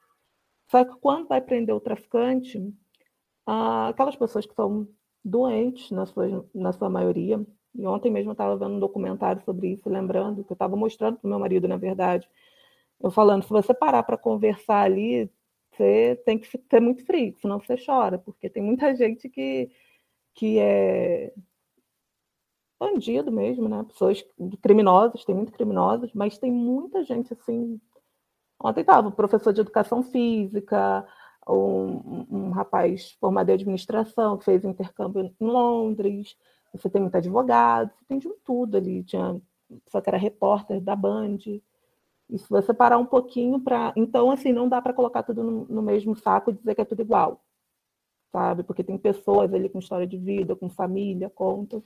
Só 0.70 0.84
que 0.84 0.94
quando 1.00 1.28
vai 1.28 1.40
prender 1.40 1.74
o 1.74 1.80
traficante, 1.80 2.60
aquelas 3.46 4.16
pessoas 4.16 4.44
que 4.44 4.54
são 4.54 4.88
doentes, 5.24 5.90
na 5.90 6.04
sua, 6.04 6.44
na 6.52 6.72
sua 6.72 6.90
maioria, 6.90 7.44
e 7.74 7.86
ontem 7.86 8.10
mesmo 8.10 8.30
eu 8.30 8.32
estava 8.32 8.56
vendo 8.56 8.74
um 8.74 8.80
documentário 8.80 9.42
sobre 9.44 9.68
isso, 9.72 9.88
lembrando, 9.88 10.44
que 10.44 10.52
eu 10.52 10.54
estava 10.54 10.76
mostrando 10.76 11.18
para 11.18 11.26
o 11.26 11.30
meu 11.30 11.38
marido, 11.38 11.68
na 11.68 11.76
verdade. 11.76 12.28
Eu 13.00 13.10
falando, 13.10 13.42
se 13.44 13.50
você 13.50 13.72
parar 13.72 14.02
para 14.02 14.16
conversar 14.18 14.82
ali, 14.82 15.30
você 15.72 16.16
tem 16.26 16.38
que 16.38 16.46
ser 16.46 16.80
muito 16.80 17.04
frio, 17.06 17.34
senão 17.40 17.60
você 17.60 17.76
chora, 17.76 18.18
porque 18.18 18.50
tem 18.50 18.62
muita 18.62 18.94
gente 18.96 19.28
que, 19.28 19.70
que 20.34 20.58
é 20.58 21.32
bandido 22.78 23.30
mesmo, 23.30 23.68
né? 23.68 23.84
Pessoas 23.84 24.24
criminosas, 24.62 25.24
tem 25.24 25.34
muito 25.34 25.52
criminosos, 25.52 26.12
mas 26.14 26.38
tem 26.38 26.50
muita 26.50 27.04
gente 27.04 27.32
assim. 27.32 27.80
Ontem 28.58 28.80
estava 28.80 29.08
um 29.08 29.12
professor 29.12 29.52
de 29.52 29.60
educação 29.60 30.02
física, 30.02 31.06
um, 31.48 32.26
um 32.30 32.50
rapaz 32.50 33.12
formado 33.20 33.50
em 33.50 33.54
administração 33.54 34.38
que 34.38 34.44
fez 34.44 34.64
intercâmbio 34.64 35.22
em 35.22 35.34
Londres, 35.40 36.36
você 36.72 36.88
tem 36.88 37.00
muito 37.00 37.16
advogado, 37.16 37.90
você 37.90 38.04
tem 38.06 38.18
de 38.18 38.28
tudo 38.44 38.76
ali. 38.76 39.02
Tinha 39.02 39.40
só 39.88 40.00
que 40.00 40.08
era 40.08 40.18
repórter 40.18 40.80
da 40.80 40.96
Band. 40.96 41.38
E 42.28 42.38
se 42.38 42.48
você 42.48 42.72
parar 42.72 42.98
um 42.98 43.06
pouquinho 43.06 43.60
para. 43.60 43.92
Então, 43.96 44.30
assim, 44.30 44.52
não 44.52 44.68
dá 44.68 44.80
para 44.80 44.92
colocar 44.92 45.22
tudo 45.22 45.42
no, 45.42 45.64
no, 45.68 45.82
mesmo 45.82 46.16
saco 46.16 46.50
e 46.50 46.54
dizer 46.54 46.74
que 46.74 46.80
é 46.80 46.84
tudo 46.84 47.02
igual. 47.02 47.40
Sabe? 48.32 48.62
Porque 48.62 48.84
tem 48.84 48.96
pessoas 48.96 49.52
ali 49.52 49.68
com 49.68 49.80
história 49.80 50.06
de 50.06 50.16
vida, 50.16 50.54
com 50.54 50.68
família, 50.68 51.28
conta. 51.28 51.82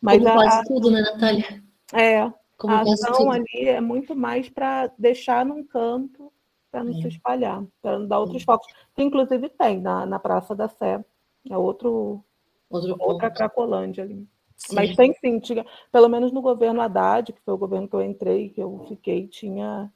Mas 0.00 0.18
Como 0.18 0.28
a, 0.28 0.34
quase 0.34 0.64
tudo, 0.68 0.90
né, 0.90 1.00
Natália? 1.00 1.62
É. 1.92 2.32
Como 2.56 2.74
a 2.74 2.82
ação 2.82 3.30
ali 3.30 3.68
é 3.68 3.80
muito 3.80 4.14
mais 4.14 4.48
para 4.48 4.92
deixar 4.98 5.44
num 5.44 5.64
canto 5.64 6.32
para 6.70 6.84
não 6.84 6.92
é. 6.92 7.02
se 7.02 7.08
espalhar, 7.08 7.64
para 7.82 7.98
não 7.98 8.06
dar 8.06 8.20
outros 8.20 8.42
é. 8.42 8.44
focos. 8.44 8.72
Que 8.94 9.02
inclusive 9.02 9.48
tem 9.48 9.80
na, 9.80 10.06
na 10.06 10.18
Praça 10.18 10.54
da 10.54 10.68
Sé. 10.68 11.04
É 11.48 11.56
outro, 11.56 12.22
Outro 12.70 12.96
outra. 13.00 13.30
Cracolândia 13.30 14.04
ali. 14.04 14.26
Sim. 14.56 14.74
Mas 14.74 14.94
tem 14.94 15.12
sim, 15.14 15.40
tinha, 15.40 15.64
pelo 15.90 16.08
menos 16.08 16.32
no 16.32 16.40
governo 16.40 16.80
Haddad, 16.80 17.32
que 17.32 17.40
foi 17.40 17.54
o 17.54 17.58
governo 17.58 17.88
que 17.88 17.96
eu 17.96 18.02
entrei, 18.02 18.50
que 18.50 18.62
eu 18.62 18.84
fiquei, 18.88 19.26
tinha. 19.26 19.90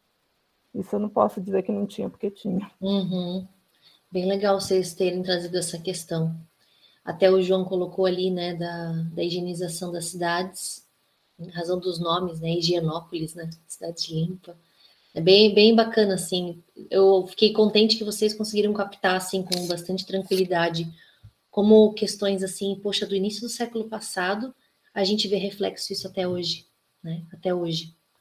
Isso 0.75 0.97
eu 0.97 1.01
não 1.01 1.09
posso 1.09 1.41
dizer 1.41 1.63
que 1.63 1.71
não 1.71 1.87
tinha, 1.87 2.11
porque 2.11 2.31
tinha. 2.31 2.69
Uhum. 2.81 3.47
Bem 4.11 4.27
legal 4.27 4.61
vocês 4.61 4.95
terem 4.95 5.23
trazido 5.23 5.57
essa 5.57 5.79
questão. 5.79 6.35
Até 7.05 7.31
o 7.31 7.43
João 7.43 7.65
colocou 7.65 8.07
ali, 8.07 8.31
né, 8.31 8.55
da, 8.55 8.93
da 9.13 9.23
higienização 9.23 9.93
das 9.93 10.07
cidades, 10.07 10.85
em 11.39 11.51
razão 11.51 11.79
dos 11.79 12.01
nomes, 12.01 12.41
né, 12.41 12.51
Higienópolis, 12.51 13.35
né, 13.35 13.51
cidade 13.67 14.15
limpa. 14.15 14.57
É 15.15 15.21
bem, 15.21 15.55
bem 15.55 15.75
bacana, 15.75 16.15
assim. 16.15 16.63
Eu 16.91 17.27
fiquei 17.27 17.53
contente 17.53 17.97
que 17.97 18.05
vocês 18.05 18.33
conseguiram 18.33 18.73
captar, 18.73 19.17
assim, 19.17 19.43
com 19.43 19.67
bastante 19.67 20.07
tranquilidade 20.07 20.91
como 21.55 21.95
questões 21.95 22.43
assim, 22.43 22.75
poxa, 22.83 23.07
do 23.07 23.15
início 23.15 23.41
do 23.41 23.49
século 23.49 23.89
passado, 23.89 24.53
a 24.93 25.05
gente 25.05 25.29
vê 25.29 25.37
reflexo 25.37 25.93
isso 25.93 26.09
até 26.09 26.27
hoje, 26.27 26.67
né? 27.01 27.25
Até 27.33 27.55
hoje. 27.55 27.95